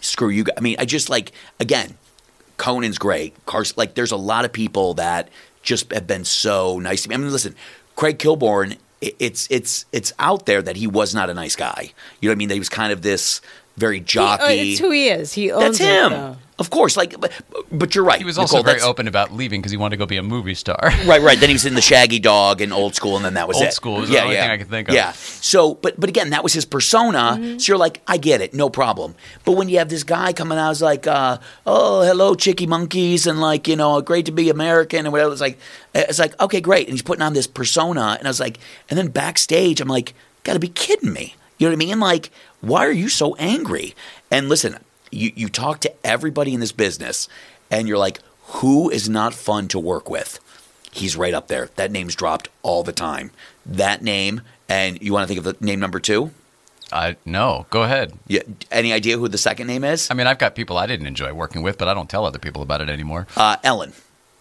screw 0.00 0.28
you. 0.28 0.44
I 0.56 0.60
mean, 0.60 0.76
I 0.78 0.84
just 0.84 1.10
like, 1.10 1.32
again, 1.58 1.96
Conan's 2.56 2.98
great. 2.98 3.34
Carson, 3.46 3.74
like, 3.76 3.94
there's 3.94 4.12
a 4.12 4.16
lot 4.16 4.44
of 4.44 4.52
people 4.52 4.94
that 4.94 5.28
just 5.62 5.92
have 5.92 6.06
been 6.06 6.24
so 6.24 6.78
nice 6.78 7.02
to 7.02 7.08
me. 7.08 7.14
I 7.14 7.18
mean, 7.18 7.30
listen, 7.32 7.54
Craig 7.96 8.18
Kilborn, 8.18 8.76
it's 9.00 9.46
it's 9.50 9.86
it's 9.92 10.12
out 10.18 10.46
there 10.46 10.60
that 10.62 10.76
he 10.76 10.86
was 10.86 11.14
not 11.14 11.30
a 11.30 11.34
nice 11.34 11.54
guy. 11.56 11.92
You 12.20 12.28
know 12.28 12.32
what 12.32 12.36
I 12.36 12.38
mean? 12.38 12.48
That 12.48 12.54
he 12.54 12.60
was 12.60 12.68
kind 12.68 12.92
of 12.92 13.02
this 13.02 13.40
very 13.78 13.98
He- 13.98 14.04
jockey. 14.04 14.42
oh, 14.44 14.48
it's 14.50 14.78
who 14.80 14.90
he 14.90 15.08
is. 15.08 15.32
He 15.32 15.50
owns 15.50 15.78
That's 15.78 16.12
him. 16.12 16.12
it. 16.12 16.36
Of 16.60 16.70
course, 16.70 16.96
like, 16.96 17.20
but, 17.20 17.30
but 17.70 17.94
you're 17.94 18.02
right. 18.02 18.18
He 18.18 18.24
was 18.24 18.36
also 18.36 18.56
Nicole, 18.56 18.72
very 18.72 18.82
open 18.82 19.06
about 19.06 19.32
leaving 19.32 19.60
because 19.60 19.70
he 19.70 19.76
wanted 19.78 19.94
to 19.94 19.96
go 19.98 20.06
be 20.06 20.16
a 20.16 20.24
movie 20.24 20.54
star. 20.56 20.90
Right, 21.06 21.22
right. 21.22 21.38
Then 21.38 21.48
he 21.50 21.52
was 21.54 21.64
in 21.64 21.74
the 21.74 21.80
Shaggy 21.80 22.18
Dog 22.18 22.60
and 22.60 22.72
Old 22.72 22.96
School, 22.96 23.14
and 23.14 23.24
then 23.24 23.34
that 23.34 23.46
was 23.46 23.58
Old 23.58 23.62
it. 23.62 23.66
Old 23.66 23.74
School 23.74 24.00
was 24.00 24.10
the 24.10 24.20
only 24.20 24.34
thing 24.34 24.50
I 24.50 24.56
could 24.58 24.68
think 24.68 24.88
of. 24.88 24.94
Yeah. 24.96 25.12
So, 25.12 25.74
but 25.74 26.00
but 26.00 26.08
again, 26.08 26.30
that 26.30 26.42
was 26.42 26.52
his 26.52 26.64
persona. 26.64 27.18
Mm-hmm. 27.38 27.58
So 27.58 27.70
you're 27.70 27.78
like, 27.78 28.02
I 28.08 28.16
get 28.16 28.40
it, 28.40 28.54
no 28.54 28.68
problem. 28.70 29.14
But 29.44 29.52
when 29.52 29.68
you 29.68 29.78
have 29.78 29.88
this 29.88 30.02
guy 30.02 30.32
coming 30.32 30.58
out, 30.58 30.72
it's 30.72 30.80
like, 30.80 31.06
uh, 31.06 31.38
oh, 31.64 32.02
hello, 32.02 32.34
chicky 32.34 32.66
monkeys, 32.66 33.28
and 33.28 33.40
like, 33.40 33.68
you 33.68 33.76
know, 33.76 34.00
great 34.00 34.26
to 34.26 34.32
be 34.32 34.50
American 34.50 35.06
and 35.06 35.12
whatever. 35.12 35.30
It's 35.30 35.40
like, 35.40 35.58
it's 35.94 36.18
like, 36.18 36.38
okay, 36.40 36.60
great. 36.60 36.88
And 36.88 36.94
he's 36.94 37.02
putting 37.02 37.22
on 37.22 37.34
this 37.34 37.46
persona, 37.46 38.16
and 38.18 38.26
I 38.26 38.30
was 38.30 38.40
like, 38.40 38.58
and 38.90 38.98
then 38.98 39.08
backstage, 39.08 39.80
I'm 39.80 39.86
like, 39.86 40.12
gotta 40.42 40.58
be 40.58 40.68
kidding 40.68 41.12
me. 41.12 41.36
You 41.58 41.66
know 41.68 41.70
what 41.74 41.82
I 41.82 41.86
mean? 41.86 42.00
Like, 42.00 42.30
why 42.60 42.86
are 42.86 42.92
you 42.92 43.08
so 43.08 43.34
angry? 43.36 43.94
And 44.30 44.48
listen, 44.48 44.78
you, 45.10 45.32
you 45.34 45.48
talk 45.48 45.80
to 45.80 45.92
everybody 46.04 46.54
in 46.54 46.60
this 46.60 46.72
business, 46.72 47.28
and 47.70 47.88
you're 47.88 47.98
like, 47.98 48.20
who 48.44 48.90
is 48.90 49.08
not 49.08 49.34
fun 49.34 49.68
to 49.68 49.78
work 49.78 50.08
with? 50.08 50.40
He's 50.90 51.16
right 51.16 51.34
up 51.34 51.48
there. 51.48 51.68
That 51.76 51.90
name's 51.92 52.14
dropped 52.14 52.48
all 52.62 52.82
the 52.82 52.92
time. 52.92 53.30
That 53.64 54.02
name, 54.02 54.40
and 54.68 55.00
you 55.02 55.12
want 55.12 55.24
to 55.24 55.28
think 55.34 55.38
of 55.38 55.44
the 55.44 55.64
name 55.64 55.80
number 55.80 56.00
two? 56.00 56.32
I 56.90 57.16
no, 57.26 57.66
go 57.68 57.82
ahead. 57.82 58.14
Yeah, 58.26 58.42
any 58.70 58.94
idea 58.94 59.18
who 59.18 59.28
the 59.28 59.36
second 59.36 59.66
name 59.66 59.84
is? 59.84 60.10
I 60.10 60.14
mean, 60.14 60.26
I've 60.26 60.38
got 60.38 60.54
people 60.54 60.78
I 60.78 60.86
didn't 60.86 61.06
enjoy 61.06 61.34
working 61.34 61.60
with, 61.62 61.76
but 61.76 61.86
I 61.86 61.92
don't 61.92 62.08
tell 62.08 62.24
other 62.24 62.38
people 62.38 62.62
about 62.62 62.80
it 62.80 62.88
anymore. 62.88 63.26
Uh, 63.36 63.56
Ellen. 63.62 63.92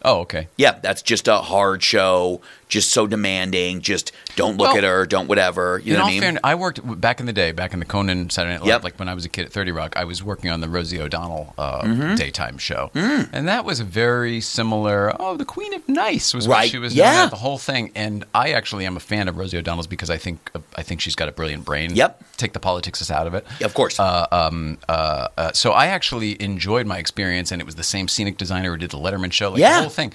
Oh, 0.03 0.19
okay. 0.21 0.47
Yeah, 0.55 0.79
that's 0.81 1.01
just 1.01 1.27
a 1.27 1.37
hard 1.37 1.83
show, 1.83 2.39
just 2.67 2.91
so 2.91 3.07
demanding. 3.07 3.81
Just 3.81 4.11
don't 4.35 4.57
look 4.57 4.67
Well, 4.69 4.77
at 4.77 4.83
her, 4.83 5.05
don't 5.05 5.27
whatever. 5.27 5.79
You 5.83 5.93
know 5.93 6.01
what 6.01 6.07
I 6.07 6.11
mean? 6.11 6.21
fairness, 6.21 6.41
I 6.43 6.55
worked 6.55 6.99
back 7.01 7.19
in 7.19 7.25
the 7.25 7.33
day, 7.33 7.51
back 7.51 7.73
in 7.73 7.79
the 7.79 7.85
Conan 7.85 8.29
Saturday 8.29 8.53
Night 8.55 8.61
Live, 8.61 8.67
Yep. 8.67 8.83
like 8.83 8.99
when 8.99 9.07
I 9.09 9.13
was 9.13 9.25
a 9.25 9.29
kid 9.29 9.45
at 9.45 9.51
Thirty 9.53 9.71
Rock. 9.71 9.95
I 9.95 10.03
was 10.03 10.21
working 10.23 10.49
on 10.51 10.59
the 10.61 10.67
Rosie 10.69 10.99
O'Donnell 11.01 11.53
uh, 11.57 11.81
Mm-hmm. 11.83 12.15
daytime 12.15 12.57
show, 12.57 12.91
Mm. 12.93 13.29
and 13.31 13.47
that 13.47 13.63
was 13.65 13.79
a 13.79 13.83
very 13.83 14.41
similar. 14.41 15.13
Oh, 15.19 15.37
the 15.37 15.45
Queen 15.45 15.73
of 15.73 15.87
Nice 15.87 16.33
was 16.33 16.47
Right, 16.47 16.63
what 16.63 16.69
she 16.69 16.77
was. 16.77 16.93
yeah. 16.93 17.27
the 17.27 17.35
whole 17.37 17.57
thing. 17.57 17.91
And 17.95 18.25
I 18.35 18.51
actually 18.51 18.85
am 18.85 18.97
a 18.97 18.99
fan 19.01 19.27
of 19.27 19.37
Rosie 19.37 19.57
O'Donnell's 19.57 19.87
because 19.87 20.09
I 20.09 20.17
think 20.17 20.51
uh, 20.55 20.59
I 20.75 20.83
think 20.83 21.01
she's 21.01 21.15
got 21.15 21.29
a 21.29 21.31
brilliant 21.31 21.63
brain. 21.65 21.95
Yep. 21.95 22.23
Take 22.37 22.53
the 22.53 22.59
politics 22.59 23.09
out 23.09 23.27
of 23.27 23.33
it. 23.33 23.45
Of 23.61 23.73
course. 23.73 23.99
Uh, 23.99 24.27
um, 24.31 24.77
uh, 24.89 25.27
uh, 25.37 25.51
so 25.53 25.71
I 25.71 25.87
actually 25.87 26.41
enjoyed 26.41 26.85
my 26.85 26.97
experience, 26.97 27.51
and 27.51 27.61
it 27.61 27.65
was 27.65 27.75
the 27.75 27.83
same 27.83 28.07
scenic 28.07 28.37
designer 28.37 28.71
who 28.71 28.77
did 28.77 28.91
the 28.91 28.97
Letterman 28.97 29.31
show, 29.31 29.51
like 29.51 29.59
Yeah. 29.61 29.75
the 29.75 29.81
whole 29.81 29.89
thing. 29.89 30.13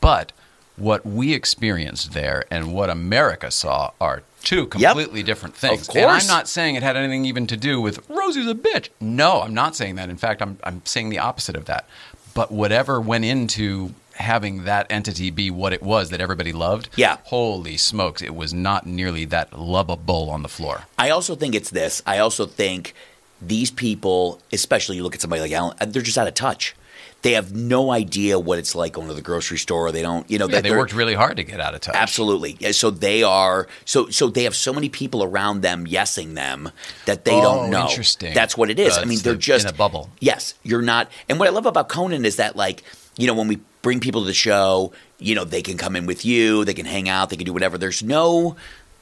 But 0.00 0.32
what 0.80 1.04
we 1.04 1.34
experienced 1.34 2.12
there 2.12 2.44
and 2.50 2.72
what 2.72 2.90
America 2.90 3.50
saw 3.50 3.90
are 4.00 4.22
two 4.42 4.66
completely 4.66 5.22
different 5.22 5.54
things. 5.54 5.88
Of 5.88 5.96
And 5.96 6.06
I'm 6.06 6.26
not 6.26 6.48
saying 6.48 6.74
it 6.74 6.82
had 6.82 6.96
anything 6.96 7.24
even 7.26 7.46
to 7.48 7.56
do 7.56 7.80
with 7.80 8.08
Rosie's 8.08 8.48
a 8.48 8.54
bitch. 8.54 8.88
No, 9.00 9.42
I'm 9.42 9.54
not 9.54 9.76
saying 9.76 9.96
that. 9.96 10.08
In 10.08 10.16
fact, 10.16 10.42
I'm 10.42 10.58
I'm 10.64 10.82
saying 10.84 11.10
the 11.10 11.18
opposite 11.18 11.56
of 11.56 11.66
that. 11.66 11.86
But 12.32 12.50
whatever 12.50 13.00
went 13.00 13.24
into 13.24 13.94
having 14.14 14.64
that 14.64 14.86
entity 14.90 15.30
be 15.30 15.50
what 15.50 15.72
it 15.72 15.82
was 15.82 16.10
that 16.10 16.20
everybody 16.20 16.52
loved. 16.52 16.88
Yeah. 16.94 17.16
Holy 17.24 17.76
smokes, 17.76 18.22
it 18.22 18.34
was 18.34 18.52
not 18.52 18.86
nearly 18.86 19.24
that 19.26 19.58
lovable 19.58 20.30
on 20.30 20.42
the 20.42 20.48
floor. 20.48 20.84
I 20.98 21.10
also 21.10 21.34
think 21.34 21.54
it's 21.54 21.70
this. 21.70 22.02
I 22.06 22.18
also 22.18 22.46
think 22.46 22.94
these 23.40 23.70
people, 23.70 24.40
especially 24.52 24.96
you 24.96 25.02
look 25.02 25.14
at 25.14 25.20
somebody 25.20 25.40
like 25.40 25.52
Ellen, 25.52 25.74
they're 25.88 26.02
just 26.02 26.18
out 26.18 26.28
of 26.28 26.34
touch. 26.34 26.76
They 27.22 27.32
have 27.32 27.54
no 27.54 27.90
idea 27.90 28.38
what 28.38 28.58
it's 28.58 28.74
like 28.74 28.94
going 28.94 29.08
to 29.08 29.14
the 29.14 29.20
grocery 29.20 29.58
store. 29.58 29.92
They 29.92 30.00
don't, 30.00 30.28
you 30.30 30.38
know, 30.38 30.48
Yeah, 30.48 30.62
they 30.62 30.70
worked 30.70 30.94
really 30.94 31.12
hard 31.14 31.36
to 31.36 31.44
get 31.44 31.60
out 31.60 31.74
of 31.74 31.80
touch. 31.82 31.94
Absolutely. 31.94 32.72
So 32.72 32.90
they 32.90 33.22
are 33.22 33.68
so 33.84 34.08
so 34.08 34.28
they 34.28 34.44
have 34.44 34.56
so 34.56 34.72
many 34.72 34.88
people 34.88 35.22
around 35.22 35.60
them 35.60 35.86
yesing 35.86 36.34
them 36.34 36.70
that 37.04 37.26
they 37.26 37.32
Oh, 37.34 37.42
don't 37.42 37.70
know. 37.70 37.86
interesting. 37.88 38.32
That's 38.32 38.56
what 38.56 38.70
it 38.70 38.78
is. 38.80 38.96
Uh, 38.96 39.02
I 39.02 39.04
mean, 39.04 39.18
they're 39.18 39.34
the- 39.34 39.38
just 39.38 39.66
in 39.66 39.70
a 39.74 39.76
bubble. 39.76 40.08
Yes, 40.20 40.54
you're 40.62 40.80
not. 40.82 41.10
And 41.28 41.38
what 41.38 41.46
I 41.46 41.50
love 41.50 41.66
about 41.66 41.88
Conan 41.90 42.24
is 42.24 42.36
that 42.36 42.56
like, 42.56 42.82
you 43.18 43.26
know, 43.26 43.34
when 43.34 43.48
we 43.48 43.60
bring 43.82 44.00
people 44.00 44.22
to 44.22 44.26
the 44.26 44.32
show, 44.34 44.92
you 45.18 45.34
know, 45.34 45.44
they 45.44 45.60
can 45.62 45.76
come 45.76 45.96
in 45.96 46.06
with 46.06 46.24
you, 46.24 46.64
they 46.64 46.74
can 46.74 46.86
hang 46.86 47.08
out, 47.08 47.28
they 47.28 47.36
can 47.36 47.44
do 47.46 47.52
whatever. 47.52 47.76
There's 47.76 48.02
no 48.02 48.56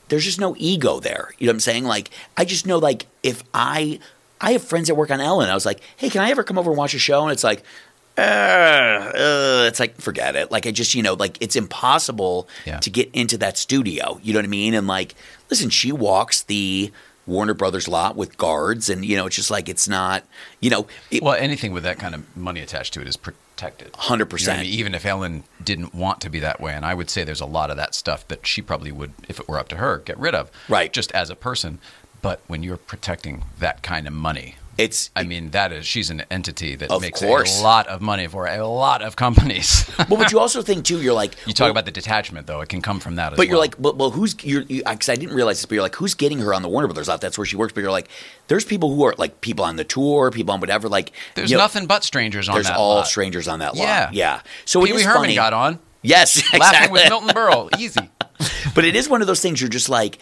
there's 0.09 0.25
just 0.25 0.41
no 0.41 0.57
ego 0.59 0.99
there. 1.01 1.35
You 1.39 1.47
know 1.47 1.51
what 1.51 1.57
I'm 1.57 1.61
saying? 1.61 1.85
Like 1.85 2.11
I 2.37 2.45
just 2.45 2.67
know 2.67 2.79
like 2.79 3.07
if 3.23 3.45
I 3.55 4.01
I 4.41 4.53
have 4.53 4.63
friends 4.63 4.87
that 4.89 4.95
work 4.95 5.11
on 5.11 5.21
Ellen. 5.21 5.49
I 5.51 5.55
was 5.55 5.67
like, 5.67 5.81
"Hey, 5.97 6.11
can 6.11 6.21
I 6.23 6.31
ever 6.31 6.45
come 6.45 6.59
over 6.59 6.71
and 6.71 6.79
watch 6.79 6.95
a 6.95 6.99
show?" 7.01 7.23
And 7.25 7.33
it's 7.33 7.43
like, 7.43 7.65
uh, 8.19 9.13
uh, 9.15 9.65
it's 9.69 9.81
like 9.81 10.01
forget 10.01 10.37
it. 10.37 10.51
Like 10.51 10.67
I 10.67 10.71
just, 10.73 10.95
you 10.95 11.03
know, 11.03 11.15
like 11.15 11.39
it's 11.41 11.57
impossible 11.57 12.49
Yeah. 12.67 12.79
to 12.81 12.91
get 12.91 13.11
into 13.13 13.39
that 13.39 13.57
studio. 13.57 14.21
You 14.23 14.33
know 14.33 14.39
what 14.39 14.45
I 14.45 14.49
mean? 14.49 14.75
And 14.75 14.87
like, 14.87 15.15
listen, 15.51 15.71
she 15.71 15.93
walks 15.93 16.43
the 16.43 16.93
Warner 17.27 17.55
Brothers 17.55 17.87
lot 17.89 18.17
with 18.17 18.39
guards, 18.39 18.89
and 18.89 19.05
you 19.05 19.17
know, 19.17 19.27
it's 19.27 19.37
just 19.37 19.51
like 19.51 19.69
it's 19.69 19.87
not, 19.89 20.25
you 20.61 20.71
know, 20.71 20.87
it, 21.11 21.23
Well, 21.23 21.35
anything 21.35 21.73
with 21.73 21.83
that 21.85 21.99
kind 21.99 22.15
of 22.15 22.37
money 22.37 22.61
attached 22.61 22.95
to 22.95 23.01
it 23.03 23.07
is 23.09 23.17
protected. 23.19 23.93
100%. 23.93 24.41
You 24.41 24.47
know 24.47 24.53
what 24.53 24.59
I 24.59 24.63
mean? 24.63 24.73
Even 24.73 24.95
if 24.95 25.05
Ellen 25.05 25.45
didn't 25.63 25.95
want 25.95 26.21
to 26.23 26.31
be 26.31 26.41
that 26.41 26.59
way, 26.61 26.73
and 26.73 26.87
I 26.87 26.95
would 26.95 27.11
say 27.11 27.25
there's 27.25 27.41
a 27.43 27.47
lot 27.47 27.71
of 27.71 27.77
that 27.77 27.95
stuff 27.95 28.27
that 28.29 28.47
she 28.47 28.63
probably 28.63 28.93
would, 28.93 29.13
if 29.29 29.39
it 29.39 29.47
were 29.49 29.59
up 29.59 29.69
to 29.69 29.77
her, 29.77 29.99
get 29.99 30.19
rid 30.19 30.35
of. 30.35 30.51
Right. 30.69 30.91
Just 30.93 31.13
as 31.13 31.29
a 31.29 31.37
person. 31.37 31.81
But 32.23 32.41
when 32.47 32.63
you're 32.63 32.79
protecting 32.79 33.45
that 33.59 33.83
kind 33.83 34.07
of 34.09 34.13
money, 34.15 34.57
it's. 34.79 35.11
I 35.15 35.25
mean, 35.25 35.51
that 35.51 35.73
is 35.73 35.87
she's 35.87 36.09
an 36.09 36.23
entity 36.31 36.77
that 36.77 36.91
makes 37.01 37.21
course. 37.21 37.61
a 37.61 37.63
lot 37.63 37.87
of 37.89 38.01
money 38.01 38.27
for 38.27 38.47
a 38.47 38.67
lot 38.67 39.03
of 39.03 39.17
companies. 39.17 39.91
but 39.99 40.11
what 40.11 40.33
you 40.33 40.39
also 40.41 40.63
think 40.63 40.85
too, 40.85 41.03
you're 41.03 41.13
like, 41.13 41.35
you 41.47 41.53
talk 41.53 41.67
well, 41.67 41.73
about 41.73 41.85
the 41.85 41.91
detachment, 41.91 42.47
though; 42.47 42.61
it 42.61 42.69
can 42.69 42.81
come 42.81 43.01
from 43.01 43.17
that. 43.17 43.33
as 43.33 43.37
But 43.37 43.49
you're 43.49 43.57
well. 43.57 43.61
like, 43.61 43.75
well, 43.79 43.95
well 43.95 44.11
who's 44.11 44.35
you're 44.43 44.65
because 44.65 45.09
I 45.09 45.17
didn't 45.17 45.35
realize 45.35 45.59
this, 45.59 45.67
but 45.67 45.75
you're 45.75 45.83
like, 45.83 45.97
who's 45.97 46.15
getting 46.15 46.39
her 46.39 46.55
on 46.55 46.63
the 46.63 46.69
Warner 46.69 46.89
Brothers 46.89 47.09
lot? 47.09 47.21
That's 47.21 47.37
where 47.37 47.45
she 47.45 47.57
works. 47.57 47.73
But 47.73 47.83
you're 47.83 47.91
like, 47.91 48.09
there's 48.47 48.65
people 48.65 48.95
who 48.95 49.05
are 49.05 49.15
like 49.19 49.41
people 49.41 49.65
on 49.65 49.77
the 49.77 49.85
tour, 49.85 50.31
people 50.31 50.55
on 50.55 50.61
whatever. 50.61 50.89
Like, 50.89 51.13
there's 51.35 51.51
you 51.51 51.57
know, 51.57 51.65
nothing 51.65 51.87
but 51.87 52.05
strangers 52.05 52.49
on 52.49 52.55
that. 52.55 52.65
There's 52.65 52.77
all 52.77 52.97
lot. 52.97 53.07
strangers 53.07 53.49
on 53.49 53.59
that 53.59 53.75
lot. 53.75 53.83
Yeah. 53.83 54.11
yeah. 54.13 54.41
So 54.65 54.85
Pee 54.85 54.93
Wee 54.93 55.03
Herman 55.03 55.23
funny. 55.23 55.35
got 55.35 55.53
on 55.53 55.81
Yes, 56.03 56.39
exactly. 56.39 56.59
laughing 56.61 56.93
with 56.93 57.09
Milton 57.09 57.29
Berle. 57.29 57.71
Easy. 57.79 58.01
But 58.75 58.85
it 58.85 58.95
is 58.95 59.09
one 59.09 59.21
of 59.21 59.27
those 59.27 59.41
things 59.41 59.61
you're 59.61 59.71
just 59.71 59.89
like, 59.89 60.19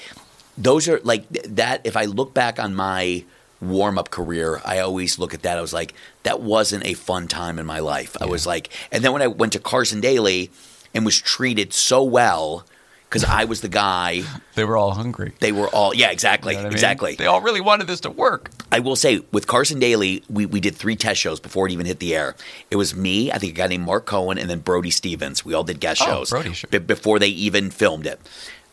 those 0.57 0.89
are 0.89 1.01
like 1.05 1.31
th- 1.31 1.45
that. 1.57 1.83
If 1.85 1.97
I 1.97 2.07
look 2.07 2.33
back 2.33 2.59
on 2.59 2.75
my 2.75 3.25
warm 3.69 3.99
up 3.99 4.11
career, 4.11 4.61
I 4.65 4.79
always 4.81 5.19
look 5.19 5.35
at 5.35 5.43
that. 5.43 5.59
I 5.59 5.61
was 5.61 5.73
like, 5.73 5.95
that 6.23 6.41
wasn't 6.41 6.85
a 6.87 6.95
fun 6.95 7.29
time 7.29 7.59
in 7.59 7.67
my 7.67 7.79
life. 7.81 8.17
I 8.21 8.27
was 8.27 8.47
like, 8.47 8.71
and 8.93 9.05
then 9.05 9.13
when 9.13 9.23
I 9.23 9.27
went 9.27 9.53
to 9.55 9.59
Carson 9.59 10.01
Daly 10.01 10.51
and 10.95 11.05
was 11.05 11.21
treated 11.21 11.73
so 11.73 12.03
well 12.03 12.65
because 13.09 13.23
I 13.23 13.45
was 13.45 13.61
the 13.61 13.69
guy, 13.69 14.23
They 14.57 14.65
were 14.65 14.77
all 14.77 14.91
hungry. 14.93 15.33
they 15.41 15.53
were 15.53 15.69
all, 15.69 15.95
yeah, 15.95 16.11
exactly, 16.11 16.55
You 16.55 16.59
know 16.59 16.63
I 16.63 16.69
mean? 16.69 16.73
exactly. 16.73 17.15
They 17.15 17.27
all 17.27 17.41
really 17.41 17.61
wanted 17.61 17.87
this 17.87 18.01
to 18.01 18.11
work. 18.11 18.51
I 18.73 18.81
will 18.81 18.97
say 18.97 19.21
with 19.33 19.47
Carson 19.47 19.79
Daly, 19.79 20.25
we, 20.29 20.45
we 20.47 20.59
did 20.61 20.75
three 20.75 20.97
test 20.97 21.21
shows 21.21 21.39
before 21.39 21.67
it 21.69 21.73
even 21.73 21.87
hit 21.87 22.01
the 22.01 22.17
air. 22.17 22.35
It 22.71 22.77
was 22.77 22.97
me, 22.97 23.31
I 23.31 23.39
think 23.39 23.53
a 23.53 23.55
guy 23.57 23.69
named 23.69 23.85
Mark 23.85 24.07
Cohen, 24.07 24.39
and 24.39 24.51
then 24.51 24.59
Brody 24.59 24.91
Stevens. 24.91 25.45
We 25.45 25.55
all 25.55 25.63
did 25.65 25.79
guest 25.79 26.03
Oh, 26.03 26.07
shows 26.07 26.31
Brody, 26.31 26.53
sure. 26.53 26.69
be- 26.71 26.79
before 26.79 27.19
they 27.21 27.29
even 27.29 27.71
filmed 27.71 28.07
it. 28.07 28.21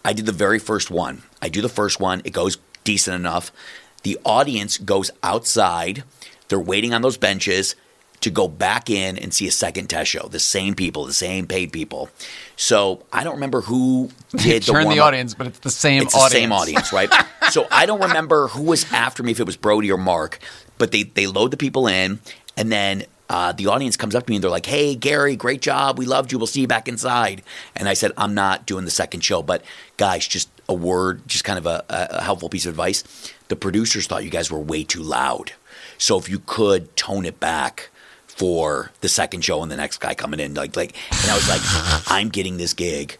I 0.03 0.13
did 0.13 0.25
the 0.25 0.31
very 0.31 0.59
first 0.59 0.89
one. 0.89 1.21
I 1.41 1.49
do 1.49 1.61
the 1.61 1.69
first 1.69 1.99
one. 1.99 2.21
It 2.25 2.31
goes 2.33 2.57
decent 2.83 3.15
enough. 3.15 3.51
The 4.03 4.17
audience 4.25 4.77
goes 4.77 5.11
outside. 5.23 6.03
They're 6.49 6.59
waiting 6.59 6.93
on 6.93 7.01
those 7.01 7.17
benches 7.17 7.75
to 8.21 8.29
go 8.29 8.47
back 8.47 8.89
in 8.89 9.17
and 9.17 9.33
see 9.33 9.47
a 9.47 9.51
second 9.51 9.87
test 9.87 10.09
show. 10.11 10.27
The 10.29 10.39
same 10.39 10.75
people, 10.75 11.03
the 11.05 11.11
same 11.13 11.45
paid 11.45 11.73
people. 11.73 12.09
So 12.55 13.03
I 13.11 13.23
don't 13.25 13.33
remember 13.33 13.61
who 13.61 14.09
did 14.37 14.63
the 14.63 14.71
Turn 14.71 14.83
the 14.83 14.87
warm-up. 14.89 15.05
audience, 15.07 15.33
but 15.33 15.47
it's 15.47 15.59
the 15.59 15.69
same 15.69 16.03
It's 16.03 16.15
audience. 16.15 16.31
the 16.33 16.39
same 16.39 16.51
audience, 16.53 16.93
right? 16.93 17.11
so 17.51 17.67
I 17.71 17.85
don't 17.85 18.01
remember 18.01 18.47
who 18.49 18.63
was 18.63 18.89
after 18.93 19.23
me 19.23 19.31
if 19.31 19.39
it 19.41 19.45
was 19.45 19.57
Brody 19.57 19.91
or 19.91 19.97
Mark, 19.97 20.39
but 20.77 20.91
they 20.91 21.03
they 21.03 21.27
load 21.27 21.51
the 21.51 21.57
people 21.57 21.87
in, 21.87 22.19
and 22.55 22.71
then 22.71 23.05
uh, 23.33 23.51
the 23.51 23.65
audience 23.65 23.97
comes 23.97 24.13
up 24.13 24.27
to 24.27 24.29
me 24.29 24.35
and 24.35 24.43
they're 24.43 24.51
like, 24.51 24.67
"Hey, 24.67 24.93
Gary, 24.93 25.35
great 25.35 25.59
job. 25.59 25.97
We 25.97 26.05
loved 26.05 26.31
you. 26.31 26.37
We'll 26.37 26.45
see 26.45 26.61
you 26.61 26.67
back 26.67 26.87
inside." 26.87 27.41
And 27.75 27.89
I 27.89 27.95
said, 27.95 28.11
"I'm 28.15 28.35
not 28.35 28.67
doing 28.67 28.85
the 28.85 28.91
second 28.91 29.21
show, 29.21 29.41
but 29.41 29.63
guys, 29.97 30.27
just 30.27 30.49
a 30.69 30.75
word, 30.75 31.27
just 31.27 31.43
kind 31.43 31.57
of 31.57 31.65
a, 31.65 31.83
a 31.89 32.21
helpful 32.21 32.47
piece 32.47 32.67
of 32.67 32.69
advice. 32.69 33.03
The 33.47 33.55
producers 33.55 34.05
thought 34.05 34.23
you 34.23 34.29
guys 34.29 34.51
were 34.51 34.59
way 34.59 34.83
too 34.83 35.01
loud, 35.01 35.53
so 35.97 36.19
if 36.19 36.29
you 36.29 36.43
could 36.45 36.95
tone 36.95 37.25
it 37.25 37.39
back." 37.39 37.89
For 38.35 38.91
the 39.01 39.09
second 39.09 39.41
show 39.45 39.61
and 39.61 39.71
the 39.71 39.77
next 39.77 39.99
guy 39.99 40.15
coming 40.15 40.39
in, 40.39 40.55
like, 40.55 40.75
like, 40.75 40.95
and 41.11 41.29
I 41.31 41.35
was 41.35 41.47
like, 41.47 41.61
I'm 42.11 42.29
getting 42.29 42.57
this 42.57 42.73
gig, 42.73 43.17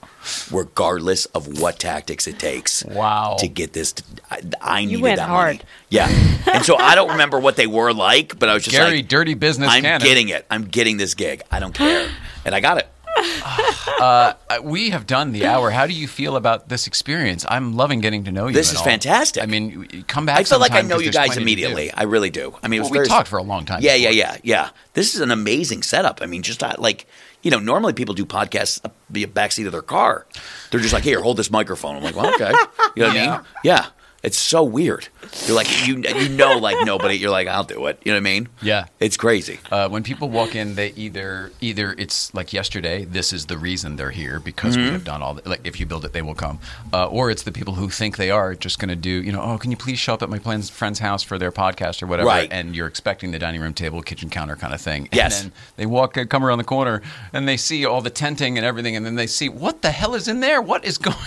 regardless 0.52 1.26
of 1.28 1.60
what 1.62 1.78
tactics 1.80 2.28
it 2.28 2.40
takes 2.40 2.84
Wow. 2.86 3.36
to 3.40 3.48
get 3.48 3.74
this. 3.74 3.94
To, 3.94 4.04
I, 4.32 4.42
I 4.60 4.86
needed 4.86 5.02
went 5.02 5.18
that 5.18 5.28
hard. 5.30 5.58
money. 5.58 5.70
Yeah, 5.90 6.10
and 6.52 6.66
so 6.66 6.78
I 6.78 6.96
don't 6.96 7.12
remember 7.12 7.40
what 7.40 7.56
they 7.58 7.68
were 7.68 7.94
like, 7.94 8.40
but 8.40 8.50
I 8.50 8.54
was 8.56 8.64
just 8.64 8.76
Gary, 8.76 8.98
like, 8.98 9.08
dirty 9.08 9.36
business. 9.36 9.70
I'm 9.70 9.84
Cannon. 9.84 10.02
getting 10.08 10.30
it. 10.30 10.46
I'm 10.50 10.64
getting 10.66 10.98
this 10.98 11.14
gig. 11.14 11.44
I 11.52 11.60
don't 11.60 11.74
care, 11.74 12.10
and 12.46 12.56
I 12.56 12.60
got 12.60 12.80
it. 12.80 12.88
Uh, 14.04 14.34
we 14.62 14.90
have 14.90 15.06
done 15.08 15.32
the 15.32 15.46
hour. 15.46 15.70
How 15.70 15.88
do 15.88 15.94
you 15.94 16.10
feel 16.10 16.36
about 16.36 16.68
this 16.68 16.88
experience? 16.88 17.46
I'm 17.48 17.78
loving 17.78 18.02
getting 18.02 18.26
to 18.26 18.34
know 18.34 18.48
you. 18.48 18.54
This 18.54 18.72
is 18.72 18.78
all. 18.80 18.84
fantastic. 18.84 19.42
I 19.42 19.46
mean, 19.46 20.04
come 20.08 20.26
back. 20.26 20.40
I 20.40 20.44
feel 20.44 20.60
like 20.60 20.72
I 20.74 20.82
know 20.82 21.00
you 21.00 21.06
guys 21.12 21.28
plenty 21.28 21.30
to 21.30 21.36
do. 21.36 21.42
immediately. 21.42 21.92
I 21.94 22.04
really 22.04 22.30
do. 22.30 22.54
I 22.62 22.68
mean, 22.68 22.80
it 22.80 22.82
was 22.82 22.88
Well, 22.92 22.92
we 22.92 22.98
very, 22.98 23.08
talked 23.08 23.30
for 23.30 23.38
a 23.38 23.44
long 23.44 23.64
time. 23.64 23.82
Yeah, 23.82 23.94
yeah, 23.96 24.10
before. 24.10 24.18
yeah, 24.20 24.38
yeah. 24.44 24.70
This 24.94 25.16
is 25.16 25.22
an 25.22 25.32
amazing 25.32 25.84
setup. 25.84 26.20
I 26.22 26.26
mean, 26.26 26.42
just 26.42 26.62
uh, 26.64 26.76
like 26.80 27.08
you 27.44 27.52
know, 27.52 27.60
normally 27.60 27.94
people 27.94 28.14
do 28.14 28.26
podcasts 28.26 28.82
be 29.10 29.24
a 29.24 29.28
backseat 29.28 29.68
of 29.68 29.72
their 29.72 29.82
car. 29.82 30.26
They're 30.72 30.82
just 30.82 30.94
like, 30.94 31.04
"Here, 31.04 31.22
hold 31.22 31.38
this 31.38 31.52
microphone." 31.52 31.96
I'm 31.96 32.04
like, 32.04 32.16
"Well, 32.16 32.34
okay." 32.34 32.52
You 32.96 33.04
know 33.04 33.08
what 33.08 33.18
I 33.18 33.28
mean? 33.38 33.46
Yeah. 33.64 33.86
It's 34.24 34.38
so 34.38 34.64
weird. 34.64 35.10
You're 35.48 35.56
like 35.56 35.86
you 35.88 35.98
you 35.98 36.30
know 36.30 36.58
like 36.58 36.86
nobody. 36.86 37.16
You're 37.18 37.30
like 37.30 37.48
I'll 37.50 37.66
do 37.66 37.88
it. 37.88 38.00
You 38.06 38.14
know 38.14 38.16
what 38.16 38.22
I 38.22 38.34
mean? 38.34 38.48
Yeah. 38.62 38.86
It's 39.02 39.18
crazy. 39.18 39.60
Uh, 39.70 39.90
when 39.90 40.02
people 40.04 40.30
walk 40.30 40.56
in, 40.56 40.76
they 40.76 40.90
either 40.96 41.52
either 41.60 41.94
it's 41.98 42.34
like 42.34 42.54
yesterday. 42.54 43.04
This 43.04 43.34
is 43.34 43.48
the 43.48 43.58
reason 43.58 43.98
they're 43.98 44.12
here 44.12 44.40
because 44.40 44.78
Mm-hmm. 44.78 44.86
we 44.86 44.92
have 44.94 45.04
done 45.04 45.22
all. 45.22 45.34
The, 45.34 45.50
like 45.50 45.62
if 45.66 45.78
you 45.80 45.86
build 45.86 46.06
it, 46.06 46.14
they 46.14 46.22
will 46.22 46.36
come. 46.36 46.60
Uh, 46.94 47.08
or 47.08 47.30
it's 47.32 47.44
the 47.44 47.52
people 47.52 47.74
who 47.76 47.90
think 47.90 48.16
they 48.16 48.32
are 48.32 48.56
just 48.56 48.80
going 48.80 48.90
to 48.90 48.96
do. 48.96 49.10
You 49.10 49.34
know, 49.34 49.42
oh, 49.42 49.58
can 49.58 49.72
you 49.72 49.78
please 49.78 50.00
show 50.00 50.14
up 50.14 50.24
at 50.24 50.30
my 50.30 50.40
friend's 50.40 51.00
house 51.00 51.22
for 51.22 51.38
their 51.38 51.52
podcast 51.52 52.02
or 52.02 52.08
whatever? 52.08 52.30
Right. 52.30 52.48
And 52.52 52.74
you're 52.76 52.88
expecting 52.88 53.32
the 53.32 53.40
dining 53.40 53.60
room 53.60 53.74
table, 53.74 54.02
kitchen 54.02 54.30
counter 54.30 54.56
kind 54.56 54.74
of 54.74 54.80
thing. 54.80 55.10
Yes. 55.12 55.44
And 55.44 55.52
then 55.52 55.58
they 55.76 55.86
walk, 55.86 56.18
come 56.30 56.46
around 56.46 56.60
the 56.60 56.64
corner, 56.64 57.02
and 57.34 57.46
they 57.48 57.58
see 57.58 57.86
all 57.86 58.00
the 58.02 58.10
tenting 58.10 58.58
and 58.58 58.66
everything, 58.66 58.96
and 58.96 59.06
then 59.06 59.16
they 59.16 59.28
see 59.28 59.50
what 59.50 59.82
the 59.82 59.92
hell 59.92 60.16
is 60.16 60.30
in 60.30 60.40
there? 60.40 60.62
What 60.62 60.86
is 60.86 60.98
going? 61.10 61.18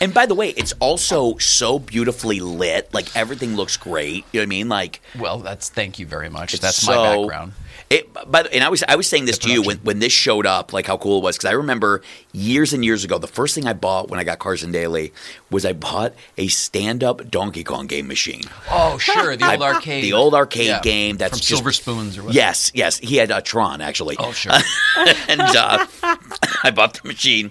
And 0.00 0.12
by 0.12 0.26
the 0.26 0.34
way, 0.34 0.50
it's 0.50 0.72
also 0.80 1.38
so 1.38 1.78
beautifully 1.78 2.40
lit. 2.40 2.92
Like 2.92 3.14
everything 3.16 3.56
looks 3.56 3.76
great. 3.76 4.24
You 4.32 4.40
know 4.40 4.40
what 4.40 4.42
I 4.42 4.46
mean? 4.46 4.68
Like 4.68 5.00
Well, 5.18 5.38
that's 5.38 5.68
thank 5.68 5.98
you 5.98 6.06
very 6.06 6.28
much. 6.28 6.52
That's 6.60 6.76
so- 6.76 6.92
my 6.94 7.16
background. 7.16 7.52
It, 7.90 8.10
but 8.14 8.52
and 8.52 8.64
I 8.64 8.70
was 8.70 8.82
I 8.88 8.96
was 8.96 9.06
saying 9.06 9.26
this 9.26 9.36
to 9.38 9.52
you 9.52 9.60
when, 9.62 9.76
when 9.78 9.98
this 9.98 10.10
showed 10.12 10.46
up, 10.46 10.72
like 10.72 10.86
how 10.86 10.96
cool 10.96 11.18
it 11.18 11.22
was 11.22 11.36
because 11.36 11.50
I 11.50 11.52
remember 11.52 12.00
years 12.32 12.72
and 12.72 12.82
years 12.82 13.04
ago, 13.04 13.18
the 13.18 13.26
first 13.28 13.54
thing 13.54 13.66
I 13.66 13.74
bought 13.74 14.08
when 14.08 14.18
I 14.18 14.24
got 14.24 14.38
Carson 14.38 14.72
Daly 14.72 15.12
was 15.50 15.66
I 15.66 15.74
bought 15.74 16.14
a 16.38 16.48
stand 16.48 17.04
up 17.04 17.30
Donkey 17.30 17.62
Kong 17.62 17.86
game 17.86 18.08
machine. 18.08 18.40
Oh, 18.70 18.96
sure, 18.96 19.36
the 19.36 19.48
old 19.52 19.62
arcade, 19.74 20.02
the 20.02 20.14
old 20.14 20.34
arcade 20.34 20.66
Yeah, 20.68 20.80
game 20.80 21.18
that's 21.18 21.32
from 21.32 21.38
just- 21.40 21.48
Silver 21.48 21.72
Spoons 21.72 22.16
or 22.16 22.22
whatever. 22.22 22.36
Yes, 22.36 22.72
yes, 22.74 22.98
he 22.98 23.16
had 23.16 23.30
a 23.30 23.42
Tron 23.42 23.82
actually. 23.82 24.16
Oh, 24.18 24.32
sure. 24.32 24.52
and 25.28 25.42
uh, 25.42 25.86
I 26.64 26.72
bought 26.74 26.94
the 27.02 27.06
machine, 27.06 27.50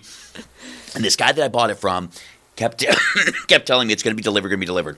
and 0.96 1.06
this 1.06 1.16
guy 1.16 1.32
that 1.32 1.44
I 1.46 1.48
bought 1.48 1.70
it 1.70 1.76
from 1.76 2.10
kept 2.56 2.86
kept 3.48 3.66
telling 3.68 3.88
me 3.88 3.94
it's 3.94 4.04
going 4.04 4.12
to 4.14 4.16
be 4.16 4.24
delivered, 4.24 4.50
going 4.50 4.60
to 4.60 4.62
be 4.62 4.66
delivered. 4.66 4.98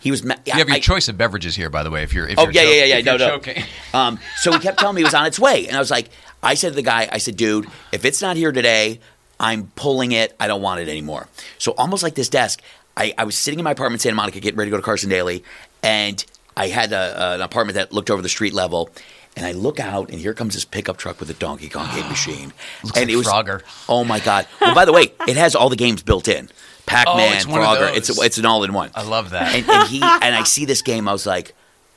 He 0.00 0.10
was. 0.10 0.24
Ma- 0.24 0.34
You 0.46 0.52
have 0.54 0.68
your 0.68 0.76
I- 0.76 0.80
choice 0.80 1.08
of 1.08 1.16
beverages 1.16 1.54
here, 1.54 1.70
by 1.70 1.82
the 1.82 1.90
way. 1.90 2.02
If 2.02 2.12
you're, 2.12 2.26
if 2.28 2.38
Oh 2.38 2.42
you're 2.44 2.52
yeah, 2.52 2.62
choke- 2.62 2.70
yeah, 2.74 2.84
yeah, 2.84 2.96
yeah. 2.96 3.04
No, 3.04 3.16
no. 3.16 3.28
choking. 3.38 3.64
Um, 3.94 4.18
so 4.38 4.52
he 4.52 4.58
kept 4.58 4.78
telling 4.78 4.96
me 4.96 5.02
it 5.02 5.04
was 5.04 5.14
on 5.14 5.26
its 5.26 5.38
way, 5.38 5.66
and 5.68 5.76
I 5.76 5.78
was 5.78 5.90
like, 5.90 6.08
I 6.42 6.54
said 6.54 6.70
to 6.70 6.74
the 6.74 6.82
guy, 6.82 7.08
I 7.12 7.18
said, 7.18 7.36
dude, 7.36 7.66
if 7.92 8.04
it's 8.06 8.22
not 8.22 8.36
here 8.36 8.50
today, 8.52 9.00
I'm 9.38 9.66
pulling 9.76 10.12
it. 10.12 10.34
I 10.40 10.46
don't 10.46 10.62
want 10.62 10.80
it 10.80 10.88
anymore. 10.88 11.28
So 11.58 11.72
almost 11.72 12.02
like 12.02 12.14
this 12.14 12.28
desk, 12.30 12.62
I, 12.96 13.12
I 13.18 13.24
was 13.24 13.36
sitting 13.36 13.58
in 13.60 13.64
my 13.64 13.72
apartment 13.72 14.00
in 14.00 14.02
Santa 14.04 14.16
Monica, 14.16 14.40
getting 14.40 14.58
ready 14.58 14.70
to 14.70 14.76
go 14.76 14.78
to 14.80 14.82
Carson 14.84 15.10
Daly, 15.10 15.44
and 15.82 16.24
I 16.56 16.68
had 16.68 16.92
a, 16.92 17.34
an 17.34 17.40
apartment 17.42 17.74
that 17.76 17.92
looked 17.92 18.10
over 18.10 18.22
the 18.22 18.28
street 18.30 18.54
level. 18.54 18.90
And 19.36 19.46
I 19.46 19.52
look 19.52 19.80
out, 19.80 20.10
and 20.10 20.18
here 20.20 20.34
comes 20.34 20.52
this 20.54 20.64
pickup 20.66 20.98
truck 20.98 21.18
with 21.18 21.30
a 21.30 21.34
Donkey 21.34 21.68
Kong 21.70 21.88
game 21.94 22.06
machine. 22.08 22.52
Looks 22.82 22.98
and 22.98 23.06
like 23.06 23.14
it 23.14 23.16
was 23.16 23.26
Frogger. 23.26 23.62
Oh 23.88 24.04
my 24.04 24.20
god! 24.20 24.46
Well, 24.60 24.74
by 24.74 24.84
the 24.84 24.92
way, 24.92 25.12
it 25.26 25.36
has 25.38 25.54
all 25.54 25.68
the 25.70 25.76
games 25.76 26.02
built 26.02 26.28
in. 26.28 26.50
Pac-Man, 26.86 27.32
Oh, 27.32 27.36
it's 27.36 27.44
Frogger. 27.46 27.96
It's 27.96 28.18
it's 28.22 28.38
an 28.38 28.46
all-in-one. 28.46 28.90
I 28.94 29.02
love 29.02 29.30
that. 29.30 29.54
And, 29.54 29.68
and 29.68 29.88
he 29.88 29.96
and 30.02 30.34
I 30.34 30.42
see 30.44 30.64
this 30.64 30.82
game. 30.82 31.08
I 31.08 31.12
was 31.12 31.26
like, 31.26 31.54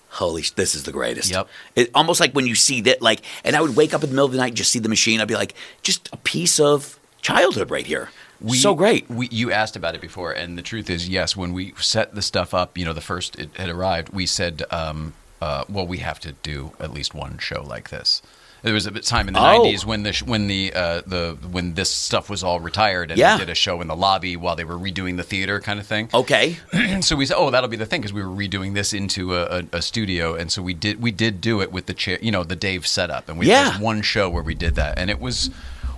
holy, 0.10 0.42
sh- 0.44 0.52
this 0.52 0.76
is 0.76 0.84
the 0.84 0.92
greatest. 0.92 1.32
Yep. 1.32 1.48
It 1.76 1.92
almost 1.94 2.20
like 2.20 2.34
when 2.34 2.46
you 2.48 2.56
see 2.56 2.82
that, 2.82 3.02
like, 3.02 3.22
and 3.44 3.56
I 3.56 3.62
would 3.62 3.76
wake 3.76 3.94
up 3.94 4.04
in 4.04 4.10
the 4.10 4.16
middle 4.16 4.26
of 4.28 4.32
the 4.32 4.38
night 4.38 4.48
and 4.50 4.58
just 4.58 4.72
see 4.72 4.80
the 4.80 4.90
machine. 4.90 5.20
I'd 5.20 5.28
be 5.28 5.36
like, 5.36 5.54
just 5.82 6.10
a 6.14 6.18
piece 6.18 6.60
of 6.60 7.00
childhood 7.22 7.72
right 7.72 7.86
here. 7.86 8.10
so 8.54 8.76
great. 8.76 9.10
We, 9.10 9.28
you 9.30 9.52
asked 9.52 9.76
about 9.76 9.96
it 9.96 10.02
before, 10.02 10.32
and 10.32 10.58
the 10.58 10.62
truth 10.62 10.90
is, 10.90 11.10
yes. 11.10 11.36
When 11.36 11.52
we 11.54 11.74
set 11.78 12.14
the 12.16 12.22
stuff 12.22 12.54
up, 12.54 12.78
you 12.78 12.86
know, 12.86 12.94
the 12.94 13.02
first 13.02 13.38
it 13.40 13.50
had 13.56 13.70
arrived, 13.70 14.10
we 14.10 14.26
said, 14.26 14.64
um, 14.72 15.14
uh, 15.42 15.64
"Well, 15.68 15.88
we 15.88 15.98
have 15.98 16.20
to 16.22 16.34
do 16.44 16.72
at 16.80 16.94
least 16.94 17.14
one 17.14 17.38
show 17.40 17.64
like 17.64 17.90
this." 17.90 18.22
There 18.66 18.74
was 18.74 18.86
a 18.88 18.92
time 19.00 19.28
in 19.28 19.36
the 19.36 19.40
Oh. 19.40 19.44
'90s 19.64 19.86
when 19.86 20.04
the 20.04 20.12
sh- 20.12 20.24
when 20.24 20.48
the 20.48 20.74
uh, 20.74 21.02
the 21.06 21.38
when 21.52 21.76
this 21.76 21.90
stuff 21.92 22.30
was 22.30 22.44
all 22.44 22.60
retired, 22.60 23.12
and 23.12 23.18
Yeah. 23.20 23.36
we 23.36 23.40
did 23.42 23.50
a 23.52 23.56
show 23.56 23.80
in 23.80 23.88
the 23.88 23.96
lobby 23.96 24.36
while 24.36 24.56
they 24.56 24.64
were 24.64 24.78
redoing 24.78 25.18
the 25.18 25.24
theater, 25.24 25.60
kind 25.62 25.80
of 25.80 25.86
thing. 25.86 26.10
Okay. 26.14 26.58
so 27.02 27.16
we 27.16 27.26
said, 27.28 27.38
"Oh, 27.38 27.52
that'll 27.52 27.70
be 27.70 27.78
the 27.78 27.86
thing," 27.86 28.02
because 28.02 28.12
we 28.12 28.24
were 28.24 28.36
redoing 28.36 28.74
this 28.74 28.92
into 28.92 29.36
a, 29.36 29.44
a, 29.60 29.64
a 29.74 29.82
studio, 29.84 30.34
and 30.34 30.52
so 30.52 30.62
we 30.64 30.74
did 30.74 31.02
we 31.02 31.12
did 31.12 31.42
do 31.42 31.62
it 31.62 31.72
with 31.72 31.86
the 31.86 31.94
chair, 31.94 32.18
you 32.22 32.32
know, 32.32 32.44
the 32.44 32.56
Dave 32.56 32.88
setup, 32.88 33.30
and 33.30 33.38
we 33.38 33.46
Yeah. 33.48 33.64
there 33.64 33.72
was 33.74 33.80
one 33.80 34.02
show 34.02 34.30
where 34.30 34.44
we 34.44 34.56
did 34.56 34.76
that, 34.76 34.98
and 34.98 35.10
it 35.10 35.20
was 35.22 35.52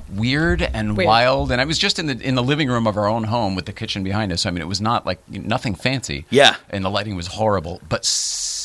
weird 0.09 0.61
and 0.61 0.95
Weird. 0.95 1.07
wild, 1.07 1.51
and 1.51 1.59
I 1.61 1.65
was 1.65 1.77
just 1.77 1.99
in 1.99 2.07
the 2.07 2.19
in 2.21 2.35
the 2.35 2.43
living 2.43 2.67
room 2.69 2.85
of 2.87 2.97
our 2.97 3.07
own 3.07 3.25
home 3.25 3.55
with 3.55 3.65
the 3.65 3.73
kitchen 3.73 4.03
behind 4.03 4.31
us. 4.31 4.45
I 4.45 4.51
mean, 4.51 4.61
it 4.61 4.67
was 4.67 4.81
not 4.81 5.05
like 5.05 5.19
nothing 5.29 5.73
fancy, 5.75 6.25
Yeah. 6.29 6.55
and 6.69 6.83
the 6.83 6.89
lighting 6.89 7.15
was 7.15 7.27
horrible, 7.27 7.81
but. 7.87 8.01
S- 8.01 8.56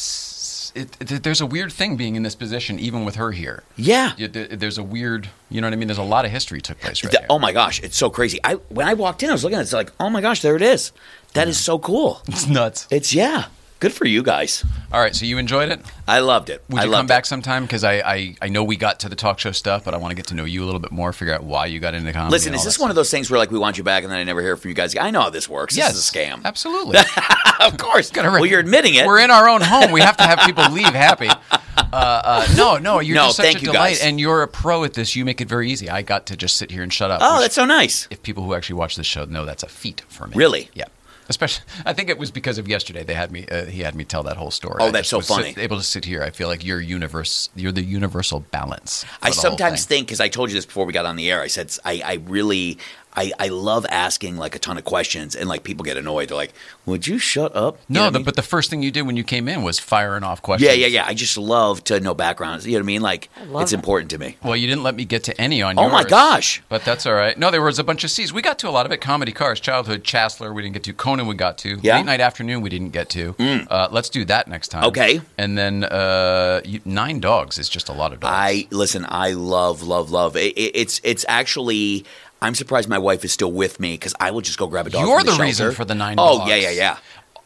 it, 0.74 0.96
it, 1.12 1.22
there's 1.22 1.40
a 1.40 1.46
weird 1.46 1.72
thing 1.72 1.96
being 1.96 2.16
in 2.16 2.22
this 2.22 2.34
position, 2.34 2.78
even 2.78 3.04
with 3.04 3.16
her 3.16 3.30
here. 3.32 3.62
Yeah. 3.76 4.12
Yeah, 4.16 4.28
There's 4.28 4.78
a 4.78 4.82
weird, 4.82 5.28
you 5.50 5.60
know 5.60 5.66
what 5.66 5.72
I 5.72 5.76
mean. 5.76 5.88
There's 5.88 5.98
a 5.98 6.02
lot 6.02 6.24
of 6.24 6.30
history 6.30 6.60
took 6.60 6.80
place 6.80 7.02
right 7.04 7.12
The- 7.12 7.26
oh 7.30 7.38
my 7.38 7.52
gosh, 7.52 7.80
it's 7.82 7.96
so 7.96 8.10
crazy. 8.10 8.38
I 8.44 8.54
when 8.70 8.86
I 8.88 8.94
walked 8.94 9.22
in, 9.22 9.28
I 9.30 9.32
was 9.32 9.44
looking 9.44 9.56
at 9.56 9.60
it, 9.60 9.64
it's 9.64 9.72
like, 9.72 9.92
oh 10.00 10.08
my 10.10 10.20
gosh, 10.20 10.42
there 10.42 10.56
it 10.56 10.62
is. 10.62 10.92
That 11.34 11.48
is 11.48 11.58
so 11.58 11.78
cool. 11.78 12.22
It's 12.28 12.46
nuts. 12.46 12.86
It's 12.90 13.12
yeah. 13.14 13.46
Good 13.82 13.92
for 13.92 14.06
you 14.06 14.22
guys. 14.22 14.64
All 14.92 15.00
right, 15.00 15.12
so 15.12 15.26
you 15.26 15.38
enjoyed 15.38 15.68
it. 15.68 15.80
I 16.06 16.20
loved 16.20 16.50
it. 16.50 16.62
Would 16.68 16.82
I 16.82 16.84
you 16.84 16.92
come 16.92 17.08
back 17.08 17.24
it. 17.24 17.26
sometime? 17.26 17.64
Because 17.64 17.82
I, 17.82 17.94
I, 17.94 18.36
I 18.40 18.48
know 18.48 18.62
we 18.62 18.76
got 18.76 19.00
to 19.00 19.08
the 19.08 19.16
talk 19.16 19.40
show 19.40 19.50
stuff, 19.50 19.84
but 19.84 19.92
I 19.92 19.96
want 19.96 20.12
to 20.12 20.14
get 20.14 20.28
to 20.28 20.36
know 20.36 20.44
you 20.44 20.62
a 20.62 20.66
little 20.66 20.78
bit 20.78 20.92
more, 20.92 21.12
figure 21.12 21.34
out 21.34 21.42
why 21.42 21.66
you 21.66 21.80
got 21.80 21.92
into 21.92 22.12
comedy. 22.12 22.30
Listen, 22.30 22.54
is 22.54 22.62
this 22.62 22.78
one 22.78 22.90
of 22.90 22.94
those 22.94 23.10
things 23.10 23.28
where 23.28 23.38
like 23.38 23.50
we 23.50 23.58
want 23.58 23.78
you 23.78 23.82
back 23.82 24.04
and 24.04 24.12
then 24.12 24.20
I 24.20 24.22
never 24.22 24.40
hear 24.40 24.56
from 24.56 24.68
you 24.68 24.76
guys? 24.76 24.96
I 24.96 25.10
know 25.10 25.22
how 25.22 25.30
this 25.30 25.48
works. 25.48 25.74
stuff. 25.74 25.88
This 25.88 25.96
is 25.96 26.08
a 26.08 26.12
scam. 26.12 26.44
Absolutely. 26.44 26.98
of 27.60 27.76
course. 27.76 28.10
Gotta 28.12 28.30
well, 28.30 28.46
you're 28.46 28.60
admitting 28.60 28.94
it. 28.94 29.04
We're 29.04 29.18
in 29.18 29.32
our 29.32 29.48
own 29.48 29.62
home. 29.62 29.90
We 29.90 30.00
have 30.00 30.16
to 30.18 30.22
have 30.22 30.38
people 30.46 30.70
leave 30.70 30.94
happy. 30.94 31.28
Uh, 31.74 32.22
uh, 32.24 32.54
no, 32.56 32.78
no, 32.78 33.00
you're 33.00 33.16
No, 33.16 33.26
just 33.26 33.36
such 33.36 33.56
a 33.56 33.58
delight, 33.58 33.74
guys. 33.74 34.00
and 34.02 34.18
you're 34.18 34.42
a 34.42 34.48
pro 34.48 34.84
at 34.84 34.94
this. 34.94 35.14
You 35.14 35.26
make 35.26 35.42
it 35.42 35.48
very 35.48 35.70
easy. 35.70 35.90
I 35.90 36.00
got 36.00 36.26
to 36.26 36.36
just 36.36 36.56
sit 36.56 36.70
here 36.70 36.82
and 36.82 36.90
shut 36.90 37.10
up. 37.10 37.20
oh, 37.22 37.40
that's 37.40 37.54
so 37.54 37.66
nice. 37.66 38.08
if 38.10 38.22
people 38.22 38.44
who 38.44 38.54
actually 38.54 38.76
watch 38.76 38.96
this 38.96 39.06
show 39.06 39.24
know 39.26 39.44
that's 39.44 39.62
a 39.62 39.68
feat 39.68 40.02
for 40.08 40.26
me. 40.26 40.32
Really? 40.34 40.70
Yeah. 40.74 40.84
Especially, 41.28 41.64
I 41.86 41.92
think 41.92 42.08
it 42.08 42.18
was 42.18 42.30
because 42.30 42.58
of 42.58 42.68
yesterday. 42.68 43.04
They 43.04 43.14
had 43.14 43.30
me. 43.32 43.46
Uh, 43.46 43.64
he 43.66 43.80
had 43.82 43.94
me 43.94 44.04
tell 44.04 44.22
that 44.24 44.36
whole 44.36 44.50
story. 44.50 44.76
Oh, 44.80 44.86
I 44.88 44.90
that's 44.90 45.08
so 45.08 45.18
was 45.18 45.26
sit- 45.26 45.34
funny. 45.34 45.54
able 45.56 45.76
to 45.76 45.82
sit 45.82 46.04
here, 46.04 46.22
I 46.22 46.30
feel 46.30 46.48
like 46.48 46.64
you're 46.64 46.80
universe. 46.80 47.48
You're 47.54 47.72
the 47.72 47.82
universal 47.84 48.40
balance. 48.40 49.04
I 49.22 49.30
sometimes 49.30 49.84
think 49.84 50.06
because 50.08 50.20
I 50.20 50.28
told 50.28 50.50
you 50.50 50.54
this 50.54 50.66
before 50.66 50.84
we 50.84 50.92
got 50.92 51.06
on 51.06 51.16
the 51.16 51.30
air. 51.30 51.40
I 51.42 51.46
said 51.46 51.74
I, 51.84 52.02
I 52.04 52.14
really 52.26 52.78
I, 53.14 53.32
I 53.38 53.48
love 53.48 53.84
asking 53.90 54.36
like 54.38 54.54
a 54.54 54.58
ton 54.58 54.78
of 54.78 54.84
questions 54.84 55.34
and 55.34 55.48
like 55.48 55.64
people 55.64 55.84
get 55.84 55.96
annoyed. 55.96 56.28
They're 56.30 56.36
like, 56.36 56.52
"Would 56.86 57.06
you 57.06 57.18
shut 57.18 57.54
up?" 57.54 57.76
You 57.88 57.94
No, 57.94 58.00
what 58.04 58.14
I 58.14 58.18
mean? 58.18 58.24
but 58.24 58.36
the 58.36 58.42
first 58.42 58.70
thing 58.70 58.82
you 58.82 58.90
did 58.90 59.02
when 59.02 59.16
you 59.16 59.24
came 59.24 59.48
in 59.48 59.62
was 59.62 59.78
firing 59.78 60.24
off 60.24 60.40
questions. 60.40 60.66
yeah, 60.70 60.74
yeah, 60.74 60.86
yeah. 60.86 61.04
I 61.06 61.14
just 61.14 61.36
love 61.36 61.84
to 61.84 62.00
know 62.00 62.14
backgrounds. 62.14 62.66
You 62.66 62.72
know 62.72 62.78
what 62.78 62.84
I 62.84 62.86
mean? 62.86 63.02
Like 63.02 63.28
love 63.48 63.62
it's 63.62 63.72
it. 63.72 63.76
important 63.76 64.10
to 64.12 64.18
me. 64.18 64.36
Well, 64.42 64.56
you 64.56 64.66
didn't 64.66 64.82
let 64.82 64.94
me 64.94 65.04
get 65.04 65.24
to 65.24 65.40
any 65.40 65.60
on 65.62 65.76
your 65.76 65.86
Oh 65.86 65.88
my 65.90 66.04
gosh. 66.04 66.62
But 66.68 66.84
that's 66.84 67.04
all 67.06 67.14
right. 67.14 67.36
No, 67.36 67.50
there 67.50 67.60
was 67.62 67.78
a 67.78 67.84
bunch 67.84 68.02
of 68.04 68.10
C's. 68.10 68.32
We 68.32 68.40
got 68.40 68.58
to 68.60 68.68
a 68.68 68.70
lot 68.70 68.86
of 68.86 68.92
it. 68.92 69.00
Comedy 69.02 69.32
Cars, 69.32 69.60
Childhood, 69.60 70.04
Chancellor, 70.04 70.52
we 70.52 70.62
didn't 70.62 70.74
get 70.74 70.84
to. 70.84 70.92
Conan, 70.92 71.26
we 71.26 71.34
got 71.34 71.58
to. 71.58 71.78
Yeah. 71.82 71.94
Mm. 71.94 71.96
Late 71.98 72.06
Night 72.06 72.20
Afternoon, 72.20 72.60
we 72.62 72.70
didn't 72.70 72.90
get 72.90 73.08
to. 73.10 73.34
Uh, 73.70 73.88
let's 73.90 74.08
do 74.08 74.24
that 74.24 74.48
next 74.48 74.68
time. 74.68 74.84
Okay. 74.84 75.20
And 75.36 75.58
then 75.58 75.84
uh, 75.84 76.60
you, 76.64 76.80
Nine 76.84 77.20
Dogs 77.20 77.58
is 77.58 77.68
just 77.68 77.88
a 77.88 77.92
lot 77.92 78.12
of 78.12 78.20
dogs. 78.20 78.32
I 78.34 78.66
listen. 78.70 79.04
I 79.08 79.32
love, 79.32 79.82
love, 79.82 80.10
love. 80.10 80.36
It, 80.36 80.56
it, 80.56 80.72
it's 80.74 81.00
it's 81.04 81.24
actually. 81.28 82.04
I'm 82.42 82.54
surprised 82.54 82.88
my 82.88 82.98
wife 82.98 83.24
is 83.24 83.32
still 83.32 83.52
with 83.52 83.80
me 83.80 83.94
because 83.94 84.14
I 84.20 84.30
will 84.32 84.40
just 84.42 84.58
go 84.58 84.66
grab 84.66 84.86
a 84.86 84.90
dog. 84.90 85.06
You're 85.06 85.22
the, 85.22 85.32
the 85.32 85.42
reason 85.42 85.72
for 85.72 85.84
the 85.86 85.94
nine 85.94 86.16
Oh 86.18 86.38
dogs. 86.38 86.50
Oh, 86.50 86.54
yeah, 86.54 86.60
yeah, 86.68 86.70
yeah. 86.70 86.96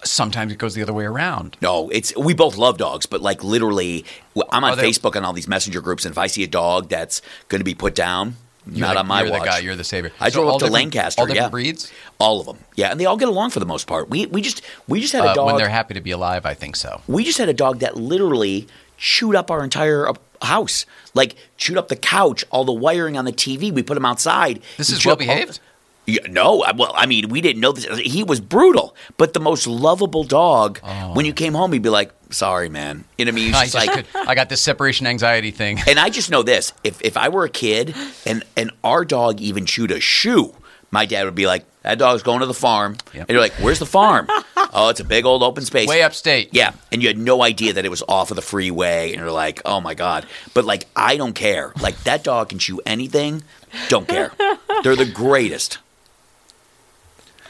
Sometimes 0.04 0.52
it 0.52 0.58
goes 0.58 0.74
the 0.74 0.82
other 0.82 0.92
way 0.92 1.04
around. 1.04 1.56
No, 1.62 1.88
it's 1.90 2.14
we 2.16 2.34
both 2.34 2.56
love 2.56 2.76
dogs, 2.78 3.06
but 3.06 3.20
like 3.22 3.42
literally, 3.44 4.04
I'm 4.50 4.62
on 4.64 4.76
they- 4.76 4.88
Facebook 4.90 5.14
and 5.16 5.24
all 5.26 5.32
these 5.32 5.48
messenger 5.48 5.80
groups, 5.80 6.04
and 6.04 6.12
if 6.12 6.18
I 6.18 6.26
see 6.28 6.44
a 6.44 6.48
dog 6.48 6.88
that's 6.88 7.22
going 7.48 7.60
to 7.60 7.64
be 7.64 7.74
put 7.74 7.94
down, 7.94 8.36
not 8.66 8.94
the, 8.94 9.00
on 9.00 9.06
my 9.06 9.22
you're 9.22 9.30
watch. 9.32 9.40
the 9.42 9.46
guy. 9.46 9.58
You're 9.60 9.76
the 9.76 9.84
savior. 9.84 10.12
I 10.20 10.28
So 10.28 10.40
drove 10.42 10.54
up 10.54 10.58
to 10.60 10.66
Lancaster. 10.66 11.20
All 11.20 11.26
different 11.26 11.46
yeah, 11.46 11.50
breeds. 11.50 11.92
all 12.18 12.40
of 12.40 12.46
them. 12.46 12.58
Yeah, 12.76 12.90
and 12.90 13.00
they 13.00 13.06
all 13.06 13.16
get 13.16 13.28
along 13.28 13.50
for 13.50 13.60
the 13.60 13.66
most 13.66 13.86
part. 13.86 14.08
We 14.10 14.26
we 14.26 14.42
just 14.42 14.60
we 14.86 15.00
just 15.00 15.12
had 15.12 15.24
a 15.24 15.30
Uh, 15.30 15.34
dog. 15.34 15.46
when 15.46 15.56
they're 15.56 15.68
happy 15.68 15.94
to 15.94 16.00
be 16.00 16.10
alive, 16.10 16.44
I 16.46 16.54
think 16.54 16.76
so. 16.76 17.00
we 17.08 17.24
just 17.24 17.38
had 17.38 17.48
a 17.48 17.54
dog 17.54 17.78
that 17.80 17.96
literally 17.96 18.66
chewed 18.98 19.34
up 19.36 19.50
our 19.50 19.62
entire 19.64 20.08
uh, 20.08 20.14
house, 20.42 20.86
like 21.14 21.36
chewed 21.56 21.78
up 21.78 21.88
the 21.88 21.96
couch, 21.96 22.44
all 22.50 22.64
the 22.64 22.72
wiring 22.72 23.16
on 23.16 23.24
the 23.24 23.32
TV. 23.32 23.72
We 23.72 23.82
put 23.82 23.96
him 23.96 24.04
outside. 24.04 24.62
This 24.76 24.90
is 24.90 25.04
well 25.04 25.16
behaved? 25.16 25.60
Yeah, 26.06 26.20
no, 26.28 26.64
well, 26.76 26.92
I 26.94 27.06
mean, 27.06 27.28
we 27.30 27.40
didn't 27.40 27.60
know 27.60 27.72
this. 27.72 27.84
He 27.98 28.22
was 28.22 28.40
brutal, 28.40 28.94
but 29.16 29.32
the 29.32 29.40
most 29.40 29.66
lovable 29.66 30.22
dog. 30.22 30.78
When 31.14 31.26
you 31.26 31.32
oh. 31.32 31.34
came 31.34 31.52
home, 31.52 31.72
he'd 31.72 31.82
be 31.82 31.88
like, 31.88 32.12
"Sorry, 32.30 32.68
man." 32.68 33.04
You 33.18 33.24
know 33.24 33.30
what 33.30 33.34
I 33.34 33.34
mean? 33.34 33.46
He's 33.46 33.56
I, 33.56 33.64
just 33.64 33.74
just 33.74 33.86
like, 33.88 34.12
could, 34.12 34.28
I 34.28 34.36
got 34.36 34.48
this 34.48 34.60
separation 34.60 35.08
anxiety 35.08 35.50
thing. 35.50 35.80
and 35.88 35.98
I 35.98 36.10
just 36.10 36.30
know 36.30 36.44
this: 36.44 36.72
if 36.84 37.02
if 37.02 37.16
I 37.16 37.28
were 37.28 37.44
a 37.44 37.50
kid 37.50 37.96
and 38.24 38.44
and 38.56 38.70
our 38.84 39.04
dog 39.04 39.40
even 39.40 39.66
chewed 39.66 39.90
a 39.90 39.98
shoe, 39.98 40.54
my 40.92 41.06
dad 41.06 41.24
would 41.24 41.34
be 41.34 41.48
like, 41.48 41.64
"That 41.86 41.98
dog's 41.98 42.22
going 42.22 42.40
to 42.40 42.46
the 42.46 42.54
farm." 42.54 42.96
Yep. 43.14 43.22
And 43.22 43.30
you're 43.30 43.40
like, 43.40 43.54
"Where's 43.54 43.78
the 43.78 43.86
farm?" 43.86 44.26
oh, 44.56 44.88
it's 44.90 45.00
a 45.00 45.04
big 45.04 45.24
old 45.24 45.42
open 45.42 45.64
space. 45.64 45.88
Way 45.88 46.02
upstate. 46.02 46.50
Yeah, 46.52 46.72
and 46.92 47.02
you 47.02 47.08
had 47.08 47.16
no 47.16 47.42
idea 47.42 47.72
that 47.72 47.84
it 47.84 47.90
was 47.90 48.02
off 48.08 48.30
of 48.30 48.36
the 48.36 48.42
freeway, 48.42 49.12
and 49.12 49.20
you're 49.20 49.30
like, 49.30 49.62
"Oh 49.64 49.80
my 49.80 49.94
god!" 49.94 50.26
But 50.52 50.64
like, 50.64 50.86
I 50.94 51.16
don't 51.16 51.34
care. 51.34 51.72
Like 51.80 51.96
that 52.04 52.22
dog 52.24 52.50
can 52.50 52.58
chew 52.58 52.80
anything. 52.84 53.42
Don't 53.88 54.06
care. 54.06 54.32
They're 54.82 54.96
the 54.96 55.06
greatest. 55.06 55.78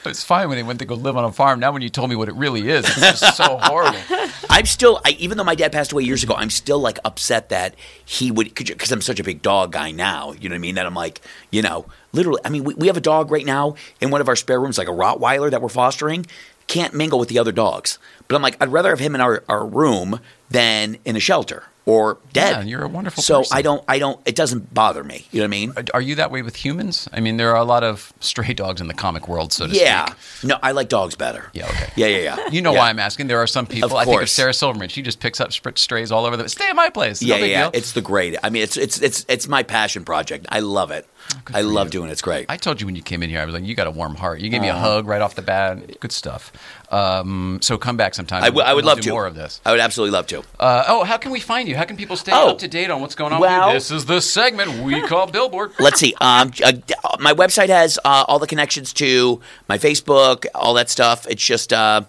It's 0.07 0.25
fine 0.25 0.49
when 0.49 0.57
they 0.57 0.63
went 0.63 0.79
to 0.81 0.85
go 0.85 0.95
live 0.95 1.17
on 1.17 1.25
a 1.25 1.33
farm. 1.33 1.61
Now, 1.61 1.73
when 1.73 1.83
you 1.83 1.89
told 1.89 2.11
me 2.11 2.17
what 2.17 2.29
it 2.29 2.35
really 2.35 2.69
is, 2.69 2.85
it's 2.85 3.21
just 3.21 3.37
so 3.37 3.59
horrible. 3.61 3.99
I'm 4.51 4.67
still, 4.67 5.01
I, 5.05 5.11
even 5.19 5.37
though 5.39 5.45
my 5.45 5.55
dad 5.55 5.73
passed 5.73 5.93
away 5.93 6.05
years 6.05 6.23
ago, 6.23 6.35
I'm 6.35 6.51
still 6.51 6.79
like 6.79 6.99
upset 7.05 7.49
that 7.51 7.75
he 8.05 8.31
would, 8.31 8.55
because 8.55 8.91
I'm 8.91 9.01
such 9.01 9.21
a 9.21 9.25
big 9.25 9.43
dog 9.43 9.73
guy 9.73 9.91
now. 9.91 10.33
You 10.33 10.49
know 10.49 10.55
what 10.55 10.59
I 10.59 10.61
mean? 10.61 10.75
That 10.77 10.87
I'm 10.87 10.95
like, 10.95 11.21
you 11.51 11.63
know, 11.63 11.87
literally. 12.13 12.41
I 12.45 12.49
mean, 12.49 12.65
we, 12.65 12.75
we 12.75 12.87
have 12.87 12.97
a 12.97 13.03
dog 13.03 13.31
right 13.31 13.47
now 13.47 13.75
in 14.01 14.11
one 14.11 14.21
of 14.21 14.29
our 14.29 14.37
spare 14.37 14.61
rooms, 14.61 14.79
like 14.79 14.89
a 14.89 14.93
Rottweiler 14.93 15.51
that 15.51 15.61
we're 15.61 15.69
fostering. 15.69 16.27
Can't 16.67 16.95
mingle 16.95 17.19
with 17.19 17.29
the 17.29 17.39
other 17.39 17.53
dogs. 17.53 17.99
But 18.27 18.37
I'm 18.37 18.43
like, 18.43 18.57
I'd 18.61 18.73
rather 18.73 18.91
have 18.91 18.99
him 18.99 19.15
in 19.15 19.21
our, 19.21 19.45
our 19.49 19.65
room 19.65 20.21
than 20.51 20.99
in 21.05 21.17
a 21.17 21.21
shelter 21.21 21.65
or 21.87 22.19
dead. 22.33 22.51
Yeah, 22.51 22.63
you're 22.63 22.83
a 22.83 22.89
wonderful 22.89 23.23
So 23.23 23.39
person. 23.39 23.57
I 23.57 23.63
don't, 23.63 23.85
I 23.87 23.99
don't. 24.01 24.21
It 24.27 24.35
doesn't 24.35 24.75
bother 24.75 25.05
me. 25.05 25.27
You 25.31 25.41
know 25.41 25.45
what 25.45 25.47
I 25.47 25.51
mean? 25.51 25.73
Are 25.95 26.01
you 26.01 26.17
that 26.17 26.31
way 26.33 26.43
with 26.43 26.57
humans? 26.57 27.09
I 27.13 27.21
mean, 27.21 27.37
there 27.37 27.51
are 27.51 27.57
a 27.57 27.65
lot 27.65 27.85
of 27.85 28.13
stray 28.21 28.53
dogs 28.53 28.81
in 28.81 28.89
the 28.89 28.95
comic 28.95 29.29
world, 29.29 29.53
so 29.53 29.65
to 29.67 29.71
speak. 29.71 29.83
Yeah. 29.83 30.07
speak. 30.15 30.49
No, 30.51 30.59
I 30.63 30.73
like 30.73 30.89
dogs 30.89 31.15
better. 31.15 31.49
Yeah, 31.55 31.67
okay. 31.69 31.91
Yeah, 31.95 32.09
yeah, 32.09 32.19
yeah. 32.19 32.49
You 32.51 32.61
know 32.61 32.73
Yeah. 32.73 32.79
why 32.81 32.91
I'm 32.91 32.99
asking. 32.99 33.29
There 33.29 33.41
are 33.41 33.47
some 33.47 33.67
people. 33.67 33.97
I 33.97 34.05
think 34.05 34.15
of 34.17 34.21
course. 34.21 34.33
Sarah 34.33 34.53
Silverman. 34.53 34.89
She 34.89 35.01
just 35.01 35.21
picks 35.21 35.41
up 35.41 35.53
strays 35.79 36.11
all 36.11 36.27
over 36.27 36.37
the. 36.37 36.49
Stay 36.49 36.69
at 36.69 36.77
my 36.77 36.91
place. 36.91 37.23
No 37.23 37.29
Yeah, 37.35 37.41
big 37.41 37.51
yeah, 37.51 37.63
deal. 37.63 37.71
it's 37.75 37.93
the 37.93 38.03
great. 38.03 38.37
I 38.43 38.51
mean, 38.51 38.63
it's 38.63 38.77
it's 38.77 39.01
it's 39.01 39.25
it's 39.29 39.47
my 39.47 39.63
passion 39.63 40.05
project. 40.05 40.47
I 40.49 40.61
love 40.61 40.91
it. 40.91 41.07
Oh, 41.35 41.41
I 41.55 41.63
love 41.63 41.89
you. 41.89 41.91
doing 41.93 42.09
it. 42.09 42.13
It's 42.13 42.23
great. 42.23 42.47
I 42.49 42.57
told 42.57 42.81
you 42.81 42.87
when 42.87 42.95
you 42.97 43.03
came 43.03 43.23
in 43.23 43.31
here, 43.31 43.41
I 43.41 43.45
was 43.45 43.55
like, 43.55 43.65
you 43.65 43.75
got 43.75 43.87
a 43.87 43.91
warm 43.91 44.15
heart. 44.15 44.41
You 44.41 44.49
gave 44.49 44.61
me 44.61 44.69
a 44.69 44.75
uh-huh. 44.75 44.81
hug 44.89 45.07
right 45.09 45.21
off 45.21 45.35
the 45.35 45.43
bat. 45.43 45.99
Good 46.01 46.13
stuff. 46.13 46.53
Um, 46.91 47.59
so 47.63 47.77
come 47.79 47.97
back 47.97 48.15
sometime. 48.15 48.43
I, 48.45 48.47
w- 48.47 48.65
I 48.65 48.73
would 48.73 48.85
We'll 48.85 48.95
love 48.95 49.01
to. 49.03 49.11
more 49.11 49.27
of 49.27 49.35
this. 49.35 49.61
I 49.65 49.73
would 49.73 49.81
absolutely 49.81 50.13
love 50.13 50.27
to. 50.29 50.43
Uh, 50.61 50.85
oh, 50.87 51.05
how 51.05 51.17
can 51.17 51.33
we 51.33 51.41
find 51.41 51.69
you? 51.69 51.77
How 51.77 51.85
can 51.85 51.97
people 51.97 52.17
stay 52.17 52.33
Oh. 52.33 52.51
up 52.51 52.59
to 52.59 52.69
date 52.69 52.91
on 52.91 53.01
what's 53.01 53.15
going 53.17 53.33
on 53.33 53.41
Well-? 53.41 53.73
This 53.73 53.91
is 53.91 54.05
the 54.05 54.21
segment 54.21 54.83
we 54.85 55.01
call 55.09 55.27
Billboard. 55.27 55.73
Let's 55.81 55.99
see. 55.99 56.15
Um, 56.21 56.53
uh, 56.65 56.73
my 57.19 57.33
website 57.33 57.69
has 57.71 57.99
uh, 58.05 58.25
all 58.29 58.39
the 58.39 58.47
connections 58.47 58.93
to 58.95 59.41
my 59.69 59.79
Facebook, 59.79 60.47
all 60.55 60.75
that 60.75 60.89
stuff. 60.89 61.27
It's 61.29 61.45
just 61.45 61.73
uh, 61.73 62.03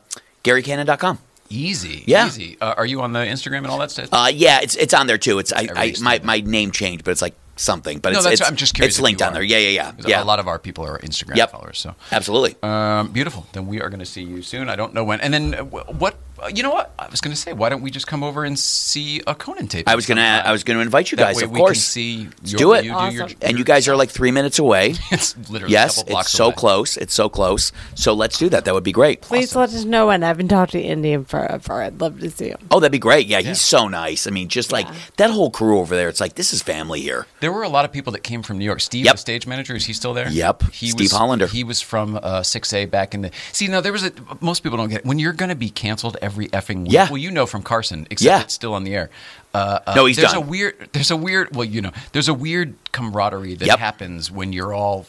GaryCannon.com. 0.43 1.19
Easy. 1.49 2.03
Yeah. 2.05 2.27
Easy. 2.27 2.57
Uh, 2.59 2.73
are 2.77 2.85
you 2.85 3.01
on 3.01 3.13
the 3.13 3.19
Instagram 3.19 3.59
and 3.59 3.67
all 3.67 3.77
that 3.79 3.89
stuff? 3.91 4.09
Uh, 4.11 4.29
yeah, 4.33 4.59
it's 4.61 4.75
it's 4.75 4.93
on 4.93 5.07
there 5.07 5.17
too. 5.17 5.39
It's 5.39 5.53
I, 5.53 5.67
I 5.75 5.93
my, 6.01 6.19
my 6.23 6.39
name 6.41 6.71
changed, 6.71 7.05
but 7.05 7.11
it's 7.11 7.21
like 7.21 7.35
something. 7.57 7.99
But 7.99 8.13
no, 8.13 8.19
it's, 8.19 8.25
that's. 8.25 8.41
it's 8.41 8.49
I'm 8.49 8.55
just 8.55 8.73
curious. 8.73 8.95
It's 8.95 9.01
linked 9.01 9.21
on 9.21 9.33
there. 9.33 9.43
Yeah, 9.43 9.57
yeah, 9.57 9.69
yeah, 9.69 9.91
yeah. 10.07 10.23
A 10.23 10.25
lot 10.25 10.39
of 10.39 10.47
our 10.47 10.59
people 10.59 10.85
are 10.85 10.97
Instagram 10.99 11.35
Yep. 11.35 11.51
followers. 11.51 11.79
So 11.79 11.95
Absolutely. 12.11 12.55
Um, 12.63 13.09
beautiful. 13.11 13.45
Then 13.53 13.67
we 13.67 13.81
are 13.81 13.89
going 13.89 13.99
to 13.99 14.05
see 14.05 14.23
you 14.23 14.41
soon. 14.41 14.69
I 14.69 14.75
don't 14.75 14.93
know 14.93 15.03
when. 15.03 15.19
And 15.21 15.33
then 15.33 15.53
uh, 15.55 15.63
what? 15.63 16.17
Uh, 16.41 16.47
You 16.47 16.63
know 16.63 16.69
what? 16.71 16.93
I 16.99 17.07
was 17.09 17.21
going 17.21 17.33
to 17.35 17.39
say, 17.39 17.53
why 17.53 17.69
don't 17.69 17.81
we 17.81 17.91
just 17.91 18.07
come 18.07 18.23
over 18.23 18.43
and 18.43 18.57
see 18.57 19.21
a 19.27 19.33
Conan 19.35 19.67
tape? 19.67 19.87
I 19.87 19.95
was 19.95 20.05
gonna 20.05 20.41
I 20.45 20.51
was 20.51 20.63
gonna 20.63 20.79
invite 20.79 21.11
you 21.11 21.15
That 21.17 21.27
guys. 21.27 21.37
way 21.37 21.43
of 21.43 21.51
we 21.51 21.59
course. 21.59 21.73
can 21.77 21.81
see. 21.81 22.27
Let's 22.41 22.51
your- 22.51 22.57
do 22.59 22.73
it. 22.73 22.85
You 22.85 22.91
do 22.91 23.15
your, 23.15 23.23
Awesome. 23.25 23.37
and 23.41 23.57
you 23.57 23.63
guys 23.63 23.87
are 23.87 23.95
like 23.95 24.09
three 24.09 24.31
minutes 24.31 24.59
away. 24.59 24.95
it's 25.11 25.35
literally 25.49 25.71
yes, 25.73 26.01
a 26.01 26.05
blocks 26.05 26.27
it's 26.27 26.33
so 26.37 26.45
away. 26.45 26.55
close. 26.55 26.97
It's 26.97 27.13
so 27.13 27.29
close. 27.29 27.71
So 27.95 28.13
let's 28.13 28.37
do 28.37 28.49
that. 28.49 28.65
That 28.65 28.73
would 28.73 28.83
be 28.83 28.91
great. 28.91 29.21
Please 29.21 29.55
let 29.55 29.69
us 29.69 29.83
know 29.85 30.07
when. 30.07 30.23
I 30.23 30.27
haven't 30.27 30.49
talked 30.49 30.71
to 30.73 30.81
Deon 30.81 31.27
forever. 31.27 31.81
I'd 31.81 31.99
love 32.01 32.19
to 32.19 32.29
see 32.29 32.49
him. 32.49 32.57
Oh, 32.71 32.79
that'd 32.79 32.91
be 32.91 32.99
great. 32.99 33.27
Yeah, 33.27 33.39
Yeah. 33.39 33.49
he's 33.49 33.61
so 33.61 33.87
nice. 33.87 34.27
I 34.27 34.31
mean, 34.31 34.47
just 34.49 34.71
like 34.71 34.87
that 35.17 35.31
whole 35.31 35.49
crew 35.51 35.79
over 35.79 35.95
there. 35.95 36.09
It's 36.09 36.19
like 36.21 36.35
this 36.35 36.53
is 36.53 36.61
family 36.61 37.01
here. 37.01 37.25
There 37.39 37.51
were 37.51 37.63
a 37.63 37.69
lot 37.69 37.85
of 37.85 37.91
people 37.91 38.11
that 38.13 38.23
came 38.23 38.43
from 38.43 38.57
New 38.57 38.65
York. 38.65 38.81
Steve, 38.81 39.05
Yep. 39.05 39.13
the 39.15 39.17
stage 39.19 39.47
manager, 39.47 39.75
is 39.75 39.85
he 39.85 39.93
still 39.93 40.13
there? 40.13 40.29
Yep. 40.29 40.63
He 40.71 40.87
Steve 40.89 40.99
was, 41.05 41.11
Hollander. 41.11 41.47
He 41.47 41.63
was 41.63 41.81
from 41.81 42.15
uh, 42.17 42.41
6A 42.41 42.89
back 42.89 43.13
in 43.13 43.21
the. 43.21 43.31
See, 43.53 43.67
now 43.67 43.81
there 43.81 43.91
was 43.93 44.03
a. 44.03 44.11
Most 44.41 44.61
people 44.63 44.77
don't 44.77 44.89
get 44.89 44.99
it. 44.99 45.05
when 45.05 45.19
you're 45.19 45.33
going 45.33 45.49
to 45.49 45.55
be 45.55 45.69
canceled 45.69 46.17
every 46.27 46.47
effing 46.49 46.83
week. 46.83 46.91
Yeah. 46.91 47.07
Well, 47.09 47.17
you 47.17 47.31
know 47.31 47.45
from 47.45 47.63
Carson, 47.63 48.05
except 48.11 48.25
Yeah. 48.25 48.41
it's 48.41 48.53
still 48.53 48.73
on 48.73 48.83
the 48.83 48.93
air. 48.93 49.09
Uh, 49.53 49.79
uh, 49.87 49.93
No, 49.95 50.05
he's 50.05 50.17
there's 50.17 50.33
done. 50.33 50.43
a 50.43 50.45
weird. 50.45 50.89
There's 50.91 51.09
a 51.09 51.15
weird. 51.17 51.55
Well, 51.55 51.65
you 51.65 51.81
know, 51.81 51.91
there's 52.11 52.27
a 52.27 52.33
weird 52.33 52.75
camaraderie 52.91 53.55
that 53.55 53.65
Yep. 53.65 53.79
happens 53.79 54.29
when 54.29 54.51
you're 54.53 54.73
all 54.73 55.05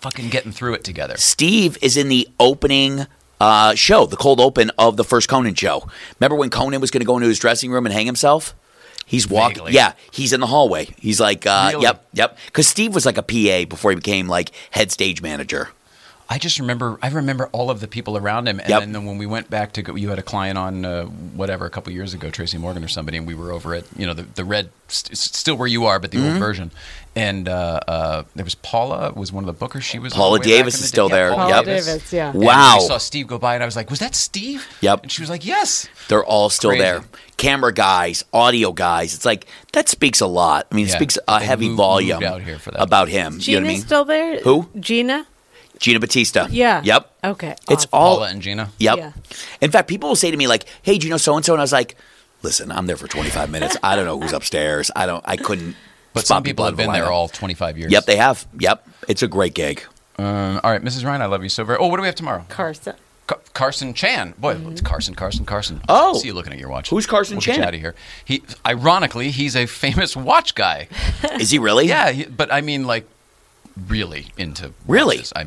fucking 0.00 0.28
getting 0.28 0.52
through 0.52 0.74
it 0.74 0.84
together. 0.84 1.16
Steve 1.16 1.76
is 1.82 1.96
in 1.96 2.08
the 2.08 2.28
opening 2.38 3.06
uh, 3.40 3.74
show, 3.74 4.04
the 4.06 4.16
cold 4.16 4.40
open 4.40 4.70
of 4.78 4.96
the 4.96 5.04
first 5.04 5.28
Conan 5.28 5.54
show. 5.54 5.86
Remember 6.20 6.36
when 6.36 6.50
Conan 6.50 6.80
was 6.80 6.90
going 6.90 7.00
to 7.00 7.06
go 7.06 7.16
into 7.16 7.28
his 7.28 7.38
dressing 7.38 7.70
room 7.70 7.86
and 7.86 7.92
hang 7.94 8.06
himself? 8.06 8.54
He's 9.06 9.26
walking. 9.28 9.58
Vaguely. 9.64 9.72
Yeah, 9.72 9.92
he's 10.10 10.32
in 10.34 10.40
the 10.40 10.46
hallway. 10.48 10.88
He's 11.00 11.18
like, 11.18 11.46
uh, 11.46 11.70
Really? 11.72 11.82
yep, 11.84 12.04
yep. 12.12 12.36
Because 12.46 12.68
Steve 12.68 12.94
was 12.94 13.06
like 13.06 13.16
a 13.16 13.22
PA 13.22 13.64
before 13.64 13.90
he 13.90 13.94
became 13.96 14.28
like 14.28 14.50
head 14.72 14.92
stage 14.92 15.22
manager. 15.22 15.70
I 16.30 16.36
just 16.38 16.58
remember. 16.58 16.98
I 17.02 17.08
remember 17.08 17.46
all 17.52 17.70
of 17.70 17.80
the 17.80 17.88
people 17.88 18.18
around 18.18 18.48
him, 18.48 18.60
and 18.60 18.68
Yep. 18.68 18.80
then 18.80 19.06
when 19.06 19.16
we 19.16 19.24
went 19.24 19.48
back 19.48 19.72
to 19.72 19.82
go, 19.82 19.94
you 19.96 20.10
had 20.10 20.18
a 20.18 20.22
client 20.22 20.58
on 20.58 20.84
uh, 20.84 21.04
whatever 21.04 21.64
a 21.64 21.70
couple 21.70 21.90
years 21.92 22.12
ago, 22.12 22.28
Tracy 22.28 22.58
Morgan 22.58 22.84
or 22.84 22.88
somebody, 22.88 23.16
and 23.16 23.26
we 23.26 23.34
were 23.34 23.50
over 23.50 23.74
at 23.74 23.84
you 23.96 24.06
know 24.06 24.12
the 24.12 24.24
the 24.34 24.44
red, 24.44 24.68
st- 24.88 25.16
still 25.16 25.56
where 25.56 25.66
you 25.66 25.86
are, 25.86 25.98
but 25.98 26.10
the 26.10 26.18
Mm-hmm. 26.18 26.28
old 26.28 26.38
version. 26.38 26.70
And 27.16 27.48
uh, 27.48 27.80
uh, 27.88 28.22
there 28.36 28.44
was 28.44 28.54
Paula 28.54 29.10
was 29.12 29.32
one 29.32 29.48
of 29.48 29.58
the 29.58 29.66
bookers. 29.66 29.82
She 29.82 29.98
was 29.98 30.12
Paula 30.12 30.24
all 30.24 30.32
the 30.34 30.40
way 30.40 30.44
back 30.44 30.46
Davis 30.58 30.74
in 30.74 30.80
the 30.80 30.84
is 30.84 30.90
day. 30.90 30.94
still 30.94 31.08
Yeah, 31.08 31.14
there. 31.16 31.32
Paula 31.32 31.48
Yep. 31.56 31.64
Davis, 31.64 32.12
yeah. 32.12 32.30
And 32.30 32.42
Wow. 32.42 32.76
we 32.78 32.86
saw 32.86 32.98
Steve 32.98 33.26
go 33.26 33.38
by, 33.38 33.54
and 33.54 33.62
I 33.62 33.66
was 33.66 33.74
like, 33.74 33.88
"Was 33.90 33.98
that 34.00 34.14
Steve?" 34.14 34.66
Yep. 34.82 35.02
And 35.04 35.10
she 35.10 35.22
was 35.22 35.30
like, 35.30 35.46
"Yes." 35.46 35.88
They're 36.08 36.22
all 36.24 36.50
still 36.50 36.70
Crazy. 36.70 36.82
there. 36.82 37.04
Camera 37.38 37.72
guys, 37.72 38.24
audio 38.34 38.72
guys. 38.72 39.14
It's 39.14 39.24
like 39.24 39.46
that 39.72 39.88
speaks 39.88 40.20
a 40.20 40.26
lot. 40.26 40.66
I 40.70 40.74
mean, 40.74 40.86
it 40.86 40.92
speaks 40.92 41.16
a 41.26 41.38
They 41.40 41.46
heavy 41.46 41.66
moved- 41.68 41.78
volume 41.78 42.20
moved 42.20 42.24
out 42.32 42.42
here 42.42 42.58
for 42.58 42.70
that. 42.72 42.82
about 42.82 43.08
him. 43.08 43.38
Gina's 43.40 43.48
you 43.48 43.54
know 43.56 43.62
what 43.62 43.70
I 43.70 43.72
mean? 43.72 43.80
still 43.82 44.04
there? 44.04 44.40
Who? 44.40 44.68
Gina? 44.78 45.26
Gina 45.78 46.00
Batista. 46.00 46.46
Yeah. 46.50 46.82
Yep. 46.84 47.12
Okay. 47.24 47.52
It's 47.70 47.84
awesome. 47.86 47.88
all. 47.92 48.14
Paula 48.16 48.28
and 48.30 48.42
Gina. 48.42 48.70
Yep. 48.78 48.96
Yeah. 48.98 49.12
In 49.60 49.70
fact, 49.70 49.88
people 49.88 50.08
will 50.10 50.16
say 50.16 50.30
to 50.30 50.36
me 50.36 50.46
like, 50.46 50.64
"Hey, 50.82 50.98
do 50.98 51.06
you 51.06 51.10
know 51.10 51.16
so 51.18 51.36
and 51.36 51.44
so?" 51.44 51.52
And 51.54 51.60
I 51.60 51.64
was 51.64 51.72
like, 51.72 51.96
"Listen, 52.42 52.70
I'm 52.72 52.86
there 52.86 52.96
for 52.96 53.06
25 53.08 53.50
minutes. 53.50 53.76
I 53.82 53.96
don't 53.96 54.04
know 54.06 54.18
who's 54.20 54.32
upstairs. 54.32 54.90
I 54.96 55.06
don't. 55.06 55.24
I 55.26 55.36
couldn't." 55.36 55.76
But 56.14 56.26
spot 56.26 56.36
some 56.38 56.42
people 56.42 56.64
out 56.64 56.68
have 56.68 56.72
of 56.74 56.76
the 56.78 56.82
been 56.84 56.92
there 56.92 57.04
lineup. 57.04 57.10
all 57.12 57.28
25 57.28 57.78
years. 57.78 57.92
Yep, 57.92 58.06
they 58.06 58.16
have. 58.16 58.46
Yep, 58.58 58.88
it's 59.08 59.22
a 59.22 59.28
great 59.28 59.54
gig. 59.54 59.82
Um, 60.18 60.60
all 60.64 60.70
right, 60.72 60.82
Mrs. 60.82 61.04
Ryan, 61.04 61.22
I 61.22 61.26
love 61.26 61.42
you 61.42 61.48
so 61.48 61.62
very. 61.64 61.78
Oh, 61.78 61.86
what 61.88 61.96
do 61.96 62.02
we 62.02 62.08
have 62.08 62.14
tomorrow? 62.16 62.44
Carson. 62.48 62.94
Ca- 63.28 63.36
Carson 63.52 63.92
Chan. 63.94 64.34
Boy, 64.38 64.56
it's 64.70 64.80
Carson, 64.80 65.14
Carson, 65.14 65.44
Carson. 65.44 65.80
Oh. 65.88 66.14
see 66.18 66.28
you 66.28 66.34
looking 66.34 66.52
at 66.54 66.58
your 66.58 66.70
watch. 66.70 66.88
Who's 66.88 67.06
Carson 67.06 67.36
we'll 67.36 67.42
Chan? 67.42 67.56
Get 67.56 67.60
you 67.60 67.68
out 67.68 67.74
of 67.74 67.80
here. 67.80 67.94
He, 68.24 68.42
ironically, 68.66 69.30
he's 69.30 69.54
a 69.54 69.66
famous 69.66 70.16
watch 70.16 70.54
guy. 70.54 70.88
Is 71.38 71.50
he 71.50 71.58
really? 71.58 71.86
yeah, 71.86 72.10
he, 72.10 72.24
but 72.24 72.50
I 72.50 72.62
mean, 72.62 72.84
like, 72.86 73.06
really 73.86 74.28
into 74.38 74.72
Really? 74.86 75.16
watches. 75.18 75.32
I 75.36 75.44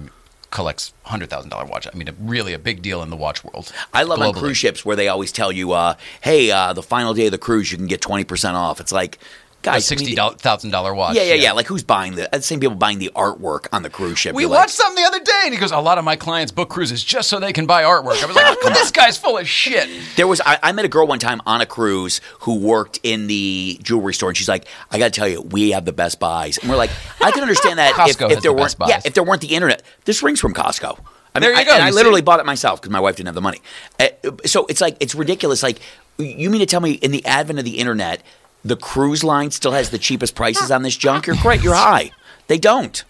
collects 0.51 0.93
hundred 1.03 1.29
thousand 1.29 1.49
dollar 1.49 1.65
watch. 1.65 1.87
I 1.91 1.97
mean, 1.97 2.07
a, 2.07 2.13
really 2.19 2.53
a 2.53 2.59
big 2.59 2.81
deal 2.81 3.01
in 3.01 3.09
the 3.09 3.15
watch 3.15 3.43
world. 3.43 3.71
I 3.93 4.03
love 4.03 4.21
on 4.21 4.33
cruise 4.33 4.57
ships 4.57 4.85
where 4.85 4.95
they 4.95 5.07
always 5.07 5.31
tell 5.31 5.51
you, 5.51 5.71
uh, 5.71 5.95
"Hey, 6.21 6.51
uh, 6.51 6.73
the 6.73 6.83
final 6.83 7.13
day 7.13 7.25
of 7.25 7.31
the 7.31 7.37
cruise, 7.37 7.71
you 7.71 7.77
can 7.77 7.87
get 7.87 8.01
20 8.01 8.23
percent 8.25 8.55
off." 8.55 8.79
It's 8.79 8.91
like, 8.91 9.17
guys, 9.61 9.75
I 9.75 9.79
sixty 9.79 10.15
thousand 10.15 10.71
dollar 10.71 10.93
watch. 10.93 11.15
Yeah, 11.15 11.23
yeah, 11.23 11.33
yeah. 11.35 11.51
Like 11.51 11.67
who's 11.67 11.83
buying 11.83 12.15
the? 12.15 12.29
The 12.31 12.41
same 12.41 12.59
people 12.59 12.75
buying 12.75 12.99
the 12.99 13.11
artwork 13.15 13.67
on 13.71 13.83
the 13.83 13.89
cruise 13.89 14.19
ship. 14.19 14.35
We 14.35 14.43
You're 14.43 14.49
watched 14.49 14.79
like, 14.79 14.87
something 14.87 15.03
the 15.03 15.07
other 15.07 15.23
day, 15.23 15.41
and 15.45 15.53
he 15.53 15.59
goes, 15.59 15.71
"A 15.71 15.79
lot 15.79 15.97
of 15.97 16.03
my 16.05 16.15
clients 16.15 16.51
book 16.51 16.69
cruises 16.69 17.03
just 17.03 17.29
so 17.29 17.39
they 17.39 17.53
can 17.53 17.65
buy 17.65 17.83
artwork." 17.83 18.23
I 18.23 18.25
was 18.25 18.35
like, 18.35 18.59
"This 18.73 18.91
guy's 18.91 19.17
full 19.17 19.37
of 19.37 19.47
shit." 19.47 19.89
There 20.15 20.27
was 20.27 20.41
I, 20.41 20.59
I 20.63 20.71
met 20.71 20.85
a 20.85 20.89
girl 20.89 21.07
one 21.07 21.19
time 21.19 21.41
on 21.45 21.61
a 21.61 21.65
cruise 21.65 22.21
who 22.41 22.55
worked 22.59 22.99
in 23.03 23.27
the 23.27 23.79
jewelry 23.81 24.13
store, 24.13 24.29
and 24.29 24.37
she's 24.37 24.49
like, 24.49 24.65
"I 24.91 24.97
got 24.99 25.05
to 25.13 25.19
tell 25.19 25.27
you, 25.27 25.41
we 25.41 25.71
have 25.71 25.85
the 25.85 25.93
best 25.93 26.19
buys." 26.19 26.57
And 26.57 26.69
we're 26.69 26.77
like, 26.77 26.91
"I 27.21 27.31
can 27.31 27.41
understand 27.41 27.79
that 27.79 27.93
if, 28.09 28.21
if 28.21 28.41
there 28.41 28.51
the 28.51 28.53
weren't 28.53 28.75
yeah, 28.87 29.01
if 29.05 29.13
there 29.13 29.23
weren't 29.23 29.41
the 29.41 29.55
internet. 29.55 29.83
This 30.05 30.23
ring's 30.23 30.39
from 30.39 30.53
Costco." 30.53 30.99
I 31.33 31.39
mean, 31.39 31.43
There 31.43 31.51
you 31.53 31.57
I, 31.59 31.63
go, 31.63 31.73
and 31.73 31.83
I 31.83 31.91
literally 31.91 32.19
see? 32.19 32.23
bought 32.25 32.41
it 32.41 32.45
myself 32.45 32.81
because 32.81 32.91
my 32.91 32.99
wife 32.99 33.15
didn't 33.15 33.27
have 33.27 33.35
the 33.35 33.41
money. 33.41 33.61
Uh, 33.97 34.07
so 34.45 34.65
it's 34.65 34.81
like 34.81 34.97
it's 34.99 35.15
ridiculous. 35.15 35.63
Like 35.63 35.79
you 36.17 36.49
mean 36.49 36.59
to 36.59 36.65
tell 36.65 36.81
me 36.81 36.91
in 36.91 37.11
the 37.11 37.25
advent 37.25 37.57
of 37.59 37.65
the 37.65 37.77
internet, 37.77 38.21
the 38.63 38.75
cruise 38.75 39.23
line 39.23 39.51
still 39.51 39.71
has 39.71 39.89
the 39.89 39.97
cheapest 39.97 40.35
prices 40.35 40.71
on 40.71 40.83
this 40.83 40.95
junk? 40.97 41.27
You're 41.27 41.35
great. 41.41 41.63
You're 41.63 41.75
high. 41.75 42.11
They 42.47 42.57
don't. 42.57 43.03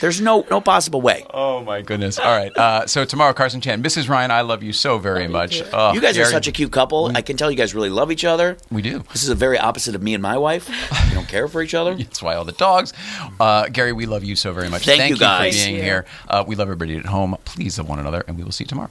There's 0.00 0.20
no 0.20 0.44
no 0.50 0.60
possible 0.60 1.00
way. 1.00 1.24
Oh 1.32 1.62
my 1.62 1.82
goodness! 1.82 2.18
All 2.18 2.36
right, 2.36 2.50
uh, 2.56 2.86
so 2.86 3.04
tomorrow, 3.04 3.32
Carson 3.32 3.60
Chan, 3.60 3.80
Mrs. 3.80 4.08
Ryan, 4.08 4.32
I 4.32 4.40
love 4.40 4.62
you 4.62 4.72
so 4.72 4.98
very 4.98 5.28
much. 5.28 5.62
Oh, 5.72 5.92
You 5.92 6.00
guys 6.00 6.18
are 6.18 6.24
such 6.24 6.48
a 6.48 6.52
cute 6.52 6.72
couple. 6.72 7.12
I 7.14 7.22
can 7.22 7.36
tell 7.36 7.48
you 7.48 7.56
guys 7.56 7.76
really 7.76 7.90
love 7.90 8.10
each 8.10 8.24
other. 8.24 8.56
We 8.72 8.82
do. 8.82 9.04
This 9.12 9.22
is 9.22 9.28
a 9.28 9.36
very 9.36 9.56
opposite 9.56 9.94
of 9.94 10.02
me 10.02 10.14
and 10.14 10.22
my 10.22 10.36
wife. 10.36 10.68
We 11.08 11.14
don't 11.14 11.28
care 11.28 11.46
for 11.46 11.62
each 11.62 11.74
other. 11.74 11.94
That's 11.96 12.20
why 12.20 12.34
all 12.34 12.44
the 12.44 12.52
dogs. 12.52 12.92
Uh, 13.38 13.68
Gary, 13.68 13.92
we 13.92 14.06
love 14.06 14.24
you 14.24 14.34
so 14.34 14.52
very 14.52 14.68
much. 14.68 14.84
Thank 14.84 15.10
you, 15.10 15.16
for 15.16 15.20
guys. 15.20 15.54
being 15.54 15.76
Thank 15.76 15.84
here. 15.84 16.06
Uh, 16.28 16.42
we 16.46 16.56
love 16.56 16.66
everybody 16.66 16.96
at 16.96 17.06
home. 17.06 17.36
Please 17.44 17.78
love 17.78 17.88
one 17.88 18.00
another, 18.00 18.24
and 18.26 18.36
we 18.36 18.42
will 18.42 18.52
see 18.52 18.64
you 18.64 18.68
tomorrow. 18.68 18.90